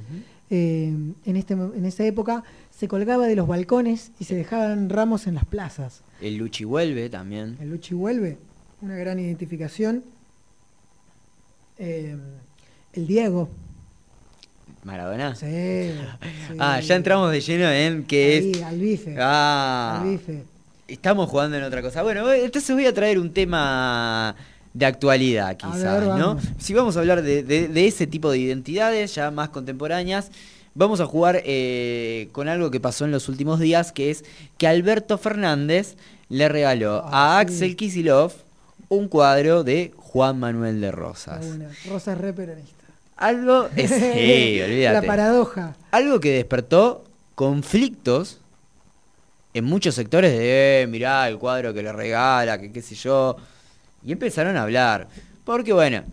eh, 0.50 0.94
en, 1.26 1.36
este, 1.36 1.52
en 1.52 1.84
esa 1.84 2.04
época 2.06 2.42
se 2.78 2.86
colgaba 2.88 3.26
de 3.26 3.34
los 3.36 3.48
balcones 3.48 4.12
y 4.20 4.24
se 4.24 4.34
dejaban 4.36 4.88
ramos 4.88 5.26
en 5.26 5.34
las 5.34 5.44
plazas. 5.44 6.00
El 6.20 6.36
Luchi 6.36 6.64
vuelve 6.64 7.08
también. 7.10 7.56
El 7.60 7.70
Luchi 7.70 7.94
vuelve, 7.94 8.38
una 8.82 8.94
gran 8.96 9.18
identificación. 9.18 10.04
Eh, 11.78 12.16
el 12.92 13.06
Diego. 13.06 13.48
Maradona. 14.84 15.34
Sí, 15.34 15.46
sí. 16.48 16.56
Ah, 16.58 16.80
ya 16.80 16.94
entramos 16.96 17.30
de 17.32 17.40
lleno 17.40 17.70
en 17.70 18.04
que 18.04 18.36
Ahí, 18.38 18.52
es. 18.52 18.62
al 18.62 18.78
bife. 18.78 19.16
Ah. 19.18 20.00
Al 20.02 20.10
bife. 20.10 20.44
Estamos 20.86 21.28
jugando 21.28 21.56
en 21.56 21.64
otra 21.64 21.82
cosa. 21.82 22.02
Bueno, 22.02 22.32
entonces 22.32 22.74
voy 22.74 22.86
a 22.86 22.94
traer 22.94 23.18
un 23.18 23.32
tema 23.32 24.34
de 24.72 24.86
actualidad, 24.86 25.56
quizás, 25.56 25.82
ver, 25.82 26.04
¿no? 26.18 26.38
Si 26.58 26.72
vamos 26.72 26.96
a 26.96 27.00
hablar 27.00 27.22
de, 27.22 27.42
de- 27.42 27.68
de 27.68 27.86
ese 27.86 28.06
tipo 28.06 28.30
de 28.30 28.38
identidades 28.38 29.14
ya 29.14 29.30
más 29.30 29.50
contemporáneas, 29.50 30.30
vamos 30.78 31.00
a 31.00 31.06
jugar 31.06 31.42
eh, 31.44 32.28
con 32.32 32.48
algo 32.48 32.70
que 32.70 32.78
pasó 32.78 33.04
en 33.04 33.10
los 33.10 33.28
últimos 33.28 33.58
días, 33.58 33.90
que 33.90 34.10
es 34.10 34.24
que 34.56 34.68
Alberto 34.68 35.18
Fernández 35.18 35.96
le 36.28 36.48
regaló 36.48 37.02
Ah, 37.06 37.36
a 37.36 37.40
Axel 37.40 37.74
Kisilov 37.74 38.32
un 38.88 39.08
cuadro 39.08 39.64
de 39.64 39.92
Juan 39.96 40.38
Manuel 40.38 40.80
de 40.80 40.92
Rosas. 40.92 41.44
Está 41.44 41.56
buena. 41.56 41.70
Rosa 41.88 42.12
es 42.12 42.18
re 42.18 42.32
peronista. 42.32 42.84
Algo, 43.16 43.68
es, 43.74 43.90
sí, 43.90 44.60
olvídate. 44.62 44.92
La 44.94 45.02
paradoja. 45.02 45.76
Algo 45.90 46.20
que 46.20 46.32
despertó 46.34 47.04
conflictos 47.34 48.38
en 49.54 49.64
muchos 49.64 49.96
sectores 49.96 50.30
de, 50.30 50.82
eh, 50.82 50.86
mirá, 50.86 51.28
el 51.28 51.38
cuadro 51.38 51.74
que 51.74 51.82
le 51.82 51.92
regala, 51.92 52.60
que 52.60 52.70
qué 52.70 52.82
sé 52.82 52.94
yo. 52.94 53.36
Y 54.06 54.12
empezaron 54.12 54.56
a 54.56 54.62
hablar. 54.62 55.08
Porque 55.44 55.72
bueno, 55.72 56.04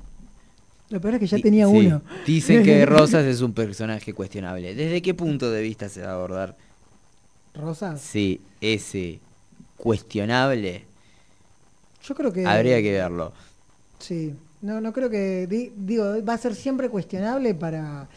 Lo 0.89 1.01
peor 1.01 1.15
es 1.15 1.19
que 1.21 1.27
ya 1.27 1.39
tenía 1.39 1.67
sí, 1.67 1.73
uno. 1.73 2.01
dicen 2.25 2.63
que 2.63 2.85
Rosas 2.85 3.25
es 3.25 3.41
un 3.41 3.53
personaje 3.53 4.13
cuestionable. 4.13 4.75
¿Desde 4.75 5.01
qué 5.01 5.13
punto 5.13 5.49
de 5.51 5.61
vista 5.61 5.89
se 5.89 6.01
va 6.01 6.11
a 6.11 6.13
abordar? 6.15 6.55
Rosas. 7.55 8.01
Sí, 8.01 8.41
ese 8.61 9.19
cuestionable. 9.77 10.83
Yo 12.07 12.15
creo 12.15 12.31
que. 12.31 12.45
Habría 12.45 12.81
que 12.81 12.91
verlo. 12.91 13.33
Sí. 13.99 14.33
No, 14.61 14.79
no 14.81 14.93
creo 14.93 15.09
que. 15.09 15.47
di- 15.47 15.71
digo, 15.75 16.23
va 16.23 16.33
a 16.33 16.37
ser 16.37 16.53
siempre 16.55 16.89
cuestionable 16.89 17.53
para 17.55 18.07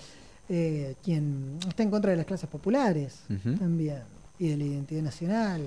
eh, 0.48 0.94
quien 1.04 1.58
está 1.68 1.82
en 1.82 1.90
contra 1.90 2.10
de 2.10 2.16
las 2.18 2.26
clases 2.26 2.48
populares 2.50 3.20
también 3.58 4.00
y 4.38 4.48
de 4.48 4.56
la 4.56 4.64
identidad 4.64 5.02
nacional. 5.02 5.62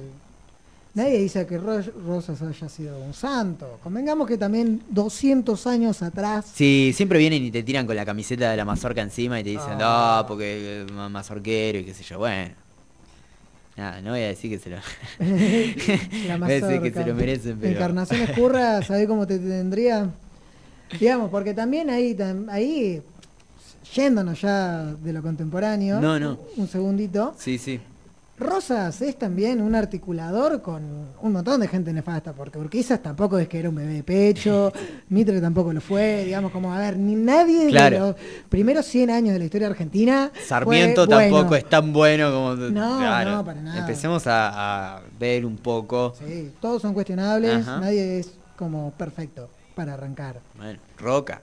Nadie 0.94 1.20
dice 1.20 1.46
que 1.48 1.58
Ro- 1.58 1.82
Rosas 2.06 2.42
haya 2.42 2.68
sido 2.68 3.00
un 3.00 3.14
santo. 3.14 3.80
Convengamos 3.82 4.28
que 4.28 4.38
también 4.38 4.82
200 4.90 5.66
años 5.68 6.02
atrás 6.02 6.46
Sí, 6.54 6.92
siempre 6.94 7.18
vienen 7.18 7.44
y 7.46 7.52
te 7.52 7.64
tiran 7.64 7.88
con 7.88 7.96
la 7.96 8.06
camiseta 8.06 8.52
de 8.52 8.58
la 8.58 8.66
mazorca 8.66 9.02
encima 9.02 9.40
y 9.40 9.44
te 9.44 9.52
dicen, 9.52 9.78
Ah. 9.80 10.20
no, 10.24 10.28
porque 10.28 10.82
eh, 10.82 10.86
ma- 10.94 11.08
mazorquero 11.08 11.80
y 11.80 11.86
qué 11.86 11.94
sé 11.94 12.04
yo. 12.04 12.18
Bueno. 12.20 12.54
Nada, 13.78 14.02
no 14.02 14.12
voy 14.12 14.20
a 14.20 14.28
decir 14.28 14.50
que 14.52 14.60
se 14.60 14.70
lo. 14.70 14.76
la 16.28 16.38
voy 16.38 16.52
a 16.52 16.56
decir 16.56 16.82
que 16.82 16.90
mazorca. 16.90 17.04
se 17.04 17.08
lo 17.10 17.16
merecen, 17.16 17.58
pero. 17.60 17.74
Encarnación 17.74 18.22
Escurra, 18.22 18.82
¿sabés 18.86 19.08
cómo 19.08 19.26
te 19.26 19.40
tendría? 19.40 20.10
Digamos, 21.00 21.30
porque 21.32 21.54
también 21.54 21.90
ahí, 21.90 22.18
ahí, 22.50 23.02
yéndonos 23.96 24.42
ya 24.42 24.84
de 25.02 25.14
lo 25.14 25.22
contemporáneo, 25.22 26.02
No, 26.02 26.20
no. 26.20 26.38
un 26.58 26.68
segundito, 26.68 27.34
Sí, 27.40 27.58
sí. 27.58 27.80
Rosas 28.42 29.02
es 29.02 29.18
también 29.18 29.62
un 29.62 29.76
articulador 29.76 30.62
con 30.62 30.82
un 31.22 31.32
montón 31.32 31.62
de 31.62 31.68
gente 31.68 31.94
nefasta, 31.94 32.34
porque 32.34 32.58
Urquizas 32.58 33.02
tampoco 33.02 33.38
es 33.38 33.48
que 33.48 33.60
era 33.60 33.70
un 33.70 33.76
bebé 33.76 33.94
de 33.94 34.04
pecho, 34.04 34.74
Mitre 35.10 35.40
tampoco 35.40 35.72
lo 35.72 35.80
fue, 35.80 36.26
digamos, 36.26 36.52
como, 36.52 36.74
a 36.74 36.80
ver, 36.80 36.98
ni 36.98 37.16
nadie 37.16 37.68
Claro. 37.70 37.94
de 37.94 38.00
los 38.00 38.16
primeros 38.50 38.86
100 38.88 39.10
años 39.12 39.34
de 39.34 39.40
la 39.40 39.46
historia 39.46 39.68
argentina. 39.68 40.32
Sarmiento 40.46 41.06
fue 41.06 41.16
bueno. 41.16 41.32
tampoco 41.36 41.56
es 41.56 41.70
tan 41.70 41.94
bueno 41.94 42.32
como. 42.32 42.56
No, 42.56 42.98
Claro. 43.00 43.32
no, 43.32 43.46
para 43.46 43.62
nada. 43.62 43.80
Empecemos 43.80 44.26
a, 44.28 44.98
a 44.98 45.02
ver 45.20 45.46
un 45.46 45.58
poco. 45.58 46.14
Sí, 46.18 46.52
todos 46.60 46.82
son 46.82 46.94
cuestionables, 46.94 47.68
Ajá. 47.68 47.80
nadie 47.80 48.20
es 48.20 48.32
como 48.58 48.92
perfecto 48.92 49.50
para 49.76 49.94
arrancar. 49.94 50.40
Bueno, 50.58 50.80
Roca. 50.98 51.42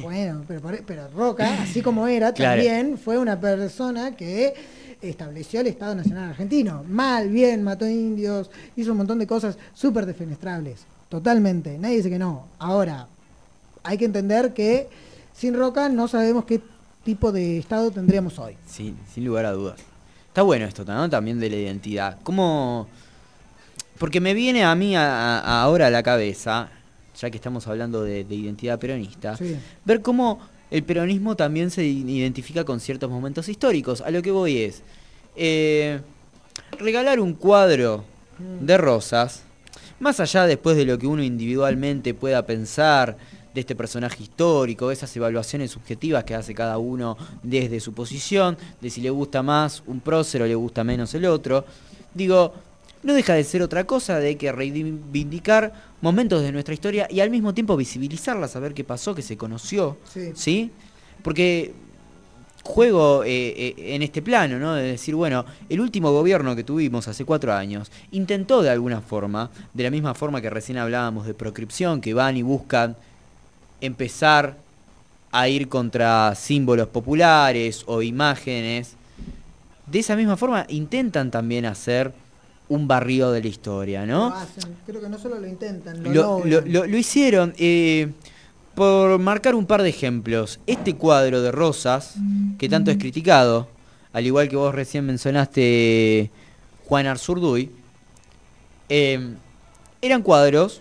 Bueno, 0.00 0.44
pero, 0.48 0.60
por- 0.62 0.82
pero 0.84 1.08
Roca, 1.14 1.62
así 1.62 1.82
como 1.82 2.06
era, 2.06 2.32
Claro. 2.34 2.62
también 2.62 2.96
fue 2.98 3.18
una 3.18 3.38
persona 3.38 4.16
que 4.16 4.54
estableció 5.02 5.60
el 5.60 5.68
Estado 5.68 5.94
Nacional 5.94 6.30
Argentino. 6.30 6.84
Mal, 6.88 7.28
bien, 7.28 7.62
mató 7.62 7.86
indios, 7.88 8.50
hizo 8.76 8.92
un 8.92 8.98
montón 8.98 9.18
de 9.18 9.26
cosas 9.26 9.56
súper 9.74 10.06
defenestrables. 10.06 10.80
Totalmente. 11.08 11.78
Nadie 11.78 11.96
dice 11.96 12.10
que 12.10 12.18
no. 12.18 12.46
Ahora, 12.58 13.06
hay 13.82 13.96
que 13.98 14.04
entender 14.04 14.52
que 14.54 14.88
sin 15.34 15.54
Roca 15.54 15.88
no 15.88 16.08
sabemos 16.08 16.44
qué 16.44 16.60
tipo 17.04 17.32
de 17.32 17.58
Estado 17.58 17.90
tendríamos 17.90 18.38
hoy. 18.38 18.54
Sí, 18.66 18.94
sin 19.14 19.24
lugar 19.24 19.46
a 19.46 19.52
dudas. 19.52 19.78
Está 20.28 20.42
bueno 20.42 20.66
esto, 20.66 20.84
¿no? 20.84 21.08
También 21.08 21.40
de 21.40 21.48
la 21.50 21.56
identidad. 21.56 22.18
¿Cómo...? 22.22 22.86
Porque 23.98 24.20
me 24.20 24.34
viene 24.34 24.64
a 24.64 24.74
mí 24.74 24.94
a- 24.94 25.38
a- 25.40 25.62
ahora 25.62 25.88
a 25.88 25.90
la 25.90 26.02
cabeza, 26.02 26.68
ya 27.20 27.30
que 27.30 27.36
estamos 27.36 27.66
hablando 27.66 28.02
de, 28.04 28.22
de 28.24 28.34
identidad 28.34 28.78
peronista, 28.78 29.36
Sí. 29.36 29.56
ver 29.84 30.02
cómo 30.02 30.38
el 30.70 30.82
peronismo 30.82 31.36
también 31.36 31.70
se 31.70 31.84
identifica 31.84 32.64
con 32.64 32.80
ciertos 32.80 33.10
momentos 33.10 33.48
históricos. 33.48 34.00
A 34.00 34.10
lo 34.10 34.22
que 34.22 34.30
voy 34.30 34.58
es, 34.58 34.82
eh, 35.36 36.00
regalar 36.78 37.20
un 37.20 37.34
cuadro 37.34 38.04
de 38.60 38.76
rosas, 38.76 39.42
más 40.00 40.20
allá 40.20 40.46
después 40.46 40.76
de 40.76 40.84
lo 40.84 40.98
que 40.98 41.06
uno 41.06 41.22
individualmente 41.22 42.14
pueda 42.14 42.46
pensar 42.46 43.16
de 43.52 43.60
este 43.60 43.74
personaje 43.74 44.22
histórico, 44.22 44.90
esas 44.90 45.16
evaluaciones 45.16 45.70
subjetivas 45.70 46.24
que 46.24 46.34
hace 46.34 46.54
cada 46.54 46.78
uno 46.78 47.16
desde 47.42 47.80
su 47.80 47.92
posición, 47.94 48.56
de 48.80 48.90
si 48.90 49.00
le 49.00 49.10
gusta 49.10 49.42
más 49.42 49.82
un 49.86 50.00
prócer 50.00 50.42
o 50.42 50.46
le 50.46 50.54
gusta 50.54 50.84
menos 50.84 51.14
el 51.14 51.24
otro, 51.24 51.64
digo, 52.14 52.54
no 53.02 53.14
deja 53.14 53.34
de 53.34 53.44
ser 53.44 53.62
otra 53.62 53.84
cosa 53.84 54.18
de 54.18 54.36
que 54.36 54.50
reivindicar 54.52 55.72
momentos 56.00 56.42
de 56.42 56.52
nuestra 56.52 56.74
historia 56.74 57.06
y 57.10 57.20
al 57.20 57.30
mismo 57.30 57.54
tiempo 57.54 57.76
visibilizarla, 57.76 58.48
saber 58.48 58.74
qué 58.74 58.84
pasó, 58.84 59.14
qué 59.14 59.22
se 59.22 59.36
conoció, 59.36 59.96
Sí. 60.12 60.32
¿sí? 60.34 60.70
Porque 61.22 61.72
juego 62.62 63.24
eh, 63.24 63.54
eh, 63.56 63.94
en 63.94 64.02
este 64.02 64.20
plano, 64.20 64.58
¿no? 64.58 64.74
De 64.74 64.82
decir, 64.82 65.14
bueno, 65.14 65.44
el 65.68 65.80
último 65.80 66.12
gobierno 66.12 66.54
que 66.54 66.64
tuvimos 66.64 67.08
hace 67.08 67.24
cuatro 67.24 67.52
años 67.54 67.90
intentó 68.10 68.62
de 68.62 68.70
alguna 68.70 69.00
forma, 69.00 69.50
de 69.72 69.84
la 69.84 69.90
misma 69.90 70.14
forma 70.14 70.40
que 70.42 70.50
recién 70.50 70.76
hablábamos 70.78 71.26
de 71.26 71.34
proscripción, 71.34 72.00
que 72.00 72.14
van 72.14 72.36
y 72.36 72.42
buscan 72.42 72.96
empezar 73.80 74.56
a 75.30 75.48
ir 75.48 75.68
contra 75.68 76.34
símbolos 76.34 76.88
populares 76.88 77.84
o 77.86 78.02
imágenes, 78.02 78.94
de 79.86 79.98
esa 79.98 80.16
misma 80.16 80.36
forma 80.36 80.66
intentan 80.68 81.30
también 81.30 81.64
hacer 81.64 82.12
un 82.68 82.86
barrio 82.86 83.30
de 83.30 83.40
la 83.42 83.48
historia, 83.48 84.04
¿no? 84.06 84.28
Lo 84.30 84.34
hacen. 84.34 84.76
Creo 84.86 85.00
que 85.00 85.08
no 85.08 85.18
solo 85.18 85.38
lo 85.38 85.46
intentan, 85.46 86.02
lo, 86.02 86.10
Lo, 86.12 86.22
logran. 86.22 86.50
lo- 86.50 86.60
lo- 86.66 86.86
lo 86.86 86.96
hicieron. 86.96 87.54
eh, 87.58 88.12
por 88.74 89.18
marcar 89.18 89.56
un 89.56 89.66
par 89.66 89.82
de 89.82 89.88
ejemplos, 89.88 90.60
este 90.68 90.94
cuadro 90.94 91.42
de 91.42 91.50
rosas, 91.50 92.14
que 92.58 92.68
tanto 92.68 92.92
es 92.92 92.96
criticado, 92.98 93.66
al 94.12 94.24
igual 94.24 94.48
que 94.48 94.54
vos 94.54 94.72
recién 94.72 95.04
mencionaste 95.04 96.30
Juan 96.86 97.06
Arzurduy, 97.08 97.70
eh, 98.88 99.34
eran 100.00 100.22
cuadros 100.22 100.80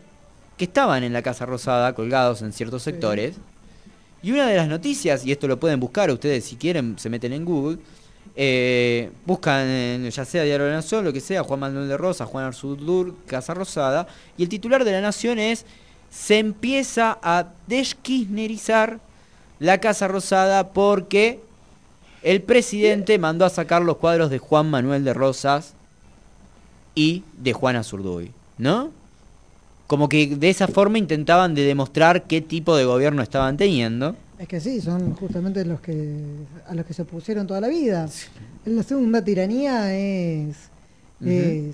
que 0.57 0.65
estaban 0.65 1.03
en 1.03 1.13
la 1.13 1.21
Casa 1.23 1.45
Rosada, 1.47 1.93
colgados 1.93 2.41
en 2.43 2.53
ciertos 2.53 2.83
sectores. 2.83 3.35
Y 4.23 4.31
una 4.31 4.47
de 4.47 4.55
las 4.57 4.67
noticias, 4.67 5.25
y 5.25 5.31
esto 5.31 5.47
lo 5.47 5.59
pueden 5.59 5.79
buscar 5.79 6.09
ustedes 6.11 6.45
si 6.45 6.55
quieren, 6.55 6.97
se 6.99 7.09
meten 7.09 7.33
en 7.33 7.45
Google, 7.45 7.77
eh, 8.39 9.09
buscan 9.25 10.07
ya 10.07 10.23
sea 10.23 10.43
Diario 10.43 10.65
de 10.65 10.71
la 10.71 10.77
Nación, 10.77 11.03
lo 11.03 11.11
que 11.11 11.21
sea, 11.21 11.43
Juan 11.43 11.59
Manuel 11.59 11.87
de 11.87 11.97
Rosa, 11.97 12.27
Juan 12.27 12.45
Arzurdur, 12.45 13.15
Casa 13.25 13.55
Rosada, 13.55 14.07
y 14.37 14.43
el 14.43 14.49
titular 14.49 14.85
de 14.85 14.91
la 14.91 15.01
Nación 15.01 15.39
es 15.39 15.65
se 16.11 16.37
empieza 16.37 17.17
a 17.23 17.47
deschirchnerizar 17.65 18.99
la 19.57 19.79
Casa 19.79 20.07
Rosada 20.07 20.69
porque 20.69 21.39
el 22.21 22.43
presidente 22.43 23.17
mandó 23.17 23.43
a 23.43 23.49
sacar 23.49 23.81
los 23.81 23.97
cuadros 23.97 24.29
de 24.29 24.37
Juan 24.37 24.69
Manuel 24.69 25.03
de 25.03 25.15
Rosas 25.15 25.73
y 26.93 27.23
de 27.37 27.53
Juan 27.53 27.75
Azurduy, 27.75 28.31
¿no? 28.59 28.91
Como 29.87 30.09
que 30.09 30.27
de 30.27 30.49
esa 30.51 30.67
forma 30.67 30.99
intentaban 30.99 31.55
de 31.55 31.63
demostrar 31.63 32.23
qué 32.23 32.41
tipo 32.41 32.75
de 32.75 32.85
gobierno 32.85 33.23
estaban 33.23 33.57
teniendo. 33.57 34.15
Es 34.39 34.47
que 34.47 34.59
sí, 34.59 34.81
son 34.81 35.15
justamente 35.15 35.65
los 35.65 35.81
que 35.81 36.15
a 36.67 36.75
los 36.75 36.85
que 36.85 36.93
se 36.93 37.05
pusieron 37.05 37.47
toda 37.47 37.59
la 37.59 37.67
vida. 37.67 38.07
La 38.65 38.83
segunda 38.83 39.23
tiranía 39.23 39.95
es, 39.95 40.55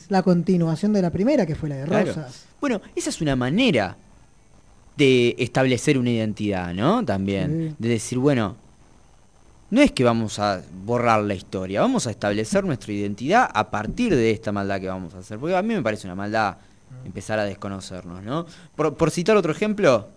la 0.09 0.23
continuación 0.23 0.93
de 0.93 1.01
la 1.01 1.09
primera, 1.09 1.45
que 1.45 1.55
fue 1.55 1.69
la 1.69 1.75
de 1.75 1.85
Claro. 1.85 2.05
Rosas. 2.07 2.45
Bueno, 2.61 2.81
esa 2.95 3.09
es 3.09 3.19
una 3.19 3.35
manera 3.35 3.97
de 4.95 5.35
establecer 5.37 5.97
una 5.97 6.11
identidad, 6.11 6.73
¿no? 6.73 7.03
También. 7.03 7.71
Sí. 7.71 7.75
De 7.79 7.89
decir, 7.89 8.17
bueno, 8.17 8.55
no 9.69 9.81
es 9.81 9.91
que 9.91 10.05
vamos 10.05 10.39
a 10.39 10.61
borrar 10.85 11.21
la 11.23 11.33
historia, 11.33 11.81
vamos 11.81 12.07
a 12.07 12.11
establecer 12.11 12.63
nuestra 12.63 12.93
identidad 12.93 13.49
a 13.53 13.69
partir 13.69 14.15
de 14.15 14.31
esta 14.31 14.53
maldad 14.53 14.79
que 14.79 14.87
vamos 14.87 15.13
a 15.15 15.19
hacer. 15.19 15.37
Porque 15.37 15.55
a 15.55 15.61
mí 15.61 15.73
me 15.73 15.81
parece 15.81 16.07
una 16.07 16.15
maldad 16.15 16.57
empezar 17.03 17.39
a 17.39 17.43
desconocernos, 17.43 18.23
¿no? 18.23 18.45
Por, 18.75 18.95
por 18.95 19.11
citar 19.11 19.35
otro 19.35 19.51
ejemplo, 19.51 20.07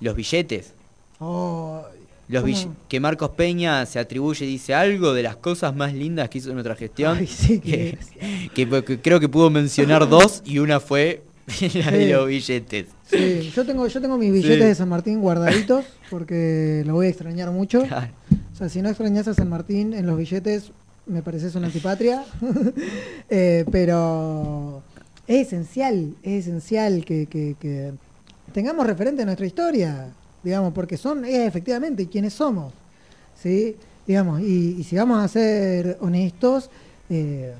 los 0.00 0.16
billetes. 0.16 0.72
Oh, 1.20 1.82
Los 2.28 2.44
que 2.88 3.00
Marcos 3.00 3.30
Peña 3.30 3.84
se 3.86 3.98
atribuye, 3.98 4.46
dice 4.46 4.74
algo 4.74 5.12
de 5.12 5.22
las 5.22 5.36
cosas 5.36 5.74
más 5.76 5.92
lindas 5.94 6.28
que 6.28 6.38
hizo 6.38 6.48
en 6.48 6.54
nuestra 6.54 6.74
gestión. 6.74 7.18
Ay, 7.18 7.26
sí, 7.26 7.60
que, 7.60 7.98
que- 8.54 8.66
que- 8.66 8.82
que 8.84 9.00
creo 9.00 9.20
que 9.20 9.28
pudo 9.28 9.50
mencionar 9.50 10.08
dos 10.08 10.42
y 10.44 10.58
una 10.58 10.80
fue 10.80 11.22
la 11.74 11.90
de 11.90 12.06
Sí. 12.06 12.12
los 12.12 12.26
billetes. 12.26 12.86
sí, 13.06 13.52
yo 13.54 13.64
tengo, 13.66 13.86
yo 13.86 14.00
tengo 14.00 14.16
mis 14.16 14.32
billetes 14.32 14.58
Sí. 14.58 14.64
de 14.64 14.74
San 14.74 14.88
Martín 14.88 15.20
guardaditos 15.20 15.84
porque 16.10 16.82
lo 16.86 16.94
voy 16.94 17.06
a 17.06 17.10
extrañar 17.10 17.50
mucho. 17.50 17.82
O 17.82 18.56
sea, 18.56 18.68
si 18.68 18.80
no 18.82 18.88
extrañas 18.88 19.28
a 19.28 19.34
San 19.34 19.48
Martín 19.50 19.92
en 19.94 20.06
los 20.06 20.16
billetes, 20.16 20.70
me 21.06 21.20
pareces 21.22 21.54
una 21.54 21.66
antipatria. 21.66 22.24
Eh, 23.28 23.64
pero 23.70 24.82
es 25.26 25.48
esencial, 25.48 26.14
es 26.22 26.46
esencial 26.46 27.04
que, 27.04 27.26
que- 27.26 27.56
que 27.60 27.92
tengamos 28.54 28.86
referente 28.86 29.22
a 29.22 29.26
nuestra 29.26 29.46
historia, 29.46 30.08
digamos, 30.44 30.72
porque 30.72 30.96
son 30.96 31.24
es 31.24 31.48
efectivamente 31.48 32.06
quienes 32.06 32.34
somos. 32.34 32.72
¿sí? 33.42 33.76
Digamos, 34.06 34.40
y, 34.42 34.76
y 34.78 34.84
si 34.84 34.96
vamos 34.96 35.24
a 35.24 35.26
ser 35.28 35.96
honestos, 36.00 36.70
eh, 37.08 37.54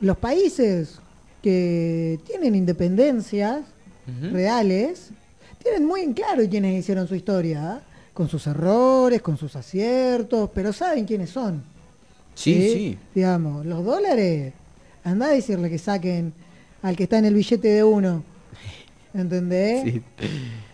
los 0.00 0.16
países 0.16 0.98
que 1.42 2.18
tienen 2.26 2.54
independencias 2.54 3.60
reales 4.32 5.10
tienen 5.62 5.84
muy 5.84 6.02
en 6.02 6.12
claro 6.12 6.42
quiénes 6.48 6.78
hicieron 6.78 7.08
su 7.08 7.16
historia, 7.16 7.72
¿ah? 7.72 7.80
con 8.14 8.28
sus 8.28 8.46
errores, 8.46 9.20
con 9.20 9.36
sus 9.36 9.56
aciertos, 9.56 10.48
pero 10.54 10.72
saben 10.72 11.04
quiénes 11.06 11.30
son. 11.30 11.62
Sí, 12.34 12.54
sí. 12.54 12.98
Digamos, 13.14 13.66
los 13.66 13.84
dólares, 13.84 14.52
anda 15.02 15.26
a 15.26 15.30
decirle 15.30 15.68
que 15.68 15.78
saquen 15.78 16.32
al 16.82 16.96
que 16.96 17.04
está 17.04 17.18
en 17.18 17.24
el 17.24 17.34
billete 17.34 17.68
de 17.68 17.82
uno. 17.82 18.22
¿Entendés? 19.12 19.82
Sí. 19.84 20.02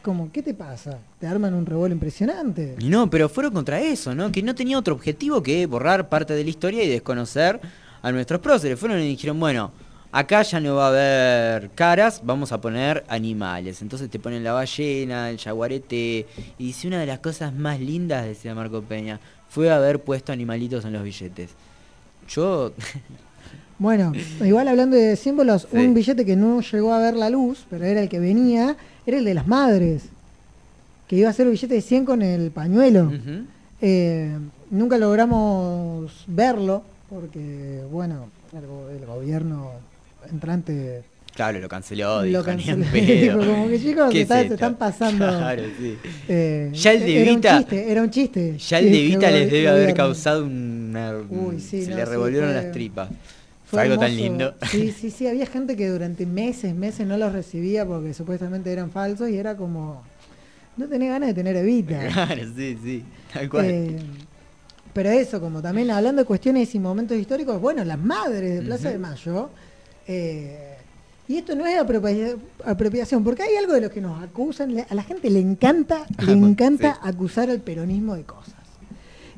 Como, 0.03 0.33
¿qué 0.33 0.43
te 0.43 0.53
pasa? 0.55 0.99
Te 1.21 1.27
arman 1.27 1.55
un 1.55 1.65
revuelo 1.65 1.95
impresionante. 1.95 2.75
Y 2.81 2.89
no, 2.89 3.09
pero 3.09 3.29
fueron 3.29 3.53
contra 3.53 3.81
eso, 3.81 4.15
¿no? 4.15 4.33
Que 4.33 4.43
no 4.43 4.55
tenía 4.55 4.79
otro 4.79 4.95
objetivo 4.95 5.43
que 5.43 5.65
borrar 5.67 6.09
parte 6.09 6.35
de 6.35 6.43
la 6.45 6.51
historia 6.51 6.83
y 6.83 6.89
desconocer 6.89 7.61
a 8.03 8.11
nuestros 8.13 8.41
próceres. 8.41 8.79
Fueron 8.79 8.99
y 9.01 9.07
dijeron, 9.09 9.39
bueno, 9.39 9.71
acá 10.11 10.43
ya 10.43 10.59
no 10.61 10.75
va 10.75 10.87
a 10.87 10.89
haber 10.89 11.71
caras, 11.71 12.21
vamos 12.25 12.51
a 12.53 12.61
poner 12.61 13.05
animales. 13.09 13.81
Entonces 13.81 14.11
te 14.11 14.19
ponen 14.19 14.43
la 14.43 14.53
ballena, 14.53 15.31
el 15.31 15.39
jaguarete. 15.39 16.27
Y 16.59 16.67
dice, 16.67 16.89
una 16.89 16.99
de 16.99 17.07
las 17.07 17.21
cosas 17.21 17.55
más 17.55 17.79
lindas, 17.79 18.25
decía 18.27 18.55
Marco 18.55 18.83
Peña, 18.83 19.21
fue 19.49 19.71
haber 19.71 20.01
puesto 20.03 20.33
animalitos 20.33 20.85
en 20.85 20.95
los 20.95 21.03
billetes. 21.05 21.51
Yo... 22.29 22.73
Bueno, 23.79 24.13
igual 24.45 24.69
hablando 24.69 24.97
de 24.97 25.17
símbolos, 25.17 25.67
Sí. 25.69 25.77
un 25.77 25.93
billete 25.93 26.25
que 26.25 26.37
no 26.37 26.61
llegó 26.61 26.93
a 26.95 27.01
ver 27.01 27.15
la 27.15 27.31
luz, 27.31 27.65
pero 27.69 27.85
era 27.85 28.01
el 28.01 28.09
que 28.09 28.21
venía, 28.21 28.77
era 29.07 29.19
el 29.19 29.25
de 29.25 29.35
las 29.35 29.47
madres, 29.47 30.03
que 31.09 31.17
iba 31.17 31.29
a 31.31 31.33
ser 31.33 31.47
el 31.47 31.53
billete 31.53 31.75
de 31.75 31.81
100 31.83 32.05
con 32.05 32.23
el 32.23 32.51
pañuelo. 32.51 33.05
Ujú. 33.07 33.45
Eh, 33.81 34.31
nunca 34.71 34.97
logramos 34.99 36.25
verlo, 36.27 36.83
porque, 37.11 37.81
bueno, 37.91 38.29
el, 38.53 38.99
el 39.01 39.07
gobierno 39.07 39.71
entrante 40.31 41.03
Claro, 41.35 41.59
lo 41.61 41.69
canceló, 41.69 42.25
lo 42.27 42.45
canceló. 42.45 42.85
Dijo, 42.93 43.39
como 43.39 43.67
que 43.69 43.81
chicos, 43.81 44.11
¿Qué 44.13 44.19
se, 44.19 44.21
es 44.23 44.31
está- 44.31 44.49
se 44.49 44.55
están 44.55 44.75
pasando. 44.77 45.27
Claro, 45.27 45.63
sí. 45.79 45.97
Eh, 46.29 46.71
Ya 46.75 46.93
el 46.93 47.01
de 47.01 47.23
era 47.23 47.33
un 47.33 47.41
chiste, 47.41 47.91
era 47.91 48.03
un 48.03 48.11
chiste. 48.11 48.59
Ya 48.59 48.79
el 48.79 48.85
Sí, 48.85 48.91
de 48.91 48.97
que 48.99 49.07
Vita 49.07 49.31
les 49.31 49.51
debe 49.51 49.69
haber 49.69 49.95
causado 49.95 50.45
una... 50.45 51.15
Uy, 51.31 51.59
sí, 51.59 51.85
se 51.85 51.91
no, 51.91 51.97
le 51.97 52.05
sí, 52.05 52.11
revolvieron 52.11 52.51
fue- 52.53 52.63
las 52.63 52.73
tripas. 52.73 53.09
Fue 53.73 53.83
algo 53.83 53.99
tan 53.99 54.17
lindo. 54.17 54.55
Sí, 54.71 54.93
sí, 55.01 55.11
sí, 55.11 55.27
había 55.27 55.47
gente 55.47 55.77
que 55.77 55.89
durante 55.89 56.27
meses, 56.27 56.75
meses 56.75 57.07
no 57.07 57.17
los 57.17 57.33
recibía 57.33 57.85
porque 57.87 58.15
supuestamente 58.15 58.71
eran 58.73 58.91
falsos 58.91 59.29
y 59.31 59.37
era 59.37 59.57
como, 59.57 60.03
no 60.77 60.87
tenía 60.87 61.11
ganas 61.13 61.29
de 61.29 61.35
tener 61.35 61.57
Evita. 61.57 62.07
Claro, 62.13 62.43
sí, 62.57 62.79
sí, 62.83 63.05
tal 63.33 63.49
cual. 63.49 63.65
Eh, 63.71 63.97
pero 64.93 65.09
eso, 65.11 65.41
como 65.41 65.63
también 65.63 65.91
hablando 65.91 66.21
de 66.23 66.27
cuestiones 66.27 66.75
y 66.75 66.79
momentos 66.79 67.17
históricos, 67.17 67.61
bueno, 67.61 67.83
las 67.85 67.99
madres 67.99 68.57
de 68.61 68.63
Plaza 68.63 68.91
de 68.91 68.99
Mayo, 68.99 69.49
eh, 70.07 70.69
y 71.29 71.39
esto 71.39 71.55
no 71.55 71.65
es 71.67 71.79
apropia- 71.81 72.37
apropiación, 72.65 73.25
porque 73.25 73.43
hay 73.43 73.57
algo 73.57 73.73
de 73.73 73.81
lo 73.81 73.91
que 73.91 74.03
nos 74.03 74.23
acusan, 74.23 74.75
le- 74.75 74.87
a 74.89 74.95
la 74.95 75.03
gente 75.03 75.31
le 75.31 75.41
encanta, 75.41 76.05
le 76.19 76.27
bueno, 76.27 76.49
encanta 76.49 76.95
sí. 76.95 77.01
acusar 77.05 77.49
al 77.49 77.61
peronismo 77.61 78.15
de 78.17 78.25
cosas. 78.25 78.55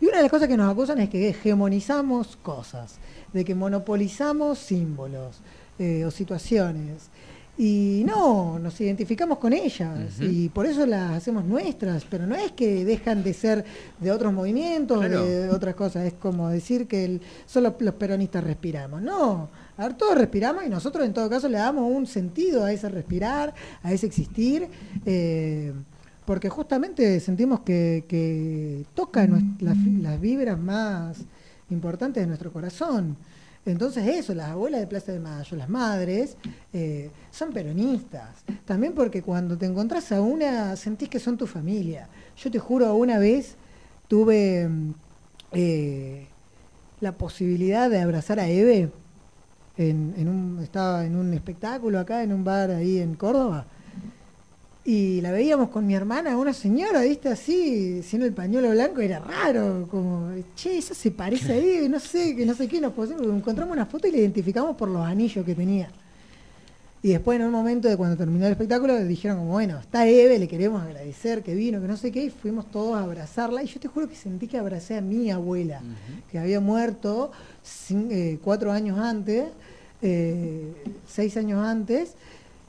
Y 0.00 0.06
una 0.06 0.16
de 0.16 0.22
las 0.22 0.30
cosas 0.30 0.48
que 0.48 0.56
nos 0.56 0.70
acusan 0.72 0.98
es 1.00 1.08
que 1.08 1.28
hegemonizamos 1.28 2.36
cosas, 2.42 2.96
de 3.34 3.44
que 3.44 3.54
monopolizamos 3.54 4.58
símbolos 4.58 5.36
eh, 5.78 6.04
o 6.06 6.10
situaciones. 6.10 7.10
Y 7.56 8.02
no, 8.04 8.58
nos 8.58 8.80
identificamos 8.80 9.38
con 9.38 9.52
ellas 9.52 10.20
y 10.20 10.48
por 10.48 10.66
eso 10.66 10.86
las 10.86 11.12
hacemos 11.12 11.44
nuestras, 11.44 12.04
pero 12.04 12.26
no 12.26 12.34
es 12.34 12.50
que 12.50 12.84
dejan 12.84 13.22
de 13.22 13.32
ser 13.32 13.64
de 14.00 14.10
otros 14.10 14.32
movimientos, 14.32 14.98
Claro. 14.98 15.24
de 15.24 15.48
otras 15.50 15.76
cosas, 15.76 16.04
es 16.04 16.14
como 16.14 16.48
decir 16.48 16.88
que 16.88 17.04
el- 17.04 17.20
solo 17.46 17.72
los 17.78 17.94
peronistas 17.94 18.42
respiramos. 18.42 19.02
No, 19.02 19.48
a 19.76 19.84
ver, 19.84 19.94
todos 19.96 20.18
respiramos 20.18 20.64
y 20.66 20.68
nosotros 20.68 21.06
en 21.06 21.12
todo 21.12 21.30
caso 21.30 21.48
le 21.48 21.58
damos 21.58 21.88
un 21.88 22.06
sentido 22.08 22.64
a 22.64 22.72
ese 22.72 22.88
respirar, 22.88 23.54
a 23.84 23.92
ese 23.92 24.06
existir. 24.06 24.66
eh, 25.06 25.72
porque 26.26 26.48
justamente 26.48 27.20
sentimos 27.20 27.60
que, 27.60 28.04
que 28.08 28.86
toca 28.94 29.28
las 29.60 30.20
vibras 30.20 30.58
más 30.58 31.18
importantes 31.70 32.22
de 32.22 32.26
nuestro 32.26 32.52
corazón. 32.52 33.16
Entonces 33.66 34.06
eso, 34.06 34.34
las 34.34 34.50
abuelas 34.50 34.80
de 34.80 34.86
Plaza 34.86 35.12
de 35.12 35.20
Mayo, 35.20 35.56
las 35.56 35.68
madres, 35.68 36.36
eh, 36.72 37.10
son 37.30 37.52
peronistas. 37.52 38.28
También 38.66 38.92
porque 38.92 39.22
cuando 39.22 39.56
te 39.56 39.64
encontrás 39.64 40.12
a 40.12 40.20
una, 40.20 40.76
sentís 40.76 41.08
que 41.08 41.18
son 41.18 41.38
tu 41.38 41.46
familia. 41.46 42.08
Yo 42.36 42.50
te 42.50 42.58
juro, 42.58 42.94
una 42.94 43.18
vez 43.18 43.54
tuve 44.06 44.68
mm, 44.68 44.94
eh, 45.52 46.26
la 47.00 47.12
posibilidad 47.12 47.88
de 47.88 48.00
abrazar 48.00 48.38
a 48.38 48.48
Eve. 48.48 48.90
En, 49.76 50.14
en 50.16 50.28
un, 50.28 50.60
estaba 50.62 51.04
en 51.04 51.16
un 51.16 51.34
espectáculo 51.34 51.98
acá, 51.98 52.22
en 52.22 52.32
un 52.32 52.44
bar 52.44 52.70
ahí 52.70 52.98
en 52.98 53.14
Córdoba. 53.14 53.66
Y 54.86 55.22
la 55.22 55.32
veíamos 55.32 55.70
con 55.70 55.86
mi 55.86 55.94
hermana, 55.94 56.36
una 56.36 56.52
señora, 56.52 57.00
viste, 57.00 57.30
así, 57.30 58.02
sin 58.02 58.20
el 58.22 58.34
pañuelo 58.34 58.70
blanco, 58.70 59.00
era 59.00 59.18
raro, 59.18 59.88
como, 59.90 60.30
che, 60.54 60.76
eso 60.76 60.92
se 60.92 61.10
parece 61.10 61.52
a 61.54 61.56
Eve, 61.56 61.88
no 61.90 61.98
sé, 61.98 62.36
que 62.36 62.44
no 62.44 62.54
sé 62.54 62.68
qué, 62.68 62.82
nos 62.82 62.92
pusimos, 62.92 63.22
encontramos 63.22 63.74
una 63.74 63.86
foto 63.86 64.06
y 64.08 64.10
la 64.10 64.18
identificamos 64.18 64.76
por 64.76 64.90
los 64.90 65.02
anillos 65.06 65.44
que 65.46 65.54
tenía. 65.54 65.88
Y 67.04 67.08
después 67.08 67.38
en 67.38 67.44
un 67.44 67.52
momento 67.52 67.86
de 67.86 67.98
cuando 67.98 68.16
terminó 68.16 68.46
el 68.46 68.52
espectáculo 68.52 68.98
dijeron 69.04 69.36
como, 69.36 69.52
bueno, 69.52 69.78
está 69.78 70.06
Eve, 70.06 70.38
le 70.38 70.48
queremos 70.48 70.82
agradecer 70.82 71.42
que 71.42 71.54
vino, 71.54 71.78
que 71.78 71.86
no 71.86 71.98
sé 71.98 72.10
qué, 72.10 72.24
y 72.24 72.30
fuimos 72.30 72.70
todos 72.70 72.96
a 72.96 73.02
abrazarla. 73.02 73.62
Y 73.62 73.66
yo 73.66 73.78
te 73.78 73.88
juro 73.88 74.08
que 74.08 74.16
sentí 74.16 74.48
que 74.48 74.56
abracé 74.56 74.96
a 74.96 75.02
mi 75.02 75.30
abuela, 75.30 75.82
que 76.32 76.38
había 76.38 76.60
muerto 76.60 77.30
eh, 77.90 78.38
cuatro 78.42 78.72
años 78.72 78.98
antes, 78.98 79.48
eh, 80.00 80.72
seis 81.06 81.36
años 81.36 81.62
antes, 81.62 82.14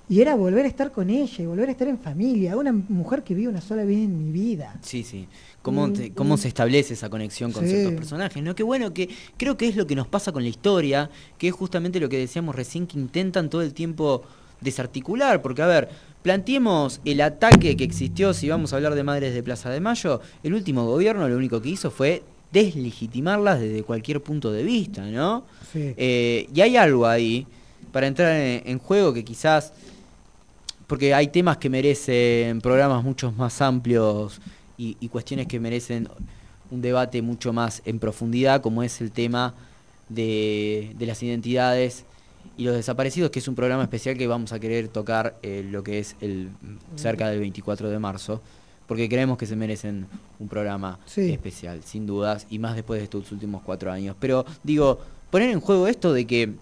y 0.07 0.22
era 0.22 0.36
volver 0.36 0.65
a 0.65 0.68
estar 0.68 0.91
con 0.91 1.10
ella 1.10 1.44
y 1.44 1.45
volver 1.45 1.68
a 1.69 1.72
estar 1.72 1.88
en 1.88 1.98
familia, 1.98 2.56
una 2.56 2.72
mujer 2.72 3.23
que 3.23 3.34
vive 3.34 3.48
una 3.49 3.61
sola 3.61 3.84
vez 3.84 3.98
en 3.98 4.26
mi 4.26 4.32
vida. 4.32 4.76
Sí, 4.82 5.03
sí. 5.03 5.27
¿Cómo, 5.61 5.88
Mm, 5.88 5.94
te- 5.94 6.11
cómo 6.11 6.38
se 6.38 6.48
establece 6.48 6.94
esa 6.94 7.10
conexión 7.10 7.52
con 7.52 7.64
Sí. 7.64 7.72
ciertos 7.72 7.94
personajes? 7.94 8.44
¿no? 8.44 8.53
Qué 8.53 8.61
bueno 8.64 8.94
que 8.94 9.10
creo 9.38 9.57
que 9.57 9.68
es 9.68 9.76
lo 9.76 9.88
que 9.88 9.95
nos 9.95 10.07
pasa 10.07 10.32
con 10.32 10.44
la 10.44 10.49
historia, 10.49 11.10
que 11.40 11.48
es 11.48 11.53
justamente 11.53 11.99
lo 11.99 12.07
que 12.07 12.18
decíamos 12.19 12.56
recién, 12.56 12.86
que 12.86 12.99
intentan 12.99 13.49
todo 13.49 13.64
el 13.64 13.73
tiempo 13.73 14.22
desarticular. 14.61 15.41
Porque, 15.41 15.64
a 15.64 15.68
ver, 15.68 15.90
planteemos 16.22 17.02
el 17.03 17.22
ataque 17.22 17.76
que 17.76 17.84
existió, 17.84 18.34
si 18.34 18.48
vamos 18.48 18.73
a 18.73 18.76
hablar 18.76 18.94
de 18.94 19.03
Madres 19.03 19.34
de 19.34 19.41
Plaza 19.41 19.69
de 19.72 19.80
Mayo, 19.80 20.22
el 20.44 20.53
último 20.53 20.86
gobierno 20.86 21.27
lo 21.27 21.36
único 21.36 21.61
que 21.61 21.69
hizo 21.69 21.90
fue 21.90 22.22
deslegitimarlas 22.52 23.60
desde 23.60 23.84
cualquier 23.84 24.22
punto 24.22 24.52
de 24.52 24.64
vista, 24.64 25.06
¿no? 25.06 25.45
Sí. 25.73 25.94
Eh, 25.98 26.48
y 26.53 26.61
hay 26.61 26.77
algo 26.77 27.06
ahí, 27.07 27.45
para 27.91 28.07
entrar 28.07 28.34
en, 28.36 28.61
en 28.65 28.80
juego, 28.80 29.14
que 29.14 29.23
quizás 29.23 29.73
porque 30.88 31.14
hay 31.14 31.28
temas 31.28 31.57
que 31.57 31.70
merecen 31.70 32.62
programas 32.62 33.03
mucho 33.03 33.32
más 33.32 33.62
amplios 33.62 34.40
y, 34.78 34.98
y 34.99 35.07
cuestiones 35.10 35.48
que 35.48 35.60
merecen 35.60 36.07
un 36.72 36.82
debate 36.82 37.22
mucho 37.22 37.53
más 37.53 37.82
en 37.86 37.99
profundidad, 37.99 38.62
como 38.62 38.84
es 38.84 39.02
el 39.02 39.12
tema 39.12 39.53
de, 40.10 40.94
de 40.98 41.06
las 41.06 41.22
identidades 41.24 42.06
y 42.57 42.64
los 42.64 42.76
desaparecidos, 42.76 43.32
que 43.32 43.40
es 43.40 43.48
un 43.48 43.56
programa 43.56 43.84
especial 43.84 44.18
que 44.18 44.28
vamos 44.28 44.52
a 44.53 44.60
querer 44.60 44.88
tocar 44.88 45.36
eh, 45.41 45.66
lo 45.70 45.84
que 45.84 45.99
es 45.99 46.16
el 46.22 46.49
cerca 46.95 47.30
del 47.30 47.40
24 47.40 47.90
de 47.90 47.99
marzo, 47.99 48.41
porque 48.88 49.10
creemos 49.10 49.38
que 49.38 49.45
se 49.48 49.56
merecen 49.56 50.06
un 50.40 50.48
programa 50.48 50.99
Sí. 51.06 51.32
especial, 51.32 51.82
sin 51.84 52.06
dudas, 52.06 52.45
y 52.49 52.60
más 52.60 52.76
después 52.76 52.99
de 52.99 53.06
estos 53.06 53.32
últimos 53.32 53.64
cuatro 53.64 53.91
años. 53.91 54.16
Pero 54.20 54.45
digo, 54.64 54.99
poner 55.32 55.49
en 55.49 55.60
juego 55.60 55.88
esto 55.88 56.14
de 56.14 56.26
que 56.26 56.53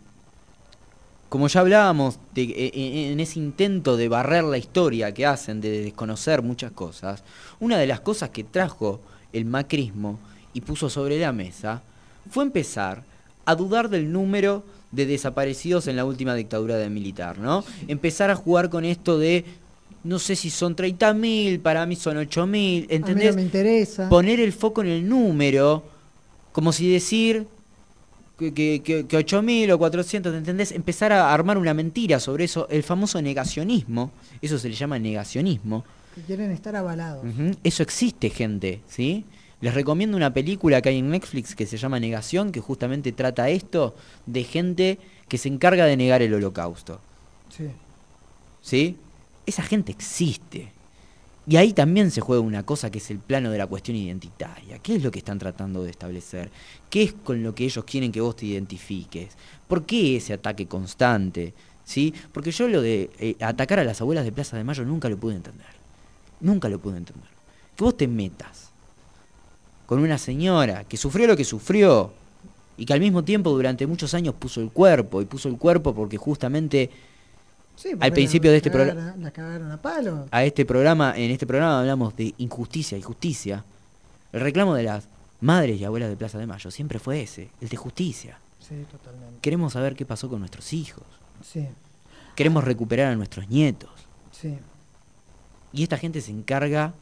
como 1.33 1.47
ya 1.47 1.61
hablábamos, 1.61 2.19
de, 2.35 2.43
e- 2.43 2.71
e- 2.75 3.11
en 3.11 3.19
ese 3.19 3.39
intento 3.39 3.97
de 3.97 4.07
barrer 4.07 4.43
la 4.43 4.59
historia 4.59 5.15
que 5.15 5.25
hacen, 5.25 5.61
de 5.61 5.81
desconocer 5.81 6.43
muchas 6.43 6.71
cosas, 6.73 7.23
una 7.59 7.79
de 7.79 7.87
las 7.87 8.01
cosas 8.01 8.29
que 8.29 8.43
trajo 8.43 9.01
el 9.33 9.45
macrismo 9.45 10.19
y 10.53 10.61
puso 10.61 10.91
sobre 10.91 11.19
la 11.19 11.31
mesa 11.31 11.81
fue 12.29 12.43
empezar 12.43 13.01
a 13.45 13.55
dudar 13.55 13.89
del 13.89 14.11
número 14.11 14.63
de 14.91 15.07
desaparecidos 15.07 15.87
en 15.87 15.95
la 15.95 16.05
última 16.05 16.35
dictadura 16.35 16.77
de 16.77 16.91
militar, 16.91 17.39
¿no? 17.39 17.63
Empezar 17.87 18.29
a 18.29 18.35
jugar 18.35 18.69
con 18.69 18.85
esto 18.85 19.17
de, 19.17 19.43
no 20.03 20.19
sé 20.19 20.35
si 20.35 20.51
son 20.51 20.75
30.000, 20.75 21.59
para 21.63 21.83
mí 21.87 21.95
son 21.95 22.17
8.000, 22.17 22.43
A 22.43 22.45
mí 22.45 22.85
¿entendés? 22.89 23.31
no 23.31 23.37
me 23.37 23.41
interesa. 23.41 24.07
poner 24.07 24.39
el 24.39 24.53
foco 24.53 24.81
en 24.83 24.89
el 24.89 25.09
número, 25.09 25.83
como 26.51 26.71
si 26.71 26.91
decir 26.91 27.47
que, 28.37 28.53
que, 28.53 28.81
que, 28.83 29.05
que 29.05 29.17
8.000 29.17 29.71
o 29.73 29.77
400, 29.77 30.33
¿entendés? 30.33 30.71
Empezar 30.71 31.11
a 31.11 31.33
armar 31.33 31.57
una 31.57 31.73
mentira 31.73 32.19
sobre 32.19 32.45
eso, 32.45 32.67
el 32.69 32.83
famoso 32.83 33.21
negacionismo, 33.21 34.11
eso 34.41 34.57
se 34.57 34.69
le 34.69 34.75
llama 34.75 34.99
negacionismo. 34.99 35.83
Que 36.15 36.21
quieren 36.21 36.51
estar 36.51 36.75
avalados. 36.75 37.25
Eso 37.63 37.83
existe, 37.83 38.29
gente, 38.29 38.81
¿sí? 38.87 39.25
Les 39.61 39.73
recomiendo 39.73 40.17
una 40.17 40.33
película 40.33 40.81
que 40.81 40.89
hay 40.89 40.99
en 40.99 41.09
Netflix 41.09 41.55
que 41.55 41.65
se 41.65 41.77
llama 41.77 41.99
Negación, 41.99 42.51
que 42.51 42.59
justamente 42.59 43.13
trata 43.13 43.49
esto 43.49 43.95
de 44.25 44.43
gente 44.43 44.99
que 45.29 45.37
se 45.37 45.47
encarga 45.47 45.85
de 45.85 45.95
negar 45.95 46.21
el 46.21 46.33
holocausto. 46.33 46.99
Sí. 47.49 47.69
¿sí? 48.61 48.97
Esa 49.45 49.61
gente 49.61 49.91
existe. 49.91 50.71
Y 51.45 51.57
ahí 51.57 51.73
también 51.73 52.09
se 52.09 52.21
juega 52.21 52.41
una 52.41 52.63
cosa 52.63 52.89
que 52.89 52.99
es 52.99 53.11
el 53.11 53.19
plano 53.19 53.51
de 53.51 53.57
la 53.57 53.67
cuestión 53.67 53.97
identitaria. 53.97 54.79
¿Qué 54.79 54.95
es 54.95 55.03
lo 55.03 55.11
que 55.11 55.19
están 55.19 55.39
tratando 55.39 55.83
de 55.83 55.89
establecer? 55.89 56.49
¿Qué 56.89 57.03
es 57.03 57.13
con 57.13 57.43
lo 57.43 57.53
que 57.53 57.65
ellos 57.65 57.83
quieren 57.83 58.13
que 58.13 58.21
vos 58.21 58.37
te 58.37 58.45
identifiques? 58.45 59.33
¿Por 59.67 59.85
qué 59.85 60.15
ese 60.15 60.33
ataque 60.33 60.67
constante? 60.67 61.53
¿Sí? 61.83 62.13
Porque 62.31 62.51
yo 62.51 62.69
lo 62.69 62.81
de 62.81 63.09
eh, 63.19 63.35
atacar 63.41 63.79
a 63.79 63.83
las 63.83 63.99
abuelas 63.99 64.23
de 64.23 64.31
Plaza 64.31 64.55
de 64.55 64.63
Mayo 64.63 64.85
nunca 64.85 65.09
lo 65.09 65.17
pude 65.17 65.35
entender. 65.35 65.67
Nunca 66.39 66.69
lo 66.69 66.79
pude 66.79 66.97
entender. 66.97 67.29
Que 67.75 67.83
vos 67.83 67.97
te 67.97 68.07
metas 68.07 68.69
con 69.85 69.99
una 69.99 70.17
señora 70.17 70.85
que 70.85 70.95
sufrió 70.95 71.27
lo 71.27 71.35
que 71.35 71.43
sufrió 71.43 72.13
y 72.77 72.85
que 72.85 72.93
al 72.93 73.01
mismo 73.01 73.23
tiempo 73.23 73.49
durante 73.51 73.85
muchos 73.85 74.13
años 74.13 74.33
puso 74.33 74.61
el 74.61 74.71
cuerpo 74.71 75.21
y 75.21 75.25
puso 75.25 75.49
el 75.49 75.57
cuerpo 75.57 75.93
porque 75.93 76.17
justamente 76.17 76.89
Sí, 77.75 77.89
al 77.99 78.11
principio 78.13 78.51
de 78.51 78.57
este 78.57 78.69
programa 78.71 79.01
cagaron- 79.01 79.21
Las 79.23 79.31
cagaron 79.33 79.71
a 79.71 79.81
palo. 79.81 80.25
a 80.31 80.43
este 80.45 80.65
programa, 80.65 81.13
en 81.17 81.31
este 81.31 81.45
programa 81.47 81.79
hablamos 81.79 82.15
de 82.15 82.33
injusticia 82.37 82.97
y 82.97 83.01
justicia. 83.01 83.63
El 84.31 84.41
reclamo 84.41 84.73
de 84.75 84.83
las 84.83 85.07
madres 85.41 85.79
y 85.79 85.83
abuelas 85.83 86.09
de 86.09 86.15
Plaza 86.15 86.37
de 86.37 86.47
Mayo 86.47 86.71
siempre 86.71 86.99
fue 86.99 87.21
ese, 87.21 87.49
el 87.61 87.69
de 87.69 87.77
justicia. 87.77 88.37
Sí, 88.59 88.75
totalmente. 88.91 89.39
Queremos 89.41 89.73
saber 89.73 89.95
qué 89.95 90.05
pasó 90.05 90.29
con 90.29 90.39
nuestros 90.39 90.71
hijos. 90.73 91.03
Sí, 91.43 91.67
Queremos 92.35 92.63
recuperar 92.63 93.11
a 93.11 93.15
nuestros 93.15 93.47
nietos. 93.49 93.89
sí. 94.31 94.57
Y 95.75 95.81
esta 95.83 95.97
gente 95.97 96.21
se 96.21 96.29
encarga 96.31 96.93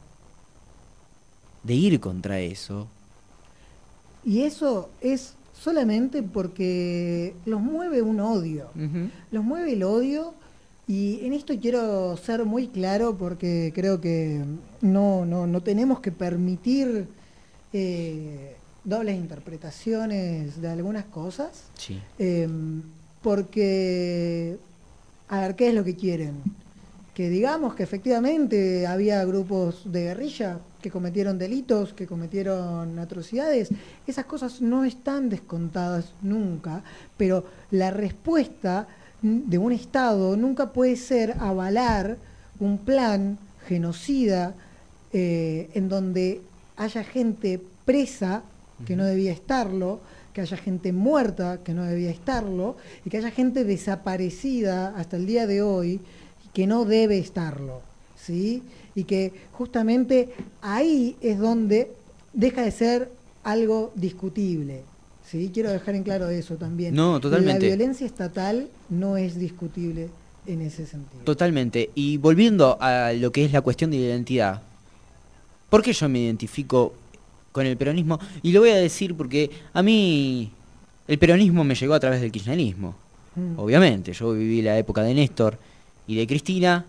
de 1.64 1.74
ir 1.74 2.00
contra 2.00 2.40
eso. 2.40 2.88
Y 4.24 4.44
eso 4.44 4.90
es 5.02 5.34
solamente 5.54 6.24
porque 6.24 7.36
los 7.46 7.60
mueve 7.60 8.02
un 8.02 8.20
odio. 8.22 8.70
Los 9.32 9.44
mueve 9.44 9.74
el 9.74 9.84
odio 9.84 10.34
y 10.92 11.26
en 11.26 11.32
esto 11.32 11.54
quiero 11.58 12.18
ser 12.18 12.44
muy 12.44 12.68
claro 12.68 13.16
porque 13.18 13.72
creo 13.74 14.02
que 14.02 14.44
no, 14.82 15.26
no, 15.26 15.48
no 15.48 15.62
tenemos 15.62 16.02
que 16.02 16.12
permitir 16.12 17.08
eh, 17.72 18.58
dobles 18.84 19.16
interpretaciones 19.16 20.62
de 20.62 20.68
algunas 20.68 21.06
cosas. 21.06 21.64
Sí. 21.78 21.98
Eh, 22.20 22.46
porque, 23.22 24.58
a 25.30 25.40
ver, 25.40 25.56
¿qué 25.56 25.70
es 25.70 25.76
lo 25.76 25.86
que 25.86 25.96
quieren? 25.96 26.44
Que 27.14 27.30
digamos 27.30 27.74
que 27.74 27.84
efectivamente 27.84 28.86
había 28.86 29.24
grupos 29.24 29.90
de 29.90 30.02
guerrilla 30.02 30.60
que 30.82 30.92
cometieron 30.92 31.38
delitos, 31.38 31.94
que 31.94 32.06
cometieron 32.06 33.00
atrocidades. 33.00 33.70
Esas 34.08 34.26
cosas 34.26 34.60
no 34.60 34.84
están 34.84 35.30
descontadas 35.30 36.12
nunca, 36.22 36.84
pero 37.16 37.46
la 37.70 37.92
respuesta 37.92 38.90
de 39.22 39.58
un 39.58 39.72
Estado 39.72 40.36
nunca 40.36 40.72
puede 40.72 40.96
ser 40.96 41.36
avalar 41.40 42.18
un 42.60 42.78
plan 42.78 43.38
genocida 43.68 44.56
eh, 45.14 45.70
en 45.74 45.90
donde 45.90 46.42
haya 46.78 47.04
gente 47.04 47.62
presa 47.86 48.44
que 48.86 48.96
no 48.96 49.06
debía 49.06 49.32
estarlo, 49.32 50.00
que 50.34 50.42
haya 50.42 50.58
gente 50.58 50.92
muerta 50.92 51.60
que 51.64 51.74
no 51.74 51.84
debía 51.84 52.10
estarlo 52.10 52.78
y 53.06 53.10
que 53.10 53.18
haya 53.18 53.32
gente 53.32 53.64
desaparecida 53.64 54.96
hasta 54.98 55.18
el 55.18 55.26
día 55.26 55.46
de 55.46 55.62
hoy 55.62 56.00
que 56.54 56.68
no 56.68 56.86
debe 56.86 57.18
estarlo, 57.18 57.82
¿sí? 58.18 58.64
Y 58.96 59.06
que 59.06 59.34
justamente 59.52 60.30
ahí 60.62 61.16
es 61.22 61.38
donde 61.40 61.92
deja 62.34 62.62
de 62.64 62.72
ser 62.72 63.12
algo 63.44 63.92
discutible, 63.96 64.84
¿sí? 65.32 65.50
Quiero 65.54 65.72
dejar 65.72 65.96
en 65.96 66.04
claro 66.04 66.30
eso 66.30 66.56
también. 66.56 66.94
No, 66.94 67.20
totalmente. 67.20 67.70
La 67.70 67.76
violencia 67.76 68.06
estatal 68.06 68.68
no 68.90 69.18
es 69.18 69.40
discutible 69.40 70.10
en 70.46 70.62
ese 70.62 70.86
sentido. 70.86 71.24
Totalmente. 71.24 71.90
Y 71.96 72.18
volviendo 72.18 72.78
a 72.82 73.14
lo 73.14 73.32
que 73.32 73.46
es 73.46 73.54
la 73.54 73.62
cuestión 73.62 73.92
de 73.92 73.98
identidad, 73.98 74.62
¿por 75.70 75.82
qué 75.82 75.94
yo 75.94 76.10
me 76.10 76.20
identifico 76.20 76.94
con 77.52 77.66
el 77.66 77.78
peronismo? 77.78 78.20
Y 78.44 78.52
lo 78.52 78.60
voy 78.60 78.72
a 78.72 78.76
decir 78.76 79.16
porque 79.16 79.50
a 79.74 79.82
mí 79.82 80.52
el 81.08 81.18
peronismo 81.18 81.64
me 81.64 81.76
llegó 81.76 81.94
a 81.94 82.00
través 82.00 82.20
del 82.22 82.32
kirchnerismo. 82.32 82.96
Mm. 83.36 83.58
Obviamente, 83.58 84.14
yo 84.14 84.34
viví 84.34 84.62
la 84.62 84.78
época 84.78 85.02
de 85.04 85.14
Néstor 85.14 85.58
y 86.08 86.16
de 86.16 86.28
Cristina, 86.28 86.86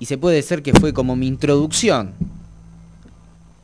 y 0.00 0.06
se 0.06 0.16
puede 0.16 0.42
ser 0.42 0.62
que 0.62 0.72
fue 0.72 0.92
como 0.92 1.16
mi 1.16 1.26
introducción 1.26 2.12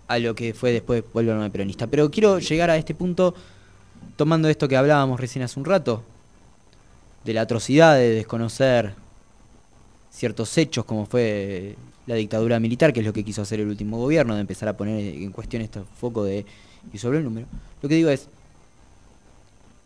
a 0.08 0.18
lo 0.18 0.34
que 0.34 0.52
fue 0.52 0.72
después 0.72 1.04
volverme 1.12 1.48
peronista. 1.50 1.86
Pero 1.86 2.10
quiero 2.10 2.38
llegar 2.40 2.70
a 2.70 2.76
este 2.76 2.94
punto 2.94 3.34
tomando 4.16 4.48
esto 4.48 4.68
que 4.68 4.76
hablábamos 4.76 5.20
recién 5.20 5.44
hace 5.44 5.58
un 5.58 5.64
rato, 5.64 6.02
de 7.24 7.32
la 7.32 7.42
atrocidad 7.42 7.94
de 7.94 8.10
desconocer 8.10 8.94
ciertos 10.10 10.56
hechos 10.58 10.84
como 10.84 11.06
fue 11.06 11.76
la 12.06 12.14
dictadura 12.14 12.60
militar, 12.60 12.92
que 12.92 13.00
es 13.00 13.06
lo 13.06 13.12
que 13.12 13.24
quiso 13.24 13.42
hacer 13.42 13.60
el 13.60 13.68
último 13.68 13.98
gobierno, 13.98 14.34
de 14.34 14.42
empezar 14.42 14.68
a 14.68 14.76
poner 14.76 15.14
en 15.14 15.32
cuestión 15.32 15.62
este 15.62 15.80
foco 15.98 16.24
de 16.24 16.44
y 16.92 16.98
sobre 16.98 17.18
el 17.18 17.24
número. 17.24 17.46
Lo 17.82 17.88
que 17.88 17.94
digo 17.94 18.10
es, 18.10 18.28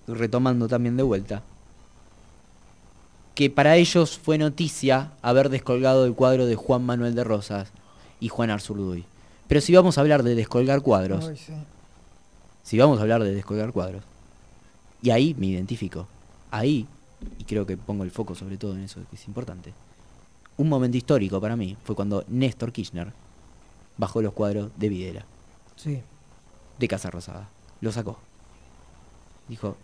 retomando 0.06 0.68
también 0.68 0.96
de 0.96 1.02
vuelta, 1.02 1.42
que 3.34 3.50
para 3.50 3.76
ellos 3.76 4.18
fue 4.18 4.36
noticia 4.36 5.12
haber 5.22 5.48
descolgado 5.48 6.04
el 6.06 6.14
cuadro 6.14 6.46
de 6.46 6.56
Juan 6.56 6.84
Manuel 6.84 7.14
de 7.14 7.22
Rosas 7.22 7.68
y 8.18 8.28
Juan 8.28 8.50
Arzurduy. 8.50 9.04
Pero 9.46 9.60
si 9.60 9.74
vamos 9.74 9.96
a 9.96 10.00
hablar 10.00 10.24
de 10.24 10.34
descolgar 10.34 10.82
cuadros, 10.82 11.28
Ay, 11.28 11.36
sí. 11.36 11.52
si 12.64 12.78
vamos 12.78 12.98
a 12.98 13.02
hablar 13.02 13.22
de 13.22 13.32
descolgar 13.32 13.72
cuadros, 13.72 14.02
y 15.02 15.10
ahí 15.10 15.34
me 15.38 15.46
identifico, 15.46 16.06
ahí, 16.50 16.86
y 17.38 17.44
creo 17.44 17.66
que 17.66 17.76
pongo 17.76 18.04
el 18.04 18.10
foco 18.10 18.34
sobre 18.34 18.56
todo 18.56 18.74
en 18.74 18.80
eso, 18.84 19.00
que 19.10 19.16
es 19.16 19.26
importante, 19.26 19.72
un 20.56 20.68
momento 20.68 20.96
histórico 20.96 21.40
para 21.40 21.56
mí 21.56 21.76
fue 21.84 21.94
cuando 21.94 22.24
Néstor 22.28 22.72
Kirchner 22.72 23.12
bajó 23.96 24.22
los 24.22 24.32
cuadros 24.32 24.70
de 24.76 24.88
Videla, 24.88 25.24
Sí. 25.76 26.00
de 26.78 26.88
Casa 26.88 27.10
Rosada, 27.10 27.48
lo 27.80 27.92
sacó. 27.92 28.18
Dijo, 29.48 29.76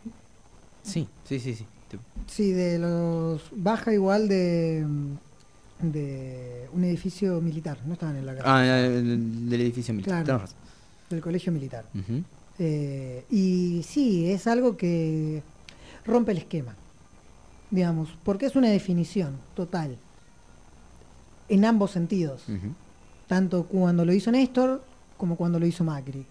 sí, 0.82 1.06
sí, 1.28 1.38
sí, 1.40 1.54
sí. 1.54 1.66
Sí, 2.26 2.50
de 2.52 2.78
los 2.80 3.40
baja 3.52 3.92
igual 3.92 4.26
de, 4.28 4.84
de 5.80 6.68
un 6.72 6.84
edificio 6.84 7.40
militar, 7.40 7.78
no 7.86 7.92
estaban 7.94 8.16
en 8.16 8.26
la 8.26 8.34
casa. 8.36 8.56
Ah, 8.56 8.80
el- 8.80 9.48
del 9.48 9.60
edificio 9.60 9.94
militar. 9.94 10.24
Claro. 10.24 10.44
del 11.10 11.20
colegio 11.20 11.52
militar. 11.52 11.84
Ujú. 11.94 12.22
Eh, 12.58 13.24
y 13.30 13.82
sí, 13.86 14.30
es 14.30 14.46
algo 14.46 14.76
que 14.76 15.42
rompe 16.04 16.32
el 16.32 16.38
esquema, 16.38 16.74
digamos, 17.70 18.10
porque 18.22 18.46
es 18.46 18.56
una 18.56 18.68
definición 18.68 19.38
total, 19.54 19.96
en 21.48 21.64
ambos 21.64 21.90
sentidos, 21.90 22.44
tanto 23.26 23.64
cuando 23.64 24.04
lo 24.04 24.12
hizo 24.12 24.30
Néstor 24.30 24.82
como 25.16 25.36
cuando 25.36 25.58
lo 25.58 25.66
hizo 25.66 25.84
Macri. 25.84 26.24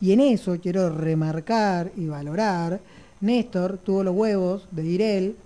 Y 0.00 0.12
en 0.12 0.20
eso 0.20 0.58
quiero 0.60 0.90
remarcar 0.90 1.92
y 1.96 2.06
valorar, 2.06 2.80
Néstor 3.20 3.78
tuvo 3.78 4.02
los 4.02 4.14
huevos 4.14 4.66
de 4.70 4.84
ir 4.84 5.02
él 5.02 5.36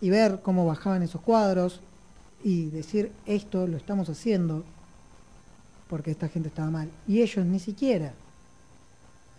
y 0.00 0.10
ver 0.10 0.40
cómo 0.42 0.66
bajaban 0.66 1.02
esos 1.02 1.22
cuadros 1.22 1.80
y 2.42 2.66
decir 2.66 3.10
esto 3.24 3.66
lo 3.66 3.78
estamos 3.78 4.10
haciendo 4.10 4.64
porque 5.88 6.10
esta 6.10 6.28
gente 6.28 6.48
estaba 6.48 6.70
mal. 6.70 6.90
Y 7.08 7.22
ellos 7.22 7.44
ni 7.46 7.58
siquiera. 7.58 8.12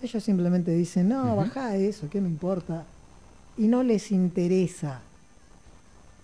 Ellos 0.01 0.23
simplemente 0.23 0.71
dicen, 0.71 1.09
no, 1.09 1.35
baja 1.35 1.75
eso, 1.75 2.09
¿qué 2.09 2.21
me 2.21 2.27
importa? 2.27 2.83
Y 3.57 3.67
no 3.67 3.81
les 3.83 4.11
interesa. 4.11 5.01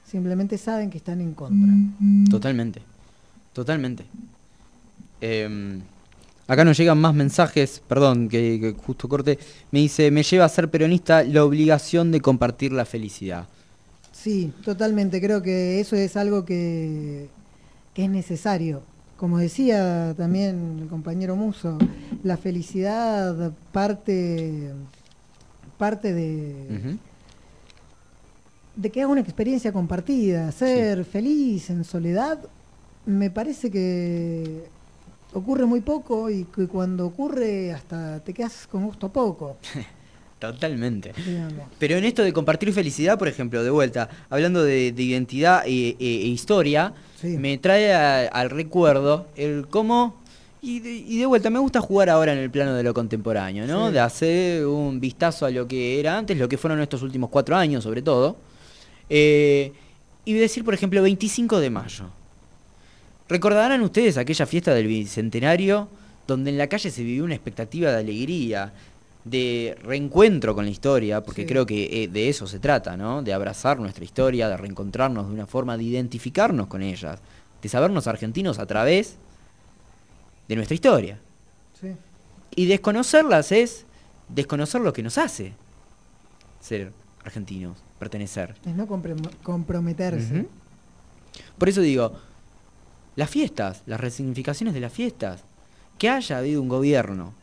Simplemente 0.05 0.57
saben 0.57 0.89
que 0.89 0.97
están 0.97 1.21
en 1.21 1.33
contra. 1.33 1.73
Totalmente, 2.29 2.81
totalmente. 3.53 4.05
Em, 5.21 5.79
acá 6.47 6.65
nos 6.65 6.77
llegan 6.77 6.99
más 6.99 7.13
mensajes, 7.13 7.81
perdón, 7.87 8.27
que, 8.27 8.59
que 8.59 8.73
justo 8.73 9.07
corte. 9.07 9.39
Me 9.71 9.79
dice, 9.79 10.11
me 10.11 10.23
lleva 10.23 10.45
a 10.45 10.49
ser 10.49 10.69
peronista 10.69 11.23
la 11.23 11.45
obligación 11.45 12.11
de 12.11 12.19
compartir 12.19 12.73
la 12.73 12.85
felicidad. 12.85 13.47
Sí, 14.11 14.51
totalmente. 14.63 15.21
Creo 15.21 15.41
que 15.41 15.79
eso 15.79 15.95
es 15.95 16.15
algo 16.17 16.45
que, 16.45 17.27
que 17.93 18.03
es 18.03 18.09
necesario. 18.09 18.83
Como 19.21 19.37
decía 19.37 20.15
también 20.17 20.79
el 20.81 20.87
compañero 20.87 21.35
Muso, 21.35 21.77
la 22.23 22.37
felicidad 22.37 23.51
parte, 23.71 24.71
parte 25.77 26.11
de, 26.11 26.97
de 28.75 28.89
que 28.89 29.01
es 29.01 29.05
una 29.05 29.21
experiencia 29.21 29.71
compartida. 29.71 30.51
Ser 30.51 31.05
feliz 31.05 31.69
en 31.69 31.83
soledad 31.83 32.39
me 33.05 33.29
parece 33.29 33.69
que 33.69 34.63
ocurre 35.33 35.67
muy 35.67 35.81
poco 35.81 36.27
y 36.31 36.45
que 36.45 36.65
cuando 36.65 37.05
ocurre 37.05 37.73
hasta 37.73 38.21
te 38.21 38.33
quedas 38.33 38.65
con 38.65 38.87
gusto 38.87 39.09
poco. 39.09 39.57
Totalmente. 40.39 41.13
digamos. 41.23 41.65
Pero 41.77 41.95
en 41.95 42.05
esto 42.05 42.23
de 42.23 42.33
compartir 42.33 42.73
felicidad, 42.73 43.19
por 43.19 43.27
ejemplo, 43.27 43.63
de 43.63 43.69
vuelta, 43.69 44.09
hablando 44.31 44.63
de, 44.63 44.91
de 44.91 45.03
identidad 45.03 45.61
e, 45.67 45.89
e- 45.89 45.95
e 45.99 46.27
historia, 46.27 46.91
me 47.23 47.57
trae 47.57 47.93
a- 47.93 48.27
al 48.27 48.49
recuerdo 48.49 49.27
el 49.35 49.67
cómo... 49.69 50.19
Y 50.63 50.79
de, 50.79 50.91
y 50.91 51.17
de 51.17 51.25
vuelta, 51.25 51.49
me 51.49 51.57
gusta 51.57 51.81
jugar 51.81 52.09
ahora 52.11 52.33
en 52.33 52.37
el 52.39 52.51
plano 52.51 52.75
de 52.75 52.83
lo 52.83 52.93
contemporáneo, 52.93 53.65
¿no? 53.65 53.87
Sí. 53.87 53.93
De 53.93 53.99
hacer 53.99 54.65
un 54.67 54.99
vistazo 54.99 55.47
a 55.47 55.49
lo 55.49 55.67
que 55.67 55.99
era 55.99 56.15
antes, 56.17 56.37
lo 56.37 56.47
que 56.47 56.57
fueron 56.57 56.79
estos 56.81 57.01
últimos 57.01 57.31
cuatro 57.31 57.55
años, 57.55 57.83
sobre 57.83 58.03
todo. 58.03 58.35
Eh, 59.09 59.71
y 60.23 60.33
decir, 60.33 60.63
por 60.63 60.75
ejemplo, 60.75 61.01
25 61.01 61.59
de 61.59 61.69
mayo. 61.71 62.05
¿Recordarán 63.27 63.81
ustedes 63.81 64.17
aquella 64.17 64.45
fiesta 64.45 64.73
del 64.73 64.87
Bicentenario 64.87 65.87
donde 66.27 66.51
en 66.51 66.57
la 66.57 66.67
calle 66.67 66.91
se 66.91 67.03
vivió 67.03 67.23
una 67.23 67.33
expectativa 67.33 67.91
de 67.91 67.97
alegría, 67.97 68.71
de 69.23 69.77
reencuentro 69.83 70.55
con 70.55 70.65
la 70.65 70.71
historia, 70.71 71.21
porque 71.21 71.43
Sí. 71.43 71.47
creo 71.47 71.65
que 71.65 72.03
eh, 72.03 72.07
de 72.07 72.29
eso 72.29 72.47
se 72.47 72.59
trata, 72.59 72.97
¿no? 72.97 73.21
De 73.21 73.33
abrazar 73.33 73.79
nuestra 73.79 74.03
historia, 74.03 74.49
de 74.49 74.57
reencontrarnos 74.57 75.27
de 75.27 75.33
una 75.33 75.45
forma, 75.45 75.77
de 75.77 75.83
identificarnos 75.83 76.67
con 76.67 76.81
ellas, 76.81 77.19
de 77.61 77.69
sabernos 77.69 78.07
argentinos 78.07 78.57
a 78.57 78.65
través 78.65 79.15
de 80.47 80.55
nuestra 80.55 80.73
historia. 80.75 81.19
Sí. 81.79 81.89
Y 82.55 82.65
desconocerlas 82.65 83.51
es 83.51 83.85
desconocer 84.27 84.81
lo 84.81 84.91
que 84.93 85.03
nos 85.03 85.17
hace 85.17 85.53
ser 86.59 86.91
argentinos, 87.23 87.77
pertenecer. 87.99 88.55
Es 88.65 88.75
no 88.75 88.87
comprometerse. 89.43 90.45
Por 91.57 91.69
eso 91.69 91.81
digo, 91.81 92.13
las 93.15 93.29
fiestas, 93.29 93.83
las 93.85 93.99
resignificaciones 93.99 94.73
de 94.73 94.79
las 94.79 94.91
fiestas, 94.91 95.41
que 95.99 96.09
haya 96.09 96.39
habido 96.39 96.61
un 96.61 96.67
gobierno 96.69 97.33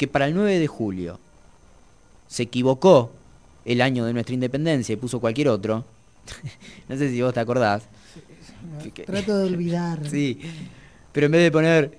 que 0.00 0.08
para 0.08 0.24
el 0.26 0.34
9 0.34 0.58
de 0.58 0.66
julio 0.66 1.20
se 2.26 2.44
equivocó 2.44 3.12
el 3.66 3.82
año 3.82 4.06
de 4.06 4.14
nuestra 4.14 4.32
independencia 4.32 4.94
y 4.94 4.96
puso 4.96 5.20
cualquier 5.20 5.48
otro, 5.50 5.84
no 6.88 6.96
sé 6.96 7.10
si 7.10 7.20
vos 7.20 7.34
te 7.34 7.40
acordás, 7.40 7.82
que- 8.94 9.02
Trato 9.04 9.36
de 9.36 9.44
olvidar. 9.44 10.08
sí, 10.10 10.40
pero 11.12 11.26
en 11.26 11.32
vez 11.32 11.42
de 11.42 11.50
poner 11.52 11.98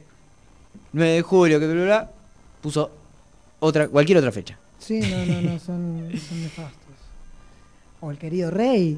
9 0.94 1.12
de 1.14 1.22
julio, 1.22 1.60
que 1.60 1.68
bla, 1.68 1.76
bla, 1.76 1.84
bla, 1.86 2.12
puso 2.60 2.90
otra, 3.60 3.88
cualquier 3.88 4.18
otra 4.18 4.32
fecha. 4.32 4.58
Sí, 4.80 5.00
no, 5.02 5.24
no, 5.24 5.40
no, 5.42 5.60
son, 5.60 6.10
son 6.28 6.42
nefastos. 6.42 6.96
O 8.00 8.10
el 8.10 8.18
querido 8.18 8.50
rey. 8.50 8.98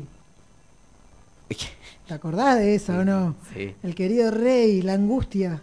¿Te 2.07 2.13
acordás 2.13 2.57
de 2.57 2.75
eso 2.75 2.93
o 2.99 3.03
no? 3.03 3.35
Sí. 3.53 3.75
El 3.83 3.95
querido 3.95 4.31
rey, 4.31 4.81
la 4.81 4.93
angustia. 4.93 5.61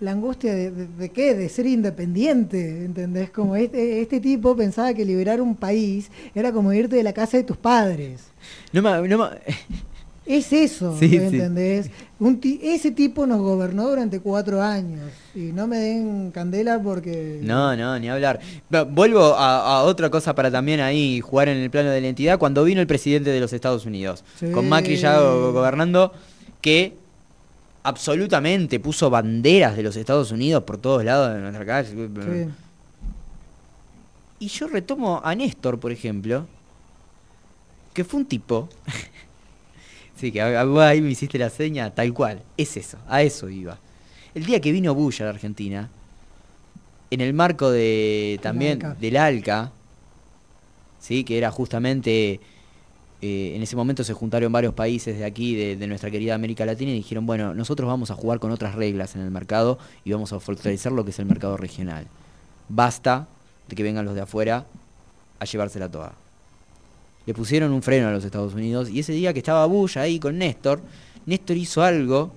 La 0.00 0.10
angustia 0.10 0.52
de, 0.54 0.70
de- 0.70 0.86
de 0.88 1.08
qué? 1.10 1.34
De 1.34 1.48
ser 1.48 1.66
independiente, 1.66 2.84
¿entendés? 2.84 3.30
Como 3.30 3.54
este, 3.56 4.00
este 4.02 4.20
tipo 4.20 4.56
pensaba 4.56 4.92
que 4.92 5.04
liberar 5.04 5.40
un 5.40 5.54
país 5.54 6.10
era 6.34 6.52
como 6.52 6.72
irte 6.72 6.96
de 6.96 7.02
la 7.02 7.12
casa 7.12 7.36
de 7.36 7.44
tus 7.44 7.56
padres. 7.56 8.20
No 8.72 8.82
me- 8.82 9.08
no 9.08 9.18
me- 9.18 9.30
Es 10.26 10.54
eso, 10.54 10.96
Sí, 10.98 11.10
sí. 11.10 11.16
¿entendés? 11.16 11.90
Un 12.18 12.40
ti- 12.40 12.58
ese 12.62 12.90
tipo 12.90 13.26
nos 13.26 13.40
gobernó 13.42 13.86
durante 13.90 14.20
cuatro 14.20 14.62
años. 14.62 15.10
Y 15.34 15.52
no 15.52 15.66
me 15.66 15.76
den 15.76 16.30
candela 16.30 16.80
porque... 16.82 17.40
No, 17.42 17.76
no, 17.76 17.98
ni 17.98 18.08
hablar. 18.08 18.40
Vuelvo 18.90 19.34
a, 19.34 19.80
a 19.80 19.82
otra 19.82 20.08
cosa 20.08 20.34
para 20.34 20.50
también 20.50 20.80
ahí 20.80 21.20
jugar 21.20 21.50
en 21.50 21.58
el 21.58 21.68
plano 21.70 21.90
de 21.90 22.00
la 22.00 22.08
entidad. 22.08 22.38
Cuando 22.38 22.64
vino 22.64 22.80
el 22.80 22.86
presidente 22.86 23.28
de 23.30 23.38
los 23.40 23.52
Estados 23.52 23.84
Unidos, 23.84 24.24
Sí. 24.40 24.46
con 24.50 24.66
Macri 24.66 24.96
ya 24.96 25.20
go- 25.20 25.52
gobernando, 25.52 26.10
que 26.62 26.94
absolutamente 27.84 28.80
puso 28.80 29.10
banderas 29.10 29.76
de 29.76 29.82
los 29.82 29.94
Estados 29.94 30.32
Unidos 30.32 30.64
por 30.64 30.78
todos 30.78 31.04
lados 31.04 31.34
de 31.34 31.40
nuestra 31.40 31.64
calle. 31.64 31.90
Sí. 31.90 32.50
Y 34.40 34.48
yo 34.48 34.66
retomo 34.66 35.20
a 35.22 35.34
Néstor, 35.34 35.78
por 35.78 35.92
ejemplo, 35.92 36.46
que 37.92 38.02
fue 38.02 38.20
un 38.20 38.26
tipo. 38.26 38.68
sí, 40.16 40.32
que 40.32 40.42
ahí 40.42 41.00
me 41.00 41.10
hiciste 41.10 41.38
la 41.38 41.50
seña, 41.50 41.94
tal 41.94 42.12
cual. 42.12 42.42
Es 42.56 42.76
eso, 42.76 42.98
a 43.06 43.22
eso 43.22 43.48
iba. 43.50 43.78
El 44.34 44.46
día 44.46 44.60
que 44.60 44.72
vino 44.72 44.94
Bush 44.94 45.22
a 45.22 45.26
la 45.26 45.30
Argentina, 45.30 45.90
en 47.10 47.20
el 47.20 47.34
marco 47.34 47.70
de 47.70 48.40
también 48.42 48.84
ALCA. 48.84 49.00
del 49.00 49.16
ALCA, 49.16 49.72
sí, 51.00 51.22
que 51.22 51.38
era 51.38 51.50
justamente. 51.50 52.40
Eh, 53.26 53.56
en 53.56 53.62
ese 53.62 53.74
momento 53.74 54.04
se 54.04 54.12
juntaron 54.12 54.52
varios 54.52 54.74
países 54.74 55.16
de 55.16 55.24
aquí, 55.24 55.54
de, 55.54 55.76
de 55.76 55.86
nuestra 55.86 56.10
querida 56.10 56.34
América 56.34 56.66
Latina, 56.66 56.90
y 56.90 56.96
dijeron, 56.96 57.24
bueno, 57.24 57.54
nosotros 57.54 57.88
vamos 57.88 58.10
a 58.10 58.14
jugar 58.14 58.38
con 58.38 58.50
otras 58.50 58.74
reglas 58.74 59.14
en 59.14 59.22
el 59.22 59.30
mercado 59.30 59.78
y 60.04 60.12
vamos 60.12 60.34
a 60.34 60.40
fortalecer 60.40 60.92
lo 60.92 61.06
que 61.06 61.10
es 61.10 61.18
el 61.18 61.24
mercado 61.24 61.56
regional. 61.56 62.06
Basta 62.68 63.26
de 63.66 63.76
que 63.76 63.82
vengan 63.82 64.04
los 64.04 64.14
de 64.14 64.20
afuera 64.20 64.66
a 65.38 65.44
llevársela 65.46 65.88
toda. 65.88 66.12
Le 67.24 67.32
pusieron 67.32 67.72
un 67.72 67.80
freno 67.80 68.08
a 68.08 68.12
los 68.12 68.26
Estados 68.26 68.52
Unidos 68.52 68.90
y 68.90 69.00
ese 69.00 69.14
día 69.14 69.32
que 69.32 69.38
estaba 69.38 69.64
Bush 69.64 69.96
ahí 69.96 70.18
con 70.18 70.36
Néstor, 70.36 70.82
Néstor 71.24 71.56
hizo 71.56 71.82
algo 71.82 72.30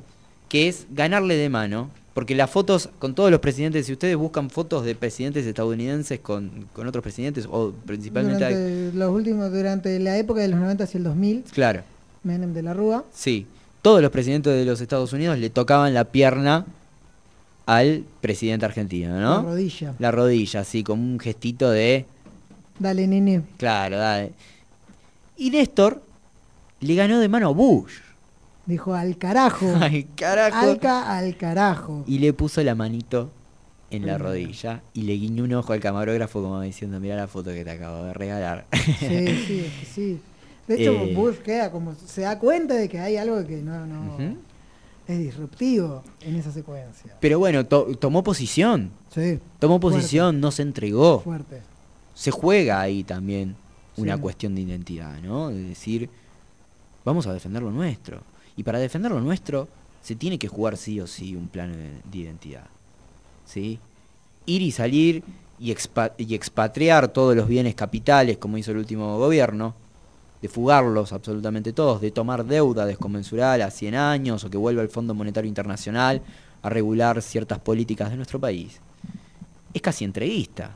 que 0.48 0.70
es 0.70 0.88
ganarle 0.92 1.36
de 1.36 1.50
mano, 1.50 1.90
porque 2.18 2.34
las 2.34 2.50
fotos 2.50 2.90
con 2.98 3.14
todos 3.14 3.30
los 3.30 3.40
presidentes, 3.40 3.86
si 3.86 3.94
ustedes 3.94 4.16
buscan 4.16 4.50
fotos 4.50 4.84
de 4.84 4.96
presidentes 4.96 5.46
estadounidenses 5.46 6.20
con, 6.20 6.66
con 6.74 6.88
otros 6.88 7.04
presidentes, 7.04 7.48
o 7.48 7.72
principalmente... 7.86 8.44
Durante 8.44 8.98
los 8.98 9.12
últimos, 9.14 9.52
durante 9.52 10.00
la 10.00 10.18
época 10.18 10.42
de 10.42 10.48
los 10.48 10.60
90 10.60 10.84
hacia 10.84 10.98
el 10.98 11.04
2000, 11.04 11.44
Claro, 11.52 11.84
Menem 12.24 12.56
de 12.56 12.64
la 12.64 12.74
Rúa. 12.74 13.06
sí, 13.14 13.46
todos 13.84 14.02
los 14.02 14.10
presidentes 14.10 14.52
de 14.52 14.66
los 14.66 14.82
Estados 14.82 15.14
Unidos 15.14 15.38
le 15.38 15.52
tocaban 15.52 15.94
la 15.94 16.06
pierna 16.06 16.66
al 17.68 18.04
presidente 18.20 18.66
argentino, 18.66 19.20
¿no? 19.20 19.36
La 19.36 19.42
rodilla. 19.44 19.94
La 20.00 20.10
rodilla, 20.10 20.62
así, 20.62 20.84
como 20.84 21.04
un 21.04 21.20
gestito 21.20 21.70
de... 21.70 22.08
Dale, 22.80 23.06
nene. 23.06 23.44
Claro, 23.58 24.00
dale. 24.00 24.32
Y 25.38 25.52
Néstor 25.52 26.02
le 26.80 26.96
ganó 26.96 27.20
de 27.20 27.30
mano 27.30 27.50
a 27.50 27.52
Bush. 27.52 27.92
Dijo 28.68 28.94
al 28.94 29.18
carajo. 29.18 29.66
Al 29.82 30.06
carajo. 30.16 30.58
Alca 30.58 31.18
al 31.18 31.36
carajo. 31.38 32.04
Y 32.06 32.20
le 32.20 32.34
puso 32.34 32.62
la 32.64 32.76
manito 32.76 33.32
en 33.90 34.06
la 34.06 34.18
Mm. 34.18 34.22
rodilla 34.22 34.82
y 34.94 35.04
le 35.04 35.14
guiñó 35.14 35.46
un 35.46 35.54
ojo 35.54 35.72
al 35.74 35.80
camarógrafo 35.80 36.42
como 36.42 36.60
diciendo, 36.62 37.00
mira 37.00 37.16
la 37.16 37.28
foto 37.28 37.52
que 37.52 37.64
te 37.64 37.72
acabo 37.72 38.04
de 38.04 38.14
regalar. 38.14 38.66
Sí, 39.00 39.28
sí, 39.48 39.66
es 39.82 39.88
sí. 39.88 40.20
De 40.68 40.76
hecho, 40.82 40.92
Eh. 40.92 41.14
Bush 41.16 41.36
queda 41.38 41.72
como. 41.72 41.96
Se 41.96 42.22
da 42.22 42.38
cuenta 42.38 42.74
de 42.74 42.90
que 42.90 43.00
hay 43.00 43.16
algo 43.16 43.46
que 43.48 43.56
no, 43.62 43.86
no 43.88 44.18
es 45.08 45.18
disruptivo 45.18 46.04
en 46.20 46.36
esa 46.36 46.52
secuencia. 46.52 47.14
Pero 47.22 47.40
bueno, 47.40 47.66
to- 47.66 47.96
tomó 47.98 48.22
posición. 48.24 48.92
Sí. 49.16 49.40
Tomó 49.60 49.80
Fuerte. 49.80 49.98
posición, 50.00 50.42
no 50.42 50.52
se 50.52 50.64
entregó. 50.64 51.22
Fuerte. 51.22 51.62
Se 52.14 52.32
juega 52.32 52.82
ahí 52.82 53.06
también 53.06 53.56
una 53.96 54.16
Sí. 54.16 54.22
cuestión 54.22 54.54
de 54.56 54.62
identidad, 54.62 55.18
¿no? 55.22 55.48
De 55.48 55.64
decir, 55.64 56.10
vamos 57.06 57.26
a 57.28 57.34
defender 57.34 57.64
lo 57.64 57.72
nuestro. 57.72 58.20
Y 58.58 58.64
para 58.64 58.80
defender 58.80 59.12
lo 59.12 59.22
nuestro, 59.22 59.68
se 60.04 60.16
tiene 60.16 60.38
que 60.38 60.48
jugar 60.50 60.76
sí 60.78 61.00
o 61.00 61.08
sí 61.08 61.36
un 61.36 61.48
plano 61.48 61.76
de, 61.76 61.90
de 62.04 62.18
identidad. 62.18 62.66
¿Sí? 63.46 63.80
Ir 64.46 64.62
y 64.62 64.72
salir 64.72 65.24
y, 65.60 65.72
expa- 65.72 66.12
y 66.18 66.34
expatriar 66.36 67.08
todos 67.08 67.36
los 67.36 67.48
bienes 67.48 67.76
capitales, 67.76 68.38
como 68.38 68.58
hizo 68.58 68.72
el 68.72 68.78
último 68.78 69.18
gobierno, 69.18 69.74
de 70.42 70.50
fugarlos 70.50 71.14
absolutamente 71.14 71.74
todos, 71.74 72.00
de 72.02 72.12
tomar 72.12 72.46
deuda 72.46 72.86
desconmensurada 72.86 73.66
a 73.66 73.72
100 73.72 73.96
años 73.96 74.44
o 74.44 74.50
que 74.50 74.58
vuelva 74.58 74.82
el 74.82 74.90
Fondo 74.90 75.14
Monetario 75.14 75.48
Internacional 75.48 76.22
a 76.62 76.70
regular 76.70 77.22
ciertas 77.22 77.60
políticas 77.60 78.10
de 78.10 78.18
nuestro 78.18 78.40
país. 78.40 78.80
Es 79.74 79.82
casi 79.82 80.04
entreguista. 80.06 80.76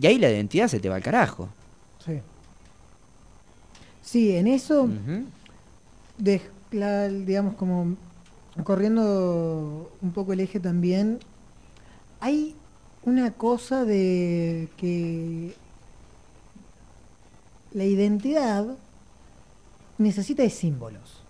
Y 0.00 0.06
ahí 0.06 0.18
la 0.18 0.30
identidad 0.30 0.68
se 0.68 0.80
te 0.80 0.88
va 0.88 0.96
al 0.96 1.02
carajo. 1.02 1.48
Sí. 2.04 2.20
Sí, 4.02 4.36
en 4.36 4.46
eso. 4.46 4.88
Digamos, 6.18 7.54
como 7.54 7.96
corriendo 8.64 9.90
un 10.02 10.12
poco 10.12 10.32
el 10.32 10.40
eje 10.40 10.60
también, 10.60 11.20
hay 12.20 12.54
una 13.04 13.32
cosa 13.32 13.84
de 13.84 14.68
que 14.76 15.54
la 17.72 17.84
identidad 17.84 18.66
necesita 19.98 20.42
de 20.42 20.50
símbolos. 20.50 21.22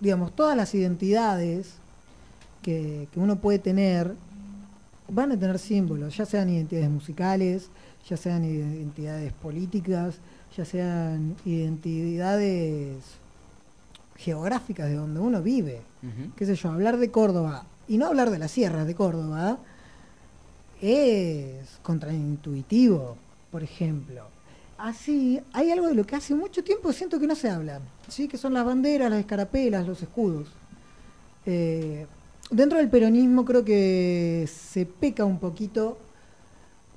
Digamos, 0.00 0.34
todas 0.34 0.56
las 0.56 0.74
identidades 0.74 1.74
que 2.62 3.08
uno 3.16 3.36
puede 3.36 3.58
tener 3.58 4.14
van 5.08 5.32
a 5.32 5.38
tener 5.38 5.58
símbolos, 5.58 6.16
ya 6.16 6.24
sean 6.24 6.48
identidades 6.48 6.90
musicales, 6.90 7.68
ya 8.08 8.16
sean 8.16 8.44
identidades 8.44 9.32
políticas, 9.34 10.16
ya 10.56 10.64
sean 10.64 11.36
identidades 11.44 13.02
geográficas 14.24 14.88
de 14.88 14.94
donde 14.94 15.20
uno 15.20 15.42
vive. 15.42 15.82
Qué 16.36 16.46
sé 16.46 16.54
yo, 16.54 16.70
hablar 16.70 16.96
de 16.96 17.10
Córdoba 17.10 17.64
y 17.88 17.98
no 17.98 18.06
hablar 18.06 18.30
de 18.30 18.38
las 18.38 18.50
sierras 18.50 18.86
de 18.86 18.94
Córdoba 18.94 19.58
es 20.80 21.78
contraintuitivo, 21.82 23.16
por 23.50 23.62
ejemplo. 23.62 24.22
Así, 24.78 25.40
hay 25.52 25.70
algo 25.70 25.88
de 25.88 25.94
lo 25.94 26.04
que 26.04 26.16
hace 26.16 26.34
mucho 26.34 26.64
tiempo 26.64 26.92
siento 26.92 27.20
que 27.20 27.26
no 27.26 27.34
se 27.34 27.48
habla, 27.48 27.80
¿sí? 28.08 28.26
que 28.26 28.38
son 28.38 28.54
las 28.54 28.64
banderas, 28.64 29.10
las 29.10 29.20
escarapelas, 29.20 29.86
los 29.86 30.02
escudos. 30.02 30.48
Eh, 31.46 32.06
dentro 32.50 32.78
del 32.78 32.88
peronismo 32.88 33.44
creo 33.44 33.64
que 33.64 34.48
se 34.48 34.86
peca 34.86 35.24
un 35.24 35.38
poquito 35.38 35.98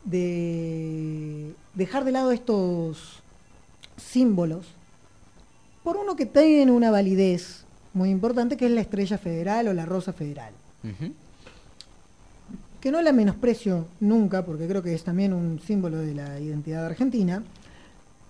de 0.05 1.53
dejar 1.75 2.05
de 2.05 2.11
lado 2.13 2.31
estos 2.31 3.21
símbolos 3.97 4.76
por 5.87 5.95
uno 5.95 6.17
que 6.17 6.25
tiene 6.25 6.69
una 6.73 6.91
validez 6.91 7.63
muy 7.93 8.09
importante 8.09 8.57
que 8.57 8.65
es 8.65 8.71
la 8.73 8.81
estrella 8.81 9.17
federal 9.17 9.69
o 9.69 9.73
la 9.73 9.85
rosa 9.85 10.11
federal 10.11 10.51
que 12.81 12.91
no 12.91 13.01
la 13.01 13.13
menosprecio 13.13 13.85
nunca, 14.01 14.43
porque 14.43 14.67
creo 14.67 14.83
que 14.83 14.93
es 14.93 15.05
también 15.05 15.31
un 15.31 15.61
símbolo 15.61 15.99
de 15.99 16.13
la 16.13 16.41
identidad 16.41 16.85
argentina, 16.85 17.41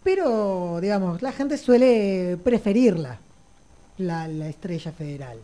pero, 0.03 0.77
digamos, 0.79 1.23
la 1.23 1.31
gente 1.31 1.57
suele 1.57 2.38
preferirla, 2.43 3.17
la, 3.97 4.27
la 4.27 4.49
estrella 4.49 4.91
federal. 4.91 5.39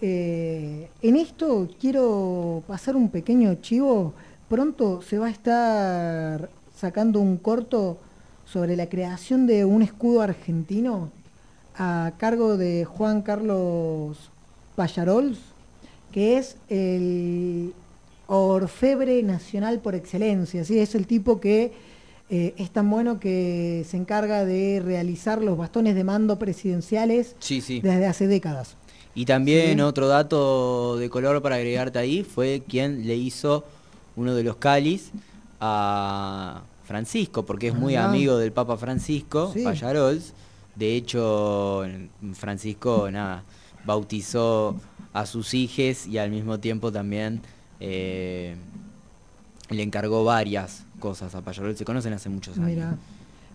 Eh, 0.00 0.88
en 1.02 1.16
esto 1.16 1.68
quiero 1.78 2.62
pasar 2.66 2.96
un 2.96 3.10
pequeño 3.10 3.56
chivo. 3.56 4.14
Pronto 4.48 5.02
se 5.02 5.18
va 5.18 5.26
a 5.26 5.30
estar 5.30 6.48
sacando 6.74 7.20
un 7.20 7.36
corto 7.36 7.98
sobre 8.46 8.76
la 8.76 8.88
creación 8.88 9.46
de 9.46 9.66
un 9.66 9.82
escudo 9.82 10.22
argentino 10.22 11.10
a 11.76 12.12
cargo 12.18 12.56
de 12.56 12.84
Juan 12.84 13.22
Carlos 13.22 14.16
Pallarols, 14.76 15.38
que 16.12 16.38
es 16.38 16.56
el 16.68 17.72
orfebre 18.26 19.22
nacional 19.22 19.80
por 19.80 19.94
excelencia. 19.94 20.64
¿sí? 20.64 20.78
Es 20.78 20.94
el 20.94 21.06
tipo 21.06 21.40
que 21.40 21.72
eh, 22.30 22.54
es 22.56 22.70
tan 22.70 22.88
bueno 22.90 23.20
que 23.20 23.84
se 23.88 23.96
encarga 23.96 24.44
de 24.44 24.80
realizar 24.84 25.42
los 25.42 25.58
bastones 25.58 25.94
de 25.94 26.04
mando 26.04 26.38
presidenciales 26.38 27.34
Sí, 27.38 27.60
sí. 27.60 27.80
desde 27.80 28.06
hace 28.06 28.26
décadas. 28.26 28.76
Y 29.16 29.26
también 29.26 29.80
otro 29.80 30.08
dato 30.08 30.96
de 30.96 31.08
color 31.10 31.40
para 31.42 31.56
agregarte 31.56 31.98
ahí 31.98 32.24
fue 32.24 32.62
quien 32.68 33.06
le 33.06 33.14
hizo 33.16 33.64
uno 34.16 34.34
de 34.34 34.42
los 34.42 34.56
cáliz 34.56 35.10
a 35.60 36.62
Francisco, 36.84 37.44
porque 37.44 37.68
es 37.68 37.74
muy 37.74 37.94
Ah. 37.96 38.06
amigo 38.08 38.36
del 38.38 38.52
Papa 38.52 38.76
Francisco. 38.76 39.52
Pallarols. 39.62 40.32
De 40.76 40.96
hecho, 40.96 41.84
Francisco 42.34 43.10
nada, 43.10 43.44
bautizó 43.84 44.76
a 45.12 45.26
sus 45.26 45.54
hijos 45.54 46.06
y 46.06 46.18
al 46.18 46.30
mismo 46.30 46.58
tiempo 46.58 46.90
también 46.90 47.40
eh, 47.80 48.56
le 49.70 49.82
encargó 49.82 50.24
varias 50.24 50.84
cosas 50.98 51.34
a 51.34 51.42
Payarol. 51.42 51.76
Se 51.76 51.84
conocen 51.84 52.12
hace 52.12 52.28
muchos 52.28 52.56
años. 52.58 52.68
Mira. 52.68 52.96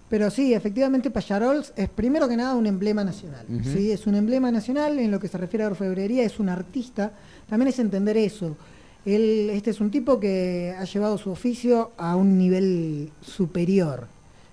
Pero 0.09 0.31
sí, 0.31 0.53
efectivamente 0.53 1.11
Payarols 1.11 1.71
es 1.75 1.87
primero 1.87 2.27
que 2.27 2.35
nada 2.35 2.55
un 2.55 2.65
emblema 2.65 3.03
nacional. 3.03 3.45
¿sí? 3.63 3.91
Es 3.91 4.07
un 4.07 4.15
emblema 4.15 4.51
nacional 4.51 4.97
en 4.97 5.11
lo 5.11 5.19
que 5.19 5.27
se 5.27 5.37
refiere 5.37 5.65
a 5.65 5.67
orfebrería, 5.67 6.23
es 6.23 6.39
un 6.39 6.49
artista. 6.49 7.13
También 7.47 7.67
es 7.67 7.77
entender 7.77 8.17
eso. 8.17 8.57
Él, 9.05 9.51
este 9.53 9.69
es 9.69 9.79
un 9.79 9.91
tipo 9.91 10.19
que 10.19 10.75
ha 10.77 10.83
llevado 10.85 11.17
su 11.19 11.29
oficio 11.29 11.91
a 11.97 12.15
un 12.15 12.39
nivel 12.39 13.11
superior, 13.21 14.07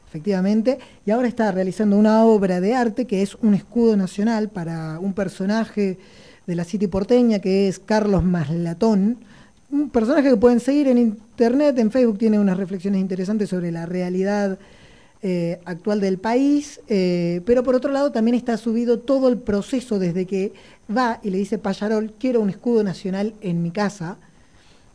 efectivamente, 0.09 0.78
y 1.05 1.11
ahora 1.11 1.28
está 1.28 1.51
realizando 1.53 1.97
una 1.97 2.24
obra 2.24 2.61
de 2.61 2.74
arte 2.74 3.07
que 3.07 3.23
es 3.23 3.35
un 3.37 3.55
escudo 3.55 3.97
nacional 3.97 4.49
para 4.49 4.99
un 4.99 5.12
personaje 5.12 5.99
de 6.47 6.55
la 6.55 6.65
City 6.65 6.87
porteña 6.87 7.41
que 7.41 7.69
es 7.69 7.78
Carlos 7.78 8.24
Maslatón, 8.24 9.19
un 9.70 9.91
personaje 9.91 10.31
que 10.31 10.37
pueden 10.37 10.61
seguir 10.61 10.89
en 10.89 10.99
internet, 10.99 11.78
en 11.78 11.91
Facebook 11.91 12.19
tiene 12.19 12.39
unas 12.39 12.57
reflexiones 12.57 13.01
interesantes 13.01 13.51
sobre 13.51 13.73
la 13.73 13.85
realidad 13.85 14.59
eh, 15.23 15.59
actual 15.65 16.01
del 16.01 16.19
país, 16.19 16.81
eh, 16.89 17.41
pero 17.45 17.65
por 17.65 17.74
otro 17.74 17.91
lado 17.91 18.12
también 18.12 18.37
está 18.37 18.57
subido 18.57 19.01
todo 19.01 19.28
el 19.28 19.39
proceso 19.39 19.99
desde 19.99 20.24
que 20.24 20.53
va 20.95 21.19
y 21.23 21.31
le 21.31 21.39
dice 21.39 21.59
Payarol, 21.59 22.12
quiero 22.19 22.41
un 22.41 22.51
escudo 22.51 22.85
nacional 22.85 23.35
en 23.41 23.62
mi 23.62 23.73
casa, 23.73 24.19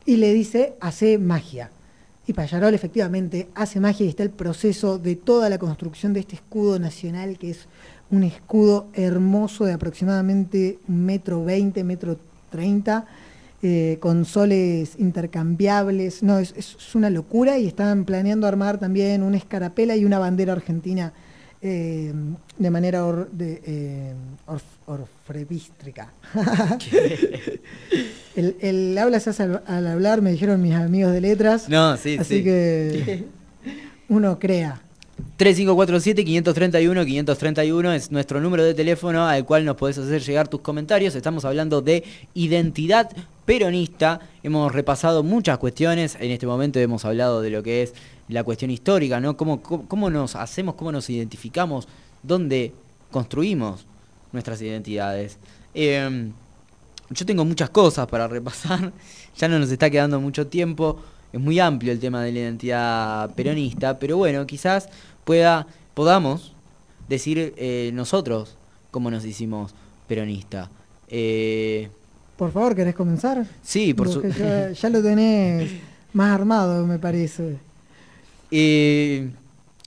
y 0.05 0.17
le 0.17 0.33
dice, 0.33 0.73
hace 0.79 1.17
magia. 1.17 1.69
Y 2.27 2.33
Payarol 2.33 2.73
efectivamente 2.73 3.49
hace 3.55 3.79
magia 3.79 4.05
y 4.05 4.09
está 4.09 4.23
el 4.23 4.29
proceso 4.29 4.99
de 4.99 5.15
toda 5.15 5.49
la 5.49 5.57
construcción 5.57 6.13
de 6.13 6.19
este 6.21 6.35
escudo 6.35 6.77
nacional, 6.79 7.37
que 7.37 7.49
es 7.49 7.67
un 8.11 8.23
escudo 8.23 8.87
hermoso 8.93 9.65
de 9.65 9.73
aproximadamente 9.73 10.77
un 10.87 11.05
metro 11.05 11.43
veinte, 11.43 11.83
metro 11.83 12.17
treinta, 12.49 13.05
eh, 13.63 13.97
con 13.99 14.25
soles 14.25 14.95
intercambiables. 14.99 16.21
No, 16.21 16.39
es, 16.39 16.53
es 16.57 16.95
una 16.95 17.09
locura 17.09 17.57
y 17.57 17.67
están 17.67 18.05
planeando 18.05 18.47
armar 18.47 18.79
también 18.79 19.23
una 19.23 19.37
escarapela 19.37 19.95
y 19.95 20.05
una 20.05 20.19
bandera 20.19 20.53
argentina 20.53 21.13
eh, 21.61 22.11
de 22.57 22.69
manera 22.71 23.05
or- 23.05 23.29
de, 23.31 23.61
eh, 23.65 24.13
orf- 24.47 24.61
el, 28.35 28.55
el 28.61 28.97
habla 28.97 29.19
se 29.19 29.29
hace 29.31 29.43
al, 29.43 29.61
al 29.67 29.87
hablar, 29.87 30.21
me 30.21 30.31
dijeron 30.31 30.61
mis 30.61 30.73
amigos 30.73 31.11
de 31.13 31.21
letras. 31.21 31.67
No, 31.69 31.95
sí, 31.97 32.17
Así 32.19 32.37
sí. 32.37 32.43
que 32.43 33.25
uno 34.09 34.39
crea. 34.39 34.81
3547-531-531 35.37 37.95
es 37.95 38.11
nuestro 38.11 38.39
número 38.41 38.63
de 38.63 38.73
teléfono 38.73 39.27
al 39.27 39.45
cual 39.45 39.65
nos 39.65 39.75
podés 39.75 39.97
hacer 39.97 40.21
llegar 40.21 40.47
tus 40.47 40.61
comentarios. 40.61 41.15
Estamos 41.15 41.45
hablando 41.45 41.81
de 41.81 42.03
identidad 42.33 43.09
peronista. 43.45 44.19
Hemos 44.43 44.71
repasado 44.71 45.23
muchas 45.23 45.57
cuestiones. 45.57 46.15
En 46.19 46.31
este 46.31 46.47
momento 46.47 46.79
hemos 46.79 47.05
hablado 47.05 47.41
de 47.41 47.49
lo 47.51 47.63
que 47.63 47.83
es 47.83 47.93
la 48.31 48.43
cuestión 48.43 48.71
histórica, 48.71 49.19
¿no? 49.19 49.37
Cómo, 49.37 49.61
cómo, 49.61 49.87
cómo 49.87 50.09
nos 50.09 50.35
hacemos, 50.35 50.75
cómo 50.75 50.91
nos 50.91 51.09
identificamos, 51.09 51.87
dónde 52.23 52.73
construimos 53.11 53.85
nuestras 54.31 54.61
identidades. 54.61 55.37
Eh, 55.73 56.31
yo 57.09 57.25
tengo 57.25 57.45
muchas 57.45 57.69
cosas 57.69 58.07
para 58.07 58.27
repasar. 58.27 58.91
Ya 59.37 59.47
no 59.47 59.57
nos 59.59 59.71
está 59.71 59.89
quedando 59.89 60.19
mucho 60.19 60.47
tiempo. 60.47 60.99
Es 61.31 61.39
muy 61.39 61.57
amplio 61.57 61.93
el 61.93 61.99
tema 61.99 62.21
de 62.21 62.33
la 62.33 62.39
identidad 62.39 63.33
peronista, 63.33 63.97
pero 63.97 64.17
bueno, 64.17 64.45
quizás 64.45 64.89
pueda, 65.23 65.65
podamos 65.93 66.51
decir 67.07 67.53
eh, 67.55 67.91
nosotros 67.93 68.57
cómo 68.91 69.09
nos 69.09 69.23
hicimos 69.23 69.73
peronista. 70.05 70.69
Eh, 71.07 71.89
Por 72.35 72.51
favor, 72.51 72.75
¿querés 72.75 72.93
comenzar? 72.93 73.45
sí, 73.63 73.93
por 73.93 74.07
Vos 74.07 74.15
su... 74.15 74.21
que 74.21 74.31
ya, 74.31 74.71
ya 74.71 74.89
lo 74.89 75.01
tenés 75.01 75.71
más 76.13 76.31
armado, 76.31 76.85
me 76.85 76.99
parece. 76.99 77.57
Eh, 78.51 79.29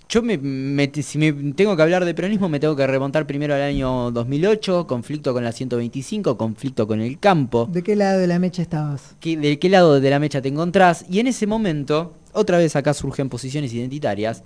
yo 0.08 0.22
me, 0.22 0.38
me- 0.38 0.90
si 1.02 1.18
me 1.18 1.32
tengo 1.54 1.74
que 1.76 1.82
hablar 1.82 2.04
de 2.04 2.14
peronismo 2.14 2.48
me 2.48 2.60
tengo 2.60 2.76
que 2.76 2.86
remontar 2.86 3.26
primero 3.26 3.54
al 3.54 3.62
año 3.62 4.10
2008, 4.10 4.86
conflicto 4.86 5.32
con 5.32 5.44
la 5.44 5.52
125, 5.52 6.36
conflicto 6.36 6.86
con 6.86 7.00
el 7.00 7.18
campo. 7.18 7.68
¿De 7.70 7.82
qué 7.82 7.96
lado 7.96 8.18
de 8.20 8.26
la 8.26 8.38
mecha 8.38 8.62
estabas? 8.62 9.16
¿Qué- 9.20 9.36
¿De 9.36 9.58
qué 9.58 9.68
lado 9.68 10.00
de 10.00 10.10
la 10.10 10.18
mecha 10.18 10.40
te 10.40 10.48
encontrás? 10.48 11.04
Y 11.10 11.18
en 11.20 11.26
ese 11.26 11.46
momento, 11.46 12.14
otra 12.32 12.58
vez 12.58 12.76
acá 12.76 12.94
surgen 12.94 13.28
posiciones 13.28 13.72
identitarias. 13.72 14.42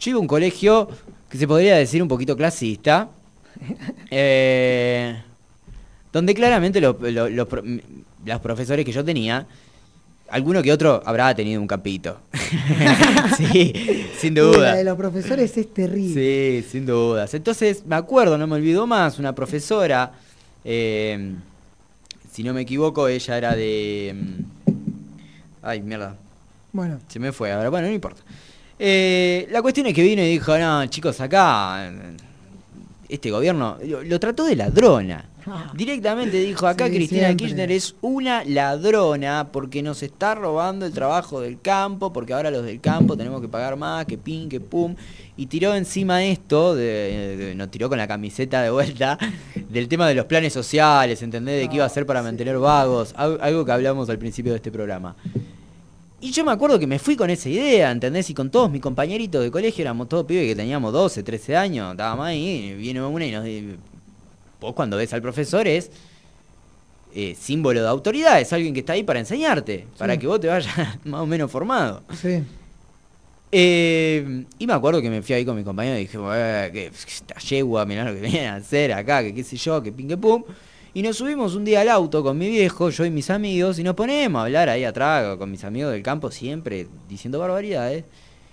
Yo 0.00 0.10
iba 0.10 0.18
a 0.18 0.22
un 0.22 0.26
colegio 0.28 0.88
que 1.28 1.38
se 1.38 1.46
podría 1.46 1.76
decir 1.76 2.02
un 2.02 2.08
poquito 2.08 2.36
clasista, 2.36 3.08
eh, 4.10 5.14
donde 6.12 6.34
claramente 6.34 6.80
lo- 6.80 6.96
lo- 7.00 7.28
lo 7.28 7.48
pro- 7.48 7.62
m- 7.62 7.82
los 8.24 8.40
profesores 8.40 8.84
que 8.84 8.92
yo 8.92 9.04
tenía, 9.04 9.46
alguno 10.30 10.62
que 10.62 10.72
otro 10.72 11.02
habrá 11.04 11.34
tenido 11.34 11.60
un 11.60 11.66
campito. 11.66 12.18
sí, 13.36 13.72
sin 14.18 14.32
Uy, 14.38 14.58
la 14.62 14.74
duda. 14.74 14.74
de 14.76 14.84
los 14.84 14.96
profesores 14.96 15.56
es 15.56 15.72
terrible. 15.74 16.62
Sí, 16.62 16.66
sin 16.70 16.86
dudas. 16.86 17.32
Entonces, 17.34 17.84
me 17.86 17.96
acuerdo, 17.96 18.38
no 18.38 18.46
me 18.46 18.56
olvido 18.56 18.86
más, 18.86 19.18
una 19.18 19.34
profesora, 19.34 20.12
eh, 20.64 21.34
si 22.32 22.42
no 22.42 22.52
me 22.54 22.62
equivoco, 22.62 23.08
ella 23.08 23.36
era 23.36 23.54
de... 23.56 24.14
mm, 24.14 24.70
Ay, 25.62 25.82
mierda, 25.82 26.16
Bueno, 26.72 26.98
se 27.08 27.18
me 27.18 27.32
fue 27.32 27.52
ahora, 27.52 27.68
bueno, 27.68 27.88
no 27.88 27.92
importa. 27.92 28.22
Eh, 28.78 29.46
la 29.50 29.60
cuestión 29.60 29.86
es 29.86 29.94
que 29.94 30.02
vino 30.02 30.22
y 30.22 30.30
dijo, 30.30 30.56
no, 30.56 30.86
chicos, 30.86 31.20
acá, 31.20 31.86
eh, 31.86 32.16
este 33.10 33.30
gobierno, 33.30 33.76
lo, 33.84 34.02
lo 34.02 34.20
trató 34.20 34.44
de 34.46 34.56
ladrona. 34.56 35.24
Directamente 35.74 36.38
dijo, 36.38 36.66
acá 36.66 36.86
Sí, 36.86 36.94
Cristina 36.94 37.26
siempre. 37.26 37.46
Kirchner 37.46 37.72
es 37.72 37.94
una 38.00 38.44
ladrona 38.44 39.48
porque 39.52 39.82
nos 39.82 40.02
está 40.02 40.34
robando 40.34 40.86
el 40.86 40.92
trabajo 40.92 41.40
del 41.40 41.60
campo, 41.60 42.12
porque 42.12 42.32
ahora 42.34 42.50
los 42.50 42.64
del 42.64 42.80
campo 42.80 43.16
tenemos 43.16 43.40
que 43.40 43.48
pagar 43.48 43.76
más, 43.76 44.06
que 44.06 44.18
pin, 44.18 44.48
que 44.48 44.60
pum. 44.60 44.94
Y 45.36 45.46
tiró 45.46 45.74
encima 45.74 46.22
esto, 46.24 46.74
de, 46.74 47.36
de- 47.36 47.54
nos 47.54 47.70
tiró 47.70 47.88
con 47.88 47.96
la 47.98 48.06
camiseta 48.06 48.62
de 48.62 48.70
vuelta, 48.70 49.18
del 49.70 49.88
tema 49.88 50.06
de 50.06 50.14
los 50.14 50.26
planes 50.26 50.52
sociales, 50.52 51.22
¿entendés? 51.22 51.62
De 51.62 51.68
qué 51.68 51.76
iba 51.76 51.84
a 51.84 51.86
hacer 51.86 52.04
para 52.04 52.22
mantener 52.22 52.58
vagos, 52.58 53.14
al- 53.16 53.38
algo 53.40 53.64
que 53.64 53.72
hablamos 53.72 54.10
al 54.10 54.18
principio 54.18 54.52
de 54.52 54.56
este 54.56 54.70
programa. 54.70 55.16
Y 56.22 56.32
yo 56.32 56.44
me 56.44 56.52
acuerdo 56.52 56.78
que 56.78 56.86
me 56.86 56.98
fui 56.98 57.16
con 57.16 57.30
esa 57.30 57.48
idea, 57.48 57.90
¿entendés? 57.90 58.28
Y 58.28 58.34
con 58.34 58.50
todos 58.50 58.70
mis 58.70 58.82
compañeritos 58.82 59.42
de 59.42 59.50
colegio, 59.50 59.80
éramos 59.80 60.06
todos 60.06 60.26
pibes 60.26 60.46
que 60.48 60.54
teníamos 60.54 60.92
12, 60.92 61.22
13 61.22 61.56
años, 61.56 61.92
estábamos 61.92 62.26
ahí, 62.26 62.46
y 62.46 62.74
viene 62.74 63.02
una 63.02 63.24
y 63.24 63.30
nos 63.30 63.42
dice, 63.44 63.76
vos 64.60 64.74
cuando 64.74 64.96
ves 64.96 65.12
al 65.12 65.22
profesor 65.22 65.66
es 65.66 65.90
eh, 67.14 67.34
símbolo 67.38 67.82
de 67.82 67.88
autoridad, 67.88 68.40
es 68.40 68.52
alguien 68.52 68.72
que 68.74 68.80
está 68.80 68.92
ahí 68.92 69.02
para 69.02 69.18
enseñarte, 69.18 69.86
para 69.98 70.16
que 70.16 70.26
vos 70.26 70.38
te 70.40 70.46
vayas 70.48 70.72
más 71.04 71.20
o 71.20 71.26
menos 71.26 71.50
formado. 71.50 72.02
sí. 72.20 72.42
Eh, 73.52 74.44
y 74.60 74.66
me 74.66 74.72
acuerdo 74.72 75.02
que 75.02 75.10
me 75.10 75.22
fui 75.22 75.34
ahí 75.34 75.44
con 75.44 75.56
mi 75.56 75.64
compañero 75.64 75.96
y 75.96 76.02
dije, 76.02 76.18
"Eh, 76.34 76.70
que 76.72 76.86
esta 76.86 77.34
yegua, 77.40 77.84
mirá 77.84 78.04
lo 78.04 78.14
que 78.14 78.20
vienen 78.28 78.46
a 78.46 78.54
hacer 78.56 78.92
acá, 78.92 79.22
que 79.24 79.34
qué 79.34 79.42
sé 79.42 79.56
yo, 79.56 79.82
que 79.82 79.90
pin 79.90 80.06
que 80.06 80.16
pum. 80.16 80.44
Y 80.94 81.02
nos 81.02 81.16
subimos 81.16 81.54
un 81.56 81.64
día 81.64 81.80
al 81.80 81.88
auto 81.88 82.22
con 82.22 82.38
mi 82.38 82.48
viejo, 82.48 82.90
yo 82.90 83.04
y 83.04 83.10
mis 83.10 83.28
amigos, 83.30 83.78
y 83.78 83.82
nos 83.82 83.94
ponemos 83.94 84.40
a 84.40 84.44
hablar 84.44 84.68
ahí 84.68 84.84
atrás 84.84 85.36
con 85.36 85.50
mis 85.50 85.64
amigos 85.64 85.92
del 85.92 86.02
campo, 86.02 86.30
siempre 86.30 86.86
diciendo 87.08 87.38
barbaridades. 87.40 88.04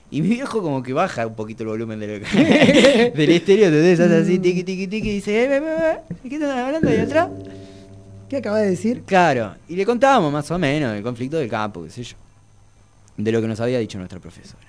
Y 0.10 0.22
mi 0.22 0.30
viejo 0.30 0.62
como 0.62 0.82
que 0.84 0.94
baja 0.94 1.28
un 1.28 1.36
poquito 1.36 1.64
el 1.64 1.70
volumen 1.70 2.00
de 2.00 2.20
lo 2.20 2.26
que- 2.26 3.12
del 3.16 3.30
estéreo, 3.32 3.66
¿entendés? 3.68 4.00
Hace 4.00 4.16
así, 4.16 4.40
tiqui, 4.40 4.64
tiqui, 4.64 4.88
tiqui, 4.88 5.10
y 5.10 5.14
dice, 5.16 5.44
eh, 5.44 5.50
¿de 6.24 6.30
qué 6.30 6.36
están 6.36 6.58
hablando 6.58 6.90
ahí 6.90 6.98
atrás? 7.00 7.30
¿Qué 8.30 8.38
acabas 8.38 8.62
de 8.62 8.70
decir? 8.70 9.04
Claro, 9.06 9.56
y 9.68 9.76
le 9.76 9.86
contábamos 9.86 10.32
más 10.32 10.50
o 10.52 10.58
menos 10.58 10.96
el 10.96 11.04
conflicto 11.04 11.38
del 11.38 11.50
campo, 11.50 11.84
qué 11.84 11.90
sé 11.90 12.04
yo. 12.04 12.16
De 13.18 13.32
lo 13.32 13.42
que 13.42 13.48
nos 13.48 13.60
había 13.60 13.80
dicho 13.80 13.98
nuestra 13.98 14.20
profesora. 14.20 14.64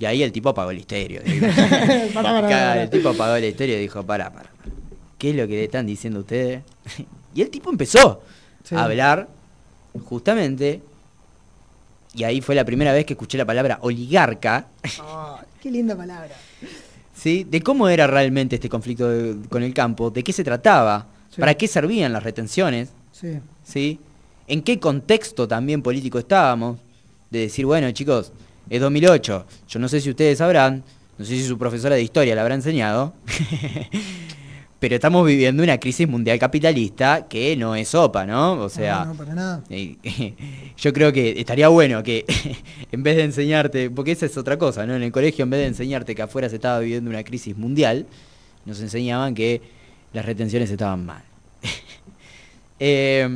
Y 0.00 0.04
ahí 0.06 0.22
el 0.22 0.32
tipo 0.32 0.48
apagó 0.48 0.70
el 0.70 0.78
estéreo. 0.78 1.22
El 1.26 2.90
tipo 2.90 3.08
apagó 3.10 3.34
el 3.36 3.44
estéreo 3.44 3.76
y 3.78 3.80
dijo, 3.82 4.02
pará, 4.04 4.30
pará. 4.32 4.48
pará. 4.50 4.72
¿Qué 5.18 5.30
es 5.30 5.36
lo 5.36 5.46
que 5.48 5.54
le 5.54 5.64
están 5.64 5.86
diciendo 5.86 6.20
ustedes? 6.20 6.62
y 7.34 7.42
el 7.42 7.50
tipo 7.50 7.70
empezó 7.70 8.22
Sí. 8.64 8.74
a 8.74 8.84
hablar 8.84 9.28
justamente. 10.04 10.80
Y 12.14 12.24
ahí 12.24 12.40
fue 12.40 12.54
la 12.54 12.64
primera 12.64 12.92
vez 12.92 13.04
que 13.06 13.12
escuché 13.14 13.36
la 13.38 13.44
palabra 13.44 13.78
oligarca, 13.82 14.66
qué 15.62 15.70
linda 15.70 15.94
palabra. 15.96 16.34
¿sí? 17.14 17.44
De 17.48 17.60
cómo 17.62 17.88
era 17.88 18.06
realmente 18.06 18.56
este 18.56 18.68
conflicto 18.68 19.08
de- 19.08 19.48
con 19.48 19.62
el 19.62 19.74
campo, 19.74 20.10
de 20.10 20.22
qué 20.24 20.32
se 20.32 20.44
trataba, 20.44 21.06
Sí. 21.30 21.40
para 21.40 21.54
qué 21.54 21.68
servían 21.68 22.12
las 22.12 22.22
retenciones, 22.22 22.90
Sí. 23.12 23.38
¿sí? 23.64 23.98
¿En 24.46 24.62
qué 24.62 24.78
contexto 24.80 25.46
también 25.46 25.82
político 25.82 26.18
estábamos? 26.18 26.78
De 27.30 27.40
decir, 27.40 27.66
bueno, 27.66 27.90
chicos, 27.92 28.32
es 28.70 28.80
2008, 28.80 29.44
yo 29.68 29.78
no 29.78 29.88
sé 29.88 30.00
si 30.00 30.08
ustedes 30.10 30.38
sabrán, 30.38 30.82
no 31.18 31.24
sé 31.24 31.32
si 31.32 31.44
su 31.46 31.58
profesora 31.58 31.96
de 31.96 32.02
historia 32.02 32.34
la 32.34 32.40
habrá 32.42 32.54
enseñado, 32.54 33.12
pero 34.78 34.94
estamos 34.94 35.26
viviendo 35.26 35.62
una 35.62 35.78
crisis 35.78 36.06
mundial 36.08 36.38
capitalista 36.38 37.26
que 37.28 37.56
no 37.56 37.74
es 37.74 37.88
sopa, 37.88 38.24
¿no? 38.26 38.52
O 38.60 38.68
sea, 38.68 39.00
no, 39.00 39.06
no, 39.06 39.14
para 39.14 39.34
nada. 39.34 39.64
yo 40.76 40.92
creo 40.92 41.12
que 41.12 41.40
estaría 41.40 41.68
bueno 41.68 42.02
que 42.02 42.24
en 42.92 43.02
vez 43.02 43.16
de 43.16 43.24
enseñarte, 43.24 43.90
porque 43.90 44.12
esa 44.12 44.26
es 44.26 44.36
otra 44.36 44.56
cosa, 44.58 44.86
¿no? 44.86 44.94
En 44.94 45.02
el 45.02 45.12
colegio, 45.12 45.42
en 45.42 45.50
vez 45.50 45.60
de 45.60 45.66
enseñarte 45.66 46.14
que 46.14 46.22
afuera 46.22 46.48
se 46.48 46.56
estaba 46.56 46.78
viviendo 46.80 47.10
una 47.10 47.24
crisis 47.24 47.56
mundial, 47.56 48.06
nos 48.64 48.80
enseñaban 48.80 49.34
que 49.34 49.60
las 50.12 50.24
retenciones 50.24 50.70
estaban 50.70 51.04
mal. 51.06 51.22
Eh, 52.80 53.28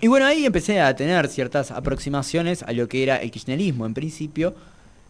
Y 0.00 0.08
bueno, 0.08 0.26
ahí 0.26 0.44
empecé 0.44 0.80
a 0.80 0.94
tener 0.96 1.28
ciertas 1.28 1.70
aproximaciones 1.70 2.62
a 2.64 2.72
lo 2.72 2.88
que 2.88 3.02
era 3.04 3.16
el 3.18 3.30
kirchnerismo 3.30 3.86
en 3.86 3.94
principio. 3.94 4.54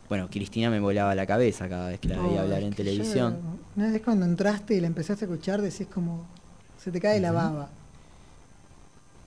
Bueno, 0.09 0.29
Cristina 0.31 0.71
me 0.71 0.79
volaba 0.81 1.15
la 1.15 1.27
cabeza 1.27 1.69
cada 1.69 1.89
vez 1.89 1.99
que 2.01 2.09
la 2.09 2.21
veía 2.21 2.43
hablar 2.43 2.63
en 2.63 2.73
televisión. 2.73 3.35
yo- 3.43 3.57
una 3.83 3.91
vez 3.93 4.03
cuando 4.03 4.25
entraste 4.25 4.75
y 4.75 4.81
la 4.81 4.87
empezaste 4.87 5.25
a 5.25 5.29
escuchar, 5.29 5.61
decís 5.61 5.87
como. 5.93 6.25
Se 6.83 6.91
te 6.93 7.01
cae 7.01 7.21
la 7.21 7.33
baba. 7.33 7.69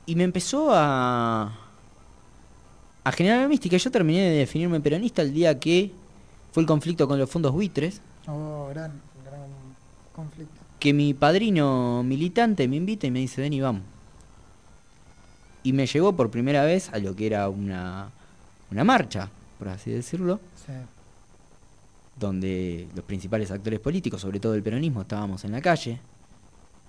Y 0.05 0.15
me 0.15 0.23
empezó 0.23 0.71
a. 0.73 1.53
a 3.03 3.11
generar 3.11 3.47
mística. 3.49 3.75
Yo 3.77 3.91
terminé 3.91 4.21
de 4.21 4.37
definirme 4.37 4.79
peronista 4.79 5.21
el 5.21 5.33
día 5.33 5.59
que 5.59 5.91
fue 6.53 6.61
el 6.61 6.67
conflicto 6.67 7.07
con 7.07 7.19
los 7.19 7.29
fondos 7.29 7.51
buitres. 7.51 8.01
Oh, 8.27 8.67
gran, 8.69 8.91
gran 9.25 9.41
conflicto. 10.15 10.53
que 10.79 10.93
mi 10.93 11.13
padrino 11.13 12.01
militante 12.03 12.67
me 12.67 12.77
invita 12.77 13.05
y 13.07 13.11
me 13.11 13.19
dice, 13.19 13.41
ven 13.41 13.53
y 13.53 13.59
vamos. 13.61 13.81
Y 15.63 15.73
me 15.73 15.85
llevó 15.85 16.13
por 16.15 16.31
primera 16.31 16.63
vez 16.63 16.89
a 16.93 16.99
lo 16.99 17.15
que 17.15 17.27
era 17.27 17.49
una, 17.49 18.09
una 18.71 18.83
marcha, 18.85 19.29
por 19.59 19.67
así 19.67 19.91
decirlo, 19.91 20.39
Sí. 20.69 22.19
donde 22.19 22.87
los 22.95 23.05
principales 23.05 23.49
actores 23.51 23.79
políticos, 23.79 24.21
sobre 24.21 24.39
todo 24.39 24.53
el 24.53 24.61
peronismo, 24.61 25.01
estábamos 25.01 25.43
en 25.45 25.51
la 25.53 25.61
calle. 25.61 25.99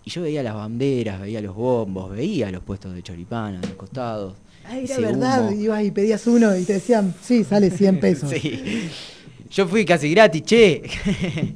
Y 0.05 0.11
yo 0.11 0.23
veía 0.23 0.43
las 0.43 0.55
banderas, 0.55 1.21
veía 1.21 1.41
los 1.41 1.55
bombos, 1.55 2.11
veía 2.11 2.51
los 2.51 2.63
puestos 2.63 2.95
de 2.95 3.03
choripán 3.03 3.57
a 3.57 3.61
los 3.61 3.73
costados. 3.73 4.35
Ah, 4.67 4.79
era 4.79 4.99
verdad, 4.99 5.49
humo. 5.49 5.61
ibas 5.61 5.85
y 5.85 5.91
pedías 5.91 6.27
uno 6.27 6.57
y 6.57 6.65
te 6.65 6.75
decían, 6.75 7.15
sí, 7.23 7.45
sale 7.45 7.71
100 7.71 8.01
pesos. 8.01 8.31
Sí. 8.31 8.91
Yo 9.51 9.67
fui 9.69 9.85
casi 9.85 10.11
gratis, 10.11 10.43
che. 10.45 10.83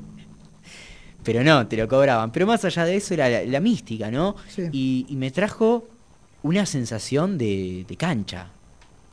Pero 1.24 1.42
no, 1.42 1.66
te 1.66 1.76
lo 1.76 1.88
cobraban. 1.88 2.30
Pero 2.32 2.46
más 2.46 2.64
allá 2.64 2.84
de 2.84 2.96
eso 2.96 3.14
era 3.14 3.28
la, 3.28 3.44
la 3.44 3.60
mística, 3.60 4.10
¿no? 4.10 4.36
Sí. 4.48 4.62
Y, 4.72 5.06
y 5.08 5.16
me 5.16 5.30
trajo 5.30 5.84
una 6.42 6.66
sensación 6.66 7.38
de, 7.38 7.84
de 7.88 7.96
cancha. 7.96 8.48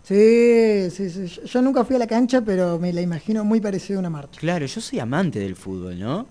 Sí, 0.04 0.90
sí, 0.90 1.10
sí. 1.10 1.42
Yo, 1.46 1.62
nunca 1.62 1.86
fui 1.86 1.96
a 1.96 2.00
la 2.00 2.08
cancha, 2.08 2.42
pero 2.42 2.80
me 2.80 2.92
la 2.92 3.02
imagino 3.02 3.46
muy 3.46 3.62
parecida 3.62 3.98
a 3.98 4.00
una 4.00 4.10
marcha. 4.10 4.40
Claro, 4.40 4.66
yo 4.66 4.82
soy 4.82 5.00
amante 5.00 5.40
del 5.40 5.56
fútbol, 5.56 6.00
¿no? 6.00 6.26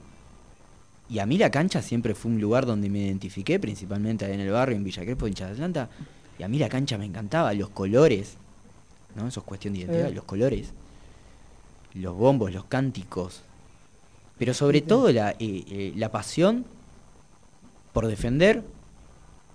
Y 1.09 1.18
a 1.18 1.26
mí 1.26 1.38
la 1.38 1.51
cancha 1.51 1.82
siempre 1.82 2.14
fue 2.14 2.30
un 2.30 2.40
lugar 2.40 2.66
donde 2.66 2.88
me 2.88 3.01
identifiqué, 3.01 3.59
principalmente 3.59 4.32
en 4.32 4.40
el 4.40 4.51
barrio, 4.51 4.76
en 4.76 4.84
Villa 4.84 5.02
Crespo, 5.02 5.26
en 5.26 5.34
de 5.34 5.44
Atlanta. 5.44 5.88
Y 6.38 6.42
a 6.42 6.48
mí 6.48 6.59
la 6.59 6.68
cancha 6.68 6.98
me 6.98 7.05
encantaba, 7.05 7.52
los 7.55 7.70
colores, 7.70 8.34
¿no? 9.16 9.28
Eso 9.28 9.40
es 9.40 9.47
cuestión 9.47 9.74
de 9.74 9.80
identidad, 9.80 10.12
los 10.12 10.24
colores, 10.24 10.68
los 11.94 12.16
bombos, 12.16 12.52
los 12.52 12.64
cánticos. 12.64 13.42
Pero 14.38 14.55
sobre 14.55 14.80
todo 14.80 15.12
la, 15.12 15.32
eh, 15.32 15.36
eh, 15.38 15.92
la 15.97 16.10
pasión 16.10 16.64
por 17.92 18.06
defender 18.06 18.62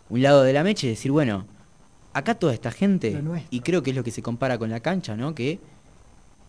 un 0.09 0.21
lado 0.21 0.43
de 0.43 0.53
la 0.53 0.63
mecha 0.63 0.87
y 0.87 0.91
decir, 0.91 1.11
bueno, 1.11 1.45
acá 2.15 2.33
toda 2.35 2.53
esta 2.53 2.71
gente, 2.71 3.21
y 3.49 3.59
creo 3.59 3.83
que 3.83 3.89
es 3.89 3.95
lo 3.95 4.01
que 4.01 4.09
se 4.09 4.21
compara 4.21 4.57
con 4.57 4.69
la 4.69 4.79
cancha, 4.79 5.17
¿no? 5.17 5.35
Que 5.35 5.59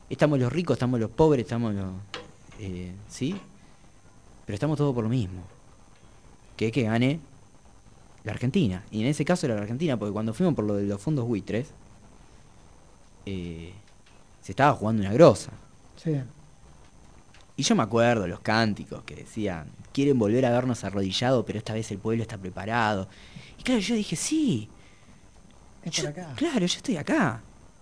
estamos 0.09 0.39
los 0.39 0.53
ricos, 0.53 0.77
estamos 0.77 1.01
los 1.01 1.11
pobres, 1.11 1.45
estamos 1.45 1.75
los... 1.75 1.93
eh, 2.61 2.93
¿Sí? 3.11 3.35
Pero 4.47 4.55
estamos 4.55 4.79
todos 4.79 4.95
por 4.95 5.03
lo 5.03 5.11
mismo. 5.11 5.43
Que 6.57 6.69
es 6.69 6.73
que 6.73 6.85
gane 6.85 7.19
la 8.23 8.31
Argentina. 8.31 8.85
Y 8.93 9.01
en 9.01 9.09
ese 9.09 9.25
caso 9.25 9.47
era 9.47 9.57
la 9.57 9.63
Argentina, 9.63 9.99
porque 9.99 10.13
cuando 10.13 10.33
fuimos 10.33 10.55
por 10.55 10.65
lo 10.65 10.77
de 10.77 10.85
los 10.85 11.01
fondos 11.03 11.27
buitres, 11.27 11.67
eh, 13.27 13.73
se 14.41 14.53
estaba 14.53 14.73
jugando 14.73 15.03
una 15.03 15.13
grosa. 15.13 15.51
Sí. 15.97 16.13
Y 17.57 17.63
yo 17.65 17.75
me 17.75 17.83
acuerdo 17.83 18.29
los 18.29 18.39
cánticos 18.39 19.03
que 19.03 19.17
decían, 19.17 19.67
quieren 19.93 20.17
volver 20.17 20.47
a 20.47 20.51
vernos 20.51 20.85
arrodillados, 20.85 21.45
pero 21.45 21.59
esta 21.59 21.75
vez 21.75 21.91
el 21.91 21.99
pueblo 21.99 22.23
está 22.23 22.39
preparado. 22.39 23.09
Y 23.59 23.65
claro, 23.65 23.81
yo 23.81 23.97
dije, 23.97 24.15
sí, 24.15 24.69
Es 25.87 25.93
Yo- 25.93 26.03
por 26.03 26.11
acá. 26.13 26.33
claro, 26.37 26.59
yo 26.67 26.77
estoy 26.77 26.97
acá. 26.99 27.41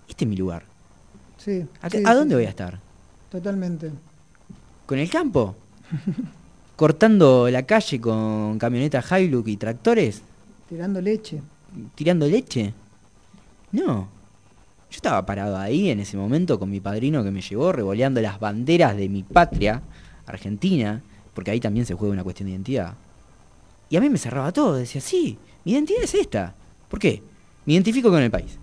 Este 0.08 0.24
es 0.24 0.28
mi 0.28 0.36
lugar. 0.36 0.64
Sí. 1.38 1.66
¿A, 1.82 1.90
sí, 1.90 1.96
a 2.04 2.10
sí, 2.10 2.16
dónde 2.16 2.34
sí. 2.34 2.36
voy 2.36 2.44
a 2.46 2.50
estar? 2.50 2.78
Totalmente. 3.30 3.90
¿Con 4.86 4.98
el 4.98 5.10
campo? 5.10 5.56
¿Cortando 6.76 7.48
la 7.50 7.62
calle 7.64 8.00
con 8.00 8.58
camionetas 8.58 9.10
Hilux 9.10 9.48
y 9.48 9.56
tractores? 9.56 10.22
Tirando 10.68 11.00
leche. 11.00 11.40
¿Tirando 11.94 12.26
leche? 12.26 12.72
No. 13.72 14.08
Yo 14.90 14.96
estaba 14.96 15.24
parado 15.26 15.56
ahí 15.56 15.90
en 15.90 16.00
ese 16.00 16.16
momento 16.16 16.58
con 16.58 16.70
mi 16.70 16.80
padrino 16.80 17.24
que 17.24 17.30
me 17.30 17.40
llevó, 17.42 17.72
revoleando 17.72 18.20
las 18.20 18.38
banderas 18.38 18.96
de 18.96 19.08
mi 19.08 19.22
patria, 19.22 19.82
Argentina, 20.26 21.02
porque 21.32 21.50
ahí 21.50 21.60
también 21.60 21.86
se 21.86 21.94
juega 21.94 22.12
una 22.12 22.22
cuestión 22.24 22.46
de 22.46 22.52
identidad. 22.52 22.94
Y 23.90 23.96
a 23.96 24.00
mí 24.00 24.08
me 24.10 24.18
cerraba 24.18 24.52
todo, 24.52 24.74
decía, 24.74 25.00
sí, 25.00 25.36
mi 25.64 25.72
identidad 25.72 26.02
es 26.02 26.14
esta. 26.14 26.54
¿Por 26.88 26.98
qué? 27.00 27.22
Me 27.66 27.72
identifico 27.74 28.10
con 28.10 28.22
el 28.22 28.30
país. 28.30 28.58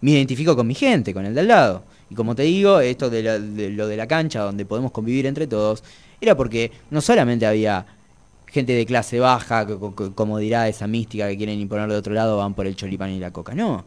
Me 0.00 0.10
identifico 0.12 0.56
con 0.56 0.66
mi 0.66 0.74
gente, 0.74 1.14
con 1.14 1.24
el 1.26 1.34
de 1.34 1.40
al 1.40 1.48
lado. 1.48 1.82
Y 2.10 2.14
como 2.14 2.34
te 2.34 2.42
digo, 2.42 2.80
esto 2.80 3.08
de, 3.08 3.22
la- 3.22 3.38
de 3.38 3.70
lo 3.70 3.86
de 3.86 3.96
la 3.96 4.06
cancha, 4.06 4.40
donde 4.42 4.64
podemos 4.64 4.90
convivir 4.90 5.26
entre 5.26 5.46
todos, 5.46 5.82
era 6.20 6.36
porque 6.36 6.70
no 6.90 7.00
solamente 7.00 7.46
había 7.46 7.86
gente 8.46 8.72
de 8.74 8.84
clase 8.84 9.18
baja, 9.18 9.66
co- 9.66 9.94
co- 9.94 10.12
como 10.14 10.38
dirá 10.38 10.68
esa 10.68 10.86
mística 10.86 11.28
que 11.28 11.36
quieren 11.38 11.58
imponer 11.58 11.88
de 11.88 11.96
otro 11.96 12.12
lado, 12.12 12.36
van 12.38 12.54
por 12.54 12.66
el 12.66 12.76
cholipán 12.76 13.10
y 13.10 13.18
la 13.18 13.30
coca. 13.30 13.54
No. 13.54 13.84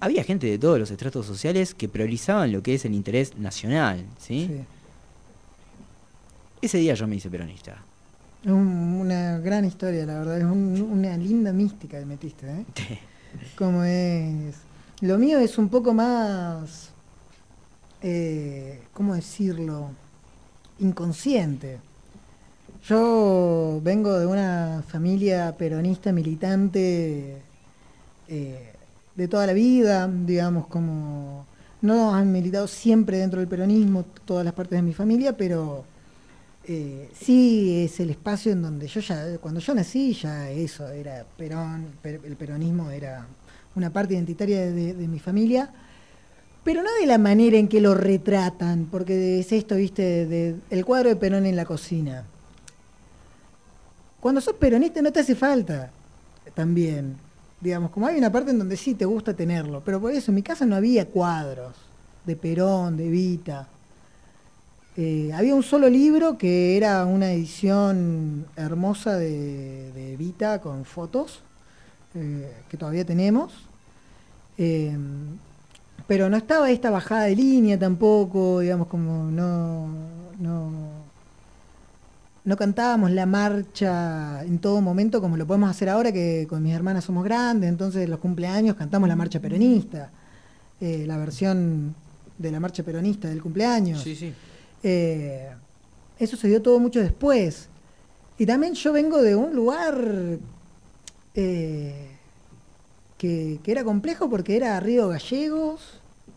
Había 0.00 0.24
gente 0.24 0.46
de 0.46 0.58
todos 0.58 0.78
los 0.78 0.90
estratos 0.90 1.24
sociales 1.24 1.72
que 1.74 1.88
priorizaban 1.88 2.52
lo 2.52 2.62
que 2.62 2.74
es 2.74 2.84
el 2.84 2.92
interés 2.92 3.36
nacional, 3.38 4.04
¿sí? 4.18 4.46
Sí. 4.50 4.60
Ese 6.60 6.78
día 6.78 6.94
yo 6.94 7.06
me 7.06 7.16
hice 7.16 7.30
peronista. 7.30 7.76
Es 8.46 8.52
un- 8.52 8.98
una 9.00 9.38
gran 9.40 9.64
historia, 9.64 10.06
la 10.06 10.18
verdad. 10.20 10.38
Es 10.38 10.44
un- 10.44 10.80
una 10.92 11.16
linda 11.16 11.52
mística 11.52 11.98
que 11.98 12.06
metiste, 12.06 12.46
¿eh? 12.46 12.64
Como 13.58 13.82
es. 13.84 14.54
Lo 15.00 15.18
mío 15.18 15.38
es 15.38 15.58
un 15.58 15.68
poco 15.68 15.92
más. 15.92 16.90
eh, 18.02 18.82
¿Cómo 18.92 19.14
decirlo? 19.14 19.88
Inconsciente. 20.78 21.78
Yo 22.86 23.80
vengo 23.82 24.16
de 24.18 24.26
una 24.26 24.84
familia 24.86 25.54
peronista 25.58 26.12
militante 26.12 27.38
eh, 28.28 28.72
de 29.16 29.28
toda 29.28 29.46
la 29.46 29.52
vida, 29.54 30.08
digamos, 30.08 30.66
como. 30.68 31.46
No 31.82 32.14
han 32.14 32.30
militado 32.32 32.68
siempre 32.68 33.18
dentro 33.18 33.40
del 33.40 33.48
peronismo 33.48 34.04
todas 34.24 34.44
las 34.44 34.54
partes 34.54 34.76
de 34.78 34.82
mi 34.82 34.92
familia, 34.94 35.36
pero 35.36 35.84
eh, 36.66 37.10
sí 37.18 37.84
es 37.84 38.00
el 38.00 38.10
espacio 38.10 38.52
en 38.52 38.62
donde 38.62 38.88
yo 38.88 39.00
ya, 39.00 39.38
cuando 39.38 39.60
yo 39.60 39.74
nací, 39.74 40.12
ya 40.14 40.50
eso, 40.50 40.88
era 40.88 41.24
Perón, 41.36 41.86
per- 42.02 42.20
el 42.24 42.36
peronismo 42.36 42.90
era 42.90 43.26
una 43.74 43.90
parte 43.90 44.14
identitaria 44.14 44.70
de, 44.70 44.94
mi 44.94 45.18
familia, 45.18 45.70
pero 46.64 46.82
no 46.82 46.92
de 47.00 47.06
la 47.06 47.18
manera 47.18 47.56
en 47.56 47.68
que 47.68 47.80
lo 47.80 47.94
retratan, 47.94 48.88
porque 48.90 49.38
es 49.40 49.52
esto, 49.52 49.76
viste, 49.76 50.56
el 50.70 50.84
cuadro 50.84 51.08
de 51.08 51.16
Perón 51.16 51.46
en 51.46 51.56
la 51.56 51.64
cocina. 51.64 52.24
Cuando 54.20 54.40
sos 54.40 54.54
peronista 54.54 55.00
no 55.02 55.12
te 55.12 55.20
hace 55.20 55.36
falta 55.36 55.90
también. 56.54 57.16
Digamos, 57.60 57.90
como 57.90 58.06
hay 58.06 58.18
una 58.18 58.30
parte 58.32 58.50
en 58.50 58.58
donde 58.58 58.76
sí 58.76 58.94
te 58.94 59.04
gusta 59.04 59.34
tenerlo, 59.34 59.82
pero 59.84 60.00
por 60.00 60.10
eso 60.12 60.30
en 60.30 60.34
mi 60.34 60.42
casa 60.42 60.66
no 60.66 60.74
había 60.76 61.06
cuadros 61.06 61.74
de 62.24 62.34
Perón, 62.34 62.96
de 62.96 63.08
Vita. 63.08 63.68
Eh, 64.98 65.30
había 65.34 65.54
un 65.54 65.62
solo 65.62 65.90
libro 65.90 66.38
que 66.38 66.76
era 66.76 67.04
una 67.04 67.30
edición 67.30 68.46
hermosa 68.56 69.16
de, 69.18 69.92
de 69.92 70.16
Vita 70.16 70.60
con 70.62 70.86
fotos, 70.86 71.40
eh, 72.14 72.50
que 72.70 72.78
todavía 72.78 73.04
tenemos. 73.04 73.52
Eh, 74.56 74.96
pero 76.06 76.30
no 76.30 76.36
estaba 76.38 76.70
esta 76.70 76.88
bajada 76.90 77.24
de 77.24 77.36
línea 77.36 77.78
tampoco, 77.78 78.60
digamos, 78.60 78.86
como 78.86 79.30
no, 79.30 79.88
no, 80.38 80.70
no 82.44 82.56
cantábamos 82.56 83.10
la 83.10 83.26
marcha 83.26 84.42
en 84.44 84.58
todo 84.60 84.80
momento 84.80 85.20
como 85.20 85.36
lo 85.36 85.46
podemos 85.46 85.68
hacer 85.68 85.90
ahora 85.90 86.10
que 86.10 86.46
con 86.48 86.62
mis 86.62 86.72
hermanas 86.72 87.04
somos 87.04 87.24
grandes, 87.24 87.68
entonces 87.68 88.08
los 88.08 88.20
cumpleaños 88.20 88.76
cantamos 88.76 89.08
la 89.08 89.16
marcha 89.16 89.40
peronista, 89.40 90.10
la 90.80 91.18
versión 91.18 91.94
de 92.38 92.50
la 92.52 92.60
marcha 92.60 92.82
peronista 92.82 93.28
del 93.28 93.42
cumpleaños. 93.42 94.00
Sí, 94.00 94.14
sí. 94.14 94.32
Eh, 94.88 95.50
eso 96.16 96.36
se 96.36 96.46
dio 96.46 96.62
todo 96.62 96.78
mucho 96.78 97.00
después. 97.00 97.68
Y 98.38 98.46
también 98.46 98.74
yo 98.74 98.92
vengo 98.92 99.20
de 99.20 99.34
un 99.34 99.52
lugar 99.52 100.38
eh, 101.34 102.08
que, 103.18 103.58
era 103.66 103.82
complejo 103.82 104.30
porque 104.30 104.56
era 104.56 104.78
Río 104.78 105.08
Gallegos, 105.08 105.80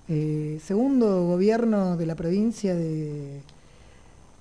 eh, 0.08 0.60
segundo 0.66 1.28
gobierno 1.28 1.96
de 1.96 2.08
la 2.08 2.16
provincia 2.16 2.74
de, 2.74 3.42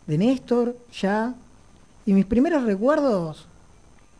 de 0.07 0.19
Néstor, 0.19 0.75
ya. 0.91 1.35
Y 2.07 2.15
mis 2.15 2.25
primeros 2.25 2.65
recuerdos 2.65 3.45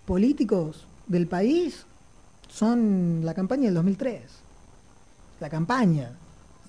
políticos 0.05 0.85
del 1.07 1.27
país 1.27 1.87
son 2.51 3.23
la 3.25 3.33
campaña 3.33 3.65
del 3.65 3.75
2003. 3.75 4.21
La 5.41 5.49
campaña. 5.49 6.11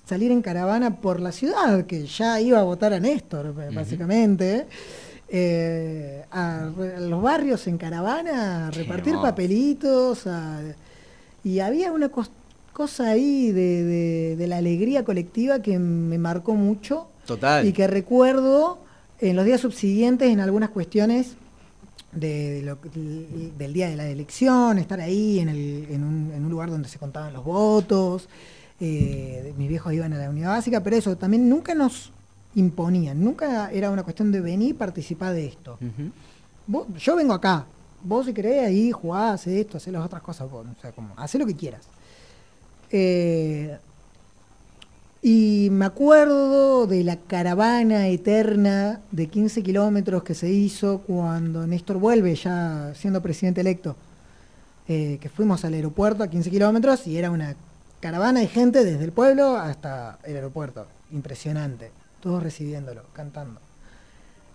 Salir 0.06 0.32
en 0.32 0.42
caravana 0.42 0.96
por 0.96 1.20
la 1.20 1.30
ciudad, 1.30 1.84
que 1.86 2.06
ya 2.06 2.40
iba 2.40 2.58
a 2.58 2.64
votar 2.64 2.92
a 2.92 3.00
Néstor, 3.00 3.54
básicamente. 3.72 4.66
eh, 5.32 6.24
a, 6.32 6.68
los 6.98 7.22
barrios 7.22 7.68
en 7.68 7.78
caravana, 7.78 8.66
a 8.66 8.70
repartir 8.72 9.14
papelitos, 9.22 10.26
a- 10.26 10.60
Y 11.44 11.60
había 11.60 11.92
una 11.92 12.10
cos- 12.10 12.30
cosa 12.72 13.10
ahí 13.10 13.52
de, 13.52 13.84
de- 13.84 14.36
de 14.36 14.46
la 14.48 14.56
alegría 14.58 15.04
colectiva 15.04 15.62
que 15.62 15.78
me 15.78 16.18
marcó 16.18 16.54
mucho 16.54 17.06
Total. 17.26 17.64
y 17.66 17.72
que 17.72 17.86
recuerdo 17.86 18.78
en 19.20 19.36
los 19.36 19.44
días 19.44 19.60
subsiguientes 19.60 20.28
en 20.30 20.40
algunas 20.40 20.70
cuestiones 20.70 21.34
de, 22.12 22.50
de 22.50 22.62
lo- 22.62 22.78
del 23.56 23.72
día 23.72 23.88
de 23.88 23.94
la 23.96 24.08
elección, 24.08 24.78
estar 24.78 25.00
ahí 25.00 25.38
en, 25.38 25.48
el- 25.50 25.86
en 25.90 26.02
un, 26.02 26.32
en 26.34 26.44
un 26.44 26.50
lugar 26.50 26.70
donde 26.70 26.88
se 26.88 26.98
contaban 26.98 27.32
los 27.32 27.44
votos. 27.44 28.28
Eh, 28.80 29.52
mis 29.58 29.68
viejos 29.68 29.92
iban 29.92 30.12
a 30.12 30.18
la 30.18 30.30
unidad 30.30 30.50
básica, 30.50 30.82
pero 30.82 30.96
eso 30.96 31.16
también 31.16 31.48
nunca 31.48 31.74
nos 31.74 32.12
imponían, 32.54 33.22
nunca 33.22 33.70
era 33.70 33.90
una 33.90 34.02
cuestión 34.02 34.32
de 34.32 34.40
venir 34.40 34.70
y 34.70 34.74
participar 34.74 35.34
de 35.34 35.46
esto. 35.46 35.78
Vos- 36.66 36.86
yo 36.98 37.14
vengo 37.16 37.32
acá, 37.34 37.66
vos 38.02 38.26
si 38.26 38.32
querés 38.32 38.66
ahí 38.66 38.90
jugás, 38.90 39.40
haces 39.42 39.54
esto, 39.60 39.76
haces 39.76 39.92
las 39.92 40.04
otras 40.04 40.22
cosas, 40.22 40.50
vos, 40.50 40.66
o 40.66 40.80
sea, 40.80 40.92
como, 40.92 41.12
hacé 41.16 41.38
lo 41.38 41.46
que 41.46 41.54
quieras. 41.56 41.82
Eh, 42.90 43.76
y 45.22 45.68
me 45.70 45.84
acuerdo 45.84 46.86
de 46.86 47.04
la 47.04 47.16
caravana 47.16 48.08
eterna 48.08 49.00
de 49.12 49.26
15 49.26 49.62
kilómetros 49.62 50.22
que 50.22 50.34
se 50.34 50.48
hizo 50.50 51.00
cuando 51.06 51.66
Néstor 51.66 51.98
vuelve 51.98 52.34
ya 52.34 52.92
siendo 52.96 53.20
presidente 53.20 53.60
electo. 53.60 53.96
Eh, 54.88 55.18
que 55.20 55.28
fuimos 55.28 55.64
al 55.64 55.74
aeropuerto 55.74 56.24
a 56.24 56.28
15 56.28 56.50
kilómetros 56.50 57.06
y 57.06 57.16
era 57.16 57.30
una 57.30 57.54
caravana 58.00 58.40
de 58.40 58.46
gente 58.48 58.84
desde 58.84 59.04
el 59.04 59.12
pueblo 59.12 59.56
hasta 59.56 60.18
el 60.24 60.36
aeropuerto. 60.36 60.86
Impresionante. 61.12 61.90
Todos 62.20 62.42
recibiéndolo, 62.42 63.02
cantando. 63.12 63.60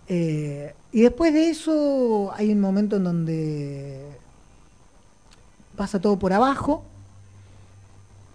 Eh, 0.08 0.74
y 0.92 1.02
después 1.02 1.34
de 1.34 1.50
eso 1.50 2.32
hay 2.36 2.52
un 2.52 2.60
momento 2.60 2.98
en 2.98 3.04
donde 3.04 4.06
pasa 5.76 6.00
todo 6.00 6.18
por 6.18 6.32
abajo 6.32 6.84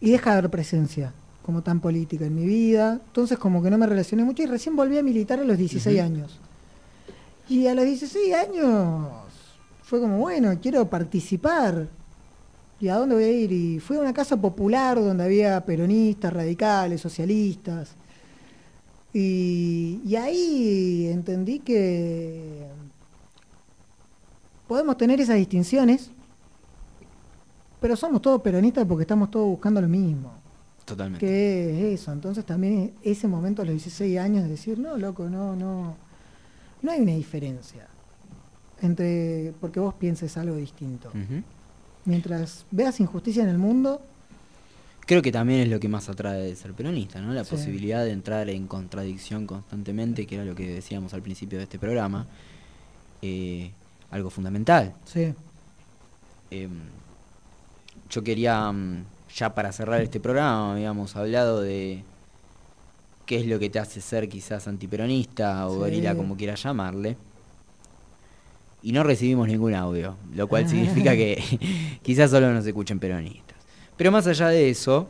y 0.01 0.11
deja 0.11 0.32
de 0.32 0.39
haber 0.39 0.51
presencia 0.51 1.12
como 1.45 1.62
tan 1.62 1.81
política 1.81 2.24
en 2.24 2.35
mi 2.35 2.45
vida. 2.47 3.01
Entonces 3.07 3.39
como 3.39 3.62
que 3.62 3.70
no 3.70 3.78
me 3.78 3.87
relacioné 3.87 4.24
mucho 4.24 4.43
y 4.43 4.47
recién 4.47 4.77
volví 4.77 4.99
a 4.99 5.03
militar 5.03 5.39
a 5.41 5.45
los 5.45 5.57
16 5.59 5.97
Ujú. 5.97 6.05
años. 6.05 6.39
Y 7.49 7.66
a 7.66 7.74
los 7.74 7.85
16 7.85 8.35
años 8.35 9.09
fue 9.82 10.01
como, 10.01 10.19
bueno, 10.19 10.57
quiero 10.61 10.89
participar. 10.89 11.89
¿Y 12.81 12.89
a 12.89 12.97
dónde 12.97 13.15
voy 13.15 13.24
a 13.24 13.31
ir? 13.31 13.52
Y 13.52 13.78
fui 13.78 13.98
a 13.98 14.01
una 14.01 14.15
casa 14.15 14.36
popular 14.36 14.97
donde 14.98 15.23
había 15.23 15.61
peronistas, 15.65 16.32
radicales, 16.32 17.01
socialistas. 17.01 17.90
Y, 19.12 20.01
y 20.05 20.16
ahí 20.16 21.09
entendí 21.09 21.59
que 21.59 22.66
podemos 24.66 24.97
tener 24.97 25.20
esas 25.20 25.36
distinciones, 25.36 26.11
pero 27.81 27.97
somos 27.97 28.23
todos 28.23 28.40
peronistas 28.40 28.86
porque 28.86 29.02
estamos 29.02 29.31
todos 29.31 29.48
buscando 29.48 29.81
lo 29.81 29.89
mismo. 29.89 30.32
Totalmente. 30.85 31.24
que 31.24 31.93
es 31.93 32.01
eso? 32.01 32.12
Entonces 32.12 32.44
también 32.44 32.94
ese 33.02 33.28
momento 33.28 33.62
a 33.62 33.65
los 33.65 33.74
16 33.74 34.19
años 34.19 34.44
de 34.44 34.51
decir, 34.51 34.78
no, 34.78 34.97
loco, 34.97 35.28
no, 35.28 35.55
no, 35.55 35.94
no 36.82 36.90
hay 36.90 37.01
una 37.01 37.12
diferencia 37.12 37.86
entre 38.82 39.52
porque 39.61 39.78
vos 39.78 39.94
pienses 39.94 40.36
algo 40.36 40.57
distinto. 40.57 41.11
Ujú. 41.11 41.43
Mientras 42.11 42.66
veas 42.73 42.99
injusticia 42.99 43.45
en 43.45 43.49
el 43.51 43.59
mundo, 43.59 44.03
Creo 45.07 45.23
que 45.23 45.32
también 45.32 45.61
es 45.61 45.69
lo 45.69 45.81
que 45.81 45.89
más 45.89 46.09
atrae 46.09 46.41
de 46.41 46.55
ser 46.55 46.73
peronista, 46.73 47.20
¿no? 47.20 47.32
La 47.32 47.43
Sí. 47.43 47.51
posibilidad 47.51 48.05
de 48.05 48.12
entrar 48.12 48.49
en 48.49 48.69
contradicción 48.69 49.45
constantemente, 49.45 50.24
que 50.24 50.37
era 50.37 50.45
lo 50.45 50.55
que 50.55 50.69
decíamos 50.73 51.15
al 51.15 51.23
principio 51.23 51.59
de 51.59 51.65
este 51.65 51.78
programa. 51.78 52.27
eh, 53.23 53.70
algo 54.11 54.31
fundamental. 54.31 54.95
sí, 55.05 55.35
Em, 56.51 56.70
yo 58.09 58.23
quería, 58.24 58.73
mm, 58.73 59.05
ya 59.37 59.55
para 59.55 59.73
cerrar 59.73 60.01
este 60.01 60.20
programa, 60.20 60.73
habíamos 60.73 61.15
hablado 61.16 61.61
de 61.61 62.03
qué 63.27 63.41
es 63.41 63.47
lo 63.47 63.59
que 63.59 63.69
te 63.69 63.78
hace 63.78 64.01
ser 64.01 64.28
quizás 64.28 64.66
antiperonista 64.69 65.66
o 65.69 65.73
Sí. 65.74 65.78
gorila, 65.81 66.16
como 66.16 66.37
quieras 66.37 66.62
llamarle. 66.62 67.16
Y 68.82 68.93
no 68.93 69.02
recibimos 69.02 69.48
ningún 69.48 69.74
audio, 69.74 70.16
lo 70.35 70.48
cual 70.48 70.66
significa 70.69 71.12
que 71.12 71.98
quizás 72.02 72.31
solo 72.31 72.51
nos 72.52 72.66
escuchen 72.66 72.98
peronistas. 72.98 73.57
Pero 73.97 74.11
más 74.11 74.27
allá 74.27 74.48
de 74.48 74.70
eso, 74.70 75.07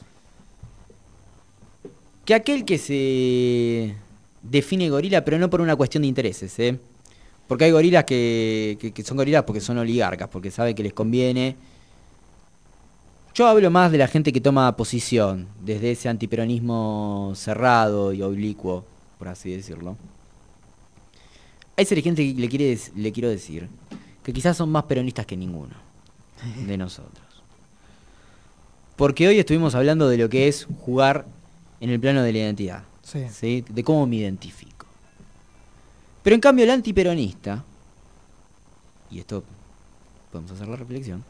Que 2.25 2.33
aquel 2.35 2.63
que 2.65 2.77
se 2.77 3.95
define 4.43 4.89
gorila, 4.89 5.23
pero 5.25 5.37
no 5.39 5.49
por 5.49 5.61
una 5.61 5.75
cuestión 5.75 6.01
de 6.03 6.07
intereses, 6.07 6.57
¿eh? 6.59 6.79
Porque 7.47 7.65
hay 7.65 7.71
gorilas 7.71 8.05
que, 8.05 8.77
que- 8.93 9.03
son 9.03 9.17
gorilas 9.17 9.43
porque 9.43 9.59
son 9.59 9.77
oligarcas, 9.77 10.29
porque 10.29 10.51
saben 10.51 10.73
que 10.75 10.83
les 10.83 10.93
conviene. 10.93 11.55
Yo 13.33 13.47
hablo 13.47 13.69
más 13.71 13.91
de 13.91 13.97
la 13.97 14.07
gente 14.07 14.31
que 14.31 14.39
toma 14.41 14.75
posición, 14.77 15.47
desde 15.61 15.91
ese 15.91 16.09
antiperonismo 16.09 17.33
cerrado 17.35 18.13
y 18.13 18.21
oblicuo, 18.21 18.85
por 19.17 19.27
así 19.29 19.51
decirlo. 19.55 19.97
A 21.77 21.81
esa 21.81 21.95
gente 21.95 22.23
le, 22.23 22.47
le 22.95 23.11
quiero 23.11 23.29
decir 23.29 23.67
que 24.23 24.31
quizás 24.33 24.55
son 24.57 24.69
más 24.69 24.83
peronistas 24.83 25.25
que 25.25 25.35
ninguno 25.35 25.75
de 26.67 26.77
nosotros. 26.77 27.25
Porque 29.01 29.27
hoy 29.27 29.39
estuvimos 29.39 29.73
hablando 29.73 30.07
de 30.07 30.15
lo 30.15 30.29
que 30.29 30.47
es 30.47 30.67
jugar 30.85 31.25
en 31.79 31.89
el 31.89 31.99
plano 31.99 32.21
de 32.21 32.31
la 32.33 32.37
identidad. 32.37 32.83
Sí. 33.01 33.23
¿sí? 33.33 33.65
De 33.67 33.83
cómo 33.83 34.05
me 34.05 34.17
identifico. 34.17 34.85
Pero 36.21 36.35
en 36.35 36.39
cambio 36.39 36.65
el 36.65 36.69
antiperonista, 36.69 37.63
y 39.09 39.17
esto 39.17 39.43
podemos 40.31 40.51
hacer 40.51 40.67
la 40.67 40.75
reflexión, 40.75 41.23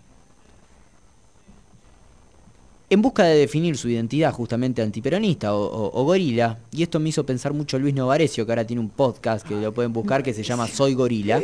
en 2.90 3.02
busca 3.02 3.24
de 3.24 3.38
definir 3.38 3.78
su 3.78 3.88
identidad 3.88 4.34
justamente 4.34 4.82
antiperonista 4.82 5.56
o, 5.56 5.62
o- 5.64 6.02
o 6.02 6.04
gorila, 6.04 6.58
y 6.74 6.84
esto 6.84 7.00
me 7.00 7.08
hizo 7.08 7.26
pensar 7.26 7.54
mucho 7.54 7.80
Luis 7.80 7.94
Novarecio, 7.96 8.46
que 8.46 8.52
ahora 8.52 8.68
tiene 8.68 8.82
un 8.82 8.90
podcast 8.90 9.48
que 9.48 9.56
lo 9.56 9.72
pueden 9.74 9.94
buscar 9.94 10.22
que 10.24 10.34
se 10.34 10.44
llama 10.44 10.68
Soy 10.68 10.94
Gorila. 10.94 11.42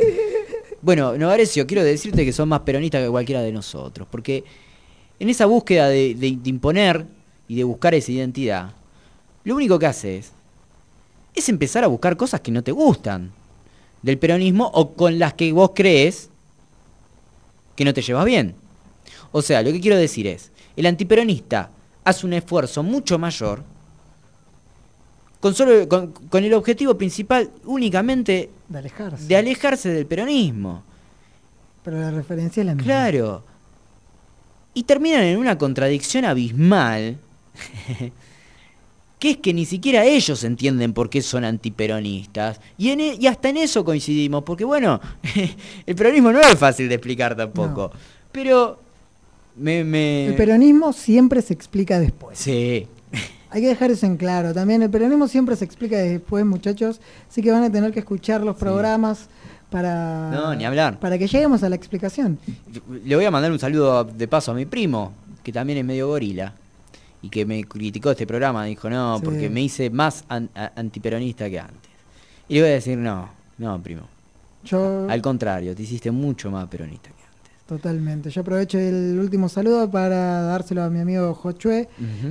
Bueno, 0.81 1.17
Novarecio, 1.17 1.65
quiero 1.65 1.85
decirte 1.85 2.25
que 2.25 2.33
son 2.33 2.49
más 2.49 2.59
peronistas 2.59 3.01
que 3.01 3.09
cualquiera 3.09 3.41
de 3.41 3.53
nosotros, 3.53 4.05
porque 4.11 4.43
en 5.19 5.29
esa 5.29 5.45
búsqueda 5.45 5.87
de, 5.89 6.15
de- 6.15 6.37
de 6.41 6.49
imponer 6.49 7.05
y 7.47 7.55
de 7.55 7.63
buscar 7.63 7.93
esa 7.95 8.11
identidad, 8.11 8.71
lo 9.43 9.55
único 9.55 9.79
que 9.79 9.85
haces 9.85 10.31
es 11.33 11.49
empezar 11.49 11.83
a 11.83 11.87
buscar 11.87 12.17
cosas 12.17 12.41
que 12.41 12.51
no 12.51 12.63
te 12.63 12.71
gustan 12.71 13.31
del 14.01 14.17
peronismo 14.17 14.69
o 14.73 14.93
con 14.93 15.17
las 15.19 15.33
que 15.33 15.51
vos 15.51 15.71
crees 15.73 16.29
que 17.75 17.85
no 17.85 17.93
te 17.93 18.01
llevas 18.01 18.25
bien. 18.25 18.55
O 19.31 19.41
sea, 19.41 19.61
lo 19.61 19.71
que 19.71 19.79
quiero 19.79 19.97
decir 19.97 20.27
es, 20.27 20.51
el 20.75 20.85
antiperonista 20.85 21.69
hace 22.03 22.25
un 22.25 22.33
esfuerzo 22.33 22.83
mucho 22.83 23.17
mayor 23.19 23.63
con, 25.39 25.53
solo, 25.53 25.87
con, 25.87 26.11
con 26.11 26.43
el 26.43 26.53
objetivo 26.53 26.97
principal 26.97 27.49
únicamente 27.65 28.49
De 28.67 28.77
alejarse. 28.79 29.25
de 29.27 29.35
alejarse 29.35 29.89
del 29.89 30.05
peronismo. 30.07 30.83
Pero 31.83 31.99
la 31.99 32.11
referencia 32.11 32.61
es 32.61 32.65
la 32.67 32.73
misma. 32.75 32.85
Claro. 32.85 33.43
Y 34.77 34.83
terminan 34.83 35.23
en 35.23 35.39
una 35.39 35.57
contradicción 35.57 36.23
abismal. 36.25 37.17
que 39.19 39.31
es 39.31 39.37
que 39.37 39.51
ni 39.51 39.65
siquiera 39.65 40.05
ellos 40.05 40.43
entienden 40.43 40.93
por 40.93 41.09
qué 41.09 41.23
son 41.23 41.43
antiperonistas. 41.43 42.59
Y, 42.77 42.89
en 42.91 42.99
e- 43.01 43.17
y 43.19 43.25
hasta 43.25 43.49
en 43.49 43.57
eso 43.57 43.83
coincidimos, 43.83 44.43
porque 44.43 44.63
bueno, 44.65 45.01
el 45.87 45.95
peronismo 45.95 46.31
no 46.31 46.39
es 46.39 46.55
fácil 46.59 46.87
de 46.87 46.95
explicar 46.95 47.35
tampoco. 47.35 47.91
Pero 48.31 48.79
me, 49.55 49.83
me- 49.83 50.27
El 50.27 50.35
peronismo 50.35 50.93
siempre 50.93 51.41
se 51.41 51.53
explica 51.55 51.99
después. 51.99 52.37
Sí. 52.37 52.85
Hay 53.49 53.61
que 53.61 53.67
dejar 53.69 53.89
eso 53.89 54.05
en 54.05 54.17
claro. 54.17 54.53
También 54.53 54.83
el 54.83 54.91
peronismo 54.91 55.27
siempre 55.27 55.55
se 55.55 55.65
explica 55.65 55.97
después, 55.97 56.45
muchachos. 56.45 56.99
Así 57.27 57.41
que 57.41 57.49
van 57.51 57.63
a 57.63 57.71
tener 57.71 57.91
que 57.93 57.99
escuchar 58.01 58.41
los 58.43 58.55
programas 58.57 59.27
para, 59.69 60.29
No, 60.31 60.55
ni 60.55 60.65
hablar. 60.65 60.99
para 60.99 61.17
que 61.17 61.27
lleguemos 61.27 61.63
a 61.63 61.69
la 61.69 61.75
explicación. 61.75 62.39
Le 63.05 63.15
voy 63.15 63.25
a 63.25 63.31
mandar 63.31 63.51
un 63.51 63.59
saludo 63.59 64.03
de 64.03 64.27
paso 64.27 64.51
a 64.51 64.55
mi 64.55 64.65
primo, 64.65 65.11
que 65.43 65.51
también 65.51 65.79
es 65.79 65.85
medio 65.85 66.07
gorila. 66.07 66.53
Y 67.21 67.29
que 67.29 67.45
me 67.45 67.63
criticó 67.63 68.11
este 68.11 68.27
programa, 68.27 68.63
dijo, 68.65 68.89
no, 68.89 69.17
Sí. 69.17 69.25
porque 69.25 69.49
me 69.49 69.61
hice 69.61 69.89
más 69.89 70.23
an- 70.29 70.49
antiperonista 70.75 71.49
que 71.49 71.59
antes. 71.59 71.89
Y 72.47 72.55
le 72.55 72.61
voy 72.61 72.69
a 72.69 72.73
decir, 72.73 72.97
no, 72.97 73.27
no, 73.57 73.81
primo. 73.81 74.03
Yo 74.63 75.07
Al 75.09 75.21
contrario, 75.21 75.75
te 75.75 75.83
hiciste 75.83 76.11
mucho 76.11 76.51
más 76.51 76.67
peronista 76.67 77.09
que 77.09 77.17
Totalmente. 77.67 78.29
Yo 78.29 78.41
aprovecho 78.41 78.77
el 78.79 79.17
último 79.19 79.49
saludo 79.49 79.89
para 79.91 80.41
dárselo 80.43 80.83
a 80.83 80.89
mi 80.89 80.99
amigo 81.01 81.33
Jochue, 81.33 81.89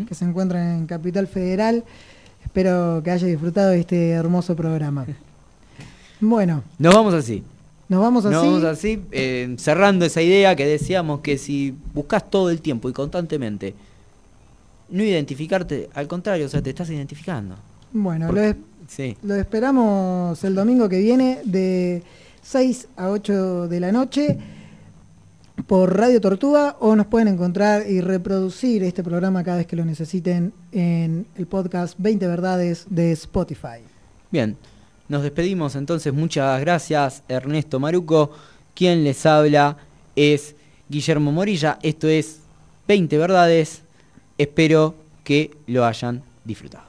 que 0.09 0.15
se 0.15 0.25
encuentra 0.25 0.75
en 0.77 0.87
Capital 0.87 1.27
Federal. 1.27 1.85
Espero 2.43 3.03
que 3.05 3.11
haya 3.11 3.27
disfrutado 3.27 3.71
de 3.71 3.81
este 3.81 4.11
hermoso 4.11 4.57
programa. 4.57 5.05
Bueno, 6.21 6.63
Nos 6.79 6.95
vamos 6.95 7.15
así. 7.15 7.43
nos 7.89 8.01
vamos 8.01 8.25
así. 8.25 8.33
Nos 8.35 8.45
vamos 8.45 8.65
así, 8.65 9.01
eh, 9.13 9.55
cerrando 9.59 10.05
esa 10.05 10.23
idea 10.23 10.57
que 10.57 10.67
decíamos 10.67 11.21
que 11.21 11.39
si 11.39 11.75
buscas 11.95 12.29
todo 12.31 12.51
el 12.51 12.61
tiempo 12.61 12.89
y 12.89 12.93
constantemente 12.93 13.75
no 14.91 15.03
identificarte, 15.03 15.89
al 15.95 16.07
contrario, 16.09 16.47
o 16.47 16.49
sea, 16.49 16.63
te 16.63 16.71
estás 16.71 16.89
identificando. 16.91 17.57
Bueno, 17.93 18.27
Porque- 18.27 18.41
lo, 18.41 18.47
es- 18.49 18.57
Sí. 18.89 19.17
lo 19.25 19.35
esperamos 19.35 20.43
el 20.45 20.55
domingo 20.55 20.89
que 20.89 20.99
viene 21.01 21.41
de 21.45 22.03
6 22.43 22.87
a 22.97 23.09
8 23.09 23.67
de 23.69 23.81
la 23.81 23.91
noche 23.91 24.39
por 25.67 25.97
Radio 25.97 26.21
Tortuga 26.21 26.77
o 26.81 26.95
nos 26.95 27.07
pueden 27.07 27.27
encontrar 27.29 27.89
y 27.91 28.01
reproducir 28.01 28.85
este 28.85 29.03
programa 29.03 29.43
cada 29.43 29.57
vez 29.57 29.67
que 29.67 29.75
lo 29.75 29.85
necesiten 29.85 30.53
en 30.71 31.27
el 31.37 31.47
podcast 31.47 31.95
20 31.99 32.27
Verdades 32.29 32.85
de 32.89 33.11
Spotify. 33.13 33.81
Bien, 34.31 34.57
nos 35.09 35.23
despedimos 35.23 35.77
entonces. 35.77 36.13
Muchas 36.13 36.61
gracias, 36.61 37.23
Ernesto 37.29 37.79
Maruco. 37.81 38.31
Quien 38.75 39.05
les 39.05 39.25
habla 39.27 39.77
es 40.15 40.55
Guillermo 40.89 41.33
Morilla. 41.33 41.79
Esto 41.83 42.09
es 42.09 42.41
20 42.89 43.19
Verdades. 43.19 43.83
Espero 44.39 44.95
que 45.25 45.51
lo 45.67 45.85
hayan 45.85 46.23
disfrutado. 46.45 46.86